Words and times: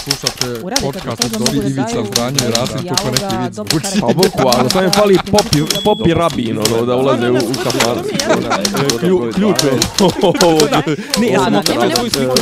Slušate 0.00 0.64
Uradite 0.64 0.82
podcast 0.82 1.24
od 1.24 1.30
da 1.30 1.68
Ivica 1.68 2.04
Zdranje 2.06 2.36
i 2.38 2.50
Rasim 2.50 2.76
neki 2.76 3.36
vic 3.36 3.54
dobro 3.56 3.70
zvuči. 3.70 3.84
karakter. 3.84 4.00
Pa 4.00 4.06
bukvalno, 4.14 4.70
samo 4.70 4.84
je 4.84 4.90
fali 4.90 5.18
popi, 5.26 5.58
popi 5.84 6.14
rabin, 6.14 6.58
ono, 6.58 6.86
da 6.86 6.96
ulaze 6.96 7.30
u, 7.30 7.34
u 7.34 7.54
kafan. 7.64 7.98
Klju- 9.00 9.32
Ključ 9.34 9.56
je. 9.64 9.72
Ne, 11.20 11.28
ja 11.28 11.40
sam 11.40 11.62
svoju 11.64 12.10
sliku. 12.10 12.36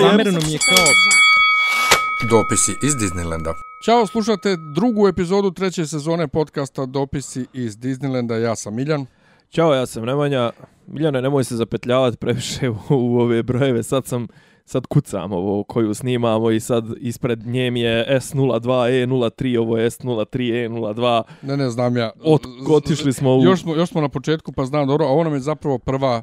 Zamereno 0.00 0.40
mi 0.40 0.52
je 0.52 0.58
kao 0.58 0.84
Dopisi 2.30 2.72
iz 2.82 2.94
Disneylanda. 2.94 3.52
Ćao, 3.84 4.06
slušate 4.06 4.56
drugu 4.74 5.08
epizodu 5.08 5.50
treće 5.50 5.86
sezone 5.86 6.28
podcasta 6.28 6.86
Dopisi 6.86 7.46
iz 7.52 7.76
Disneylanda. 7.76 8.34
Ja 8.34 8.56
sam 8.56 8.74
Miljan. 8.74 9.06
Ćao, 9.50 9.74
ja 9.74 9.86
sam 9.86 10.04
Nemanja. 10.04 10.50
Miljane, 10.86 11.22
nemoj 11.22 11.44
se 11.44 11.56
zapetljavati 11.56 12.16
previše 12.16 12.68
u, 12.68 12.76
u 12.90 13.20
ove 13.20 13.42
brojeve. 13.42 13.82
Sad 13.82 14.06
sam 14.06 14.26
sad 14.68 14.86
kucam 14.86 15.32
ovo 15.32 15.62
koju 15.62 15.94
snimamo 15.94 16.50
i 16.50 16.60
sad 16.60 16.84
ispred 17.00 17.46
njem 17.46 17.76
je 17.76 18.06
S02E03, 18.10 19.58
ovo 19.58 19.78
je 19.78 19.90
S03E02. 19.90 21.22
Ne, 21.42 21.56
ne, 21.56 21.70
znam 21.70 21.96
ja. 21.96 22.10
Od, 22.22 22.40
otišli 22.70 23.12
smo 23.12 23.36
u 23.36 23.44
Još 23.44 23.62
smo, 23.62 23.74
još 23.74 23.88
smo 23.88 24.00
na 24.00 24.08
početku, 24.08 24.52
pa 24.52 24.64
znam 24.64 24.86
dobro, 24.86 25.06
a 25.06 25.08
ovo 25.08 25.24
nam 25.24 25.34
je 25.34 25.40
zapravo 25.40 25.78
prva 25.78 26.22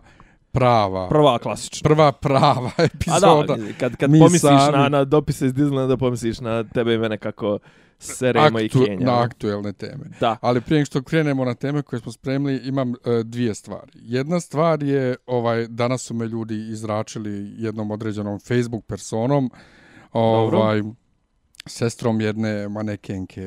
prava, 0.55 1.09
prva 1.09 1.40
klasična. 1.40 1.86
prva 1.86 2.12
prava 2.12 2.72
A 2.77 2.84
epizoda. 2.84 3.55
da, 3.55 3.73
kad, 3.73 3.96
kad 3.96 4.09
Mi 4.09 4.20
pomisliš 4.20 4.41
sami. 4.41 4.72
na, 4.73 4.90
na 4.90 5.04
dopise 5.05 5.46
iz 5.46 5.54
Disneylanda, 5.54 5.98
pomisliš 5.98 6.40
na 6.40 6.63
tebe 6.66 6.94
i 6.94 6.98
mene 6.98 7.18
kako 7.18 7.59
seremo 8.00 8.60
i 8.60 8.63
Aktu- 8.63 8.86
Kenja. 8.86 9.05
na 9.05 9.22
aktuelne 9.22 9.73
teme. 9.73 10.05
Da. 10.20 10.38
Ali 10.41 10.62
prije 10.62 10.77
nego 10.77 10.86
što 10.86 11.02
krenemo 11.02 11.46
na 11.46 11.54
teme 11.54 11.82
koje 11.82 11.99
smo 11.99 12.12
spremili, 12.12 12.58
imam 12.58 12.91
e, 12.91 12.96
dvije 13.23 13.55
stvari. 13.55 13.91
Jedna 13.96 14.40
stvar 14.40 14.84
je, 14.84 15.16
ovaj 15.26 15.68
danas 15.68 16.02
su 16.02 16.13
me 16.13 16.26
ljudi 16.26 16.55
izračili 16.55 17.30
jednom 17.58 17.91
određenom 17.91 18.40
Facebook 18.40 18.85
personom, 18.85 19.52
ovaj, 20.12 20.82
sestrom 21.66 22.22
jedne 22.22 22.70
manekenke 22.70 23.44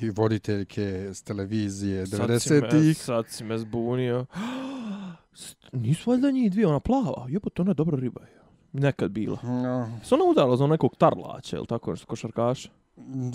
i 0.00 0.10
voditeljke 0.10 0.82
s 1.14 1.22
televizije 1.22 2.06
Sad 2.06 2.18
si 2.42 2.52
me- 2.52 2.60
90-ih. 2.60 2.98
Sad 2.98 3.28
si 3.28 3.44
me 3.44 3.58
zbunio. 3.58 4.26
Nisu 5.72 6.10
valjda 6.10 6.30
njih 6.30 6.52
dvije, 6.52 6.66
ona 6.66 6.80
plava. 6.80 7.26
Jebote, 7.28 7.62
ona 7.62 7.70
je 7.70 7.74
dobra 7.74 7.96
riba. 7.96 8.20
je. 8.22 8.38
Nekad 8.72 9.10
bila. 9.10 9.38
No, 9.42 10.00
Se 10.04 10.14
ona 10.14 10.24
udala 10.24 10.56
za 10.56 10.66
nekog 10.66 10.96
tarlača, 10.96 11.56
ili 11.56 11.66
tako 11.66 11.90
nešto, 11.90 12.06
košarkaša? 12.06 12.68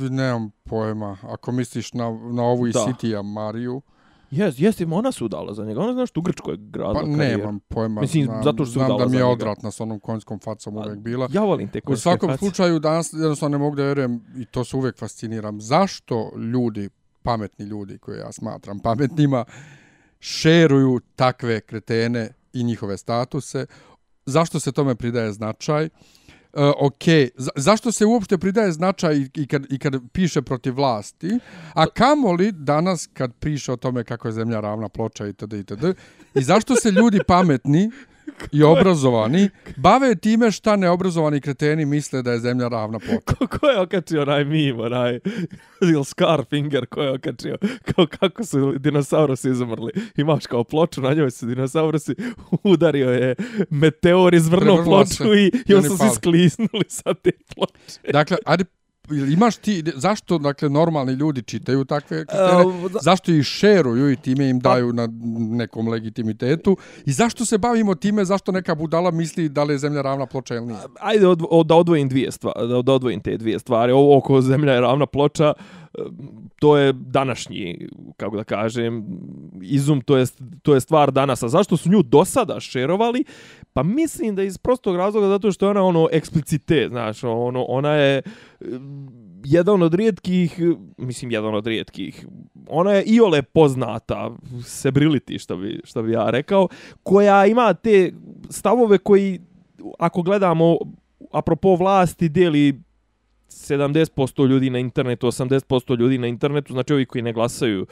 nemam 0.01 0.51
pojma. 0.63 1.17
Ako 1.23 1.51
misliš 1.51 1.93
na, 1.93 2.03
na 2.31 2.43
ovu 2.43 2.67
iz 2.67 2.73
Da. 2.73 2.79
Citya 2.81 3.21
Mariju, 3.23 3.81
Jes, 4.33 4.59
jes, 4.59 4.81
ona 4.91 5.11
se 5.11 5.23
udala 5.23 5.53
za 5.53 5.65
njega. 5.65 5.81
Ona 5.81 5.93
znaš 5.93 6.09
što 6.09 6.19
u 6.19 6.23
Grčkoj 6.23 6.53
je 6.53 6.57
gradila 6.61 6.93
pa 6.93 7.07
nemam 7.07 7.59
pojma. 7.59 8.01
Mislim, 8.01 8.25
znam, 8.25 8.43
zato 8.43 8.65
što 8.65 8.73
se 8.73 8.79
udala 8.79 8.99
da 8.99 9.05
mi 9.05 9.17
je 9.17 9.23
njega. 9.23 9.31
odvratna 9.31 9.71
s 9.71 9.81
onom 9.81 9.99
konjskom 9.99 10.39
facom 10.39 10.77
uvek 10.77 10.99
bila. 10.99 11.27
Ja 11.31 11.41
volim 11.41 11.69
te 11.69 11.79
U 11.79 11.81
konjske 11.85 12.01
svakom 12.01 12.29
face. 12.29 12.37
slučaju 12.39 12.79
danas 12.79 13.13
jednostavno 13.13 13.57
ne 13.57 13.63
mogu 13.63 13.75
da 13.75 13.83
vjerujem 13.83 14.21
i 14.37 14.45
to 14.45 14.63
se 14.63 14.77
uvijek 14.77 14.97
fasciniram. 14.97 15.61
Zašto 15.61 16.31
ljudi, 16.53 16.89
pametni 17.23 17.65
ljudi 17.65 17.97
koje 17.97 18.19
ja 18.19 18.31
smatram 18.31 18.79
pametnima, 18.79 19.45
šeruju 20.19 20.99
takve 21.15 21.61
kretene 21.61 22.29
i 22.53 22.63
njihove 22.63 22.97
statuse? 22.97 23.65
Zašto 24.25 24.59
se 24.59 24.71
tome 24.71 24.95
pridaje 24.95 25.31
značaj? 25.31 25.89
E, 26.53 26.71
ok, 26.79 27.03
Z 27.37 27.49
zašto 27.55 27.91
se 27.91 28.05
uopšte 28.05 28.37
pridaje 28.37 28.71
značaj 28.71 29.15
i, 29.17 29.29
i, 29.33 29.47
kad, 29.47 29.65
i 29.69 29.79
kad 29.79 29.93
piše 30.11 30.41
protiv 30.41 30.75
vlasti, 30.75 31.39
a 31.73 31.87
kamoli 31.87 32.51
danas 32.51 33.09
kad 33.13 33.33
piše 33.39 33.71
o 33.71 33.75
tome 33.75 34.03
kako 34.03 34.27
je 34.27 34.31
zemlja 34.31 34.59
ravna 34.59 34.89
ploča 34.89 35.27
itd. 35.27 35.53
itd. 35.53 35.85
I 36.35 36.43
zašto 36.43 36.75
se 36.75 36.91
ljudi 36.91 37.19
pametni 37.27 37.91
i 38.51 38.63
obrazovani 38.63 39.49
bave 39.75 40.15
time 40.15 40.51
šta 40.51 40.75
neobrazovani 40.75 41.41
kreteni 41.41 41.85
misle 41.85 42.21
da 42.21 42.31
je 42.31 42.39
zemlja 42.39 42.67
ravna 42.67 42.99
ploča. 42.99 43.19
Ko, 43.25 43.47
ko 43.47 43.67
je 43.67 43.79
okačio 43.79 44.21
onaj 44.21 44.45
mim, 44.45 44.79
onaj, 44.79 45.19
ili 45.81 46.05
Scarfinger, 46.05 46.85
ko 46.85 47.01
je 47.01 47.11
okačio, 47.11 47.57
kao 47.95 48.07
kako 48.19 48.43
su 48.43 48.73
dinosaurusi 48.77 49.49
izumrli. 49.49 49.91
Imaš 50.17 50.47
kao 50.47 50.63
ploču, 50.63 51.01
na 51.01 51.13
njoj 51.13 51.31
su 51.31 51.45
dinosaurusi, 51.45 52.15
udario 52.63 53.09
je 53.09 53.35
meteor, 53.69 54.33
izvrnuo 54.33 54.77
se 54.77 54.83
ploču 54.83 55.35
i, 55.35 55.51
i 55.67 55.73
oni 55.73 55.83
su 55.83 55.97
se 55.97 56.03
pali. 56.03 56.15
skliznuli 56.15 56.85
sa 56.87 57.13
te 57.13 57.31
ploče. 57.55 58.11
Dakle, 58.11 58.37
ajde, 58.45 58.65
jel 59.09 59.31
imaš 59.31 59.55
ti, 59.55 59.83
zašto 59.95 60.37
dakle, 60.37 60.69
normalni 60.69 61.13
ljudi 61.13 61.41
čitaju 61.41 61.85
takve? 61.85 62.25
Evo, 62.51 62.89
da- 62.89 62.99
Zašto 63.01 63.31
ih 63.31 63.43
šeruju 63.43 64.11
i 64.11 64.15
time 64.15 64.49
im 64.49 64.59
daju 64.59 64.93
na 64.93 65.09
nekom 65.49 65.87
legitimitetu? 65.87 66.77
I 67.05 67.11
zašto 67.11 67.45
se 67.45 67.57
bavimo 67.57 67.95
time, 67.95 68.25
zašto 68.25 68.51
neka 68.51 68.75
budala 68.75 69.11
misli 69.11 69.49
da 69.49 69.63
li 69.63 69.73
je 69.73 69.77
zemlja 69.77 70.01
ravna 70.01 70.25
ploča 70.25 70.55
ili 70.55 70.65
nije? 70.65 70.79
Ajde 70.99 71.27
od, 71.27 71.41
od, 71.49 71.67
da 71.67 71.75
odvojim 71.75 72.09
dvije 72.09 72.31
stvari, 72.31 72.67
da, 72.67 72.81
da 72.81 72.93
odvojim 72.93 73.19
te 73.19 73.37
dvije 73.37 73.59
stvari. 73.59 73.91
Ovo 73.91 74.17
oko 74.17 74.41
zemlja 74.41 74.73
je 74.73 74.81
ravna 74.81 75.05
ploča, 75.05 75.53
e, 75.59 75.82
to 76.59 76.77
je 76.77 76.93
današnji, 76.93 77.87
kako 78.17 78.37
da 78.37 78.43
kažem, 78.43 79.05
izum, 79.61 80.01
to 80.01 80.17
je, 80.17 80.25
to 80.61 80.73
je 80.73 80.81
stvar 80.81 81.11
danas. 81.11 81.43
A 81.43 81.49
zašto 81.49 81.77
su 81.77 81.89
nju 81.89 82.03
do 82.03 82.25
sada 82.25 82.59
šerovali? 82.59 83.23
Pa 83.73 83.83
mislim 83.83 84.35
da 84.35 84.43
iz 84.43 84.57
prostog 84.57 84.95
razloga 84.95 85.27
zato 85.27 85.51
što 85.51 85.65
je 85.65 85.69
ona 85.69 85.83
ono 85.83 86.07
eksplicite, 86.11 86.87
znaš, 86.89 87.23
ono, 87.23 87.63
ona 87.63 87.91
je 87.93 88.17
eh, 88.17 88.65
jedan 89.45 89.81
od 89.81 89.93
rijetkih, 89.93 90.59
mislim 90.97 91.31
jedan 91.31 91.55
od 91.55 91.67
rijetkih, 91.67 92.25
ona 92.67 92.91
je 92.91 93.03
iole 93.03 93.41
poznata, 93.41 94.31
celebrity 94.51 95.39
što 95.39 95.57
bi, 95.57 95.81
što 95.83 96.03
bi 96.03 96.11
ja 96.11 96.29
rekao, 96.29 96.67
koja 97.03 97.45
ima 97.45 97.73
te 97.73 98.11
stavove 98.49 98.97
koji, 98.97 99.39
ako 99.99 100.21
gledamo 100.21 100.77
apropo 101.31 101.75
vlasti, 101.75 102.29
deli 102.29 102.83
70% 103.53 104.47
ljudi 104.47 104.69
na 104.69 104.79
internetu, 104.79 105.27
80% 105.27 105.99
ljudi 105.99 106.17
na 106.17 106.27
internetu, 106.27 106.73
znači 106.73 106.93
ovi 106.93 107.05
koji 107.05 107.21
ne 107.21 107.33
glasaju. 107.33 107.85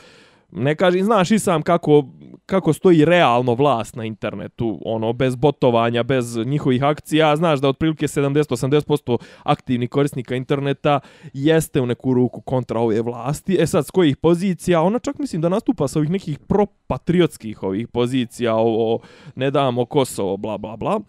Ne 0.51 0.75
kažem, 0.75 1.03
znaš 1.03 1.31
i 1.31 1.39
sam 1.39 1.61
kako, 1.61 2.05
kako 2.45 2.73
stoji 2.73 3.05
realno 3.05 3.53
vlast 3.53 3.95
na 3.95 4.05
internetu, 4.05 4.79
ono, 4.85 5.13
bez 5.13 5.35
botovanja, 5.35 6.03
bez 6.03 6.37
njihovih 6.37 6.83
akcija, 6.83 7.35
znaš 7.35 7.59
da 7.59 7.69
otprilike 7.69 8.07
70-80% 8.07 9.17
aktivnih 9.43 9.89
korisnika 9.89 10.35
interneta 10.35 10.99
jeste 11.33 11.81
u 11.81 11.85
neku 11.85 12.13
ruku 12.13 12.41
kontra 12.41 12.79
ove 12.79 13.01
vlasti. 13.01 13.57
E 13.59 13.67
sad, 13.67 13.85
s 13.85 13.91
kojih 13.91 14.17
pozicija? 14.17 14.81
Ona 14.81 14.99
čak 14.99 15.19
mislim 15.19 15.41
da 15.41 15.49
nastupa 15.49 15.87
sa 15.87 15.99
ovih 15.99 16.09
nekih 16.09 16.39
propatriotskih 16.39 17.63
ovih 17.63 17.87
pozicija, 17.87 18.55
ovo, 18.55 18.99
ne 19.35 19.51
damo 19.51 19.85
Kosovo, 19.85 20.37
bla, 20.37 20.57
bla, 20.57 20.77
bla. 20.77 20.99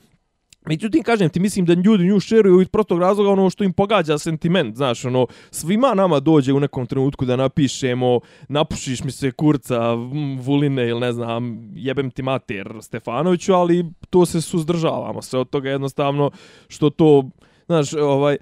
Međutim, 0.66 1.02
kažem 1.02 1.30
ti, 1.30 1.40
mislim 1.40 1.66
da 1.66 1.74
ljudi 1.74 2.04
nju 2.04 2.20
šeruju 2.20 2.60
iz 2.60 2.68
prostog 2.68 2.98
razloga 2.98 3.30
ono 3.30 3.50
što 3.50 3.64
im 3.64 3.72
pogađa 3.72 4.18
sentiment, 4.18 4.76
znaš, 4.76 5.04
ono, 5.04 5.26
svima 5.50 5.94
nama 5.94 6.20
dođe 6.20 6.52
u 6.52 6.60
nekom 6.60 6.86
trenutku 6.86 7.24
da 7.24 7.36
napišemo, 7.36 8.20
napušiš 8.48 9.04
mi 9.04 9.10
se 9.10 9.30
kurca, 9.30 9.94
Vuline 10.40 10.88
ili 10.88 11.00
ne 11.00 11.12
znam, 11.12 11.70
jebem 11.74 12.10
ti 12.10 12.22
mater 12.22 12.78
Stefanoviću, 12.80 13.52
ali 13.52 13.84
to 14.10 14.26
se 14.26 14.40
suzdržavamo 14.40 15.22
sve 15.22 15.38
od 15.38 15.50
toga 15.50 15.70
jednostavno 15.70 16.30
što 16.68 16.90
to, 16.90 17.30
znaš, 17.66 17.92
ovaj, 17.92 18.36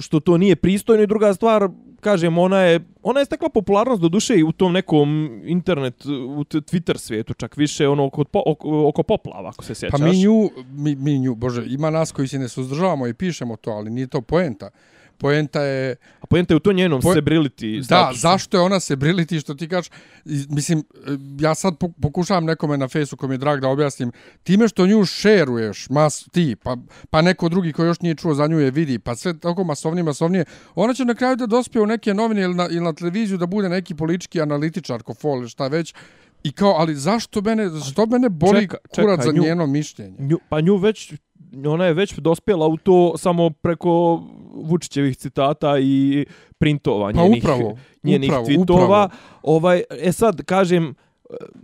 što 0.00 0.20
to 0.20 0.38
nije 0.38 0.56
pristojno 0.56 1.02
i 1.02 1.06
druga 1.06 1.34
stvar, 1.34 1.68
kažem, 2.02 2.38
ona 2.38 2.60
je, 2.60 2.80
ona 3.02 3.20
je 3.20 3.26
stekla 3.26 3.48
popularnost 3.48 4.02
do 4.02 4.08
duše 4.08 4.36
i 4.36 4.42
u 4.42 4.52
tom 4.52 4.72
nekom 4.72 5.40
internet, 5.44 6.06
u 6.06 6.44
Twitter 6.44 6.98
svijetu, 6.98 7.34
čak 7.34 7.56
više 7.56 7.88
ono 7.88 8.04
oko, 8.04 8.24
oko, 8.32 8.88
oko 8.88 9.02
poplava, 9.02 9.48
ako 9.48 9.64
se 9.64 9.74
sjećaš. 9.74 10.00
Pa 10.00 10.06
mi 10.06 10.22
nju, 10.22 10.50
mi, 10.70 10.94
mi 10.94 11.18
nju, 11.18 11.34
bože, 11.34 11.64
ima 11.66 11.90
nas 11.90 12.12
koji 12.12 12.28
se 12.28 12.38
ne 12.38 12.48
suzdržavamo 12.48 13.06
i 13.06 13.14
pišemo 13.14 13.56
to, 13.56 13.70
ali 13.70 13.90
nije 13.90 14.06
to 14.06 14.20
poenta. 14.20 14.70
Poenta 15.22 15.62
je, 15.62 15.96
A 16.20 16.26
pojenta 16.26 16.54
je 16.54 16.56
u 16.56 16.60
to 16.60 16.72
njenom 16.72 17.00
Po- 17.00 17.08
celebrity 17.10 17.78
da, 17.78 17.84
statusu. 17.84 18.20
zašto 18.20 18.56
je 18.56 18.62
ona 18.62 18.80
se 18.80 18.96
briliti 18.96 19.40
što 19.40 19.54
ti 19.54 19.68
kažeš, 19.68 19.90
mislim, 20.48 20.82
ja 21.40 21.54
sad 21.54 21.74
pok- 21.74 21.92
pokušavam 22.02 22.44
nekome 22.44 22.76
na 22.76 22.88
fejsu 22.88 23.16
koji 23.16 23.28
mi 23.28 23.34
je 23.34 23.38
drag 23.38 23.60
da 23.60 23.68
objasnim, 23.68 24.12
time 24.42 24.68
što 24.68 24.86
nju 24.86 25.04
šeruješ, 25.04 25.86
mas, 25.90 26.24
ti, 26.24 26.56
pa, 26.56 26.76
pa 27.10 27.22
neko 27.22 27.48
drugi 27.48 27.72
koji 27.72 27.86
još 27.86 28.00
nije 28.00 28.14
čuo 28.14 28.34
za 28.34 28.46
nju 28.46 28.58
je 28.58 28.70
vidi, 28.70 28.98
pa 28.98 29.14
sve 29.14 29.38
tako 29.38 29.64
masovnije, 29.64 30.02
masovnije, 30.04 30.44
ona 30.74 30.94
će 30.94 31.04
na 31.04 31.14
kraju 31.14 31.36
da 31.36 31.46
dospije 31.46 31.82
u 31.82 31.86
neke 31.86 32.14
novine 32.14 32.42
ili 32.42 32.54
na, 32.54 32.66
ili 32.66 32.80
na 32.80 32.92
televiziju 32.92 33.38
da 33.38 33.46
bude 33.46 33.68
neki 33.68 33.94
politički 33.94 34.42
analitičar, 34.42 35.02
ko 35.02 35.14
fol, 35.14 35.46
šta 35.46 35.68
već, 35.68 35.94
I 36.44 36.52
kao, 36.52 36.72
ali 36.72 36.94
zašto 36.96 37.40
mene, 37.40 37.70
što 37.82 38.06
mene 38.06 38.28
boli 38.28 38.60
Čeka- 38.60 38.76
kurac 38.90 39.18
čekaj, 39.18 39.26
za 39.26 39.32
nju- 39.32 39.42
njeno 39.42 39.66
mišljenje? 39.68 40.16
Nju, 40.20 40.38
pa 40.48 40.60
nju 40.60 40.76
već, 40.76 41.12
ona 41.66 41.84
je 41.84 41.94
već 41.94 42.18
dospjela 42.18 42.66
u 42.66 42.76
to 42.76 43.14
samo 43.18 43.50
preko 43.50 44.22
Vučićevih 44.54 45.16
citata 45.16 45.78
i 45.78 46.26
printova 46.58 47.12
Pa 47.12 47.22
njenih, 47.22 47.42
upravo, 47.44 47.76
njenih 48.02 48.30
upravo, 48.30 48.46
tweetova. 48.46 48.84
upravo. 48.84 49.08
Ovaj, 49.42 49.82
e 49.90 50.12
sad, 50.12 50.42
kažem, 50.42 50.94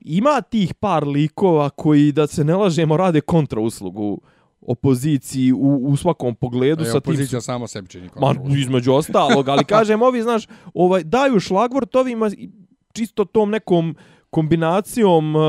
ima 0.05 0.41
tih 0.41 0.75
par 0.75 1.07
likova 1.07 1.71
koji, 1.71 2.13
da 2.13 2.27
se 2.27 2.45
ne 2.45 2.57
lažemo, 2.57 2.97
rade 2.97 3.21
kontrauslugu 3.21 4.21
opoziciji 4.61 5.53
u, 5.53 5.77
u 5.87 5.97
svakom 5.97 6.35
pogledu. 6.35 6.83
E, 6.83 6.87
sa 6.87 7.01
tim 7.01 7.13
opozicija 7.13 7.41
samo 7.41 7.67
sebi 7.67 7.89
čini 7.89 8.09
Ma, 8.21 8.35
između 8.57 8.93
ostalog, 8.93 9.49
ali 9.49 9.65
kažem, 9.75 10.03
ovi, 10.03 10.23
znaš, 10.23 10.47
ovaj, 10.75 11.05
daju 11.05 11.41
šlagvort 11.41 11.97
ovima 11.97 12.31
čisto 12.93 13.25
tom 13.25 13.51
nekom 13.51 13.97
kombinacijom 14.31 15.37
uh, 15.37 15.43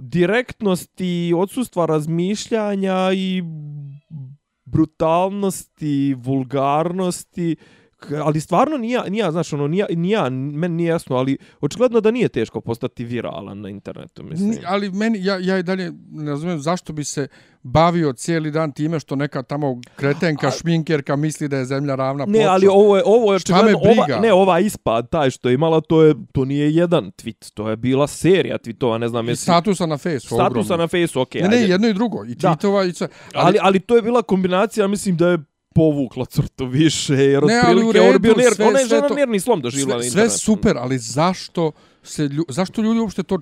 direktnosti, 0.00 1.32
odsustva 1.36 1.86
razmišljanja 1.86 3.12
i 3.12 3.42
brutalnosti, 4.64 6.14
vulgarnosti, 6.18 7.56
Uh, 7.56 7.79
ali 8.16 8.40
stvarno 8.40 8.76
nije, 8.76 9.00
nije 9.02 9.30
znaš, 9.30 9.52
ono, 9.52 9.68
nije, 9.68 9.86
nije, 9.90 10.30
meni 10.30 10.74
nije 10.74 10.88
jasno, 10.88 11.16
ali 11.16 11.38
očigledno 11.60 12.00
da 12.00 12.10
nije 12.10 12.28
teško 12.28 12.60
postati 12.60 13.04
viralan 13.04 13.60
na 13.60 13.68
internetu, 13.68 14.22
mislim. 14.22 14.50
Ni- 14.50 14.58
Ali 14.66 14.90
meni, 14.90 15.24
ja, 15.24 15.38
ja 15.38 15.58
i 15.58 15.62
dalje 15.62 15.92
ne 16.10 16.30
razumijem 16.30 16.60
zašto 16.60 16.92
bi 16.92 17.04
se 17.04 17.28
bavio 17.62 18.12
cijeli 18.12 18.50
dan 18.50 18.72
time 18.72 19.00
što 19.00 19.16
neka 19.16 19.42
tamo 19.42 19.80
kretenka, 19.96 20.50
šminkerka 20.52 21.16
misli 21.16 21.48
da 21.48 21.56
je 21.56 21.64
zemlja 21.64 21.94
ravna 21.94 22.24
Ne, 22.26 22.32
ploča. 22.32 22.50
ali 22.50 22.66
ovo 22.66 22.96
je 22.96 23.02
ovo 23.06 23.32
je 23.32 23.36
očigledno 23.36 23.78
ova, 23.80 24.20
ne, 24.20 24.32
ova 24.32 24.60
ispad 24.60 25.10
taj 25.10 25.30
što 25.30 25.48
je 25.48 25.54
imala, 25.54 25.80
to 25.80 26.02
je 26.02 26.14
to 26.32 26.44
nije 26.44 26.74
jedan 26.74 27.04
tweet, 27.12 27.52
to 27.54 27.70
je 27.70 27.76
bila 27.76 28.06
serija 28.06 28.58
tweetova, 28.58 28.98
ne 28.98 29.08
znam 29.08 29.28
jesi 29.28 29.42
statusa 29.42 29.86
na 29.86 29.98
fejsu, 29.98 30.26
statusa 30.26 30.46
ogromno. 30.46 30.76
na 30.76 30.88
fejsu, 30.88 31.20
okej. 31.20 31.42
Ne, 31.42 31.48
ne, 31.48 31.56
ajde. 31.56 31.68
jedno 31.68 31.88
i 31.88 31.94
drugo. 31.94 32.24
I 32.24 32.34
Da. 32.34 32.48
tweetova 32.50 32.88
i 32.88 32.92
sve. 32.92 33.08
ali, 33.34 33.58
ali 33.60 33.80
to 33.80 33.96
je 33.96 34.02
bila 34.02 34.22
kombinacija, 34.22 34.86
mislim 34.86 35.16
da 35.16 35.28
je 35.28 35.38
povukla 35.70 36.24
crtu 36.24 36.66
više, 36.66 37.14
jer 37.14 37.42
Ne, 37.42 37.60
ali 37.64 37.74
u 37.76 37.88
otprilike 37.88 38.00
on 38.00 38.12
je 38.12 38.18
bio 38.18 38.30
redu, 38.30 38.40
ner, 38.40 38.54
sve- 38.54 38.66
ona 38.66 38.78
je 38.78 38.86
žena 38.86 39.08
to- 39.08 39.14
nervni 39.14 39.40
slom 39.40 39.60
doživjela 39.60 39.96
na 39.96 40.02
sve, 40.02 40.10
sve 40.10 40.20
internetu. 40.20 40.38
super, 40.40 40.76
ali 40.76 40.98
zašto 40.98 41.72
se 42.02 42.22
lju, 42.24 42.44
zašto 42.48 42.82
ljudi 42.82 43.00
uopšte 43.00 43.22
to 43.22 43.38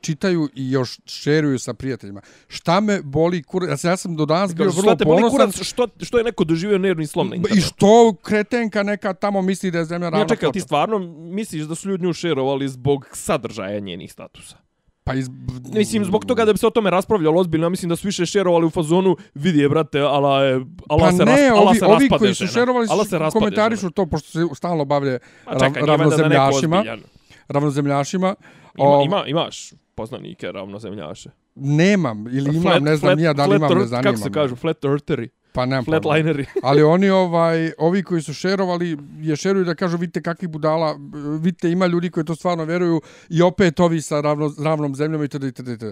čitaju 0.00 0.48
i 0.54 0.70
još 0.70 0.98
šeruju 1.06 1.58
sa 1.58 1.74
prijateljima. 1.74 2.20
Šta 2.48 2.80
me 2.80 3.02
boli 3.02 3.42
kurac? 3.42 3.84
Ja, 3.84 3.90
ja 3.90 3.96
sam 3.96 4.16
do 4.16 4.26
danas 4.26 4.54
bio 4.54 4.70
vrlo 4.70 4.94
te 4.94 5.04
ponosan. 5.04 5.30
kurac, 5.30 5.62
što, 5.62 5.88
što 6.00 6.18
je 6.18 6.24
neko 6.24 6.44
doživio 6.44 6.78
nervni 6.78 7.06
slom 7.06 7.28
na 7.28 7.34
I 7.34 7.38
internetu? 7.38 7.66
što 7.66 8.14
kretenka 8.14 8.82
neka 8.82 9.14
tamo 9.14 9.42
misli 9.42 9.70
da 9.70 9.78
je 9.78 9.84
zemlja 9.84 10.08
ravna 10.08 10.18
Ne, 10.20 10.28
čekaj, 10.28 10.52
ti 10.52 10.60
stvarno 10.60 10.98
misliš 11.10 11.62
da 11.62 11.74
su 11.74 11.88
ljudi 11.88 12.04
nju 12.04 12.12
šerovali 12.12 12.68
zbog 12.68 13.08
sadržaja 13.12 13.80
njenih 13.80 14.12
statusa? 14.12 14.56
Pa 15.04 15.14
iz... 15.14 15.28
Mislim, 15.74 16.04
zbog 16.04 16.24
toga 16.24 16.44
da 16.44 16.52
bi 16.52 16.58
se 16.58 16.66
o 16.66 16.70
tome 16.70 16.90
raspravljalo 16.90 17.40
ozbiljno, 17.40 17.66
ja 17.66 17.70
mislim 17.70 17.88
da 17.88 17.96
su 17.96 18.08
više 18.08 18.26
šerovali 18.26 18.66
u 18.66 18.70
fazonu, 18.70 19.16
vidi 19.34 19.58
je, 19.58 19.68
brate, 19.68 20.00
ala, 20.00 20.44
je, 20.44 20.54
ala 20.88 21.00
Pa 21.00 21.12
se, 21.12 21.24
ne, 21.24 21.32
rasp, 21.32 21.52
ala 21.52 21.70
ovi, 21.70 21.78
se 21.78 21.84
ovi 21.84 21.94
raspade 21.94 22.18
koji 22.18 22.34
su 22.34 22.46
šerovali 22.46 22.86
Ala 22.90 23.04
se 23.04 23.18
raspade 23.18 23.44
komentarišu 23.44 23.90
to, 23.90 24.06
pošto 24.06 24.28
se 24.28 24.54
stalno 24.54 24.84
bavlje 24.84 25.18
A 25.44 25.58
čekaj, 25.58 25.82
rav, 25.86 25.98
nije 25.98 26.08
valjda 26.08 26.16
da 26.16 26.28
neko 26.28 26.34
ravnozemljašima. 26.34 26.84
Ravnozemljašima. 27.48 28.34
Ima, 28.78 29.02
ima, 29.04 29.24
imaš 29.26 29.72
poznanike 29.94 30.52
ravnozemljaše. 30.52 31.30
Nemam, 31.54 32.26
ili 32.26 32.56
imam, 32.56 32.82
ne 32.82 32.96
znam, 32.96 33.18
nija 33.18 33.32
da 33.32 33.46
li 33.46 33.56
imam, 33.56 33.70
ne 33.70 33.76
earth- 33.76 33.86
zanima 33.86 34.12
Kako 34.12 34.22
se 34.22 34.30
kažu, 34.30 34.56
flat 34.56 34.84
eartheri, 34.84 35.28
Pa 35.52 35.66
nemam 35.66 35.84
flatlineri. 35.84 36.46
Ali 36.62 36.82
oni 36.82 37.10
ovaj 37.10 37.72
ovi 37.78 38.02
koji 38.02 38.22
su 38.22 38.34
šerovali 38.34 38.98
je 39.20 39.36
šeruju 39.36 39.64
da 39.64 39.74
kažu 39.74 39.96
vidite 39.96 40.22
kakvi 40.22 40.48
budala, 40.48 40.98
vidite 41.40 41.70
ima 41.70 41.86
ljudi 41.86 42.10
koji 42.10 42.26
to 42.26 42.34
stvarno 42.34 42.64
vjeruju 42.64 43.00
i 43.28 43.42
opet 43.42 43.80
ovi 43.80 44.00
sa 44.00 44.20
ravno, 44.20 44.54
ravnom 44.64 44.94
zemljom 44.94 45.24
i 45.24 45.28
td. 45.28 45.44
itd. 45.44 45.68
itd. 45.68 45.84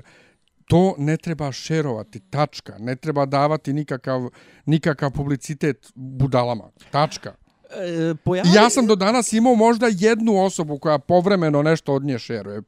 To 0.70 0.94
ne 0.98 1.16
treba 1.16 1.52
šerovati, 1.52 2.20
tačka. 2.20 2.76
Ne 2.78 2.96
treba 2.96 3.26
davati 3.26 3.72
nikakav, 3.72 4.28
nikakav 4.66 5.10
publicitet 5.10 5.92
budalama, 5.94 6.64
tačka. 6.90 7.34
E, 7.70 8.14
pojavi... 8.24 8.48
Ja 8.54 8.70
sam 8.70 8.86
do 8.86 8.94
danas 8.96 9.32
imao 9.32 9.54
možda 9.54 9.86
jednu 9.90 10.44
osobu 10.44 10.78
koja 10.78 10.98
povremeno 10.98 11.62
nešto 11.62 11.94
od 11.94 12.04
nje 12.04 12.18
šeruje. 12.18 12.62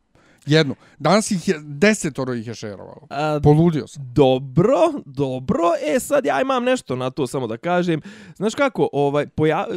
Jednu. 0.46 0.74
Danas 0.98 1.30
ih 1.30 1.48
je, 1.48 1.60
desetoro 1.62 2.34
ih 2.34 2.46
je 2.46 2.54
šerovalo. 2.54 3.06
A, 3.10 3.40
Poludio 3.42 3.86
sam. 3.86 4.12
Dobro, 4.14 4.76
dobro. 5.06 5.64
E, 5.86 6.00
sad 6.00 6.24
ja 6.24 6.40
imam 6.40 6.64
nešto 6.64 6.96
na 6.96 7.10
to 7.10 7.26
samo 7.26 7.46
da 7.46 7.56
kažem. 7.56 8.00
Znaš 8.36 8.54
kako, 8.54 8.88
ovaj, 8.92 9.26
poja... 9.26 9.66
e, 9.70 9.76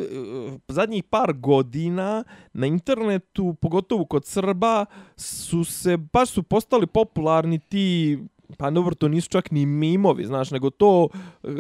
zadnjih 0.68 1.04
par 1.04 1.34
godina 1.34 2.24
na 2.54 2.68
internetu, 2.68 3.56
pogotovo 3.62 4.06
kod 4.06 4.26
Srba, 4.26 4.86
su 5.18 5.64
se, 5.64 5.98
baš 5.98 6.30
su 6.30 6.44
postali 6.44 6.88
popularni 6.88 7.60
ti 7.60 8.20
pa 8.58 8.70
dobro, 8.70 8.96
to 8.96 9.08
nisu 9.08 9.30
čak 9.30 9.52
ni 9.52 9.66
mimovi, 9.66 10.26
znaš, 10.26 10.52
nego 10.52 10.70
to 10.70 11.08
uh, 11.44 11.52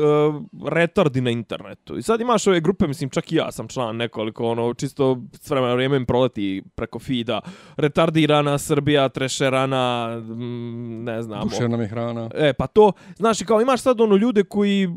retardi 0.68 1.22
na 1.22 1.32
internetu. 1.32 1.98
I 1.98 2.02
sad 2.02 2.22
imaš 2.22 2.48
ove 2.48 2.60
grupe, 2.60 2.88
mislim, 2.88 3.10
čak 3.10 3.32
i 3.32 3.36
ja 3.36 3.52
sam 3.52 3.68
član 3.68 3.96
nekoliko, 3.96 4.46
ono, 4.48 4.74
čisto 4.74 5.22
s 5.42 5.50
vremena 5.50 5.74
vrijeme 5.74 5.98
im 5.98 6.06
proleti 6.06 6.64
preko 6.76 7.00
feeda. 7.00 7.42
Retardirana 7.78 8.58
Srbija, 8.58 9.10
trešerana, 9.10 10.16
mm, 10.20 11.04
ne 11.04 11.22
znam. 11.22 11.48
Bušena 11.50 11.78
mi 11.78 11.88
hrana. 11.88 12.30
E, 12.34 12.54
pa 12.54 12.68
to, 12.68 12.92
znaš, 13.16 13.42
i 13.42 13.46
kao 13.46 13.62
imaš 13.62 13.82
sad 13.82 14.02
ono 14.02 14.16
ljude 14.16 14.44
koji, 14.44 14.90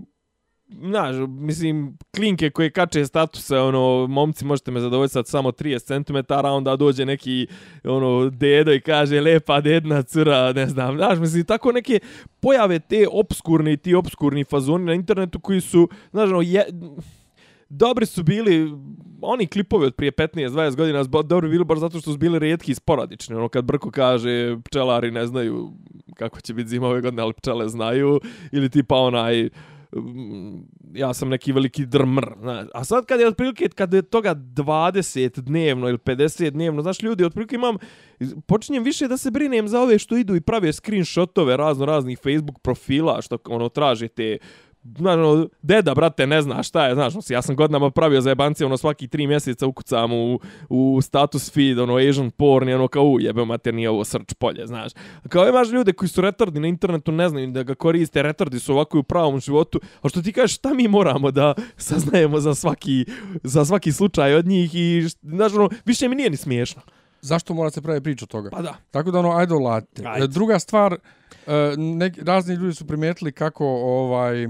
znaš, 0.68 1.16
mislim, 1.28 1.98
klinke 2.16 2.50
koje 2.50 2.70
kače 2.70 3.06
statuse, 3.06 3.58
ono, 3.58 4.06
momci, 4.06 4.44
možete 4.44 4.70
me 4.70 4.80
zadovoljiti 4.80 5.12
sad 5.12 5.26
samo 5.26 5.50
30 5.50 6.04
cm, 6.04 6.32
a 6.32 6.52
onda 6.52 6.76
dođe 6.76 7.04
neki, 7.04 7.46
ono, 7.84 8.30
dedo 8.30 8.72
i 8.72 8.80
kaže, 8.80 9.20
lepa 9.20 9.60
dedna 9.60 10.02
cura, 10.02 10.52
ne 10.52 10.66
znam, 10.66 10.96
znaš, 10.96 11.18
mislim, 11.18 11.44
tako 11.44 11.72
neke 11.72 12.00
pojave 12.40 12.78
te 12.78 13.06
obskurne 13.12 13.72
i 13.72 13.76
ti 13.76 13.94
obskurni 13.94 14.44
fazoni 14.44 14.84
na 14.84 14.94
internetu 14.94 15.40
koji 15.40 15.60
su, 15.60 15.88
znaš, 16.10 16.30
ono, 16.30 16.40
je, 16.40 16.64
dobri 17.68 18.06
su 18.06 18.22
bili 18.22 18.72
oni 19.22 19.46
klipovi 19.46 19.86
od 19.86 19.94
prije 19.94 20.12
15-20 20.12 20.76
godina 20.76 21.02
dobri 21.22 21.48
bili 21.48 21.64
baš 21.64 21.78
zato 21.78 22.00
što 22.00 22.12
su 22.12 22.18
bili 22.18 22.38
rijetki 22.38 22.72
i 22.72 22.74
sporadični. 22.74 23.36
Ono 23.36 23.48
kad 23.48 23.64
Brko 23.64 23.90
kaže 23.90 24.56
pčelari 24.64 25.10
ne 25.10 25.26
znaju 25.26 25.72
kako 26.14 26.40
će 26.40 26.54
biti 26.54 26.68
zima 26.68 26.86
ove 26.86 27.00
godine, 27.00 27.22
ali 27.22 27.32
pčele 27.32 27.68
znaju. 27.68 28.20
Ili 28.52 28.68
tipa 28.70 28.96
onaj 28.96 29.46
uh, 29.46 29.52
Mm, 29.96 30.58
ja 30.94 31.14
sam 31.14 31.28
neki 31.28 31.52
veliki 31.52 31.86
drmr. 31.86 32.26
Znaš. 32.40 32.66
A 32.74 32.84
sad 32.84 33.06
kad 33.06 33.20
je 33.20 33.28
otprilike, 33.28 33.68
kad 33.68 33.94
je 33.94 34.02
toga 34.02 34.34
20 34.34 35.40
dnevno 35.40 35.88
ili 35.88 35.98
50 35.98 36.50
dnevno, 36.50 36.82
znaš 36.82 37.02
ljudi, 37.02 37.24
otprilike 37.24 37.56
imam, 37.56 37.76
počinjem 38.46 38.82
više 38.84 39.08
da 39.08 39.16
se 39.16 39.30
brinem 39.30 39.68
za 39.68 39.80
ove 39.80 39.98
što 39.98 40.16
idu 40.16 40.34
i 40.36 40.40
prave 40.40 40.72
screenshotove 40.72 41.56
razno 41.56 41.86
raznih 41.86 42.18
Facebook 42.18 42.58
profila, 42.62 43.22
što 43.22 43.38
ono 43.48 43.68
traže 43.68 44.08
te 44.08 44.38
znaš, 44.98 45.14
ono, 45.14 45.48
deda, 45.62 45.94
brate, 45.94 46.26
ne 46.26 46.42
zna 46.42 46.62
šta 46.62 46.86
je, 46.86 46.94
znaš, 46.94 47.14
ja 47.28 47.42
sam 47.42 47.56
godinama 47.56 47.90
pravio 47.90 48.20
za 48.20 48.30
jebancije, 48.30 48.66
ono, 48.66 48.76
svaki 48.76 49.08
tri 49.08 49.26
mjeseca 49.26 49.66
ukucam 49.66 50.12
u, 50.12 50.40
u 50.68 51.00
status 51.02 51.52
feed, 51.52 51.78
ono, 51.78 51.96
Asian 51.96 52.30
porn, 52.30 52.68
i 52.68 52.74
ono, 52.74 52.88
kao, 52.88 53.04
u, 53.04 53.20
jebe 53.20 53.44
mater, 53.44 53.74
nije 53.74 53.90
ovo 53.90 54.04
srč 54.04 54.34
polje, 54.34 54.66
znaš. 54.66 54.92
Kao 55.28 55.48
imaš 55.48 55.68
ljude 55.68 55.92
koji 55.92 56.08
su 56.08 56.20
retardi 56.20 56.60
na 56.60 56.68
internetu, 56.68 57.12
ne 57.12 57.28
znaju 57.28 57.50
da 57.50 57.62
ga 57.62 57.74
koriste, 57.74 58.22
retardi 58.22 58.58
su 58.58 58.72
ovako 58.72 58.98
u 58.98 59.02
pravom 59.02 59.40
životu, 59.40 59.80
a 60.02 60.08
što 60.08 60.22
ti 60.22 60.32
kažeš, 60.32 60.56
šta 60.56 60.74
mi 60.74 60.88
moramo 60.88 61.30
da 61.30 61.54
saznajemo 61.76 62.40
za 62.40 62.54
svaki, 62.54 63.04
za 63.42 63.64
svaki 63.64 63.92
slučaj 63.92 64.34
od 64.34 64.46
njih 64.46 64.74
i, 64.74 65.08
znaš, 65.22 65.52
ono, 65.52 65.68
više 65.84 66.08
mi 66.08 66.14
nije 66.14 66.30
ni 66.30 66.36
smiješno. 66.36 66.82
Zašto 67.20 67.54
mora 67.54 67.70
se 67.70 67.82
pravi 67.82 68.00
priča 68.00 68.24
od 68.24 68.28
toga? 68.28 68.50
Pa 68.50 68.62
da. 68.62 68.74
Tako 68.90 69.10
da 69.10 69.18
ono, 69.18 69.30
ajde 69.30 69.54
olate. 69.54 70.02
Ajde. 70.06 70.26
Druga 70.26 70.58
stvar, 70.58 70.92
e, 70.92 70.96
neki, 71.76 72.20
razni 72.20 72.54
ljudi 72.54 72.74
su 72.74 72.86
primijetili 72.86 73.32
kako 73.32 73.66
ovaj 73.66 74.44
e, 74.44 74.48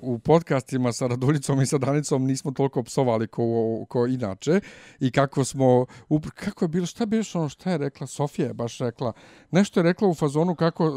u 0.00 0.18
podcastima 0.18 0.92
sa 0.92 1.06
Raduljicom 1.06 1.60
i 1.60 1.66
sa 1.66 1.78
Danicom 1.78 2.24
nismo 2.24 2.50
toliko 2.50 2.82
psovali 2.82 3.26
ko, 3.26 3.42
ko 3.88 4.06
inače 4.06 4.60
i 5.00 5.10
kako 5.10 5.44
smo 5.44 5.64
upr- 6.08 6.30
kako 6.30 6.64
je 6.64 6.68
bilo 6.68 6.86
šta 6.86 7.02
je 7.02 7.06
bilo 7.06 7.24
ono 7.34 7.48
šta 7.48 7.70
je 7.70 7.78
rekla 7.78 8.06
Sofija 8.06 8.48
je 8.48 8.54
baš 8.54 8.78
rekla 8.78 9.12
nešto 9.50 9.80
je 9.80 9.84
rekla 9.84 10.08
u 10.08 10.14
fazonu 10.14 10.54
kako 10.54 10.92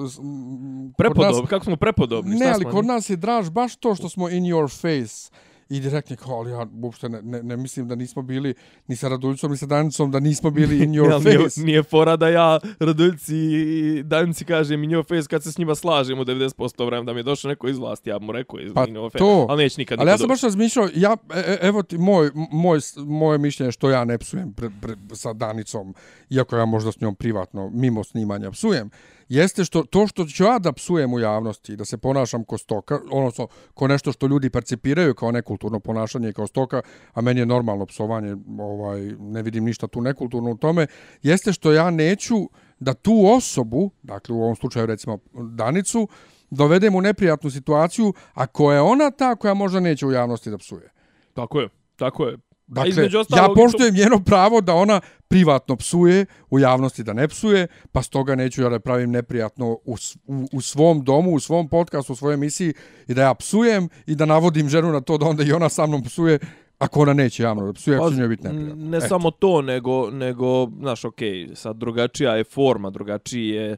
Prepodob, 0.98 1.36
nas- 1.36 1.50
kako 1.50 1.66
smo 1.66 1.76
prepodobni, 1.76 2.32
ne 2.32 2.38
šta 2.38 2.54
ali 2.54 2.66
kod 2.66 2.86
nas 2.86 3.10
je 3.10 3.16
draž 3.16 3.50
baš 3.50 3.76
to 3.76 3.96
što 3.96 4.10
smo 4.10 4.30
in 4.30 4.44
your 4.44 4.82
face 4.82 5.32
i 5.70 5.80
direktni 5.80 6.16
kao, 6.16 6.36
ali 6.36 6.52
ja 6.52 6.68
uopšte 6.82 7.10
ne, 7.10 7.22
ne, 7.22 7.44
ne 7.44 7.58
mislim 7.58 7.88
da 7.88 7.96
nismo 7.96 8.22
bili 8.22 8.54
ni 8.88 8.96
sa 8.96 9.08
Raduljicom 9.08 9.52
ni 9.52 9.58
sa 9.58 9.66
Danicom 9.66 10.12
da 10.12 10.20
nismo 10.20 10.52
bili 10.52 10.84
in 10.84 10.92
your 10.92 11.24
nije, 11.26 11.40
face. 11.40 11.62
nije 11.62 11.84
fora 11.84 12.16
da 12.16 12.30
ja 12.30 12.60
Raduljci 12.80 13.36
i 13.36 14.04
Danici 14.04 14.46
kažem 14.46 14.84
in 14.84 14.90
your 14.90 15.08
face 15.08 15.28
kad 15.28 15.44
se 15.44 15.52
s 15.52 15.58
njima 15.58 15.76
slažem 15.76 16.20
u 16.20 16.26
90% 16.26 16.86
vremena 16.86 17.06
da 17.06 17.14
mi 17.14 17.20
je 17.20 17.24
došao 17.24 17.50
neko 17.50 17.68
iz 17.68 17.78
vlasti, 17.78 18.10
ja 18.10 18.20
mu 18.20 18.32
rekao 18.32 18.60
iz 18.60 18.72
Pa 18.76 18.86
in 18.88 18.96
your 18.96 19.12
face, 19.12 19.18
to. 19.18 19.46
ali 19.50 19.64
neće 19.64 19.82
nikad 19.82 20.00
Ali 20.00 20.10
ja 20.10 20.18
sam 20.18 20.28
baš 20.28 20.42
razmišljao, 20.42 20.90
ja, 20.96 21.18
e, 21.34 21.40
e, 21.40 21.58
evo 21.62 21.84
ti 21.84 21.98
moj, 21.98 22.32
moj, 22.52 22.80
moje 22.98 23.38
mišljenje 23.38 23.72
što 23.72 23.90
ja 23.90 24.06
ne 24.06 24.18
psujem 24.18 24.54
pre, 24.54 24.70
pre, 24.82 24.96
sa 25.14 25.34
Danicom, 25.34 25.96
iako 26.30 26.58
ja 26.58 26.66
možda 26.66 26.92
s 26.92 27.02
njom 27.02 27.16
privatno, 27.16 27.70
mimo 27.74 28.04
snimanja 28.04 28.52
psujem, 28.52 28.90
jeste 29.34 29.66
što 29.66 29.84
to 29.84 30.08
što 30.08 30.26
ću 30.26 30.44
ja 30.44 30.60
da 30.60 30.74
psujem 30.74 31.14
u 31.14 31.20
javnosti, 31.20 31.76
da 31.76 31.86
se 31.86 31.98
ponašam 31.98 32.44
ko 32.44 32.58
stoka, 32.58 33.00
odnosno 33.12 33.48
ko 33.74 33.88
nešto 33.88 34.12
što 34.12 34.28
ljudi 34.28 34.50
percipiraju 34.50 35.16
kao 35.16 35.32
nekulturno 35.32 35.80
ponašanje 35.80 36.34
kao 36.34 36.48
stoka, 36.48 36.82
a 37.14 37.22
meni 37.22 37.40
je 37.40 37.46
normalno 37.46 37.86
psovanje, 37.86 38.36
ovaj, 38.60 39.02
ne 39.20 39.42
vidim 39.42 39.64
ništa 39.64 39.88
tu 39.88 40.02
nekulturno 40.02 40.52
u 40.52 40.58
tome, 40.58 40.88
jeste 41.22 41.54
što 41.54 41.72
ja 41.72 41.92
neću 41.92 42.36
da 42.80 42.94
tu 42.94 43.26
osobu, 43.38 43.92
dakle 44.04 44.36
u 44.36 44.44
ovom 44.44 44.56
slučaju 44.56 44.86
recimo 44.86 45.18
Danicu, 45.34 46.08
dovedem 46.50 46.96
u 46.96 47.02
neprijatnu 47.02 47.50
situaciju, 47.50 48.14
ako 48.34 48.72
je 48.72 48.82
ona 48.82 49.12
ta 49.12 49.36
koja 49.36 49.54
možda 49.54 49.80
neće 49.80 50.06
u 50.06 50.12
javnosti 50.12 50.50
da 50.50 50.58
psuje. 50.58 50.92
Tako 51.34 51.60
je, 51.60 51.70
tako 51.96 52.26
je. 52.26 52.38
Dakle, 52.68 52.90
između 52.90 53.18
ja 53.18 53.48
poštujem 53.56 53.96
njeno 53.96 54.20
pravo 54.20 54.62
da 54.62 54.74
ona 54.74 55.02
privatno 55.28 55.76
psuje, 55.76 56.26
u 56.50 56.60
javnosti 56.60 57.04
da 57.04 57.14
ne 57.14 57.28
psuje, 57.28 57.68
pa 57.92 58.02
stoga 58.02 58.36
neću 58.36 58.62
ja 58.62 58.70
da 58.70 58.80
pravim 58.80 59.12
neprijatno 59.12 59.78
u, 59.86 59.98
s- 59.98 60.16
u, 60.28 60.48
u 60.54 60.62
svom 60.62 61.04
domu, 61.04 61.32
u 61.32 61.40
svom 61.40 61.70
podcastu, 61.70 62.14
u 62.14 62.16
svojoj 62.16 62.34
emisiji 62.34 62.74
i 63.08 63.14
da 63.14 63.22
ja 63.22 63.34
psujem 63.34 63.90
i 64.06 64.16
da 64.16 64.26
navodim 64.26 64.70
ženu 64.70 64.92
na 64.92 65.02
to 65.02 65.18
da 65.18 65.26
onda 65.26 65.44
i 65.44 65.52
ona 65.52 65.70
sa 65.70 65.86
mnom 65.88 66.04
psuje, 66.04 66.40
ako 66.78 67.02
ona 67.02 67.14
neće 67.14 67.44
javno 67.44 67.66
da 67.66 67.74
psuje, 67.74 67.98
ako 67.98 68.10
će 68.10 68.16
njoj 68.16 68.28
biti 68.28 68.44
neprijatno. 68.44 68.76
Ne 68.86 68.98
Eto. 68.98 69.08
samo 69.08 69.32
to, 69.32 69.62
nego, 69.62 70.10
nego 70.12 70.68
znaš, 70.80 71.06
okej, 71.06 71.50
sad 71.56 71.76
drugačija 71.76 72.36
je 72.36 72.44
forma, 72.44 72.90
drugačiji 72.90 73.48
je 73.48 73.78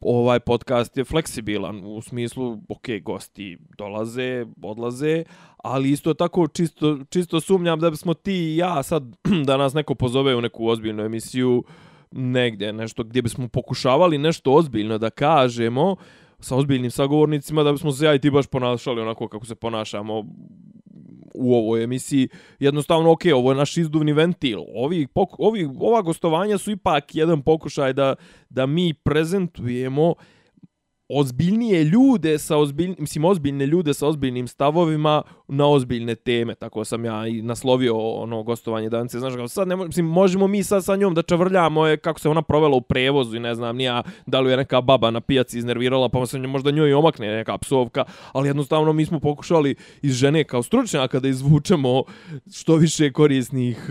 ovaj 0.00 0.40
podcast 0.40 0.96
je 0.96 1.04
fleksibilan 1.04 1.80
u 1.84 2.02
smislu, 2.02 2.58
ok, 2.68 2.86
gosti 3.02 3.58
dolaze, 3.78 4.46
odlaze, 4.62 5.24
ali 5.56 5.90
isto 5.90 6.14
tako 6.14 6.48
čisto, 6.48 6.98
čisto 7.10 7.40
sumnjam 7.40 7.80
da 7.80 7.90
bismo 7.90 8.14
ti 8.14 8.32
i 8.32 8.56
ja 8.56 8.82
sad, 8.82 9.02
da 9.46 9.56
nas 9.56 9.74
neko 9.74 9.94
pozove 9.94 10.36
u 10.36 10.40
neku 10.40 10.66
ozbiljnu 10.66 11.02
emisiju, 11.02 11.64
negdje, 12.10 12.72
nešto 12.72 13.04
gdje 13.04 13.22
bismo 13.22 13.48
pokušavali 13.48 14.18
nešto 14.18 14.52
ozbiljno 14.52 14.98
da 14.98 15.10
kažemo 15.10 15.96
sa 16.40 16.56
ozbiljnim 16.56 16.90
sagovornicima, 16.90 17.62
da 17.62 17.72
bismo 17.72 17.92
se 17.92 18.04
ja 18.04 18.14
i 18.14 18.18
ti 18.18 18.30
baš 18.30 18.46
ponašali 18.46 19.00
onako 19.00 19.28
kako 19.28 19.46
se 19.46 19.54
ponašamo 19.54 20.24
u 21.34 21.54
ovoj 21.54 21.84
emisiji. 21.84 22.28
Jednostavno, 22.58 23.12
ok, 23.12 23.20
ovo 23.34 23.50
je 23.50 23.56
naš 23.56 23.76
izduvni 23.76 24.12
ventil. 24.12 24.58
Ovi, 24.74 25.06
ovi, 25.38 25.68
ova 25.80 26.02
gostovanja 26.02 26.58
su 26.58 26.70
ipak 26.70 27.14
jedan 27.14 27.42
pokušaj 27.42 27.92
da, 27.92 28.14
da 28.48 28.66
mi 28.66 28.94
prezentujemo 28.94 30.14
ozbiljnije 31.08 31.84
ljude 31.84 32.38
sa 32.38 32.56
ozbiljnim, 32.56 32.96
mislim 32.98 33.24
ozbiljne 33.24 33.66
ljude 33.66 33.94
sa 33.94 34.06
ozbiljnim 34.06 34.48
stavovima 34.48 35.22
na 35.48 35.66
ozbiljne 35.66 36.14
teme. 36.14 36.54
Tako 36.54 36.84
sam 36.84 37.04
ja 37.04 37.26
i 37.26 37.42
naslovio 37.42 37.98
ono 37.98 38.42
gostovanje 38.42 38.88
danice. 38.88 39.18
Znaš, 39.18 39.34
kao 39.34 39.48
sad 39.48 39.68
ne 39.68 39.76
mislim, 39.76 40.06
možemo 40.06 40.46
mi 40.46 40.62
sad 40.62 40.84
sa 40.84 40.96
njom 40.96 41.14
da 41.14 41.22
čavrljamo 41.22 41.86
je 41.86 41.96
kako 41.96 42.20
se 42.20 42.28
ona 42.28 42.42
provela 42.42 42.76
u 42.76 42.80
prevozu 42.80 43.36
i 43.36 43.40
ne 43.40 43.54
znam, 43.54 43.76
nija 43.76 44.02
da 44.26 44.40
li 44.40 44.50
je 44.50 44.56
neka 44.56 44.80
baba 44.80 45.10
na 45.10 45.20
pijaci 45.20 45.58
iznervirala, 45.58 46.08
pa 46.08 46.26
se 46.26 46.38
možda 46.38 46.70
njoj 46.70 46.94
omakne 46.94 47.36
neka 47.36 47.58
psovka, 47.58 48.04
ali 48.32 48.48
jednostavno 48.48 48.92
mi 48.92 49.06
smo 49.06 49.20
pokušali 49.20 49.74
iz 50.02 50.14
žene 50.14 50.44
kao 50.44 50.62
stručnjaka 50.62 51.20
da 51.20 51.28
izvučemo 51.28 52.02
što 52.52 52.76
više 52.76 53.12
korisnih 53.12 53.90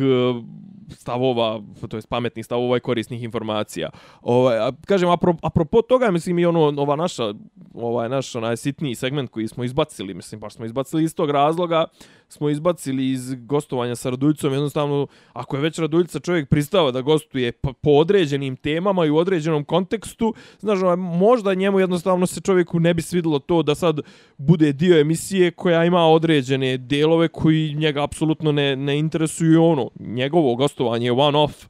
stavova, 0.96 1.62
to 1.90 1.98
jest 1.98 2.10
pametnih 2.10 2.46
stavova 2.46 2.78
i 2.78 2.80
korisnih 2.80 3.24
informacija. 3.24 3.90
Ovaj, 4.22 4.58
a, 4.58 4.72
kažem, 4.86 5.10
apro, 5.10 5.36
apropo 5.42 5.82
toga, 5.82 6.12
mislim, 6.12 6.40
i 6.40 6.46
ono, 6.46 6.74
ova 6.78 6.96
naša, 6.96 7.34
ovaj 7.74 8.10
naš 8.10 8.36
onaj 8.36 8.58
sitni 8.58 8.96
segment 8.96 9.30
koji 9.30 9.48
smo 9.48 9.64
izbacili, 9.64 10.14
mislim, 10.14 10.42
baš 10.42 10.54
smo 10.54 10.66
izbacili 10.66 11.04
iz 11.04 11.16
tog 11.16 11.30
razloga, 11.32 11.86
smo 12.34 12.50
izbacili 12.50 13.10
iz 13.12 13.36
gostovanja 13.36 13.96
sa 13.96 14.10
Raduljicom, 14.10 14.54
jednostavno, 14.54 15.08
ako 15.34 15.56
je 15.56 15.62
već 15.62 15.80
Raduljica 15.80 16.20
čovjek 16.20 16.50
pristava 16.50 16.92
da 16.92 17.02
gostuje 17.02 17.52
po, 17.52 17.74
po 17.74 17.90
određenim 17.90 18.56
temama 18.56 19.06
i 19.06 19.10
u 19.10 19.18
određenom 19.18 19.64
kontekstu, 19.64 20.34
znaš, 20.60 20.84
ono, 20.84 20.96
možda 20.96 21.54
njemu 21.54 21.80
jednostavno 21.80 22.28
se 22.28 22.42
čovjeku 22.42 22.80
ne 22.80 22.94
bi 22.94 23.02
svidilo 23.02 23.40
to 23.40 23.64
da 23.64 23.76
sad 23.76 24.00
bude 24.38 24.74
dio 24.74 25.00
emisije 25.00 25.52
koja 25.52 25.86
ima 25.86 26.08
određene 26.08 26.78
delove 26.78 27.28
koji 27.28 27.74
njega 27.74 28.04
apsolutno 28.04 28.52
ne, 28.52 28.76
ne 28.76 29.00
interesuju 29.00 29.64
ono, 29.64 29.90
njegovo 30.00 30.56
gostovanje 30.56 31.06
je 31.06 31.12
one 31.12 31.38
off, 31.38 31.68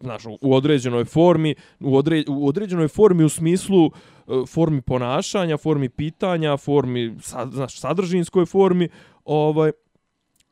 znaš, 0.00 0.22
u 0.40 0.54
određenoj 0.54 1.04
formi, 1.04 1.54
u, 1.80 1.96
odre, 1.96 2.24
u 2.28 2.48
određenoj 2.48 2.88
formi 2.88 3.24
u 3.24 3.28
smislu 3.28 3.86
e, 3.86 3.90
formi 4.48 4.82
ponašanja, 4.82 5.56
formi 5.56 5.88
pitanja, 5.88 6.56
formi, 6.56 7.14
sad, 7.20 7.52
znaš, 7.52 7.80
sadržinskoj 7.80 8.46
formi, 8.46 8.88
ovaj, 9.24 9.72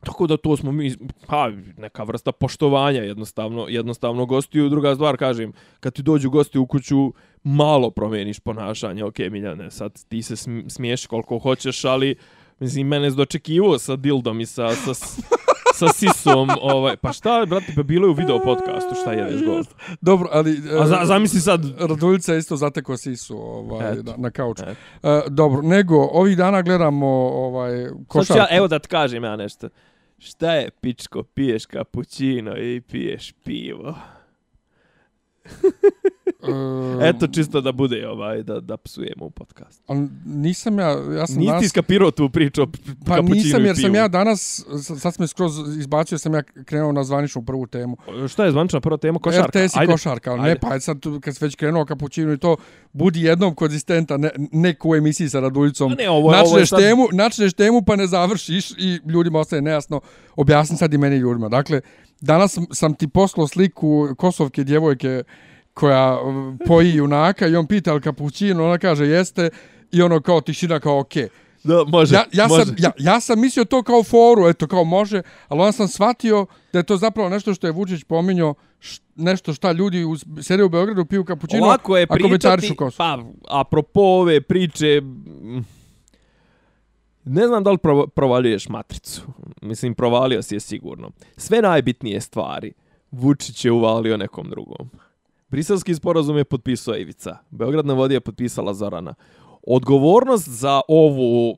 Tako 0.03 0.27
da 0.27 0.37
to 0.37 0.57
smo 0.57 0.71
mi, 0.71 0.95
pa, 1.27 1.51
neka 1.77 2.03
vrsta 2.03 2.31
poštovanja 2.31 3.01
jednostavno, 3.01 3.65
jednostavno 3.69 4.25
gostiju. 4.25 4.69
Druga 4.69 4.95
stvar, 4.95 5.17
kažem, 5.17 5.53
kad 5.79 5.93
ti 5.93 6.01
dođu 6.01 6.29
gosti 6.29 6.57
u 6.57 6.65
kuću, 6.65 7.13
malo 7.43 7.91
promijeniš 7.91 8.39
ponašanje. 8.39 9.03
Ok, 9.03 9.19
Miljane, 9.19 9.71
sad 9.71 10.05
ti 10.09 10.21
se 10.21 10.35
smiješ 10.69 11.05
koliko 11.05 11.39
hoćeš, 11.39 11.85
ali 11.85 12.15
mislim, 12.59 12.87
mene 12.87 13.07
je 13.07 13.11
dočekivo 13.11 13.79
sa 13.79 13.95
dildom 13.95 14.41
i 14.41 14.45
sa, 14.45 14.75
sa, 14.75 14.93
sa 15.79 15.87
sisom, 15.87 16.49
ovaj, 16.61 16.97
pa 16.97 17.13
šta, 17.13 17.45
brate, 17.45 17.73
pa 17.75 17.83
bilo 17.83 18.07
je 18.07 18.11
u 18.11 18.13
video 18.13 18.39
podcastu, 18.39 18.95
šta 19.01 19.11
je 19.11 19.23
već 19.23 19.45
gost. 19.45 19.75
Dobro, 20.01 20.29
ali... 20.31 20.61
A 20.81 20.87
za, 20.87 21.01
zamisli 21.05 21.39
sad... 21.39 21.79
Raduljica 21.79 22.35
isto 22.35 22.55
zateko 22.55 22.97
sisu 22.97 23.37
ovaj, 23.37 23.95
na, 23.95 24.13
na 24.17 24.31
kauču. 24.31 24.63
Uh, 24.63 25.09
dobro, 25.29 25.61
nego, 25.61 25.95
ovih 26.11 26.37
dana 26.37 26.61
gledamo 26.61 27.07
ovaj, 27.27 27.87
košarku. 28.07 28.39
Ja, 28.39 28.47
evo 28.57 28.67
da 28.67 28.79
ti 28.79 28.87
kažem 28.87 29.23
ja 29.23 29.35
nešto. 29.35 29.69
Šta 30.17 30.53
je, 30.53 30.69
pičko, 30.81 31.23
piješ 31.23 31.65
kapućino 31.65 32.57
i 32.57 32.81
piješ 32.81 33.33
pivo? 33.43 33.95
Um, 36.47 37.01
Eto 37.01 37.27
čisto 37.27 37.61
da 37.61 37.71
bude 37.71 38.07
ovaj 38.07 38.43
da 38.43 38.59
da 38.59 38.77
psujemo 38.77 39.25
u 39.25 39.29
podcast. 39.29 39.83
Al 39.87 39.97
nisam 40.25 40.79
ja, 40.79 40.87
ja 40.87 41.27
sam 41.27 41.37
Nisi 41.37 41.51
danas 41.51 41.69
skapirao 41.69 42.11
tu 42.11 42.29
priču 42.29 42.67
Pa 43.05 43.21
nisam 43.21 43.65
jer 43.65 43.75
sam 43.81 43.95
ja 43.95 44.07
danas 44.07 44.65
sad 44.99 45.13
smo 45.13 45.27
skroz 45.27 45.77
izbacio 45.77 46.17
sam 46.17 46.33
ja 46.33 46.43
krenuo 46.43 46.91
na 46.91 47.03
zvaničnu 47.03 47.45
prvu 47.45 47.67
temu. 47.67 47.97
Šta 48.27 48.45
je 48.45 48.51
zvanična 48.51 48.79
prva 48.81 48.97
tema 48.97 49.19
košarka? 49.19 49.65
RTS 49.65 49.77
ajde. 49.77 49.91
košarka, 49.91 50.31
ajde. 50.31 50.43
ne 50.43 50.59
pa 50.59 50.79
sad 50.79 50.97
kad 51.21 51.35
se 51.35 51.45
već 51.45 51.55
krenuo 51.55 51.85
kapućino 51.85 52.33
i 52.33 52.37
to 52.37 52.57
budi 52.93 53.21
jednom 53.21 53.55
konzistenta 53.55 54.17
ne 54.17 54.29
neku 54.51 54.95
emisiji 54.95 55.29
sa 55.29 55.39
Raduljicom. 55.39 55.95
Ne, 55.97 56.09
ovo, 56.09 56.31
načneš 56.31 56.69
sad... 56.69 56.79
temu, 56.79 57.07
načneš 57.11 57.53
temu 57.53 57.81
pa 57.81 57.95
ne 57.95 58.07
završiš 58.07 58.71
i 58.71 58.99
ljudima 59.05 59.39
ostaje 59.39 59.61
nejasno. 59.61 60.01
Objasni 60.35 60.77
sad 60.77 60.93
i 60.93 60.97
meni 60.97 61.17
ljudima. 61.17 61.49
Dakle, 61.49 61.81
danas 62.21 62.57
sam 62.71 62.93
ti 62.93 63.07
poslao 63.07 63.47
sliku 63.47 64.07
Kosovke 64.17 64.63
djevojke 64.63 65.23
koja 65.79 66.17
poji 66.67 66.95
junaka 66.95 67.47
i 67.47 67.55
on 67.55 67.67
pita 67.67 67.91
al 67.91 67.99
kapućino, 67.99 68.65
ona 68.65 68.77
kaže 68.77 69.05
jeste 69.05 69.49
i 69.91 70.01
ono 70.01 70.21
kao 70.21 70.41
tišina 70.41 70.79
kao 70.79 70.99
okej. 70.99 71.23
Okay. 71.23 71.29
Da, 71.63 71.83
može, 71.87 72.15
ja, 72.15 72.23
ja, 72.31 72.47
može. 72.47 72.65
Sam, 72.65 72.75
ja, 72.79 72.91
ja 72.97 73.19
sam 73.19 73.41
mislio 73.41 73.65
to 73.65 73.83
kao 73.83 74.03
foru, 74.03 74.47
eto, 74.47 74.67
kao 74.67 74.83
može, 74.83 75.21
ali 75.47 75.59
onda 75.59 75.71
sam 75.71 75.87
shvatio 75.87 76.45
da 76.73 76.79
je 76.79 76.83
to 76.83 76.97
zapravo 76.97 77.29
nešto 77.29 77.53
što 77.53 77.67
je 77.67 77.71
Vučić 77.71 78.03
pominjao, 78.03 78.53
nešto 79.15 79.53
šta 79.53 79.71
ljudi 79.71 80.03
u, 80.03 80.15
sede 80.41 80.63
u 80.63 80.69
Beogradu, 80.69 81.05
piju 81.05 81.25
kapućino, 81.25 81.65
Ovako 81.65 81.97
je 81.97 82.07
pričati, 82.07 82.75
pa, 82.97 83.23
apropo 83.49 84.01
ove 84.01 84.41
priče, 84.41 85.01
ne 87.23 87.47
znam 87.47 87.63
da 87.63 87.71
li 87.71 87.77
provaljuješ 88.15 88.69
matricu. 88.69 89.21
Mislim, 89.61 89.95
provalio 89.95 90.41
si 90.41 90.55
je 90.55 90.59
sigurno. 90.59 91.11
Sve 91.37 91.61
najbitnije 91.61 92.21
stvari 92.21 92.73
Vučić 93.11 93.65
je 93.65 93.71
uvalio 93.71 94.17
nekom 94.17 94.49
drugom. 94.49 94.89
Briselski 95.49 95.95
sporazum 95.95 96.37
je 96.37 96.43
potpisao 96.43 96.95
Ivica. 96.95 97.37
Beograd 97.49 97.85
na 97.85 97.93
vodi 97.93 98.13
je 98.13 98.19
potpisala 98.19 98.73
Zorana. 98.73 99.13
Odgovornost 99.67 100.49
za 100.49 100.81
ovu 100.87 101.57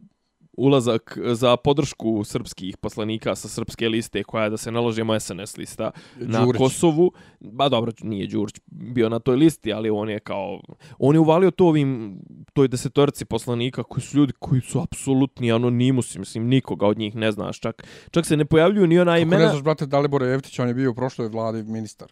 ulazak 0.57 1.17
za 1.33 1.57
podršku 1.57 2.23
srpskih 2.23 2.77
poslanika 2.77 3.35
sa 3.35 3.47
srpske 3.47 3.89
liste 3.89 4.23
koja 4.23 4.43
je 4.43 4.49
da 4.49 4.57
se 4.57 4.71
naložimo 4.71 5.19
SNS 5.19 5.57
lista 5.57 5.91
Đurić. 6.15 6.33
na 6.33 6.57
Kosovu. 6.57 7.11
Ba 7.39 7.69
dobro, 7.69 7.91
nije 8.01 8.27
Đurić 8.27 8.55
bio 8.65 9.09
na 9.09 9.19
toj 9.19 9.35
listi, 9.35 9.73
ali 9.73 9.89
on 9.89 10.09
je 10.09 10.19
kao 10.19 10.61
on 10.99 11.15
je 11.15 11.19
uvalio 11.19 11.51
to 11.51 11.65
ovim 11.67 12.19
toj 12.53 12.67
desetorci 12.67 13.25
poslanika 13.25 13.83
koji 13.83 14.01
su 14.03 14.17
ljudi 14.17 14.33
koji 14.39 14.61
su 14.61 14.81
apsolutni 14.81 15.51
anonimusi, 15.51 16.19
mislim 16.19 16.47
nikoga 16.47 16.87
od 16.87 16.97
njih 16.97 17.15
ne 17.15 17.31
znaš, 17.31 17.59
čak 17.59 17.87
čak 18.11 18.25
se 18.25 18.37
ne 18.37 18.45
pojavljuju 18.45 18.87
ni 18.87 18.99
ona 18.99 19.17
imena. 19.17 19.37
Kako 19.37 19.43
ne 19.43 19.49
znaš 19.49 19.63
brate 19.63 19.85
Dalibor 19.85 20.23
Jevtić, 20.23 20.59
on 20.59 20.67
je 20.67 20.73
bio 20.73 20.91
u 20.91 20.95
prošloj 20.95 21.27
vladi 21.27 21.63
ministar 21.63 22.11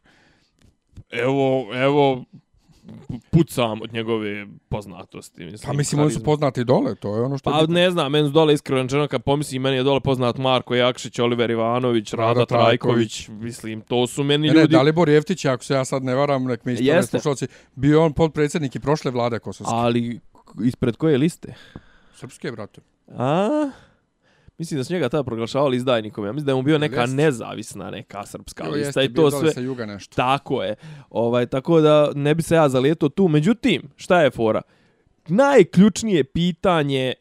evo, 1.09 1.67
evo, 1.73 2.23
pucam 3.29 3.81
od 3.81 3.93
njegove 3.93 4.47
poznatosti. 4.69 5.45
Mislim, 5.45 5.67
pa 5.67 5.73
mislim, 5.73 6.01
oni 6.01 6.11
su 6.11 6.23
poznati 6.23 6.63
dole, 6.63 6.95
to 6.95 7.15
je 7.15 7.21
ono 7.21 7.37
što... 7.37 7.51
Pa 7.51 7.65
ne 7.67 7.91
znam, 7.91 8.11
meni 8.11 8.27
su 8.27 8.31
dole 8.31 8.53
iskreno 8.53 8.81
rečeno, 8.81 9.07
kad 9.07 9.23
pomislim, 9.23 9.61
meni 9.61 9.77
je 9.77 9.83
dole 9.83 9.99
poznat 9.99 10.37
Marko 10.37 10.75
Jakšić, 10.75 11.19
Oliver 11.19 11.51
Ivanović, 11.51 12.13
Rada, 12.13 12.27
Rada 12.27 12.45
Trajković, 12.45 13.27
mislim, 13.27 13.81
to 13.81 14.07
su 14.07 14.23
meni 14.23 14.47
ne, 14.47 14.53
ljudi... 14.53 14.73
Ne, 14.73 14.77
Dalibor 14.77 15.09
Jeftić, 15.09 15.45
ako 15.45 15.63
se 15.63 15.73
ja 15.73 15.85
sad 15.85 16.03
ne 16.03 16.15
varam, 16.15 16.43
nek 16.43 16.65
mi 16.65 16.73
isto 16.73 17.03
slušalci, 17.07 17.47
bio 17.75 18.03
on 18.03 18.13
podpredsjednik 18.13 18.75
i 18.75 18.79
prošle 18.79 19.11
vlade 19.11 19.39
Kosovske. 19.39 19.75
Ali, 19.75 20.19
ispred 20.63 20.95
koje 20.95 21.17
liste? 21.17 21.53
Srpske, 22.15 22.51
brate. 22.51 22.81
A? 23.17 23.69
Mislim 24.59 24.77
da 24.77 24.83
su 24.83 24.93
njega 24.93 25.09
tada 25.09 25.23
proglašavali 25.23 25.77
izdajnikom. 25.77 26.25
Ja 26.25 26.31
mislim 26.31 26.45
da 26.45 26.51
je 26.51 26.55
mu 26.55 26.61
bio 26.61 26.77
neka 26.77 27.01
jest. 27.01 27.15
nezavisna, 27.15 27.91
neka 27.91 28.25
srpska 28.25 28.65
jo, 28.65 28.71
lista. 28.71 29.01
Jeste, 29.01 29.05
I 29.05 29.13
to 29.13 29.31
sve... 29.31 29.51
sa 29.51 29.59
juga 29.59 29.85
nešto. 29.85 30.15
Tako 30.15 30.63
je. 30.63 30.75
Ovaj, 31.09 31.45
tako 31.45 31.81
da 31.81 32.11
ne 32.15 32.35
bi 32.35 32.41
se 32.41 32.55
ja 32.55 32.69
zalijeto 32.69 33.09
tu. 33.09 33.27
Međutim, 33.27 33.89
šta 33.95 34.21
je 34.21 34.31
fora? 34.31 34.61
Najključnije 35.27 36.23
pitanje 36.23 37.13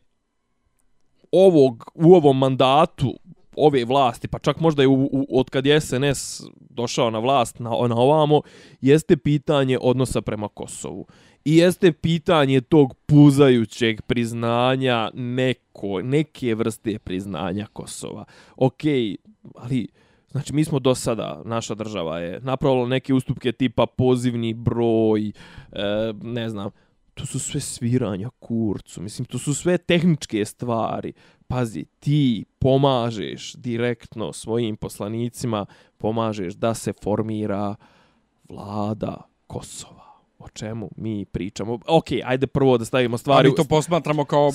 ovog, 1.33 1.91
u 1.95 2.15
ovom 2.15 2.39
mandatu 2.39 3.15
ove 3.57 3.85
vlasti, 3.85 4.29
pa 4.29 4.39
čak 4.39 4.61
možda 4.61 4.83
i 4.83 4.87
u, 4.87 5.09
u, 5.13 5.27
od 5.31 5.51
kad 5.51 5.67
je 5.67 5.81
SNS 5.81 6.43
došao 6.71 7.11
na 7.11 7.19
vlast 7.19 7.59
na, 7.59 7.71
na 7.71 7.97
ovamo, 7.97 8.41
jeste 8.81 9.17
pitanje 9.17 9.79
odnosa 9.81 10.21
prema 10.21 10.49
Kosovu. 10.49 11.07
I 11.49 11.57
jeste 11.57 11.93
pitanje 11.93 12.61
tog 12.61 12.95
puzajućeg 12.95 14.03
priznanja 14.03 15.11
neko, 15.15 16.03
neke 16.03 16.55
vrste 16.55 16.99
priznanja 16.99 17.67
Kosova. 17.73 18.25
Ok, 18.57 18.81
ali 19.55 19.89
znači 20.31 20.53
mi 20.53 20.65
smo 20.65 20.79
do 20.79 20.95
sada, 20.95 21.43
naša 21.45 21.75
država 21.75 22.19
je 22.19 22.41
napravila 22.41 22.89
neke 22.89 23.15
ustupke 23.15 23.53
tipa 23.53 23.87
pozivni 23.87 24.55
broj, 24.55 25.29
e, 25.29 25.33
ne 26.23 26.49
znam, 26.49 26.71
to 27.15 27.27
su 27.27 27.39
sve 27.39 27.61
sviranja 27.61 28.29
kurcu, 28.39 29.03
mislim, 29.03 29.25
to 29.25 29.39
su 29.39 29.55
sve 29.55 29.79
tehničke 29.79 30.45
stvari. 30.45 31.13
Pazi, 31.47 31.85
ti 32.01 32.45
pomažeš 32.59 33.55
direktno 33.55 34.33
svojim 34.33 34.77
poslanicima, 34.77 35.67
pomažeš 35.99 36.55
da 36.55 36.75
se 36.75 36.93
formira 37.03 37.75
vlada 38.49 39.23
Kosova 39.47 39.98
o 40.39 40.49
čemu 40.49 40.91
mi 40.97 41.25
pričamo. 41.25 41.79
Ok, 41.87 42.05
ajde 42.25 42.47
prvo 42.47 42.79
da 42.79 42.85
stavimo 42.85 43.19
stvari... 43.19 43.49
Ali 43.49 43.57
to 43.57 43.65
posmatramo 43.65 44.25
kao 44.25 44.51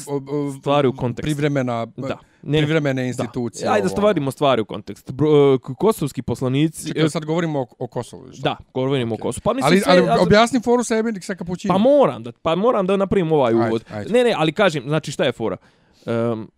stvari 0.59 0.87
u 0.87 0.93
kontekst. 0.93 1.23
privremena, 1.23 1.85
Da. 1.87 2.17
ne, 2.43 2.57
privremene 2.57 3.07
institucije. 3.07 3.65
Da. 3.65 3.71
Ajde 3.71 3.87
da 3.87 3.91
ovo. 3.91 4.01
stavimo 4.01 4.31
stvari 4.31 4.61
u 4.61 4.65
kontekst. 4.65 5.11
K- 5.59 5.73
kosovski 5.75 6.21
poslanici... 6.21 6.87
Čekaj, 6.87 7.09
sad 7.09 7.25
govorimo 7.25 7.59
o, 7.59 7.67
o 7.79 7.87
Kosovu. 7.87 8.31
šta? 8.33 8.41
Da, 8.43 8.57
govorimo 8.73 9.15
okay. 9.15 9.19
o 9.19 9.23
Kosovu. 9.23 9.41
Pa 9.43 9.53
mislim 9.53 9.67
Ali, 9.67 9.79
sve, 9.79 9.91
ali 9.91 10.05
ja- 10.05 10.21
objasni 10.21 10.59
foru 10.61 10.83
sebi 10.83 11.21
sa 11.21 11.35
kapućinom. 11.35 11.75
Pa 11.75 11.79
moram 11.79 12.23
da 12.23 12.31
pa 12.31 12.55
moram 12.55 12.87
da 12.87 12.97
napravim 12.97 13.31
ovaj 13.31 13.53
Ajde, 13.53 13.67
uvod. 13.67 13.83
ajde. 13.91 14.13
Ne, 14.13 14.23
ne, 14.23 14.33
ali 14.37 14.51
kažem, 14.51 14.83
znači 14.87 15.11
šta 15.11 15.23
je 15.23 15.31
fora? 15.31 15.57
Um, 16.05 16.51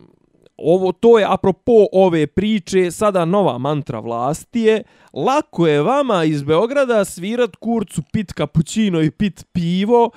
ovo 0.58 0.92
to 0.92 1.18
je 1.18 1.26
apropo 1.28 1.86
ove 1.92 2.26
priče, 2.26 2.90
sada 2.90 3.24
nova 3.24 3.58
mantra 3.58 4.00
vlasti 4.00 4.60
je 4.60 4.82
lako 5.12 5.66
je 5.66 5.82
vama 5.82 6.24
iz 6.24 6.42
Beograda 6.42 7.04
svirat 7.04 7.56
kurcu, 7.56 8.02
pit 8.12 8.32
kapućino 8.32 9.02
i 9.02 9.10
pit 9.10 9.44
pivo, 9.52 10.10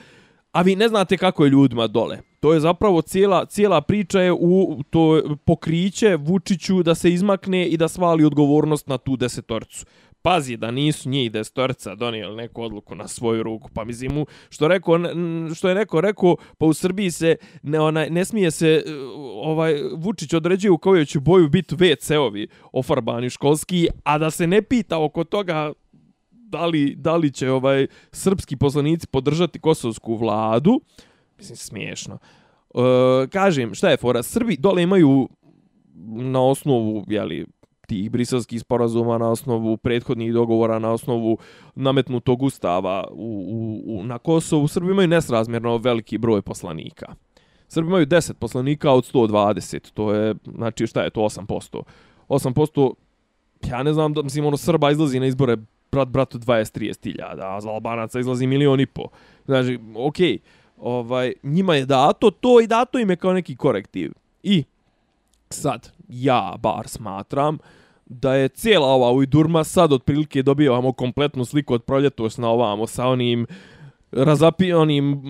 a 0.51 0.62
vi 0.62 0.75
ne 0.75 0.88
znate 0.88 1.17
kako 1.17 1.43
je 1.43 1.50
ljudima 1.50 1.88
dole. 1.88 2.19
To 2.39 2.53
je 2.53 2.60
zapravo 2.60 3.01
cijela, 3.01 3.46
cijela 3.46 3.81
priča 3.81 4.22
je 4.22 4.34
u 4.34 4.84
to 4.89 5.22
pokriće 5.46 6.15
Vučiću 6.15 6.84
da 6.84 6.96
se 6.96 7.13
izmakne 7.13 7.67
i 7.67 7.77
da 7.77 7.88
svali 7.88 8.25
odgovornost 8.25 8.88
na 8.88 8.98
tu 8.98 9.15
desetorcu. 9.15 9.86
Pazi 10.21 10.57
da 10.57 10.71
nisu 10.71 11.09
njih 11.09 11.31
destorca 11.31 11.95
donijeli 11.95 12.35
neku 12.35 12.63
odluku 12.63 12.95
na 12.95 13.07
svoju 13.07 13.43
ruku. 13.43 13.69
Pa 13.73 13.83
mislim 13.83 14.13
mu, 14.13 14.25
što, 14.49 14.67
rekao, 14.67 14.99
što 15.55 15.69
je 15.69 15.75
neko 15.75 16.01
rekao, 16.01 16.35
pa 16.57 16.65
u 16.65 16.73
Srbiji 16.73 17.11
se 17.11 17.35
ne, 17.63 17.79
onaj, 17.79 18.09
ne 18.09 18.25
smije 18.25 18.51
se 18.51 18.67
e, 18.67 18.81
ovaj 19.35 19.73
Vučić 19.97 20.33
određuje 20.33 20.71
u 20.71 20.77
kojoj 20.77 21.05
će 21.05 21.19
boju 21.19 21.49
biti 21.49 21.75
WC-ovi 21.75 22.47
ofarbani 22.71 23.29
školski, 23.29 23.88
a 24.03 24.17
da 24.17 24.31
se 24.31 24.47
ne 24.47 24.61
pita 24.61 24.99
oko 24.99 25.23
toga 25.23 25.73
da 26.31 26.65
li, 26.65 26.95
da 26.95 27.15
li 27.15 27.31
će 27.31 27.51
ovaj 27.51 27.88
srpski 28.11 28.57
poslanici 28.57 29.07
podržati 29.07 29.59
kosovsku 29.59 30.15
vladu. 30.15 30.81
Mislim, 31.38 31.57
smiješno. 31.57 32.17
E, 32.75 33.27
kažem, 33.27 33.75
šta 33.75 33.89
je 33.89 33.97
fora? 33.97 34.23
Srbi 34.23 34.57
dole 34.57 34.83
imaju 34.83 35.29
na 36.05 36.43
osnovu, 36.43 37.05
jeli, 37.07 37.45
tih 37.89 38.12
briselskih 38.12 38.62
sporazuma, 38.62 39.17
na 39.17 39.29
osnovu 39.29 39.77
prethodnih 39.77 40.34
dogovora, 40.34 40.79
na 40.79 40.91
osnovu 40.91 41.38
nametnutog 41.75 42.43
ustava 42.43 43.08
u, 43.12 43.29
u, 43.50 44.00
u, 44.00 44.03
na 44.03 44.17
Kosovu, 44.17 44.67
Srbi 44.67 44.91
imaju 44.91 45.08
nesrazmjerno 45.08 45.77
veliki 45.77 46.17
broj 46.17 46.41
poslanika. 46.41 47.15
Srbi 47.67 47.88
imaju 47.88 48.05
10 48.05 48.34
poslanika 48.34 48.91
od 48.91 49.13
120, 49.13 49.91
to 49.93 50.13
je, 50.13 50.36
znači 50.55 50.88
šta 50.88 51.03
je 51.03 51.10
to, 51.10 51.22
8%. 51.22 51.81
8%, 52.29 52.93
ja 53.69 53.84
ne 53.84 53.93
znam, 53.93 54.13
da, 54.13 54.22
mislim, 54.22 54.46
ono, 54.46 54.58
Srba 54.58 54.91
izlazi 54.91 55.19
na 55.19 55.25
izbore 55.25 55.58
brat 55.91 56.08
bratu 56.08 56.39
20-30 56.39 57.03
hiljada, 57.03 57.55
a 57.55 57.62
za 57.62 57.69
Albanaca 57.69 58.19
izlazi 58.19 58.48
milion 58.48 58.79
i 58.79 58.86
po. 58.86 59.10
Znači, 59.46 59.79
okej, 59.96 60.38
ovaj, 60.77 61.34
njima 61.43 61.75
je 61.75 61.86
dato 61.86 62.31
to 62.31 62.62
i 62.62 62.67
dato 62.67 63.00
im 63.00 63.10
je 63.10 63.15
kao 63.15 63.34
neki 63.34 63.55
korektiv. 63.55 64.12
I 64.43 64.63
sad, 65.50 65.91
ja 66.10 66.55
bar 66.60 66.88
smatram 66.88 67.58
da 68.09 68.35
je 68.35 68.47
cijela 68.47 68.87
ova 68.87 69.11
ujdurma 69.11 69.63
sad 69.63 69.93
otprilike 69.93 70.43
dobivamo 70.43 70.93
kompletnu 70.93 71.45
sliku 71.45 71.73
od 71.73 71.83
proljetos 71.83 72.37
na 72.37 72.49
ovamo 72.49 72.87
sa 72.87 73.07
onim 73.07 73.47
razapi 74.11 74.73
onim 74.73 75.23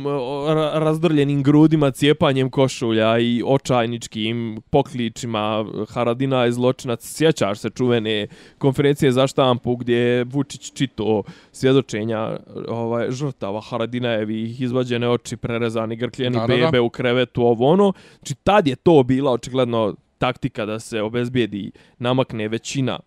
ra, 0.47 0.71
razdrljenim 0.73 1.43
grudima, 1.43 1.91
cijepanjem 1.91 2.49
košulja 2.49 3.19
i 3.19 3.43
očajničkim 3.45 4.61
pokličima 4.69 5.65
Haradina 5.89 6.43
je 6.43 6.51
zločinac. 6.51 6.99
Sjećaš 7.03 7.59
se 7.59 7.69
čuvene 7.69 8.27
konferencije 8.57 9.11
za 9.11 9.27
štampu 9.27 9.75
gdje 9.75 9.95
je 9.97 10.23
Vučić 10.23 10.73
čito 10.73 11.23
svjedočenja 11.51 12.37
ovaj, 12.67 13.11
žrtava 13.11 13.61
Haradinajevih, 13.61 14.61
izvađene 14.61 15.09
oči, 15.09 15.37
prerezani 15.37 15.95
grkljeni 15.95 16.35
Da, 16.35 16.47
da, 16.47 16.47
da. 16.47 16.65
bebe 16.65 16.79
u 16.79 16.89
krevetu, 16.89 17.43
ovo 17.43 17.67
ono. 17.67 17.93
Znači 18.19 18.35
tad 18.35 18.67
je 18.67 18.75
to 18.75 19.03
bila 19.03 19.31
očigledno 19.31 19.95
taktika 20.19 20.65
da 20.65 20.79
se 20.79 21.01
obezbijedi 21.01 21.71
namakne 21.97 22.47
većina 22.47 22.99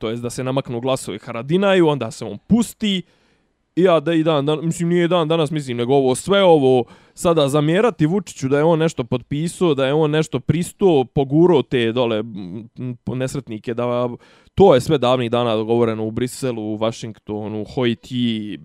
to 0.00 0.10
jest 0.10 0.22
da 0.22 0.30
se 0.30 0.44
namaknu 0.44 0.80
glasovi 0.80 1.18
Haradinaju, 1.18 1.88
onda 1.88 2.10
se 2.10 2.24
on 2.24 2.38
pusti, 2.46 3.02
i 3.76 3.82
ja 3.82 4.00
da 4.00 4.14
i 4.14 4.22
dan, 4.22 4.46
dan, 4.46 4.58
mislim 4.62 4.88
nije 4.88 5.08
dan 5.08 5.28
danas, 5.28 5.50
mislim, 5.50 5.76
nego 5.76 5.94
ovo 5.94 6.14
sve 6.14 6.42
ovo 6.42 6.84
sada 7.14 7.48
zamjerati 7.48 8.06
Vučiću 8.06 8.48
da 8.48 8.58
je 8.58 8.64
on 8.64 8.78
nešto 8.78 9.04
potpisao, 9.04 9.74
da 9.74 9.86
je 9.86 9.94
on 9.94 10.10
nešto 10.10 10.40
pristo, 10.40 11.04
poguro 11.04 11.62
te 11.62 11.92
dole 11.92 12.22
nesretnike, 13.06 13.74
da 13.74 14.08
to 14.54 14.74
je 14.74 14.80
sve 14.80 14.98
davnih 14.98 15.30
dana 15.30 15.56
dogovoreno 15.56 16.06
u 16.06 16.10
Briselu, 16.10 16.62
u 16.62 16.76
Vašingtonu, 16.76 17.64
Haiti, 17.74 18.58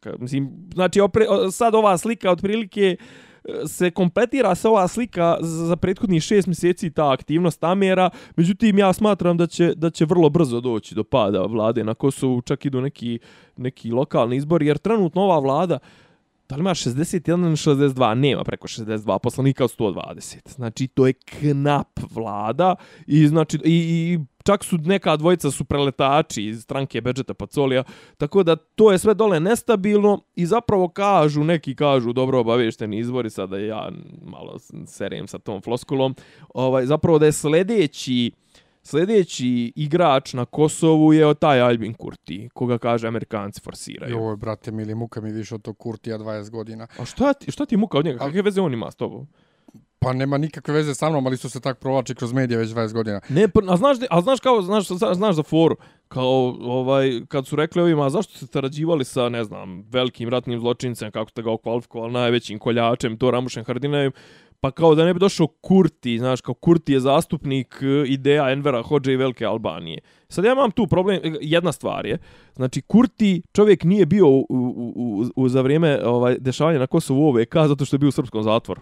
ka- 0.00 0.18
mislim, 0.18 0.70
znači 0.74 1.00
opre, 1.00 1.24
sad 1.52 1.74
ova 1.74 1.98
slika 1.98 2.30
otprilike 2.30 2.96
uh, 3.00 3.27
se 3.66 3.90
kompletira 3.90 4.54
se 4.54 4.68
ova 4.68 4.88
slika 4.88 5.36
za 5.40 5.76
prethodnih 5.76 6.22
šest 6.22 6.46
mjeseci 6.46 6.90
ta 6.90 7.12
aktivnost 7.12 7.64
Amera, 7.64 8.10
međutim 8.36 8.78
ja 8.78 8.92
smatram 8.92 9.36
da 9.36 9.46
će, 9.46 9.74
da 9.74 9.90
će 9.90 10.04
vrlo 10.04 10.28
brzo 10.28 10.60
doći 10.60 10.94
do 10.94 11.04
pada 11.04 11.40
vlade 11.42 11.84
na 11.84 11.94
Kosovu, 11.94 12.40
čak 12.40 12.64
i 12.64 12.70
do 12.70 12.80
neki, 12.80 13.18
neki 13.56 13.90
lokalni 13.90 14.36
izbor, 14.36 14.62
jer 14.62 14.78
trenutno 14.78 15.22
ova 15.22 15.38
vlada 15.38 15.78
da 16.48 16.56
li 16.56 16.60
ima 16.60 16.70
61 16.70 17.46
ili 17.46 17.56
62, 17.56 18.14
nema 18.14 18.44
preko 18.44 18.68
62 18.68 19.18
poslanika 19.18 19.64
od 19.64 19.76
120. 19.78 20.54
Znači, 20.54 20.86
to 20.86 21.06
je 21.06 21.12
knap 21.12 21.98
vlada 22.10 22.74
i 23.06 23.26
znači 23.26 23.58
i, 23.64 23.74
i 23.74 24.18
čak 24.48 24.64
su 24.64 24.78
neka 24.78 25.16
dvojica 25.16 25.50
su 25.50 25.64
preletači 25.64 26.44
iz 26.44 26.62
stranke 26.62 27.00
Bedžeta 27.00 27.34
Pacolija, 27.34 27.84
tako 28.16 28.42
da 28.42 28.56
to 28.56 28.92
je 28.92 28.98
sve 28.98 29.14
dole 29.14 29.40
nestabilno 29.40 30.20
i 30.36 30.46
zapravo 30.46 30.88
kažu, 30.88 31.44
neki 31.44 31.74
kažu 31.74 32.12
dobro 32.12 32.40
obavešteni 32.40 32.98
izvori, 32.98 33.30
sada 33.30 33.58
ja 33.58 33.90
malo 34.24 34.58
serem 34.86 35.28
sa 35.28 35.38
tom 35.38 35.60
floskulom, 35.62 36.14
ovaj, 36.54 36.86
zapravo 36.86 37.18
da 37.18 37.26
je 37.26 37.32
sljedeći 37.32 38.30
Sljedeći 38.82 39.72
igrač 39.76 40.32
na 40.32 40.44
Kosovu 40.44 41.12
je 41.12 41.34
taj 41.34 41.60
Albin 41.60 41.94
Kurti, 41.94 42.48
koga 42.54 42.78
kaže 42.78 43.08
Amerikanci 43.08 43.60
forsiraju. 43.60 44.16
Joj, 44.16 44.36
brate, 44.36 44.70
mili, 44.70 44.94
muka 44.94 45.20
mi 45.20 45.32
više 45.32 45.54
od 45.54 45.62
tog 45.62 45.78
Kurtija 45.78 46.18
20 46.18 46.50
godina. 46.50 46.86
A 46.98 47.04
šta 47.04 47.32
ti, 47.32 47.50
šta 47.50 47.66
ti 47.66 47.76
muka 47.76 47.98
od 47.98 48.04
njega? 48.04 48.18
Kakve 48.18 48.42
veze 48.42 48.60
on 48.60 48.72
ima 48.72 48.90
s 48.90 48.94
tobom? 48.94 49.26
Pa 50.00 50.12
nema 50.12 50.38
nikakve 50.38 50.74
veze 50.74 50.94
sa 50.94 51.10
mnom, 51.10 51.26
ali 51.26 51.36
su 51.36 51.50
se 51.50 51.60
tak 51.60 51.78
provlači 51.78 52.14
kroz 52.14 52.32
medije 52.32 52.58
već 52.58 52.70
20 52.70 52.92
godina. 52.92 53.20
Ne, 53.28 53.48
pa, 53.48 53.60
a 53.68 53.76
znaš, 53.76 53.96
a 54.10 54.20
znaš 54.20 54.40
kao, 54.40 54.62
znaš, 54.62 54.86
znaš 55.14 55.34
za 55.34 55.42
foru, 55.42 55.76
kao, 56.08 56.56
ovaj, 56.60 57.20
kad 57.28 57.46
su 57.46 57.56
rekli 57.56 57.82
ovima, 57.82 58.10
zašto 58.10 58.36
ste 58.36 58.46
tarađivali 58.46 59.04
sa, 59.04 59.28
ne 59.28 59.44
znam, 59.44 59.84
velikim 59.90 60.28
ratnim 60.28 60.60
zločincem, 60.60 61.10
kako 61.10 61.30
ste 61.30 61.42
ga 61.42 61.52
okvalifikovali, 61.52 62.12
najvećim 62.12 62.58
koljačem, 62.58 63.18
to 63.18 63.30
Ramušem 63.30 63.64
Hardinajem, 63.64 64.12
pa 64.60 64.70
kao 64.70 64.94
da 64.94 65.04
ne 65.04 65.14
bi 65.14 65.20
došao 65.20 65.46
Kurti, 65.46 66.18
znaš, 66.18 66.40
kao 66.40 66.54
Kurti 66.54 66.92
je 66.92 67.00
zastupnik 67.00 67.78
e, 67.82 68.04
ideja 68.06 68.50
Envera 68.50 68.82
Hođe 68.82 69.12
i 69.12 69.16
Velike 69.16 69.44
Albanije. 69.46 70.00
Sad 70.28 70.44
ja 70.44 70.52
imam 70.52 70.70
tu 70.70 70.86
problem, 70.86 71.20
e, 71.24 71.32
jedna 71.40 71.72
stvar 71.72 72.06
je, 72.06 72.18
znači 72.56 72.82
Kurti 72.82 73.42
čovjek 73.52 73.84
nije 73.84 74.06
bio 74.06 74.28
u, 74.28 74.46
u, 74.48 74.92
u, 74.96 75.24
u 75.36 75.48
za 75.48 75.60
vrijeme 75.60 76.00
ovaj, 76.04 76.36
dešavanja 76.38 76.78
na 76.78 76.86
Kosovu 76.86 77.20
u 77.20 77.28
OVK 77.28 77.54
zato 77.54 77.84
što 77.84 77.94
je 77.94 77.98
bio 77.98 78.08
u 78.08 78.12
srpskom 78.12 78.42
zatvoru. 78.42 78.80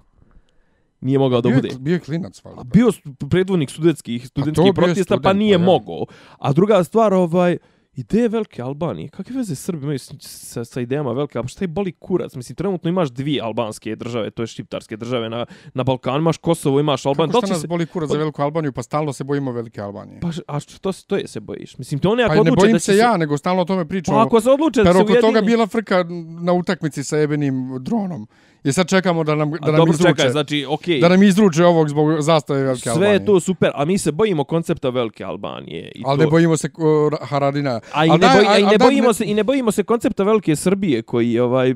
Nije 1.07 1.19
mogao 1.19 1.41
da 1.41 1.49
bio, 1.49 1.57
bude. 1.57 1.69
je, 1.69 1.79
bio 1.79 1.93
je 1.93 2.01
klinac, 2.01 2.45
valjda. 2.45 2.65
Bio 2.65 2.91
predvodnik 3.31 3.71
studentskih 3.71 4.27
studentskih 4.27 4.63
bio 4.63 4.71
je 4.71 4.75
protesta, 4.75 5.15
pa 5.15 5.21
student, 5.21 5.39
nije 5.39 5.59
pa 5.59 5.63
ja. 5.63 5.67
mogao. 5.67 6.07
A 6.39 6.53
druga 6.53 6.85
stvar, 6.85 7.15
ovaj, 7.15 7.59
ideje 7.97 8.29
Velike 8.29 8.63
Albanije, 8.63 9.09
kakve 9.09 9.37
veze 9.37 9.55
Srbi 9.55 9.83
imaju 9.83 9.99
sa, 9.99 10.65
sa 10.65 10.81
idejama 10.81 11.13
Velike 11.13 11.39
Albanije? 11.39 11.49
Šta 11.49 11.65
je 11.65 11.69
boli 11.69 11.93
kurac? 11.93 12.35
Mislim, 12.35 12.57
trenutno 12.57 12.91
imaš 12.91 13.11
dvije 13.11 13.43
albanske 13.43 13.97
države, 13.97 14.31
to 14.31 14.43
je 14.43 14.47
šiptarske 14.47 14.97
države 14.97 15.31
na, 15.31 15.47
na 15.75 15.85
Balkanu, 15.85 16.19
imaš 16.19 16.37
Kosovo, 16.37 16.81
imaš 16.81 17.07
Albaniju. 17.07 17.33
Kako 17.33 17.47
će 17.47 17.53
nas 17.53 17.61
se- 17.61 17.67
boli 17.67 17.87
kurac 17.87 18.11
za 18.11 18.19
Veliku 18.19 18.43
Albaniju, 18.43 18.73
pa 18.73 18.83
stalno 18.83 19.13
se 19.13 19.25
bojimo 19.25 19.53
Velike 19.53 19.81
Albanije. 19.81 20.21
Pa, 20.21 20.29
a 20.47 20.61
što 20.61 20.93
to 21.07 21.17
je 21.17 21.29
se 21.29 21.41
bojiš? 21.41 21.79
Mislim, 21.79 22.01
to 22.01 22.11
oni 22.11 22.23
ako 22.23 22.31
Pa 22.31 22.35
ne 22.35 22.41
odluče 22.41 22.61
bojim 22.61 22.73
da 22.73 22.79
se 22.79 22.97
ja, 22.97 23.17
nego 23.17 23.39
stalno 23.39 23.63
o 23.63 23.65
tome 23.65 23.89
pričamo. 23.89 24.19
Pa 24.19 24.25
ako 24.25 24.41
se 24.41 24.51
odluče 24.51 24.83
da 24.83 24.93
se 24.93 24.99
oko 24.99 25.15
toga 25.15 25.27
ujedini... 25.27 25.47
bila 25.47 25.67
frka 25.67 26.05
na 26.41 26.53
utakmici 26.53 27.05
sa 27.05 27.17
jebenim 27.17 27.79
dronom. 27.81 28.27
I 28.67 28.73
sad 28.73 28.89
čekamo 28.89 29.25
da 29.25 29.35
nam, 29.35 29.51
da 29.51 29.59
A 29.63 29.67
nam 29.67 29.77
dobro, 29.77 29.93
izruče. 29.93 30.09
čekaj, 30.11 30.31
znači, 30.31 30.67
okej. 30.69 31.01
Da 31.01 31.09
nam 31.09 31.23
izruče 31.23 31.65
ovog 31.65 31.89
zbog 31.89 32.21
zastave 32.21 32.63
Velike 32.63 32.81
Sve 32.81 32.93
Albanije. 32.93 33.13
je 33.13 33.25
to 33.25 33.41
super, 33.41 33.71
a 33.75 33.85
mi 33.85 33.99
se 33.99 34.13
bojimo 34.13 34.45
koncepta 34.45 34.89
Velike 34.91 35.25
Albanije. 35.25 35.93
I 35.95 36.03
Ali 36.07 36.19
to... 36.19 36.25
ne 36.25 36.31
bojimo 36.31 36.57
se 36.57 36.69
uh, 36.69 37.29
Haradina. 37.29 37.81
A 37.93 38.07
i 38.07 38.11
ne, 38.11 38.19
boj, 38.19 38.47
a 38.49 38.59
i 38.59 38.63
al 38.63 38.71
ne 38.71 38.79
bojimo 38.79 39.13
se 39.13 39.25
i 39.25 39.35
ne 39.35 39.45
bojimo 39.45 39.73
se 39.73 39.83
koncepta 39.83 40.23
velike 40.23 40.57
Srbije 40.57 41.03
koji 41.03 41.39
ovaj 41.39 41.75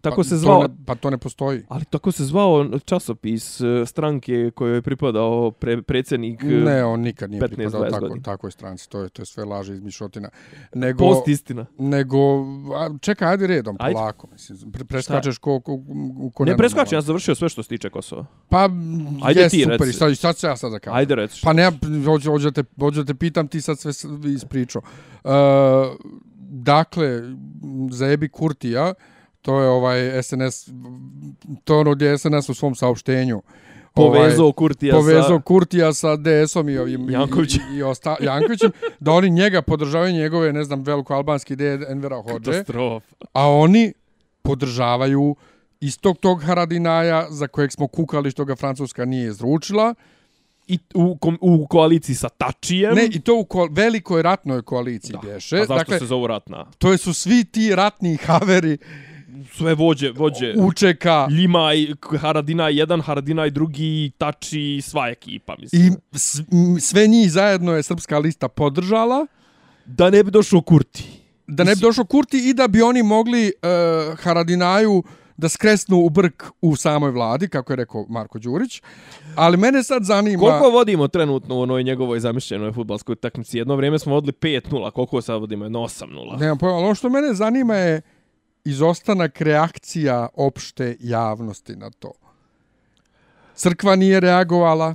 tako 0.00 0.16
pa 0.16 0.24
se 0.24 0.30
to 0.30 0.36
zvao 0.36 0.62
Ne, 0.62 0.68
pa 0.86 0.94
to 0.94 1.10
ne 1.10 1.18
postoji. 1.18 1.62
ali 1.68 1.84
tako 1.84 2.12
se 2.12 2.24
zvao 2.24 2.66
časopis 2.80 3.60
eh, 3.60 3.86
stranke 3.86 4.50
kojoj 4.50 4.74
je 4.74 4.82
pripadao 4.82 5.50
pre, 5.50 5.82
predsjednik 5.82 6.42
eh, 6.42 6.46
Ne, 6.46 6.84
on 6.84 7.00
nikad 7.00 7.30
nije 7.30 7.42
15-20 7.42 7.48
pripadao 7.48 7.84
tako, 7.84 8.00
godina. 8.00 8.22
takvoj 8.22 8.52
stranci. 8.52 8.88
To 8.88 9.00
je, 9.00 9.08
to 9.08 9.22
je 9.22 9.26
sve 9.26 9.44
laže 9.44 9.74
izmišotina. 9.74 10.28
Nego, 10.74 10.98
post 10.98 11.28
istina. 11.28 11.66
nego 11.78 12.18
a, 12.74 12.90
čekaj, 13.00 13.28
ajde 13.28 13.46
redom, 13.46 13.76
Ajde. 13.78 13.94
polako. 13.94 14.28
Mislim, 14.32 14.72
pre, 14.72 14.84
preskačeš 14.84 15.38
ko, 15.38 15.60
ko, 15.60 15.78
ko, 16.18 16.30
ko 16.30 16.44
Ne 16.44 16.56
preskačem, 16.56 16.96
ja 16.96 17.02
sam 17.02 17.06
završio 17.06 17.34
sve 17.34 17.48
što 17.48 17.62
se 17.62 17.68
tiče 17.68 17.90
Kosova. 17.90 18.26
Pa, 18.48 18.68
Ajde 19.22 19.40
je 19.40 19.48
ti, 19.48 19.62
super. 19.62 19.78
reci. 19.80 19.92
Sad, 19.92 20.18
sad 20.18 20.36
ću 20.36 20.46
ja 20.46 20.56
sad 20.56 20.72
da 20.72 20.78
kažem. 20.78 20.96
Ajde 20.96 21.14
reci. 21.14 21.40
Pa 21.42 21.52
ne, 21.52 21.70
hoću, 22.04 22.30
hoću, 22.30 22.50
da 22.50 22.62
te, 22.62 22.68
hoću 22.80 23.04
te 23.04 23.14
pitam, 23.14 23.48
ti 23.48 23.60
sad 23.60 23.78
sve 23.78 23.92
ispričao. 24.34 24.82
Uh, 25.24 25.30
dakle, 26.50 27.20
za 27.90 28.06
Ebi 28.06 28.28
Kurtija, 28.28 28.94
To 29.42 29.60
je 29.60 29.68
ovaj 29.68 30.22
SNS, 30.22 30.68
to 31.64 31.74
je 31.74 31.80
ono 31.80 31.94
gdje 31.94 32.06
je 32.06 32.18
SNS 32.18 32.48
u 32.48 32.54
svom 32.54 32.74
saopštenju 32.74 33.42
Povezao 33.94 34.44
ovaj, 34.44 34.52
Kurtija 34.52 34.94
povezao 34.94 35.38
sa... 35.38 35.42
Kurtija 35.44 35.92
sa 35.92 36.16
DS-om 36.16 36.68
i 36.68 36.78
ovim 36.78 37.10
Jankovićem. 37.10 37.60
i, 37.72 37.76
i, 37.76 37.82
osta, 37.82 38.16
Jankovićem, 38.20 38.70
da 39.00 39.12
oni 39.12 39.30
njega 39.30 39.62
podržavaju 39.62 40.12
njegove, 40.12 40.52
ne 40.52 40.64
znam, 40.64 40.82
veliko 40.82 41.14
albanski 41.14 41.52
ideje 41.52 41.86
Envera 41.88 42.22
Hođe, 42.22 42.50
Katastrof. 42.50 43.04
a 43.32 43.48
oni 43.48 43.92
podržavaju 44.42 45.36
istog 45.80 46.18
tog 46.18 46.42
Haradinaja 46.42 47.26
za 47.30 47.46
kojeg 47.46 47.72
smo 47.72 47.86
kukali 47.88 48.30
što 48.30 48.44
ga 48.44 48.56
Francuska 48.56 49.04
nije 49.04 49.28
izručila. 49.28 49.94
I 50.66 50.78
u, 50.94 51.16
kom, 51.16 51.38
u 51.40 51.66
koaliciji 51.66 52.16
sa 52.16 52.28
Tačijem. 52.28 52.94
Ne, 52.94 53.04
i 53.12 53.20
to 53.20 53.34
u 53.38 53.44
ko, 53.44 53.68
velikoj 53.70 54.22
ratnoj 54.22 54.62
koaliciji 54.62 55.12
da. 55.12 55.18
bješe. 55.28 55.56
A 55.56 55.58
zašto 55.58 55.74
dakle, 55.74 55.98
se 55.98 56.06
zovu 56.06 56.26
ratna? 56.26 56.66
To 56.78 56.98
su 56.98 57.14
svi 57.14 57.44
ti 57.44 57.74
ratni 57.74 58.16
haveri 58.16 58.78
Sve 59.56 59.74
vođe, 59.74 60.10
vođe. 60.10 60.54
učeka 60.56 61.26
Limaj, 61.30 61.86
Haradinaj 62.20 62.78
jedan, 62.78 63.00
Haradinaj 63.00 63.50
drugi, 63.50 64.10
Tači, 64.18 64.80
sva 64.82 65.08
ekipa, 65.08 65.56
mislim. 65.58 65.96
i 66.76 66.80
sve 66.80 67.06
njih 67.06 67.32
zajedno 67.32 67.72
je 67.72 67.82
srpska 67.82 68.18
lista 68.18 68.48
podržala. 68.48 69.26
Da 69.86 70.10
ne 70.10 70.24
bi 70.24 70.30
došao 70.30 70.60
Kurti. 70.60 71.04
da 71.46 71.64
ne 71.64 71.74
bi 71.74 71.80
došao 71.80 72.04
Kurti 72.04 72.48
i 72.50 72.54
da 72.54 72.68
bi 72.68 72.82
oni 72.82 73.02
mogli 73.02 73.52
uh, 73.62 74.18
Haradinaju 74.18 75.02
da 75.40 75.48
skresnu 75.48 75.96
u 75.96 76.10
brk 76.10 76.44
u 76.60 76.76
samoj 76.76 77.10
vladi, 77.10 77.48
kako 77.48 77.72
je 77.72 77.76
rekao 77.76 78.06
Marko 78.08 78.38
Đurić. 78.38 78.82
Ali 79.34 79.56
mene 79.56 79.82
sad 79.82 80.04
zanima... 80.04 80.40
Koliko 80.40 80.70
vodimo 80.70 81.08
trenutno 81.08 81.56
u 81.56 81.60
onoj 81.60 81.82
njegovoj 81.82 82.20
zamišljenoj 82.20 82.72
futbalskoj 82.72 83.16
takmici? 83.16 83.58
Jedno 83.58 83.76
vrijeme 83.76 83.98
smo 83.98 84.14
vodili 84.14 84.32
5-0, 84.32 84.90
koliko 84.90 85.22
sad 85.22 85.40
vodimo? 85.40 85.64
Jedno 85.64 85.78
8-0. 85.78 86.40
Nemam 86.40 86.58
pojma, 86.58 86.76
ali 86.76 86.84
ono 86.84 86.94
što 86.94 87.08
mene 87.08 87.34
zanima 87.34 87.74
je 87.74 88.02
izostanak 88.64 89.40
reakcija 89.40 90.28
opšte 90.34 90.96
javnosti 91.00 91.76
na 91.76 91.90
to. 91.90 92.12
Crkva 93.54 93.96
nije 93.96 94.20
reagovala, 94.20 94.94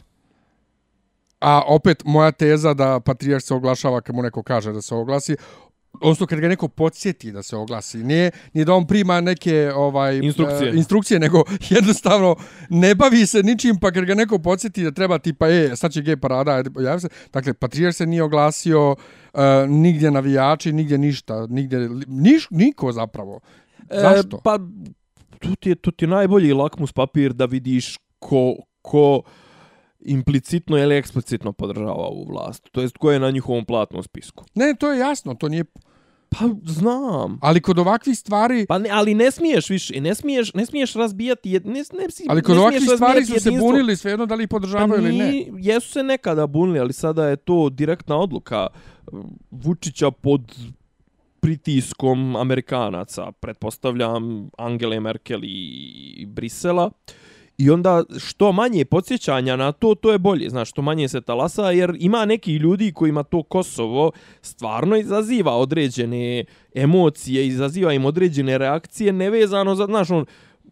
a 1.39 1.61
opet 1.67 2.03
moja 2.05 2.31
teza 2.31 2.73
da 2.73 2.99
patrijarh 2.99 3.43
se 3.43 3.53
oglašava 3.53 4.01
kad 4.01 4.15
mu 4.15 4.21
neko 4.21 4.43
kaže 4.43 4.71
da 4.71 4.81
se 4.81 4.95
oglasi, 4.95 5.35
odnosno 6.01 6.25
kad 6.25 6.39
ga 6.39 6.47
neko 6.47 6.67
podsjeti 6.67 7.31
da 7.31 7.43
se 7.43 7.55
oglasi. 7.55 7.97
Nije, 7.97 8.31
nije 8.53 8.65
da 8.65 8.73
on 8.73 8.87
prima 8.87 9.21
neke 9.21 9.71
ovaj 9.75 10.19
Instrukcije. 10.23 10.69
Uh, 10.69 10.77
instrukcije, 10.77 11.19
nego 11.19 11.43
jednostavno 11.75 12.35
ne 12.69 12.95
bavi 12.95 13.25
se 13.25 13.43
ničim, 13.43 13.79
pa 13.79 13.91
kad 13.91 14.05
ga 14.05 14.13
neko 14.15 14.39
podsjeti 14.39 14.83
da 14.83 14.91
treba 14.91 15.17
tipa, 15.19 15.49
e, 15.49 15.75
sad 15.75 15.91
će 15.91 16.01
gej 16.01 16.17
parada, 16.17 16.63
javi 16.79 17.01
se. 17.01 17.07
Dakle, 17.33 17.53
patrijarh 17.53 17.95
se 17.95 18.05
nije 18.05 18.23
oglasio, 18.23 18.91
uh, 18.91 19.39
nigdje 19.67 20.11
navijači, 20.11 20.73
nigdje 20.73 20.97
ništa, 20.97 21.47
nigdje, 21.49 21.89
niš, 22.07 22.47
niko 22.49 22.91
zapravo. 22.91 23.39
Zašto? 23.89 24.37
E, 24.37 24.39
pa, 24.43 24.59
tu 25.39 25.55
ti, 25.55 25.69
je, 25.69 25.75
tu 25.75 25.91
ti 25.91 26.05
je 26.05 26.09
najbolji 26.09 26.53
lakmus 26.53 26.93
papir 26.93 27.33
da 27.33 27.45
vidiš 27.45 27.97
ko, 28.19 28.55
ko 28.81 29.21
implicitno 30.05 30.77
ili 30.77 30.95
eksplicitno 30.95 31.51
podržava 31.53 31.93
ovu 31.95 32.25
vlast. 32.25 32.69
To 32.71 32.81
jest 32.81 32.97
ko 32.97 33.11
je 33.11 33.19
na 33.19 33.31
njihovom 33.31 33.65
platnom 33.65 34.03
spisku. 34.03 34.45
Ne, 34.55 34.75
to 34.79 34.91
je 34.91 34.99
jasno, 34.99 35.33
to 35.33 35.49
nije... 35.49 35.63
Pa 36.29 36.45
znam. 36.65 37.39
Ali 37.41 37.61
kod 37.61 37.79
ovakvih 37.79 38.17
stvari... 38.17 38.65
Pa 38.65 38.77
ne, 38.77 38.89
ali 38.91 39.13
ne 39.13 39.31
smiješ 39.31 39.69
više, 39.69 40.01
ne 40.01 40.15
smiješ, 40.15 40.53
ne 40.53 40.65
smiješ 40.65 40.93
razbijati, 40.93 41.51
jed, 41.51 41.65
ne, 41.65 41.73
ne, 41.73 41.79
ne, 41.93 42.07
Ali 42.27 42.41
kod 42.41 42.55
ne 42.55 42.61
ovakvih 42.61 42.81
stvari 42.83 42.97
su 42.97 43.03
razbijati 43.21 43.39
se 43.39 43.49
jedinstvo. 43.49 43.67
bunili 43.67 43.95
svejedno 43.95 44.25
da 44.25 44.35
li 44.35 44.47
podržavaju 44.47 44.89
Pa 44.93 44.97
ili 44.99 45.17
ne. 45.17 45.31
ni- 45.31 45.51
Jesu 45.57 45.89
se 45.89 46.03
nekada 46.03 46.47
bunili, 46.47 46.79
ali 46.79 46.93
sada 46.93 47.27
je 47.27 47.35
to 47.35 47.69
direktna 47.69 48.17
odluka 48.17 48.67
Vučića 49.51 50.11
pod 50.11 50.55
pritiskom 51.39 52.35
Amerikanaca, 52.35 53.31
pretpostavljam 53.31 54.49
Angele 54.57 54.99
Merkel 54.99 55.39
i 55.43 56.25
Brisela. 56.27 56.91
I 57.57 57.69
onda 57.69 58.03
što 58.19 58.51
manje 58.51 58.85
podsjećanja 58.85 59.55
na 59.55 59.71
to, 59.71 59.95
to 59.95 60.11
je 60.11 60.17
bolje. 60.17 60.49
Znaš, 60.49 60.69
što 60.69 60.81
manje 60.81 61.07
se 61.07 61.21
talasa, 61.21 61.71
jer 61.71 61.97
ima 61.99 62.25
neki 62.25 62.55
ljudi 62.55 62.91
kojima 62.91 63.23
to 63.23 63.43
Kosovo 63.43 64.11
stvarno 64.41 64.95
izaziva 64.95 65.55
određene 65.55 66.45
emocije, 66.73 67.47
izaziva 67.47 67.93
im 67.93 68.05
određene 68.05 68.57
reakcije, 68.57 69.13
nevezano 69.13 69.75
za, 69.75 69.85
znaš, 69.85 70.09
on, 70.09 70.25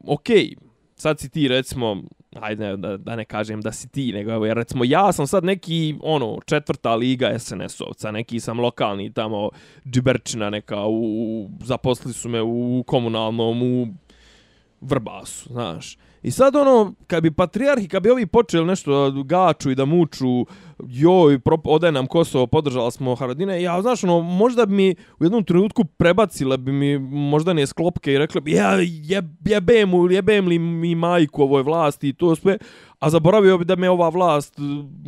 okej, 0.07 0.55
sad 0.95 1.19
si 1.19 1.29
ti 1.29 1.47
recimo, 1.47 2.03
ajde 2.41 2.77
da, 2.77 2.97
da 2.97 3.15
ne 3.15 3.25
kažem 3.25 3.61
da 3.61 3.71
si 3.71 3.89
ti, 3.89 4.13
nego 4.13 4.31
evo, 4.31 4.45
jer 4.45 4.57
recimo 4.57 4.83
ja 4.83 5.11
sam 5.11 5.27
sad 5.27 5.43
neki, 5.43 5.95
ono, 6.01 6.39
četvrta 6.45 6.95
liga 6.95 7.31
SNS-ovca, 7.39 8.11
neki 8.11 8.39
sam 8.39 8.59
lokalni 8.59 9.13
tamo 9.13 9.49
džiberčina 9.85 10.49
neka, 10.49 10.85
u, 10.85 11.03
u, 11.03 11.49
zaposli 11.63 12.13
su 12.13 12.29
me 12.29 12.41
u 12.41 12.83
komunalnom, 12.87 13.63
u 13.63 13.87
Vrbasu, 14.81 15.49
znaš. 15.49 15.97
I 16.23 16.31
sad 16.31 16.55
ono, 16.55 16.93
kad 17.07 17.23
bi 17.23 17.31
patrijarhi, 17.31 17.87
kad 17.87 18.03
bi 18.03 18.09
ovi 18.09 18.25
počeli 18.25 18.65
nešto 18.65 19.11
da 19.11 19.23
gaču 19.23 19.71
i 19.71 19.75
da 19.75 19.85
muču, 19.85 20.45
joj, 20.79 21.39
ode 21.65 21.91
nam 21.91 22.07
Kosovo, 22.07 22.47
podržala 22.47 22.91
smo 22.91 23.15
Haradine, 23.15 23.61
ja, 23.61 23.81
znaš, 23.81 24.03
ono, 24.03 24.21
možda 24.21 24.65
bi 24.65 24.75
mi 24.75 24.95
u 25.19 25.23
jednom 25.23 25.43
trenutku 25.43 25.85
prebacile 25.85 26.57
bi 26.57 26.71
mi 26.71 26.99
možda 26.99 27.53
ne 27.53 27.67
sklopke 27.67 28.13
i 28.13 28.17
rekli 28.17 28.41
bi, 28.41 28.51
ja, 28.51 28.71
je, 28.71 29.23
jebem, 29.45 29.91
jebem 30.11 30.47
li 30.47 30.59
mi 30.59 30.95
majku 30.95 31.43
ovoj 31.43 31.63
vlasti 31.63 32.09
i 32.09 32.13
to 32.13 32.35
sve, 32.35 32.57
a 32.99 33.09
zaboravio 33.09 33.57
bi 33.57 33.65
da 33.65 33.75
me 33.75 33.89
ova 33.89 34.09
vlast 34.09 34.55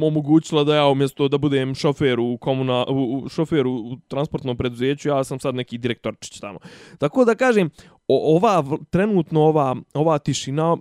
omogućila 0.01 0.63
da 0.63 0.75
ja 0.75 0.87
umjesto 0.87 1.27
da 1.27 1.37
budem 1.37 1.75
šofer 1.75 2.19
u, 2.19 2.37
komuna, 2.37 2.85
u, 2.89 3.17
u 3.17 3.29
šofer 3.29 3.67
u, 3.67 3.97
transportnom 4.07 4.57
preduzeću, 4.57 5.09
ja 5.09 5.23
sam 5.23 5.39
sad 5.39 5.55
neki 5.55 5.77
direktorčić 5.77 6.39
tamo. 6.39 6.59
Tako 6.97 7.25
da 7.25 7.35
kažem, 7.35 7.69
o, 8.07 8.35
ova, 8.35 8.63
trenutno 8.89 9.41
ova, 9.41 9.75
ova 9.93 10.17
tišina, 10.17 10.77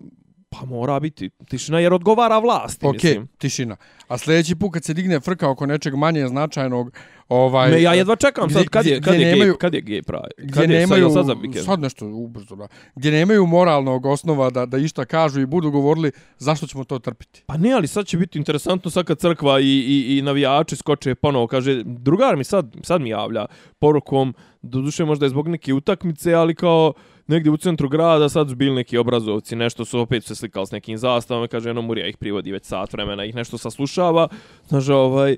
pa 0.54 0.66
mora 0.66 1.00
biti 1.00 1.30
tišina 1.48 1.78
jer 1.78 1.92
odgovara 1.92 2.38
vlasti, 2.38 2.86
Ok, 2.86 2.92
mislim. 2.94 3.28
tišina. 3.38 3.76
A 4.08 4.18
sljedeći 4.18 4.54
put 4.54 4.72
kad 4.72 4.84
se 4.84 4.94
digne 4.94 5.20
frka 5.20 5.50
oko 5.50 5.66
nečeg 5.66 5.94
manje 5.94 6.28
značajnog, 6.28 6.92
ovaj... 7.28 7.70
Me, 7.70 7.82
ja 7.82 7.94
jedva 7.94 8.16
čekam 8.16 8.50
sad 8.50 8.58
gdje- 8.58 8.68
kad 8.68 8.86
je, 8.86 8.90
gdje- 8.90 9.00
kad 9.02 9.14
gdje 9.14 9.22
je, 9.22 9.32
nemaju- 9.32 9.52
gej, 9.52 9.58
kad 9.58 9.74
je 9.74 9.80
gej 9.80 10.02
pravi. 10.02 10.28
gdje 10.38 10.52
Kad 10.52 10.70
je, 10.70 10.78
nemaju, 10.78 11.04
sad, 11.04 11.12
sad 11.14 11.26
za 11.26 11.32
vikend. 11.34 11.64
sad 11.64 11.80
nešto 11.80 12.06
ubrzo, 12.06 12.56
da, 12.56 12.66
gdje 12.94 13.10
nemaju 13.10 13.46
moralnog 13.46 14.06
osnova 14.06 14.50
da, 14.50 14.66
da 14.66 14.78
išta 14.78 15.04
kažu 15.04 15.40
i 15.40 15.46
budu 15.46 15.70
govorili 15.70 16.10
zašto 16.38 16.66
ćemo 16.66 16.84
to 16.84 16.98
trpiti. 16.98 17.42
Pa 17.46 17.56
ne, 17.56 17.72
ali 17.72 17.86
sad 17.86 18.06
će 18.06 18.18
biti 18.18 18.38
interesantno 18.38 18.90
sad 18.90 19.04
kad 19.04 19.18
crkva 19.18 19.60
i, 19.60 19.64
i, 19.64 20.18
i 20.18 20.22
navijači 20.22 20.76
skoče 20.76 21.14
ponovo, 21.14 21.46
kaže, 21.46 21.82
drugar 21.84 22.36
mi 22.36 22.44
sad, 22.44 22.76
sad 22.82 23.00
mi 23.00 23.08
javlja 23.08 23.46
porukom, 23.78 24.34
doduše 24.62 25.04
možda 25.04 25.26
je 25.26 25.30
zbog 25.30 25.48
neke 25.48 25.74
utakmice, 25.74 26.34
ali 26.34 26.54
kao 26.54 26.92
negdje 27.26 27.52
u 27.52 27.56
centru 27.56 27.88
grada 27.88 28.28
sad 28.28 28.48
su 28.48 28.56
bili 28.56 28.74
neki 28.74 28.98
obrazovci, 28.98 29.56
nešto 29.56 29.84
su 29.84 30.00
opet 30.00 30.24
se 30.24 30.34
slikali 30.34 30.66
s 30.66 30.70
nekim 30.70 30.98
zastavama, 30.98 31.46
kaže, 31.46 31.68
jedno 31.68 31.82
Murija 31.82 32.06
ih 32.06 32.16
privodi 32.16 32.52
već 32.52 32.64
sat 32.64 32.92
vremena, 32.92 33.24
ih 33.24 33.34
nešto 33.34 33.58
saslušava, 33.58 34.28
znaš, 34.68 34.88
ovaj, 34.88 35.36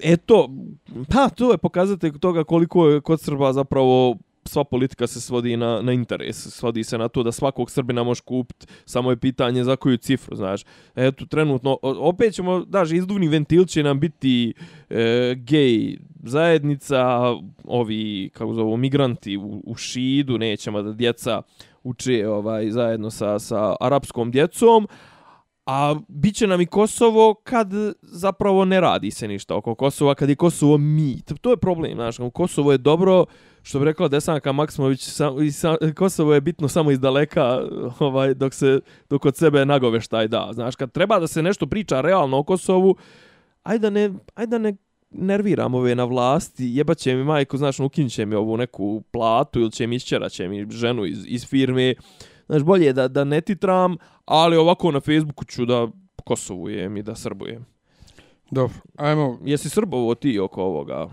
eto, 0.00 0.48
pa 1.08 1.28
to 1.28 1.52
je 1.52 1.58
pokazatelj 1.58 2.18
toga 2.18 2.44
koliko 2.44 2.88
je 2.88 3.00
kod 3.00 3.20
Srba 3.20 3.52
zapravo 3.52 4.16
sva 4.44 4.64
politika 4.64 5.06
se 5.06 5.20
svodi 5.20 5.56
na, 5.56 5.82
na 5.82 5.92
interes, 5.92 6.36
svodi 6.36 6.84
se 6.84 6.98
na 6.98 7.08
to 7.08 7.22
da 7.22 7.32
svakog 7.32 7.70
Srbina 7.70 8.02
može 8.02 8.22
kupiti, 8.22 8.66
samo 8.84 9.10
je 9.10 9.16
pitanje 9.16 9.64
za 9.64 9.76
koju 9.76 9.96
cifru, 9.96 10.36
znaš. 10.36 10.64
Eto, 10.94 11.26
trenutno, 11.26 11.78
opet 11.82 12.34
ćemo, 12.34 12.64
daži, 12.64 12.96
izduvni 12.96 13.28
ventil 13.28 13.64
će 13.64 13.82
nam 13.82 14.00
biti 14.00 14.54
e, 14.90 15.34
gej 15.36 15.96
zajednica, 16.22 17.20
ovi, 17.64 18.30
kako 18.34 18.54
zovu, 18.54 18.76
migranti 18.76 19.36
u, 19.36 19.62
u 19.66 19.74
Šidu, 19.76 20.38
nećemo 20.38 20.82
da 20.82 20.92
djeca 20.92 21.42
uče 21.82 22.28
ovaj, 22.28 22.70
zajedno 22.70 23.10
sa, 23.10 23.38
sa 23.38 23.76
arapskom 23.80 24.30
djecom, 24.30 24.88
A 25.66 25.94
bit 26.08 26.34
će 26.34 26.46
nam 26.46 26.60
i 26.60 26.66
Kosovo 26.66 27.34
kad 27.34 27.68
zapravo 28.02 28.64
ne 28.64 28.80
radi 28.80 29.10
se 29.10 29.28
ništa 29.28 29.56
oko 29.56 29.74
Kosova, 29.74 30.14
kad 30.14 30.28
je 30.28 30.34
Kosovo 30.34 30.78
mit. 30.78 31.32
To 31.40 31.50
je 31.50 31.56
problem, 31.56 31.94
znaš, 31.94 32.16
Kosovo 32.32 32.72
je 32.72 32.78
dobro, 32.78 33.24
što 33.62 33.78
bi 33.78 33.84
rekla 33.84 34.08
Desanka 34.08 34.52
Maksimović, 34.52 35.02
sam, 35.02 35.42
i 35.42 35.52
sa, 35.52 35.76
Kosovo 35.96 36.34
je 36.34 36.40
bitno 36.40 36.68
samo 36.68 36.90
iz 36.90 37.00
daleka, 37.00 37.60
ovaj, 37.98 38.34
dok 38.34 38.54
se 38.54 38.80
dok 39.10 39.24
od 39.24 39.36
sebe 39.36 39.64
nagoveštaj 39.64 40.28
da. 40.28 40.50
Znaš, 40.52 40.76
kad 40.76 40.92
treba 40.92 41.18
da 41.18 41.26
se 41.26 41.42
nešto 41.42 41.66
priča 41.66 42.00
realno 42.00 42.38
o 42.38 42.42
Kosovu, 42.42 42.96
ajde 43.62 43.82
da 43.82 43.90
ne, 43.90 44.10
ajde 44.34 44.50
da 44.50 44.58
ne 44.58 44.76
nerviram 45.10 45.74
ove 45.74 45.94
na 45.94 46.04
vlasti, 46.04 46.64
jebaće 46.74 47.14
mi 47.14 47.24
majku, 47.24 47.56
znaš, 47.56 47.80
ukinut 47.80 48.12
će 48.12 48.26
mi 48.26 48.34
ovu 48.34 48.56
neku 48.56 49.02
platu 49.10 49.60
ili 49.60 49.70
će 49.70 49.86
mi 49.86 49.96
išćerat 49.96 50.32
će 50.32 50.48
mi 50.48 50.66
ženu 50.70 51.04
iz, 51.04 51.24
iz 51.26 51.46
firme. 51.46 51.94
Znaš, 52.46 52.62
bolje 52.62 52.86
je 52.86 52.92
da, 52.92 53.08
da 53.08 53.24
ne 53.24 53.40
titram, 53.40 53.96
ali 54.24 54.56
ovako 54.56 54.90
na 54.90 55.00
Facebooku 55.00 55.44
ću 55.44 55.64
da 55.64 55.88
kosovujem 56.24 56.96
i 56.96 57.02
da 57.02 57.14
srbujem. 57.14 57.66
Dobro, 58.50 58.76
ajmo, 58.96 59.38
Jesi 59.44 59.68
srbovo 59.68 60.14
ti 60.14 60.38
oko 60.38 60.62
ovoga? 60.62 61.08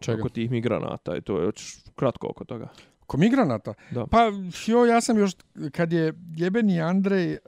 čega? 0.00 0.20
Oko 0.20 0.28
tih 0.28 0.50
migranata 0.50 1.16
i 1.16 1.20
to 1.20 1.38
je 1.38 1.46
hoćeš 1.46 1.85
kratko 1.96 2.26
oko 2.30 2.44
toga. 2.44 2.68
Ko 3.06 3.16
migranata? 3.16 3.74
Da. 3.90 4.06
Pa, 4.06 4.32
jo, 4.66 4.84
ja 4.84 5.00
sam 5.00 5.18
još, 5.18 5.32
kad 5.72 5.92
je 5.92 6.12
jebeni 6.36 6.80
Andrej, 6.80 7.32
uh, 7.32 7.38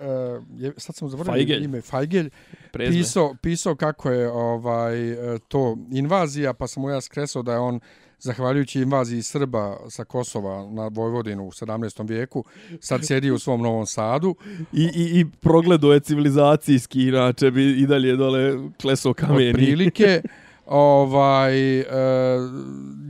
je, 0.57 0.73
sad 0.77 0.97
sam 0.97 1.09
zaboravio 1.09 1.41
Fajgelj. 1.41 1.65
ime, 1.65 1.81
Fajgelj, 1.81 2.31
Prezme. 2.73 2.97
pisao, 2.97 3.35
pisao 3.43 3.77
kako 3.77 4.11
je 4.11 4.31
ovaj 4.31 5.11
e, 5.11 5.39
to 5.49 5.77
invazija, 5.93 6.55
pa 6.55 6.67
sam 6.67 6.83
mu 6.83 6.91
ja 6.91 7.01
skresao 7.01 7.43
da 7.43 7.53
je 7.53 7.59
on 7.59 7.81
zahvaljujući 8.19 8.81
invaziji 8.81 9.23
Srba 9.23 9.77
sa 9.89 10.05
Kosova 10.05 10.71
na 10.71 10.89
Vojvodinu 10.93 11.45
u 11.45 11.51
17. 11.51 12.09
vijeku, 12.09 12.45
sad 12.81 13.07
sjedi 13.07 13.31
u 13.31 13.39
svom 13.39 13.63
Novom 13.63 13.87
Sadu. 13.87 14.35
I, 14.73 14.83
i, 14.83 15.21
i 15.21 15.27
progledo 15.41 15.93
je 15.93 16.01
civilizacijski, 16.01 17.03
inače 17.03 17.51
bi 17.51 17.83
i 17.83 17.87
dalje 17.87 18.17
dole 18.17 18.71
kleso 18.81 19.15
kameni. 19.15 19.49
Od 19.49 19.55
prilike. 19.55 20.23
ovaj, 20.69 21.81
e, 21.81 21.85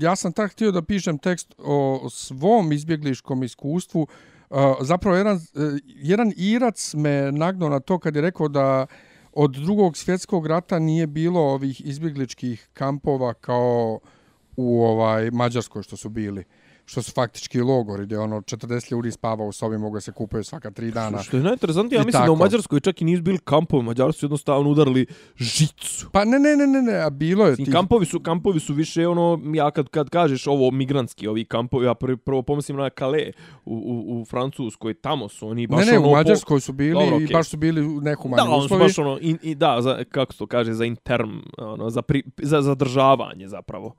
ja 0.00 0.16
sam 0.16 0.32
tak 0.32 0.52
htio 0.52 0.72
da 0.72 0.82
pišem 0.82 1.18
tekst 1.18 1.54
o 1.58 2.08
svom 2.10 2.72
izbjegliškom 2.72 3.42
iskustvu. 3.42 4.06
E, 4.50 4.54
zapravo, 4.80 5.16
jedan, 5.16 5.36
e, 5.36 5.40
jedan 5.84 6.32
Irac 6.36 6.94
me 6.94 7.32
nagnao 7.32 7.68
na 7.68 7.80
to 7.80 7.98
kad 7.98 8.16
je 8.16 8.22
rekao 8.22 8.48
da 8.48 8.86
od 9.32 9.50
drugog 9.50 9.96
svjetskog 9.96 10.46
rata 10.46 10.78
nije 10.78 11.06
bilo 11.06 11.40
ovih 11.40 11.86
izbjegličkih 11.86 12.68
kampova 12.72 13.34
kao 13.34 14.00
u 14.56 14.84
ovaj 14.84 15.30
Mađarskoj 15.30 15.82
što 15.82 15.96
su 15.96 16.08
bili 16.08 16.44
što 16.88 17.02
su 17.02 17.12
faktički 17.12 17.60
logori, 17.60 18.06
gdje 18.06 18.18
ono 18.18 18.40
40 18.40 18.92
ljudi 18.92 19.10
spava 19.10 19.44
u 19.44 19.52
sobi, 19.52 19.78
mogu 19.78 20.00
se 20.00 20.12
kupaju 20.12 20.44
svaka 20.44 20.70
tri 20.70 20.90
dana. 20.90 21.22
Što 21.22 21.36
je 21.36 21.42
najinteresantnije, 21.42 21.98
ja 21.98 22.04
mislim 22.04 22.20
tako. 22.20 22.26
da 22.26 22.32
u 22.32 22.36
Mađarskoj 22.36 22.80
čak 22.80 23.02
i 23.02 23.04
nisu 23.04 23.22
bili 23.22 23.38
kampovi, 23.38 23.82
Mađari 23.84 24.12
su 24.12 24.26
jednostavno 24.26 24.70
udarili 24.70 25.06
žicu. 25.36 26.10
Pa 26.12 26.24
ne, 26.24 26.38
ne, 26.38 26.56
ne, 26.56 26.66
ne, 26.66 26.82
ne 26.82 26.98
a 27.04 27.10
bilo 27.10 27.46
je... 27.46 27.56
Ti... 27.56 27.70
Kampovi, 27.72 28.06
su, 28.06 28.20
kampovi 28.20 28.60
su 28.60 28.74
više 28.74 29.08
ono, 29.08 29.40
ja 29.54 29.70
kad, 29.70 29.88
kad 29.88 30.10
kažeš 30.10 30.46
ovo 30.46 30.70
migrantski, 30.70 31.28
ovi 31.28 31.44
kampovi, 31.44 31.86
ja 31.86 31.94
prvo, 31.94 32.16
prvo 32.16 32.42
pomislim 32.42 32.76
na 32.76 32.90
Kale 32.90 33.32
u, 33.64 33.74
u, 33.74 34.20
u 34.20 34.24
Francuskoj, 34.24 34.94
tamo 34.94 35.28
su 35.28 35.48
oni 35.48 35.66
baš 35.66 35.86
ne, 35.86 35.92
ne, 35.92 35.98
ono... 35.98 36.08
u 36.08 36.12
Mađarskoj 36.12 36.60
su 36.60 36.72
bili 36.72 37.04
Dobro, 37.04 37.16
okay. 37.16 37.30
i 37.30 37.32
baš 37.32 37.48
su 37.48 37.56
bili 37.56 37.86
u 37.86 38.00
nehumani 38.00 38.50
da, 38.50 38.56
uslovi. 38.56 38.80
Da, 38.80 38.84
baš 38.84 38.98
ono, 38.98 39.18
i, 39.20 39.36
i, 39.42 39.54
da, 39.54 39.78
za, 39.80 40.04
kako 40.10 40.32
se 40.32 40.38
to 40.38 40.46
kaže, 40.46 40.72
za 40.72 40.84
interm, 40.84 41.30
ono, 41.58 41.90
za, 41.90 42.02
pri, 42.02 42.22
za 42.42 42.62
zadržavanje 42.62 43.48
zapravo. 43.48 43.94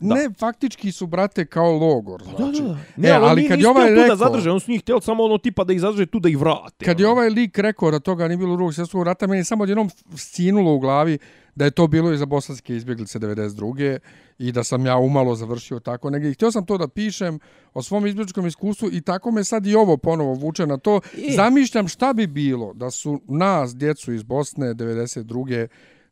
Da. 0.00 0.14
Ne, 0.14 0.30
faktički 0.38 0.92
su, 0.92 1.06
brate, 1.06 1.46
kao 1.46 1.72
logor. 1.72 2.22
Znači. 2.22 2.42
Da, 2.42 2.46
da, 2.46 2.52
znači. 2.52 2.80
Ne, 2.96 3.08
e, 3.08 3.12
ali 3.12 3.48
kad 3.48 3.60
je 3.60 3.68
ovaj 3.68 3.90
rekao... 3.90 4.08
da 4.08 4.16
zadrže, 4.16 4.50
on 4.50 4.60
su 4.60 4.70
njih 4.70 4.80
htjeli 4.80 5.02
samo 5.02 5.24
ono 5.24 5.38
tipa 5.38 5.64
da 5.64 5.72
ih 5.72 5.80
zadrže 5.80 6.06
tu 6.06 6.20
da 6.20 6.28
ih 6.28 6.38
vrate. 6.38 6.84
Kad 6.84 7.00
je 7.00 7.08
ovaj 7.08 7.28
lik 7.28 7.58
rekao 7.58 7.90
da 7.90 7.98
toga 7.98 8.28
nije 8.28 8.38
bilo 8.38 8.56
drugog 8.56 8.74
svjetskog 8.74 9.02
rata, 9.02 9.26
meni 9.26 9.40
je 9.40 9.44
samo 9.44 9.64
jednom 9.64 9.90
scinulo 10.16 10.74
u 10.74 10.78
glavi 10.78 11.18
da 11.54 11.64
je 11.64 11.70
to 11.70 11.86
bilo 11.86 12.12
i 12.12 12.16
za 12.16 12.26
bosanske 12.26 12.76
izbjeglice 12.76 13.18
92. 13.18 13.98
i 14.38 14.52
da 14.52 14.64
sam 14.64 14.86
ja 14.86 14.96
umalo 14.96 15.34
završio 15.34 15.80
tako 15.80 16.10
negdje. 16.10 16.30
I 16.30 16.34
htio 16.34 16.52
sam 16.52 16.66
to 16.66 16.78
da 16.78 16.88
pišem 16.88 17.38
o 17.74 17.82
svom 17.82 18.06
izbjegličkom 18.06 18.46
iskustvu 18.46 18.88
i 18.92 19.00
tako 19.00 19.30
me 19.30 19.44
sad 19.44 19.66
i 19.66 19.74
ovo 19.74 19.96
ponovo 19.96 20.34
vuče 20.34 20.66
na 20.66 20.76
to. 20.78 21.00
I... 21.16 21.34
Zamišljam 21.34 21.88
šta 21.88 22.12
bi 22.12 22.26
bilo 22.26 22.72
da 22.72 22.90
su 22.90 23.20
nas, 23.28 23.76
djecu 23.76 24.12
iz 24.12 24.22
Bosne 24.22 24.74
92 24.74 25.66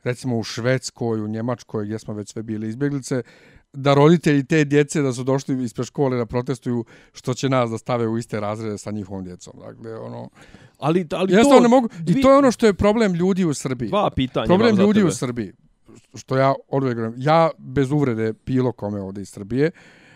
recimo 0.04 0.38
u 0.38 0.42
Švedskoj, 0.42 1.20
u 1.20 1.28
Njemačkoj, 1.28 1.84
gdje 1.84 1.98
smo 1.98 2.14
već 2.14 2.32
sve 2.32 2.42
bili 2.42 2.68
izbjeglice, 2.68 3.22
da 3.72 3.94
roditelji 3.94 4.44
te 4.44 4.64
djece 4.64 5.02
da 5.02 5.12
su 5.12 5.24
došli 5.24 5.64
ispred 5.64 5.86
škole 5.86 6.16
da 6.16 6.26
protestuju 6.26 6.84
što 7.12 7.34
će 7.34 7.48
nas 7.48 7.70
da 7.70 7.78
stave 7.78 8.08
u 8.08 8.18
iste 8.18 8.40
razrede 8.40 8.78
sa 8.78 8.90
njihovom 8.90 9.24
djecom. 9.24 9.52
Dakle, 9.66 9.96
ono... 9.96 10.28
Ali, 10.78 11.06
ali 11.12 11.42
to... 11.42 11.60
Ne 11.60 11.68
mogu... 11.68 11.88
Dvi... 11.98 12.20
I 12.20 12.22
to 12.22 12.30
je 12.30 12.38
ono 12.38 12.52
što 12.52 12.66
je 12.66 12.74
problem 12.74 13.14
ljudi 13.14 13.44
u 13.44 13.54
Srbiji. 13.54 13.88
Dva 13.88 14.10
pitanja. 14.10 14.46
Problem 14.46 14.76
ljudi 14.76 15.02
u 15.02 15.10
Srbiji. 15.10 15.52
Što 16.14 16.36
ja 16.36 16.54
odvijek 16.68 16.98
Ja 17.16 17.50
bez 17.58 17.90
uvrede 17.90 18.32
pilo 18.32 18.72
kome 18.72 19.00
ovdje 19.00 19.22
iz 19.22 19.28
Srbije. 19.28 19.70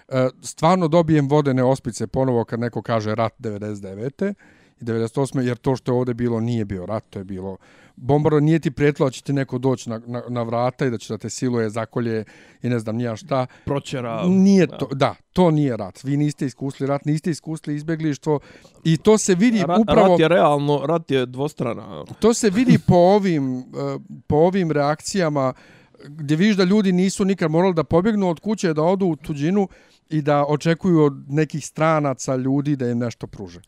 E, 0.09 0.29
stvarno 0.43 0.89
dobijem 0.89 1.29
vodene 1.29 1.65
ospice 1.65 2.07
ponovo 2.07 2.45
kad 2.45 2.61
neko 2.61 2.83
kaže 2.83 3.15
rat 3.15 3.33
99. 3.39 4.35
I 4.81 4.85
98. 4.85 5.41
jer 5.41 5.57
to 5.57 5.77
što 5.77 5.93
je 5.93 5.99
ovdje 5.99 6.15
bilo 6.15 6.41
nije 6.41 6.65
bio 6.65 6.87
rat, 6.87 7.05
to 7.11 7.19
je 7.19 7.25
bilo 7.25 7.57
bombaro 7.97 8.41
nije 8.41 8.59
ti 8.59 8.71
prijetlo 8.71 9.07
da 9.07 9.11
će 9.11 9.23
ti 9.23 9.33
neko 9.33 9.59
doći 9.59 9.91
na, 9.91 10.01
na, 10.07 10.23
na 10.29 10.43
vrata 10.43 10.87
i 10.87 10.91
da 10.91 10.99
će 10.99 11.13
da 11.13 11.19
te 11.19 11.31
siluje, 11.31 11.71
zakolje 11.71 12.25
i 12.63 12.69
ne 12.69 12.79
znam 12.79 12.97
nija 12.97 13.17
šta. 13.17 13.47
Proćera. 13.65 14.23
Nije 14.27 14.67
to, 14.67 14.89
da, 14.93 15.15
to 15.33 15.51
nije 15.51 15.77
rat. 15.77 16.05
Vi 16.05 16.17
niste 16.17 16.47
iskusili 16.47 16.87
rat, 16.87 17.05
niste 17.05 17.31
iskusili 17.31 17.77
izbjeglištvo 17.77 18.41
i 18.85 18.97
to 18.97 19.19
se 19.19 19.35
vidi 19.35 19.63
rat, 19.67 19.79
upravo... 19.79 20.09
Rat 20.09 20.21
je 20.21 20.29
realno, 20.29 20.87
rat 20.87 21.11
je 21.11 21.27
dvostrana. 21.27 22.05
To 22.21 22.35
se 22.35 22.51
vidi 22.51 22.79
po 22.87 22.95
ovim, 22.95 23.59
eh, 23.59 23.63
po 24.27 24.37
ovim 24.37 24.71
reakcijama 24.71 25.53
gdje 26.05 26.37
vidiš 26.37 26.57
da 26.57 26.65
ljudi 26.65 26.93
nisu 26.93 27.25
nikad 27.25 27.51
morali 27.51 27.75
da 27.75 27.85
pobjegnu 27.85 28.29
od 28.29 28.41
kuće, 28.41 28.75
da 28.75 28.83
odu 28.83 29.07
u 29.07 29.17
tuđinu 29.17 29.69
i 30.09 30.23
da 30.23 30.45
očekuju 30.49 31.03
od 31.03 31.13
nekih 31.29 31.67
stranaca 31.67 32.37
ljudi 32.37 32.77
da 32.77 32.89
im 32.89 32.99
nešto 32.99 33.27
pruže. 33.27 33.61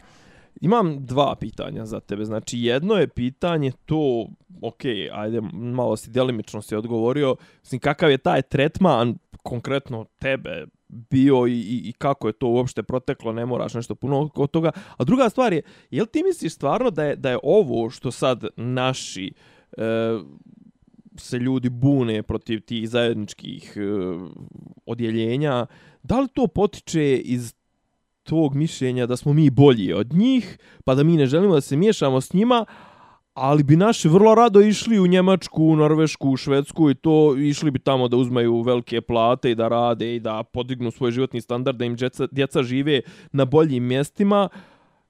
Imam 0.61 1.07
dva 1.07 1.37
pitanja 1.40 1.87
za 1.87 2.01
tebe. 2.01 2.25
Znači, 2.25 2.59
jedno 2.59 2.94
je 2.94 3.09
pitanje 3.09 3.73
to, 3.87 4.29
ok, 4.62 4.85
ajde, 5.12 5.40
malo 5.53 5.97
si 5.97 6.11
delimično 6.11 6.62
si 6.62 6.77
odgovorio, 6.77 7.37
mislim, 7.61 7.81
kakav 7.81 8.11
je 8.11 8.18
taj 8.18 8.42
tretman 8.42 9.18
konkretno 9.42 10.05
tebe 10.18 10.66
bio 10.88 11.47
i, 11.47 11.53
i, 11.53 11.88
i 11.88 11.92
kako 11.92 12.27
je 12.27 12.33
to 12.33 12.49
uopšte 12.49 12.83
proteklo, 12.83 13.33
ne 13.33 13.47
moraš 13.47 13.75
nešto 13.75 13.94
puno 13.94 14.31
od 14.35 14.51
toga. 14.51 14.71
A 14.97 15.05
druga 15.05 15.29
stvar 15.29 15.53
je, 15.53 15.62
jel 15.90 16.07
ti 16.07 16.23
misliš 16.23 16.55
stvarno 16.55 16.90
da 16.90 17.05
je, 17.05 17.16
da 17.16 17.31
je 17.31 17.38
ovo 17.42 17.90
što 17.90 18.11
sad 18.11 18.44
naši 18.57 19.33
e, 19.77 19.83
se 21.16 21.38
ljudi 21.38 21.68
bune 21.68 22.23
protiv 22.23 22.61
tih 22.61 22.88
zajedničkih 22.88 23.77
e, 23.77 23.81
odjeljenja, 24.87 25.66
da 26.03 26.21
li 26.21 26.29
to 26.35 26.47
potiče 26.47 27.16
iz 27.16 27.58
tog 28.29 28.55
mišljenja 28.55 29.07
da 29.07 29.17
smo 29.17 29.33
mi 29.33 29.51
bolji 29.51 29.93
od 29.93 30.12
njih, 30.12 30.59
pa 30.85 30.95
da 30.95 31.03
mi 31.03 31.17
ne 31.17 31.27
želimo 31.27 31.55
da 31.55 31.61
se 31.61 31.77
miješamo 31.77 32.21
s 32.21 32.33
njima, 32.33 32.64
ali 33.35 33.62
bi 33.62 33.77
naši 33.77 34.09
vrlo 34.09 34.35
rado 34.35 34.61
išli 34.61 34.99
u 34.99 35.07
Njemačku, 35.07 35.64
u 35.64 35.77
Norvešku, 35.77 36.31
u 36.31 36.37
Švedsku 36.37 36.91
i 36.91 36.95
to 36.95 37.37
išli 37.37 37.71
bi 37.71 37.79
tamo 37.79 38.09
da 38.09 38.17
uzmaju 38.17 38.62
velike 38.62 39.01
plate 39.01 39.51
i 39.51 39.55
da 39.55 39.69
rade 39.69 40.17
i 40.17 40.21
da 40.21 40.43
podignu 40.43 40.91
svoj 40.91 41.11
životni 41.11 41.41
standard, 41.41 41.79
da 41.79 41.85
im 41.85 41.97
djeca, 41.97 42.27
djeca 42.31 42.62
žive 42.62 43.01
na 43.33 43.45
boljim 43.45 43.85
mjestima. 43.85 44.49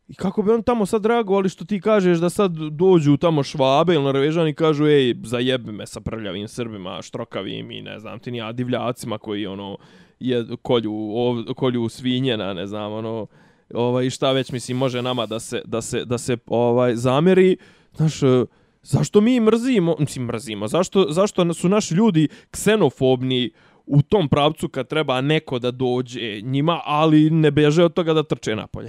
I 0.09 0.15
kako 0.15 0.43
bi 0.43 0.51
on 0.51 0.63
tamo 0.63 0.87
sad 0.87 1.07
reagovali 1.07 1.49
što 1.49 1.65
ti 1.65 1.81
kažeš 1.81 2.19
da 2.19 2.31
sad 2.31 2.53
dođu 2.53 3.17
tamo 3.17 3.43
švabe 3.43 3.95
ili 3.95 4.05
norvežani 4.05 4.55
kažu 4.55 4.87
ej, 4.87 5.15
zajebi 5.25 5.73
me 5.73 5.87
sa 5.87 6.01
prljavim 6.01 6.49
srbima, 6.49 7.03
štrokavim 7.03 7.71
i 7.71 7.83
ne 7.83 7.99
znam 7.99 8.19
ti 8.19 8.31
nija 8.31 8.53
divljacima 8.53 9.19
koji 9.19 9.47
ono 9.47 9.77
je 10.21 10.47
kolju 10.63 10.93
ov, 10.95 11.55
kolju 11.57 11.89
svinjena, 11.89 12.55
ne 12.55 12.67
znam, 12.67 12.93
ono 12.93 13.27
ovaj 13.75 14.11
šta 14.11 14.33
već 14.33 14.53
mislim 14.53 14.77
može 14.77 15.03
nama 15.03 15.27
da 15.27 15.41
se 15.41 15.63
da 15.65 15.83
se 15.83 16.05
da 16.05 16.19
se 16.19 16.37
ovaj 16.47 16.97
zamjeri. 16.97 17.57
Znaš, 17.97 18.23
e, 18.23 18.45
zašto 18.83 19.21
mi 19.21 19.41
mrzimo, 19.41 19.97
mislim 19.99 20.25
mrzimo. 20.25 20.69
Zašto 20.69 21.07
zašto 21.11 21.55
su 21.55 21.69
naši 21.69 21.95
ljudi 21.95 22.29
ksenofobni 22.51 23.51
u 23.87 24.03
tom 24.03 24.29
pravcu 24.29 24.69
kad 24.69 24.89
treba 24.89 25.21
neko 25.21 25.59
da 25.59 25.71
dođe 25.71 26.41
njima, 26.43 26.81
ali 26.85 27.31
ne 27.31 27.51
beže 27.51 27.85
od 27.85 27.93
toga 27.93 28.13
da 28.13 28.23
trče 28.23 28.57
napolje. 28.57 28.89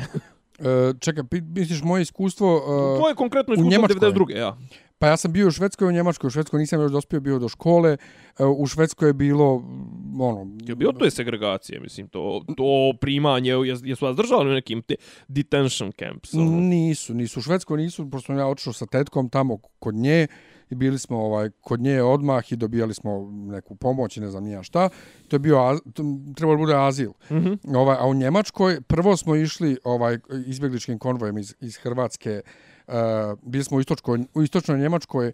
e, 0.59 0.93
čekaj, 0.99 1.23
misliš 1.55 1.81
moje 1.83 2.01
iskustvo... 2.01 2.55
Uh, 2.55 3.01
to 3.01 3.09
je 3.09 3.15
konkretno 3.15 3.53
iskustvo 3.53 3.87
92. 3.87 4.37
Ja. 4.37 4.57
Pa 4.99 5.07
ja 5.07 5.17
sam 5.17 5.31
bio 5.31 5.47
u 5.47 5.51
Švedskoj 5.51 5.85
i 5.85 5.89
u 5.89 5.91
Njemačkoj. 5.91 6.27
U 6.27 6.31
Švedskoj 6.31 6.59
nisam 6.59 6.81
još 6.81 6.91
dospio 6.91 7.19
bio 7.19 7.39
do 7.39 7.49
škole. 7.49 7.97
E, 8.39 8.45
u 8.45 8.67
Švedskoj 8.67 9.09
je 9.09 9.13
bilo 9.13 9.63
ono... 10.19 10.57
Je 10.61 10.75
bio 10.75 10.91
to 10.91 11.05
je 11.05 11.11
segregacije, 11.11 11.79
mislim, 11.79 12.07
to, 12.07 12.45
to 12.57 12.93
primanje, 13.01 13.53
jesu 13.83 14.05
vas 14.05 14.15
držali 14.15 14.49
u 14.49 14.53
nekim 14.53 14.81
te 14.81 14.95
detention 15.27 15.91
camps? 15.99 16.33
Ono? 16.33 16.59
Nisu, 16.59 17.13
nisu. 17.13 17.39
U 17.39 17.43
Švedskoj 17.43 17.77
nisu, 17.77 18.09
pošto 18.09 18.33
ja 18.33 18.47
otišao 18.47 18.73
sa 18.73 18.85
tetkom 18.85 19.29
tamo 19.29 19.57
kod 19.57 19.95
nje 19.95 20.27
i 20.69 20.75
bili 20.75 20.99
smo 20.99 21.17
ovaj 21.17 21.49
kod 21.61 21.79
nje 21.79 22.01
odmah 22.01 22.51
i 22.51 22.55
dobijali 22.55 22.93
smo 22.93 23.31
neku 23.31 23.75
pomoć 23.75 24.17
i 24.17 24.21
ne 24.21 24.29
znam 24.29 24.43
nija 24.43 24.63
šta. 24.63 24.89
To 25.27 25.35
je 25.35 25.39
bio, 25.39 25.79
trebalo 26.35 26.57
bude 26.57 26.75
azil. 26.75 27.09
Mm 27.09 27.35
-hmm. 27.35 27.77
ovaj, 27.77 27.97
a 27.99 28.07
u 28.07 28.13
Njemačkoj 28.13 28.81
prvo 28.81 29.17
smo 29.17 29.35
išli 29.35 29.77
ovaj 29.83 30.17
izbjegličkim 30.45 30.99
konvojem 30.99 31.37
iz, 31.37 31.55
iz 31.61 31.77
Hrvatske 31.77 32.41
uh, 32.45 32.78
E, 32.89 33.35
bili 33.41 33.63
smo 33.63 33.77
u, 33.77 33.79
istočkoj, 33.79 34.19
u 34.33 34.43
istočnoj 34.43 34.79
Njemačkoj, 34.79 35.31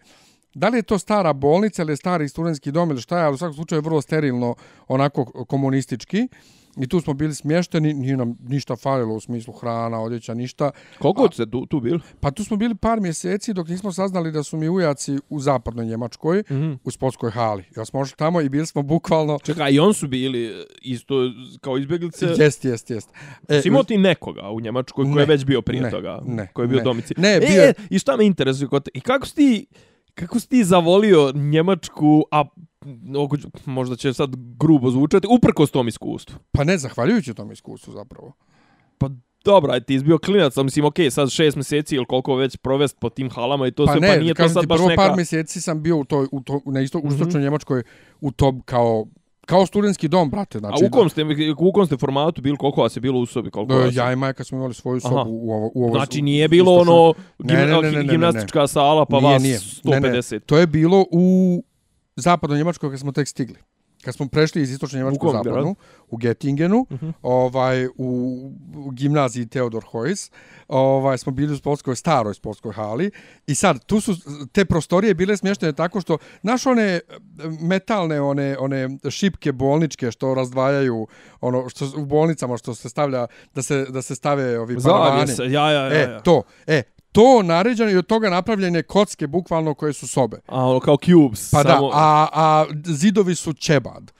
da 0.53 0.69
li 0.69 0.77
je 0.77 0.83
to 0.83 0.97
stara 0.99 1.33
bolnica 1.33 1.81
ili 1.81 1.97
stari 1.97 2.29
studentski 2.29 2.71
dom 2.71 2.91
ili 2.91 3.01
šta 3.01 3.17
je, 3.19 3.25
ali 3.25 3.33
u 3.33 3.37
svakom 3.37 3.55
slučaju 3.55 3.77
je 3.77 3.83
vrlo 3.83 4.01
sterilno, 4.01 4.55
onako 4.87 5.45
komunistički. 5.45 6.27
I 6.77 6.87
tu 6.87 7.01
smo 7.01 7.13
bili 7.13 7.35
smješteni, 7.35 7.93
nije 7.93 8.17
nam 8.17 8.37
ništa 8.47 8.75
falilo 8.75 9.15
u 9.15 9.19
smislu 9.19 9.53
hrana, 9.53 10.01
odjeća, 10.01 10.33
ništa. 10.33 10.71
Koliko 10.99 11.29
ste 11.31 11.45
tu, 11.45 11.65
tu 11.65 11.79
bili? 11.79 11.99
Pa 12.19 12.31
tu 12.31 12.43
smo 12.43 12.57
bili 12.57 12.75
par 12.75 13.01
mjeseci 13.01 13.53
dok 13.53 13.67
nismo 13.67 13.91
saznali 13.91 14.31
da 14.31 14.43
su 14.43 14.57
mi 14.57 14.69
ujaci 14.69 15.17
u 15.29 15.39
zapadnoj 15.39 15.85
Njemačkoj, 15.85 16.43
mm 16.49 16.53
-hmm. 16.53 16.77
u 16.83 16.91
sportskoj 16.91 17.31
hali. 17.31 17.63
Ja 17.77 17.85
smo 17.85 17.99
ošli 17.99 18.17
tamo 18.17 18.41
i 18.41 18.49
bili 18.49 18.65
smo 18.65 18.81
bukvalno... 18.81 19.39
Čekaj, 19.43 19.71
i 19.71 19.79
on 19.79 19.93
su 19.93 20.07
bili 20.07 20.65
isto 20.81 21.15
kao 21.61 21.77
izbjeglice? 21.77 22.25
Jest, 22.37 22.65
jest, 22.65 22.89
jest. 22.89 23.09
E, 23.47 23.61
si 23.61 23.67
imao 23.67 23.83
ti 23.83 23.97
nekoga 23.97 24.49
u 24.49 24.59
Njemačkoj 24.59 25.05
koji 25.05 25.21
je 25.21 25.25
već 25.25 25.45
bio 25.45 25.61
prije 25.61 25.81
ne, 25.81 25.89
toga? 25.89 26.21
Ne, 26.25 26.47
koji 26.53 26.63
je 26.63 26.67
bio 26.67 26.77
ne. 26.77 26.83
domici? 26.83 27.13
Ne, 27.17 27.35
e, 27.35 27.39
bio... 27.39 27.61
E, 27.61 27.73
I 27.89 27.99
šta 27.99 28.17
me 28.17 28.25
interesuje? 28.25 28.69
I 28.93 29.01
kako 29.01 29.25
si 29.25 29.35
ti... 29.35 29.67
Kako 30.13 30.39
si 30.39 30.49
ti 30.49 30.63
zavolio 30.63 31.31
Njemačku, 31.35 32.23
a 32.31 32.43
možda 33.65 33.95
će 33.95 34.13
sad 34.13 34.35
grubo 34.57 34.91
zvučati, 34.91 35.27
uprko 35.29 35.65
s 35.65 35.71
tom 35.71 35.87
iskustvu? 35.87 36.39
Pa 36.51 36.63
ne, 36.63 36.77
zahvaljujući 36.77 37.33
tom 37.33 37.51
iskustvu 37.51 37.93
zapravo. 37.93 38.33
Pa 38.97 39.09
dobro, 39.45 39.73
aj 39.73 39.81
ti 39.81 39.95
izbio 39.95 40.17
klinac, 40.17 40.55
mislim, 40.55 40.85
okej, 40.85 41.05
okay, 41.05 41.09
sad 41.09 41.29
šest 41.29 41.55
mjeseci 41.55 41.95
ili 41.95 42.05
koliko 42.05 42.35
već 42.35 42.57
provest 42.57 42.99
po 42.99 43.09
tim 43.09 43.29
halama 43.29 43.67
i 43.67 43.71
to 43.71 43.85
pa 43.85 43.91
sve, 43.91 44.01
ne, 44.01 44.07
pa 44.07 44.15
nije 44.15 44.33
to 44.33 44.49
sad 44.49 44.61
ti, 44.61 44.67
baš 44.67 44.77
prvo 44.77 44.89
neka... 44.89 45.01
par 45.01 45.15
mjeseci 45.15 45.61
sam 45.61 45.83
bio 45.83 45.97
u 45.97 46.05
to, 46.05 46.27
u 46.31 46.41
to, 46.41 46.61
na 46.65 46.81
isto, 46.81 46.97
u 46.97 47.07
mm 47.07 47.09
-hmm. 47.09 47.41
Njemačkoj 47.41 47.83
u 48.21 48.31
tom 48.31 48.61
kao 48.61 49.05
kao 49.45 49.65
studentski 49.65 50.07
dom, 50.07 50.29
brate. 50.29 50.59
Znači, 50.59 50.83
A 50.83 50.87
u 50.87 50.91
kom, 50.91 51.09
ste, 51.09 51.23
u 51.57 51.71
kom 51.71 51.85
ste 51.85 51.97
formatu 51.97 52.41
bili, 52.41 52.57
koliko 52.57 52.81
vas 52.81 52.97
je 52.97 53.01
bilo 53.01 53.19
u 53.19 53.25
sobi? 53.25 53.51
Koliko 53.51 53.73
je? 53.73 53.91
ja 53.93 54.13
i 54.13 54.15
majka 54.15 54.43
smo 54.43 54.57
imali 54.57 54.73
svoju 54.73 54.99
sobu 54.99 55.15
Aha. 55.15 55.29
u 55.29 55.51
ovo, 55.51 55.71
u 55.73 55.83
ovo 55.83 55.93
Znači 55.93 56.21
nije 56.21 56.47
bilo 56.47 56.75
ono 56.75 57.13
Ne, 57.39 57.55
gim, 57.55 57.57
ne, 57.57 57.65
ne, 57.65 57.81
ne, 57.81 57.81
ne, 57.81 57.91
ne, 57.91 58.03
ne. 58.03 58.11
gimnastička 58.11 58.67
sala 58.67 59.05
pa 59.05 59.19
Nije, 59.19 59.33
vas 59.33 59.43
nije. 59.43 59.57
150. 59.57 60.31
Ne, 60.31 60.37
ne. 60.37 60.39
To 60.39 60.57
je 60.57 60.67
bilo 60.67 61.05
u 61.11 61.63
zapadnoj 62.15 62.57
Njemačkoj 62.57 62.89
kad 62.89 62.99
smo 62.99 63.11
tek 63.11 63.27
stigli. 63.27 63.57
Kad 64.03 64.15
smo 64.15 64.27
prešli 64.27 64.61
iz 64.61 64.71
istočne 64.71 64.99
Njemačke 64.99 65.25
u 65.25 65.31
zapadnu, 65.31 65.75
u 66.09 66.17
Gettingenu, 66.17 66.85
Mhm. 66.91 67.09
ovaj, 67.21 67.85
u, 67.85 67.91
u 68.75 68.91
gimnaziji 68.91 69.47
Theodor 69.47 69.83
Heuss, 69.91 70.31
ovaj, 70.67 71.17
smo 71.17 71.31
bili 71.31 71.53
u 71.53 71.57
sportskoj, 71.57 71.95
staroj 71.95 72.33
sportskoj 72.33 72.73
hali 72.73 73.11
i 73.47 73.55
sad, 73.55 73.85
tu 73.85 74.01
su 74.01 74.15
te 74.51 74.65
prostorije 74.65 75.13
bile 75.13 75.37
smještene 75.37 75.73
tako 75.73 76.01
što, 76.01 76.17
znaš 76.41 76.65
one 76.65 76.83
e, 76.83 77.01
metalne, 77.61 78.21
one, 78.21 78.57
one 78.59 78.89
šipke 79.09 79.51
bolničke 79.51 80.11
što 80.11 80.33
razdvajaju, 80.33 81.07
ono, 81.41 81.69
što 81.69 81.91
u 81.97 82.05
bolnicama 82.05 82.57
što 82.57 82.75
se 82.75 82.89
stavlja, 82.89 83.27
da 83.55 83.61
se, 83.61 83.85
da 83.89 84.01
se 84.01 84.15
stave 84.15 84.59
ovi 84.59 84.75
paravani. 84.83 85.53
Ja, 85.53 85.71
ja, 85.71 85.87
ja. 85.87 85.93
E, 85.93 86.11
ja. 86.11 86.19
to, 86.19 86.43
e, 86.67 86.81
to 87.15 87.41
naređeno 87.43 87.91
i 87.91 87.97
od 87.97 88.05
toga 88.07 88.29
napravljene 88.29 88.83
kocke, 88.83 89.27
bukvalno 89.27 89.73
koje 89.73 89.93
su 89.93 90.07
sobe. 90.07 90.37
A 90.47 90.65
ono 90.65 90.79
kao 90.79 90.97
cubes. 90.97 91.51
Pa 91.51 91.63
samo... 91.63 91.89
da, 91.89 91.97
a, 91.97 92.27
a 92.33 92.65
zidovi 92.85 93.35
su 93.35 93.53
ćebad. 93.53 94.11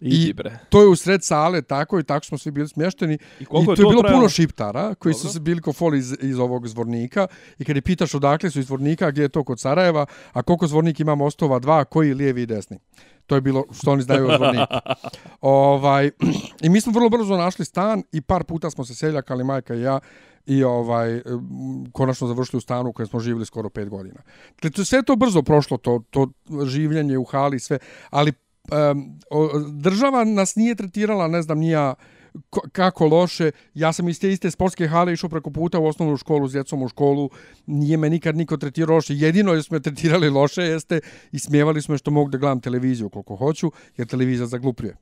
Idi, 0.00 0.28
i- 0.28 0.32
bre. 0.32 0.58
To 0.68 0.80
je 0.80 0.88
u 0.88 0.96
sred 0.96 1.24
sale, 1.24 1.62
tako 1.62 2.00
i 2.00 2.02
tako 2.04 2.26
smo 2.26 2.38
svi 2.38 2.50
bili 2.50 2.68
smješteni. 2.68 3.14
I 3.14 3.18
I 3.40 3.40
je 3.40 3.46
tu 3.64 3.70
je 3.70 3.76
to 3.76 3.88
bilo 3.90 4.02
trajalo? 4.02 4.18
puno 4.18 4.28
šiptara 4.28 4.94
koji 4.94 5.14
su 5.14 5.22
Dobro. 5.22 5.32
se 5.32 5.40
bili 5.40 5.60
ko 5.60 5.72
fol 5.72 5.94
iz, 5.94 6.16
iz 6.20 6.38
ovog 6.38 6.68
zvornika. 6.68 7.26
I 7.58 7.64
kad 7.64 7.76
je 7.76 7.82
pitaš 7.82 8.14
odakle 8.14 8.50
su 8.50 8.58
iz 8.60 8.66
zvornika, 8.66 9.10
gdje 9.10 9.22
je 9.22 9.28
to 9.28 9.44
kod 9.44 9.60
Sarajeva, 9.60 10.06
a 10.32 10.42
koliko 10.42 10.66
zvornik 10.66 11.00
ima 11.00 11.14
mostova, 11.14 11.58
dva, 11.58 11.84
koji 11.84 12.14
lijevi 12.14 12.42
i 12.42 12.46
desni. 12.46 12.78
To 13.26 13.34
je 13.34 13.40
bilo 13.40 13.64
što 13.72 13.90
oni 13.92 14.02
znaju 14.02 14.28
o 14.28 14.36
zvorniku. 14.36 14.74
ovaj, 15.40 16.10
I 16.64 16.68
mi 16.68 16.80
smo 16.80 16.92
vrlo 16.92 17.08
brzo 17.08 17.36
našli 17.36 17.64
stan 17.64 18.02
i 18.12 18.20
par 18.20 18.44
puta 18.44 18.70
smo 18.70 18.84
se 18.84 18.94
seljakali, 18.94 19.44
majka 19.44 19.74
i 19.74 19.80
ja, 19.80 20.00
i 20.50 20.64
ovaj 20.64 21.16
e, 21.16 21.22
konačno 21.92 22.26
završili 22.26 22.58
u 22.58 22.60
stanu 22.60 22.90
u 22.90 22.92
kojem 22.92 23.08
smo 23.08 23.20
živjeli 23.20 23.46
skoro 23.46 23.70
pet 23.70 23.88
godina. 23.88 24.20
Dakle, 24.54 24.70
to, 24.70 24.84
sve 24.84 25.02
to 25.02 25.16
brzo 25.16 25.42
prošlo, 25.42 25.76
to, 25.76 26.02
to 26.10 26.28
življenje 26.64 27.18
u 27.18 27.24
hali 27.24 27.60
sve, 27.60 27.78
ali 28.10 28.32
um, 28.92 29.18
država 29.80 30.24
nas 30.24 30.56
nije 30.56 30.74
tretirala, 30.74 31.28
ne 31.28 31.42
znam, 31.42 31.58
nija 31.58 31.94
kako 32.72 33.06
loše. 33.06 33.50
Ja 33.74 33.92
sam 33.92 34.08
iz 34.08 34.20
te 34.20 34.32
iste 34.32 34.50
sportske 34.50 34.86
hale 34.86 35.12
išao 35.12 35.30
preko 35.30 35.50
puta 35.50 35.78
u 35.78 35.86
osnovnu 35.86 36.16
školu 36.16 36.48
s 36.48 36.52
djecom 36.52 36.82
u 36.82 36.88
školu. 36.88 37.30
Nije 37.66 37.96
me 37.96 38.10
nikad 38.10 38.36
niko 38.36 38.56
tretirao 38.56 38.94
loše. 38.94 39.14
Jedino 39.14 39.52
je 39.52 39.62
smo 39.62 39.74
me 39.74 39.82
tretirali 39.82 40.30
loše 40.30 40.62
jeste 40.62 41.00
i 41.32 41.38
smijevali 41.38 41.82
smo 41.82 41.94
je 41.94 41.98
što 41.98 42.10
mogu 42.10 42.30
da 42.30 42.38
gledam 42.38 42.60
televiziju 42.60 43.08
koliko 43.08 43.36
hoću, 43.36 43.72
jer 43.96 44.06
televizija 44.06 44.46
zaglupljuje. 44.46 44.96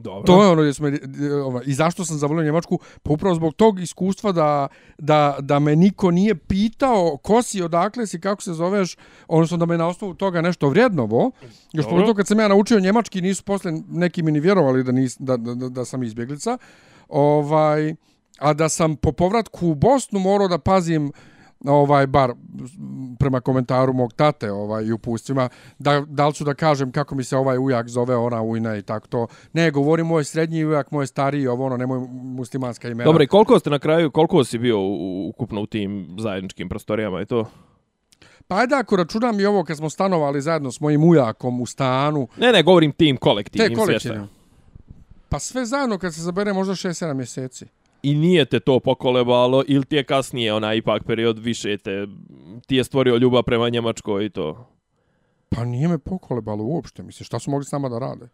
Dobro. 0.00 0.26
To 0.26 0.42
je 0.42 0.48
ono 0.48 0.62
gdje 0.62 0.74
smo, 0.74 0.88
ovaj, 1.44 1.62
i 1.66 1.74
zašto 1.74 2.04
sam 2.04 2.18
zavolio 2.18 2.44
Njemačku? 2.44 2.78
Pa 3.02 3.12
upravo 3.12 3.34
zbog 3.34 3.54
tog 3.54 3.80
iskustva 3.80 4.32
da, 4.32 4.68
da, 4.98 5.36
da 5.40 5.58
me 5.58 5.76
niko 5.76 6.10
nije 6.10 6.34
pitao 6.34 7.16
ko 7.16 7.42
si, 7.42 7.62
odakle 7.62 8.06
si, 8.06 8.20
kako 8.20 8.42
se 8.42 8.52
zoveš, 8.52 8.96
odnosno 9.28 9.56
da 9.56 9.66
me 9.66 9.78
na 9.78 9.86
osnovu 9.86 10.14
toga 10.14 10.40
nešto 10.42 10.68
vrijednovo. 10.68 11.30
Još 11.72 11.86
pogotovo 11.88 12.14
kad 12.14 12.26
sam 12.26 12.40
ja 12.40 12.48
naučio 12.48 12.80
njemački, 12.80 13.20
nisu 13.20 13.44
posle 13.44 13.72
neki 13.88 14.22
mi 14.22 14.32
ni 14.32 14.40
vjerovali 14.40 14.84
da, 14.84 14.92
nis, 14.92 15.16
da, 15.18 15.36
da, 15.36 15.54
da, 15.54 15.68
da 15.68 15.84
sam 15.84 16.02
izbjeglica. 16.02 16.58
Ovaj, 17.08 17.94
a 18.38 18.52
da 18.52 18.68
sam 18.68 18.96
po 18.96 19.12
povratku 19.12 19.68
u 19.68 19.74
Bosnu 19.74 20.18
morao 20.18 20.48
da 20.48 20.58
pazim 20.58 21.12
ovaj 21.66 22.06
bar 22.06 22.32
prema 23.18 23.40
komentaru 23.40 23.92
mog 23.92 24.12
tate 24.12 24.52
ovaj 24.52 24.84
i 24.84 24.92
upustvima 24.92 25.48
da 25.78 26.04
da 26.08 26.26
li 26.28 26.34
ću 26.34 26.44
da 26.44 26.54
kažem 26.54 26.92
kako 26.92 27.14
mi 27.14 27.24
se 27.24 27.36
ovaj 27.36 27.58
ujak 27.58 27.88
zove 27.88 28.16
ona 28.16 28.42
ujna 28.42 28.76
i 28.76 28.82
tako 28.82 29.06
to. 29.06 29.26
Ne 29.52 29.70
govorim 29.70 30.06
moj 30.06 30.24
srednji 30.24 30.64
ujak 30.64 30.90
moj 30.90 31.06
stariji 31.06 31.46
ovo 31.46 31.66
ono 31.66 31.76
nemoj 31.76 31.98
muslimanska 32.10 32.88
imena. 32.88 33.04
Dobro, 33.04 33.22
i 33.22 33.26
koliko 33.26 33.58
ste 33.58 33.70
na 33.70 33.78
kraju, 33.78 34.10
koliko 34.10 34.44
si 34.44 34.58
bio 34.58 34.80
u- 34.80 35.28
ukupno 35.28 35.60
u 35.60 35.66
tim 35.66 36.16
zajedničkim 36.18 36.68
prostorijama 36.68 37.20
i 37.20 37.26
to? 37.26 37.44
pa 38.48 38.56
ajde 38.56 38.74
ako 38.74 38.96
računam 38.96 39.40
i 39.40 39.44
ovo 39.46 39.64
kad 39.64 39.76
smo 39.76 39.90
stanovali 39.90 40.40
zajedno 40.42 40.72
s 40.72 40.80
mojim 40.80 41.04
ujakom 41.04 41.60
u 41.60 41.66
stanu. 41.66 42.28
Ne, 42.36 42.52
ne, 42.52 42.62
govorim 42.62 42.92
tim 42.92 43.16
te 43.16 43.20
kolektivnim 43.20 43.78
kolektivne. 43.78 44.16
svjestem. 44.16 44.28
pa 45.28 45.38
sve 45.38 45.66
zajedno 45.66 45.98
kad 45.98 46.14
se 46.14 46.20
zabere 46.20 46.52
možda 46.52 46.72
6-7 46.74 47.14
mjeseci 47.14 47.66
I 48.02 48.14
nije 48.14 48.44
te 48.44 48.60
to 48.60 48.80
pokolebalo 48.80 49.64
ili 49.68 49.84
ti 49.84 49.96
je 49.96 50.04
kasnije 50.04 50.54
onaj 50.54 50.76
ipak 50.76 51.04
period 51.04 51.38
više 51.38 51.78
te, 51.78 52.06
ti 52.66 52.76
je 52.76 52.84
stvorio 52.84 53.16
ljubav 53.16 53.42
prema 53.42 53.68
Njemačkoj 53.68 54.24
i 54.24 54.30
to? 54.30 54.68
pa 55.48 55.64
nije 55.64 55.88
me 55.88 55.98
pokolebalo 55.98 56.64
uopšte 56.64 57.02
mislim 57.02 57.24
šta 57.24 57.38
su 57.38 57.50
mogli 57.50 57.64
s 57.64 57.72
nama 57.72 57.88
da 57.88 57.98
rade 57.98 58.28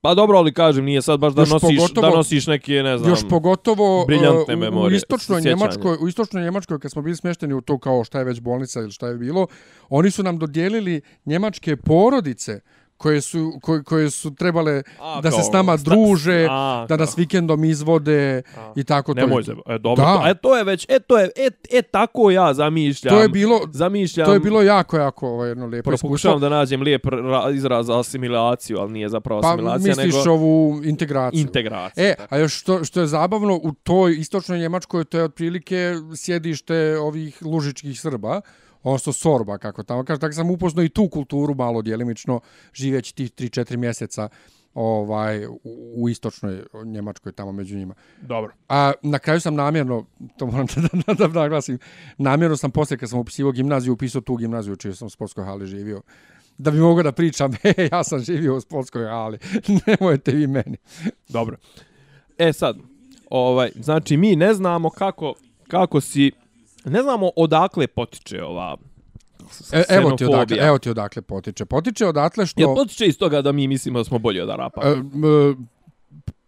Pa 0.00 0.14
dobro, 0.14 0.38
ali 0.38 0.52
kažem, 0.52 0.84
nije 0.84 1.02
sad 1.02 1.20
baš 1.20 1.34
da 1.34 1.42
Još 1.42 1.50
nosiš, 1.50 1.68
pogotovo- 1.78 2.00
da 2.02 2.16
nosiš 2.16 2.46
neke, 2.46 2.72
ne 2.72 2.98
znam... 2.98 3.10
Još 3.10 3.20
pogotovo 3.30 4.04
briljantne 4.06 4.54
uh, 4.54 4.58
u- 4.58 4.60
memorije, 4.60 4.94
u 4.94 4.96
istočnoj. 4.96 5.40
Njemačkoj, 5.40 5.96
u 6.00 6.08
istočnoj 6.08 6.42
Njemačkoj 6.42 6.78
kad 6.78 6.90
smo 6.90 7.02
bili 7.02 7.16
smješteni 7.16 7.54
u 7.54 7.60
to 7.60 7.78
kao 7.78 8.04
šta 8.04 8.18
je 8.18 8.24
već 8.24 8.40
bolnica 8.40 8.80
ili 8.80 8.90
šta 8.90 9.08
je 9.08 9.16
bilo, 9.16 9.46
oni 9.88 10.10
su 10.10 10.22
nam 10.22 10.38
dodijelili 10.38 11.00
njemačke 11.24 11.76
porodice 11.76 12.60
koje 13.02 13.20
su 13.20 13.52
koje, 13.62 13.82
koje 13.82 14.10
su 14.10 14.34
trebale 14.34 14.82
A, 15.00 15.20
da 15.20 15.30
se 15.30 15.36
kao 15.36 15.44
s 15.44 15.52
nama 15.52 15.78
sta- 15.78 15.90
druže, 15.90 16.46
a, 16.50 16.86
da 16.88 16.96
nas 16.96 17.18
vikendom 17.18 17.64
izvode 17.64 18.42
A. 18.56 18.72
i 18.76 18.84
tako 18.84 19.14
to. 19.14 19.20
Nemoj 19.20 19.44
se, 19.44 19.52
e, 19.66 19.78
dobro, 19.78 20.04
Da. 20.04 20.14
to, 20.14 20.28
e, 20.28 20.34
to 20.34 20.56
je 20.56 20.64
već, 20.64 20.86
e, 20.88 20.98
to 21.00 21.18
je, 21.18 21.30
e, 21.36 21.48
e, 21.70 21.82
tako 21.82 22.30
ja 22.30 22.54
zamišljam. 22.54 23.14
To 23.14 23.22
je 23.22 23.28
bilo 23.30 23.60
Zamišljam, 23.72 24.26
to 24.26 24.32
je 24.32 24.40
bilo 24.40 24.62
jako 24.62 24.96
jako 24.98 25.28
ovaj 25.28 25.48
jedno 25.48 25.66
lijepo 25.66 25.90
iskustvo. 25.90 26.08
pokušavam 26.08 26.40
da 26.40 26.48
nađem 26.48 26.82
lijep 26.82 27.04
ra- 27.04 27.50
izraz 27.50 27.86
za 27.86 28.00
asimilaciju, 28.00 28.78
ali 28.78 28.92
nije 28.92 29.08
zapravo 29.08 29.40
Pa 29.40 29.48
asimilacija, 29.48 29.88
misliš 29.88 30.14
nego 30.14 30.30
ovu 30.30 30.80
integraciju. 30.84 31.40
integracija. 31.40 32.04
E, 32.04 32.14
a 32.30 32.38
još 32.38 32.54
što, 32.54 32.84
što 32.84 33.00
je 33.00 33.06
zabavno, 33.06 33.54
u 33.54 33.72
toj 33.74 34.12
istočnoj 34.14 34.58
Njemačkoj 34.58 35.04
to 35.04 35.18
je 35.18 35.24
otprilike 35.24 35.94
sjedište 36.16 36.62
ovih 36.98 37.38
lužičkih 37.42 38.00
Srba, 38.00 38.40
odnosno 38.82 39.12
Sorba, 39.12 39.58
kako 39.58 39.82
tamo 39.82 40.04
kaže. 40.04 40.20
Tako 40.20 40.32
sam 40.32 40.50
upoznao 40.50 40.84
i 40.84 40.88
tu 40.88 41.08
kulturu 41.08 41.54
malo 41.54 41.82
djelimično, 41.82 42.40
živeći 42.74 43.14
tih 43.14 43.32
3-4 43.32 43.76
mjeseca 43.76 44.28
ovaj, 44.74 45.46
u, 45.94 46.08
istočnoj 46.08 46.62
Njemačkoj, 46.84 47.32
tamo 47.32 47.52
među 47.52 47.76
njima. 47.76 47.94
Dobro. 48.20 48.52
A 48.68 48.92
na 49.02 49.18
kraju 49.18 49.40
sam 49.40 49.54
namjerno, 49.54 50.06
to 50.36 50.46
moram 50.46 50.66
da, 51.06 51.14
da, 51.14 51.28
da 51.28 51.40
naglasim, 51.40 51.78
namjerno 52.18 52.56
sam 52.56 52.70
poslije 52.70 52.98
kad 52.98 53.10
sam 53.10 53.18
upisivao 53.18 53.52
gimnaziju, 53.52 53.92
upisao 53.92 54.20
tu 54.20 54.36
gimnaziju 54.36 54.76
čiju 54.76 54.94
sam 54.94 55.06
u 55.06 55.10
sportskoj 55.10 55.44
hali 55.44 55.66
živio. 55.66 56.02
Da 56.58 56.70
bi 56.70 56.78
mogao 56.78 57.02
da 57.02 57.12
pričam, 57.12 57.52
e, 57.64 57.88
ja 57.92 58.04
sam 58.04 58.18
živio 58.18 58.56
u 58.56 58.60
sportskoj 58.60 59.04
hali, 59.04 59.38
nemojte 59.86 60.32
vi 60.32 60.46
meni. 60.46 60.76
Dobro. 61.28 61.56
E 62.38 62.52
sad, 62.52 62.76
ovaj, 63.30 63.70
znači 63.74 64.16
mi 64.16 64.36
ne 64.36 64.54
znamo 64.54 64.90
kako, 64.90 65.34
kako 65.68 66.00
si, 66.00 66.32
ne 66.84 67.02
znamo 67.02 67.30
odakle 67.36 67.86
potiče 67.86 68.42
ova 68.42 68.76
E, 69.72 69.82
evo 69.88 70.10
ti 70.10 70.24
odakle, 70.24 70.56
evo 70.56 70.78
ti 70.78 70.90
odakle 70.90 71.22
potiče. 71.22 71.64
Potiče 71.64 72.06
odatle 72.06 72.46
što... 72.46 72.60
Jel 72.60 72.74
potiče 72.74 73.06
iz 73.06 73.18
toga 73.18 73.42
da 73.42 73.52
mi 73.52 73.68
mislimo 73.68 73.98
da 73.98 74.04
smo 74.04 74.18
bolji 74.18 74.40
od 74.40 74.50
Arapa? 74.50 74.80
E, 74.84 74.92
m, 74.92 75.68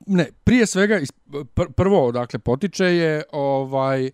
ne, 0.07 0.29
prije 0.45 0.67
svega 0.67 1.01
pr- 1.27 1.73
prvo 1.73 2.07
odakle 2.07 2.39
potiče 2.39 2.85
je 2.85 3.23
ovaj 3.33 4.11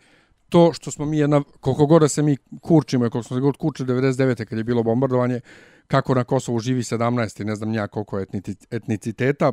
to 0.49 0.73
što 0.73 0.91
smo 0.91 1.05
mi 1.07 1.19
jedna 1.19 1.43
koliko 1.61 1.87
god 1.87 2.03
da 2.03 2.09
se 2.09 2.23
mi 2.23 2.37
kurčimo 2.61 3.11
koliko 3.11 3.23
smo 3.23 3.37
se 3.37 3.41
god 3.41 3.57
kurčili 3.57 3.89
99. 3.89 4.45
kad 4.45 4.59
je 4.59 4.65
bilo 4.65 4.83
bombardovanje 4.83 5.41
kako 5.87 6.15
na 6.15 6.25
Kosovu 6.25 6.59
živi 6.59 6.83
17 6.83 7.43
i 7.43 7.45
ne 7.45 7.57
znam 7.57 7.75
ja 7.75 7.89
koliko 7.89 8.19
etnici- 8.19 8.67
etniciteta 8.71 9.53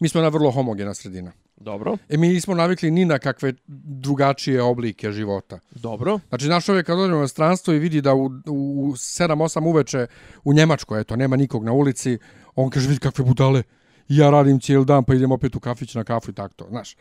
mi 0.00 0.08
smo 0.08 0.20
jedna 0.20 0.28
vrlo 0.28 0.50
homogena 0.50 0.94
sredina. 0.94 1.32
Dobro, 1.56 1.96
E 2.08 2.16
mi 2.16 2.28
nismo 2.28 2.54
navikli 2.54 2.90
ni 2.90 3.04
na 3.04 3.18
kakve 3.18 3.52
drugačije 3.66 4.62
oblike 4.62 5.12
života. 5.12 5.58
dobro. 5.70 6.18
Znači, 6.28 6.48
naš 6.48 6.64
čovjek 6.64 6.86
kad 6.86 6.98
u 6.98 7.28
stranstvo 7.28 7.74
i 7.74 7.78
vidi 7.78 8.00
da 8.00 8.14
u, 8.14 8.24
u 8.46 8.92
7-8 8.96 9.68
uveče 9.68 10.06
u 10.44 10.52
Njemačkoj, 10.52 11.00
eto, 11.00 11.16
nema 11.16 11.36
nikog 11.36 11.64
na 11.64 11.72
ulici, 11.72 12.18
on 12.54 12.70
kaže, 12.70 12.88
vidi 12.88 13.00
kakve 13.00 13.24
budale, 13.24 13.62
ja 14.08 14.30
radim 14.30 14.60
cijeli 14.60 14.84
dan, 14.84 15.04
pa 15.04 15.14
idem 15.14 15.32
opet 15.32 15.56
u 15.56 15.60
kafić 15.60 15.94
na 15.94 16.04
kafu 16.04 16.30
i 16.30 16.34
tako 16.34 16.54
to, 16.54 16.66
znaš. 16.68 16.96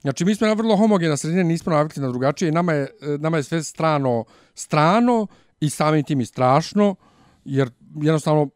Znači, 0.00 0.24
mi 0.24 0.34
smo 0.34 0.46
na 0.46 0.52
vrlo 0.52 0.76
homogena 0.76 1.16
sredina, 1.16 1.42
nismo 1.42 1.72
navikli 1.72 2.02
na 2.02 2.08
drugačije 2.08 2.48
i 2.48 2.52
nama 2.52 2.72
je, 2.72 2.88
nama 3.18 3.36
je 3.36 3.42
sve 3.42 3.62
strano, 3.62 4.24
strano 4.54 5.26
i 5.60 5.70
samim 5.70 6.04
tim 6.04 6.20
i 6.20 6.26
strašno, 6.26 6.94
jer 7.44 7.70
jednostavno 8.02 8.50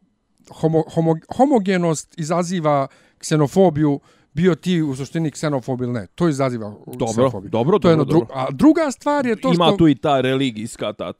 homo, 0.51 0.83
homo, 0.93 1.15
homogenost 1.37 2.19
izaziva 2.19 2.87
ksenofobiju, 3.17 3.99
bio 4.33 4.55
ti 4.55 4.81
u 4.81 4.95
suštini 4.95 5.31
ksenofob 5.31 5.81
ili 5.81 5.91
ne. 5.93 6.07
To 6.15 6.29
izaziva 6.29 6.73
Dobro, 6.87 7.05
ksenofobiju. 7.11 7.49
dobro, 7.49 7.79
To 7.79 7.87
je 7.87 7.91
jedno 7.91 8.03
dobro, 8.05 8.19
dru... 8.19 8.35
A 8.35 8.47
druga 8.51 8.91
stvar 8.91 9.25
je 9.25 9.41
to 9.41 9.53
Ima 9.53 9.65
što... 9.65 9.77
tu 9.77 9.87
i 9.87 9.95
ta 9.95 10.21
religijska 10.21 10.93
ta 10.93 11.13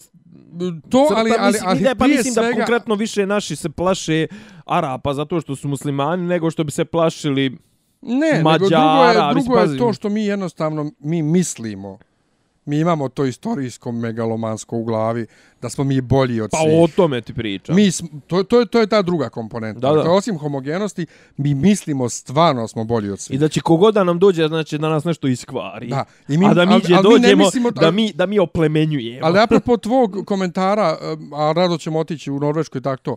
to, 0.89 1.07
ali, 1.15 1.31
ali, 1.39 1.51
mislim, 1.51 1.69
ali 1.69 1.81
ne, 1.81 1.95
pa 1.95 2.07
mislim 2.07 2.33
svega... 2.33 2.47
da 2.49 2.55
konkretno 2.55 2.95
više 2.95 3.25
naši 3.25 3.55
se 3.55 3.69
plaše 3.69 4.27
Arapa 4.65 5.13
zato 5.13 5.41
što 5.41 5.55
su 5.55 5.67
muslimani 5.67 6.27
nego 6.27 6.51
što 6.51 6.63
bi 6.63 6.71
se 6.71 6.85
plašili 6.85 7.57
Ne, 8.01 8.31
nego 8.33 8.49
Mađara, 8.49 9.33
drugo 9.33 9.57
je, 9.57 9.65
drugo 9.65 9.73
je 9.73 9.77
to 9.77 9.93
što 9.93 10.09
mi 10.09 10.25
jednostavno 10.25 10.91
mi 10.99 11.21
mislimo 11.21 11.97
Mi 12.65 12.79
imamo 12.79 13.09
to 13.09 13.25
istorijsko 13.25 13.91
megalomansko 13.93 14.77
u 14.77 14.83
glavi, 14.83 15.25
da 15.61 15.69
smo 15.69 15.83
mi 15.83 16.01
bolji 16.01 16.41
od 16.41 16.51
Pa 16.51 16.57
svih. 16.57 16.73
o 16.73 16.87
tome 16.87 17.21
ti 17.21 17.33
pričam. 17.33 17.75
Mi 17.75 17.91
smo, 17.91 18.07
to, 18.27 18.43
to, 18.43 18.59
je, 18.59 18.65
to 18.65 18.79
je 18.79 18.87
ta 18.87 19.01
druga 19.01 19.29
komponenta. 19.29 19.79
Da, 19.79 19.89
da. 19.89 19.95
Dakle, 19.95 20.11
osim 20.11 20.37
homogenosti, 20.37 21.05
mi 21.37 21.55
mislimo 21.55 22.09
stvarno 22.09 22.67
smo 22.67 22.83
bolji 22.83 23.09
od 23.09 23.17
I 23.17 23.21
svih. 23.21 23.39
da 23.39 23.47
će 23.47 23.61
kogoda 23.61 24.03
nam 24.03 24.19
dođe, 24.19 24.47
znači 24.47 24.77
da 24.77 24.89
nas 24.89 25.03
nešto 25.03 25.27
iskvari. 25.27 25.87
Da, 25.87 26.05
i 26.27 26.37
mi- 26.37 26.45
a 26.45 26.53
da 26.53 26.65
mi 26.65 26.73
ali- 26.73 26.83
ali 26.87 27.07
mi 27.09 27.21
dođemo, 27.21 27.43
mislimo- 27.45 27.71
da, 27.71 27.91
mi, 27.91 28.13
da 28.13 28.25
mi 28.25 28.39
oplemenjujemo. 28.39 29.19
Ali 29.23 29.39
apropo 29.59 29.77
tvog 29.77 30.23
komentara, 30.25 30.97
um, 31.13 31.33
a 31.33 31.51
rado 31.51 31.77
ćemo 31.77 31.99
otići 31.99 32.31
u 32.31 32.39
Norvešku 32.39 32.77
i 32.77 32.81
tako 32.81 33.01
to, 33.03 33.15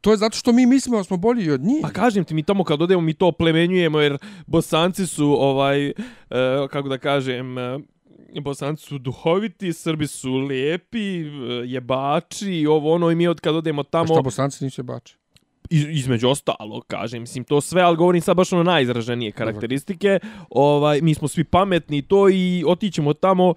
to 0.00 0.10
je 0.10 0.16
zato 0.16 0.36
što 0.36 0.52
mi 0.52 0.66
mislimo 0.66 0.96
da 0.96 1.04
smo 1.04 1.16
bolji 1.16 1.44
i 1.44 1.50
od 1.50 1.60
njih. 1.60 1.78
Pa 1.82 1.90
kažem 1.90 2.24
ti, 2.24 2.34
mi 2.34 2.42
tamo 2.42 2.64
kad 2.64 2.82
odemo, 2.82 3.00
mi 3.00 3.14
to 3.14 3.26
oplemenjujemo, 3.26 4.00
jer 4.00 4.18
bosanci 4.46 5.06
su, 5.06 5.36
ovaj, 5.38 5.86
e, 5.86 5.92
kako 6.70 6.88
da 6.88 6.98
kažem, 6.98 7.58
e, 7.58 7.78
bosanci 8.40 8.86
su 8.86 8.98
duhoviti, 8.98 9.72
srbi 9.72 10.06
su 10.06 10.34
lijepi, 10.36 11.20
e, 11.20 11.26
jebači, 11.66 12.66
ovo 12.66 12.94
ono, 12.94 13.10
i 13.10 13.14
mi 13.14 13.28
od 13.28 13.40
kad 13.40 13.54
odemo 13.54 13.80
A 13.80 13.84
tamo... 13.84 14.22
bosanci 14.22 14.64
nisu 14.64 14.80
jebači? 14.80 15.19
Iz, 15.70 15.84
između 15.88 16.28
ostalo, 16.28 16.80
kažem, 16.86 17.20
mislim, 17.20 17.44
to 17.44 17.60
sve, 17.60 17.82
ali 17.82 17.96
govorim 17.96 18.22
sad 18.22 18.36
baš 18.36 18.52
ono 18.52 18.62
najizraženije 18.62 19.32
karakteristike, 19.32 20.18
ovaj, 20.50 21.00
mi 21.00 21.14
smo 21.14 21.28
svi 21.28 21.44
pametni 21.44 22.02
to 22.02 22.28
i 22.28 22.64
otićemo 22.66 23.12
tamo, 23.12 23.54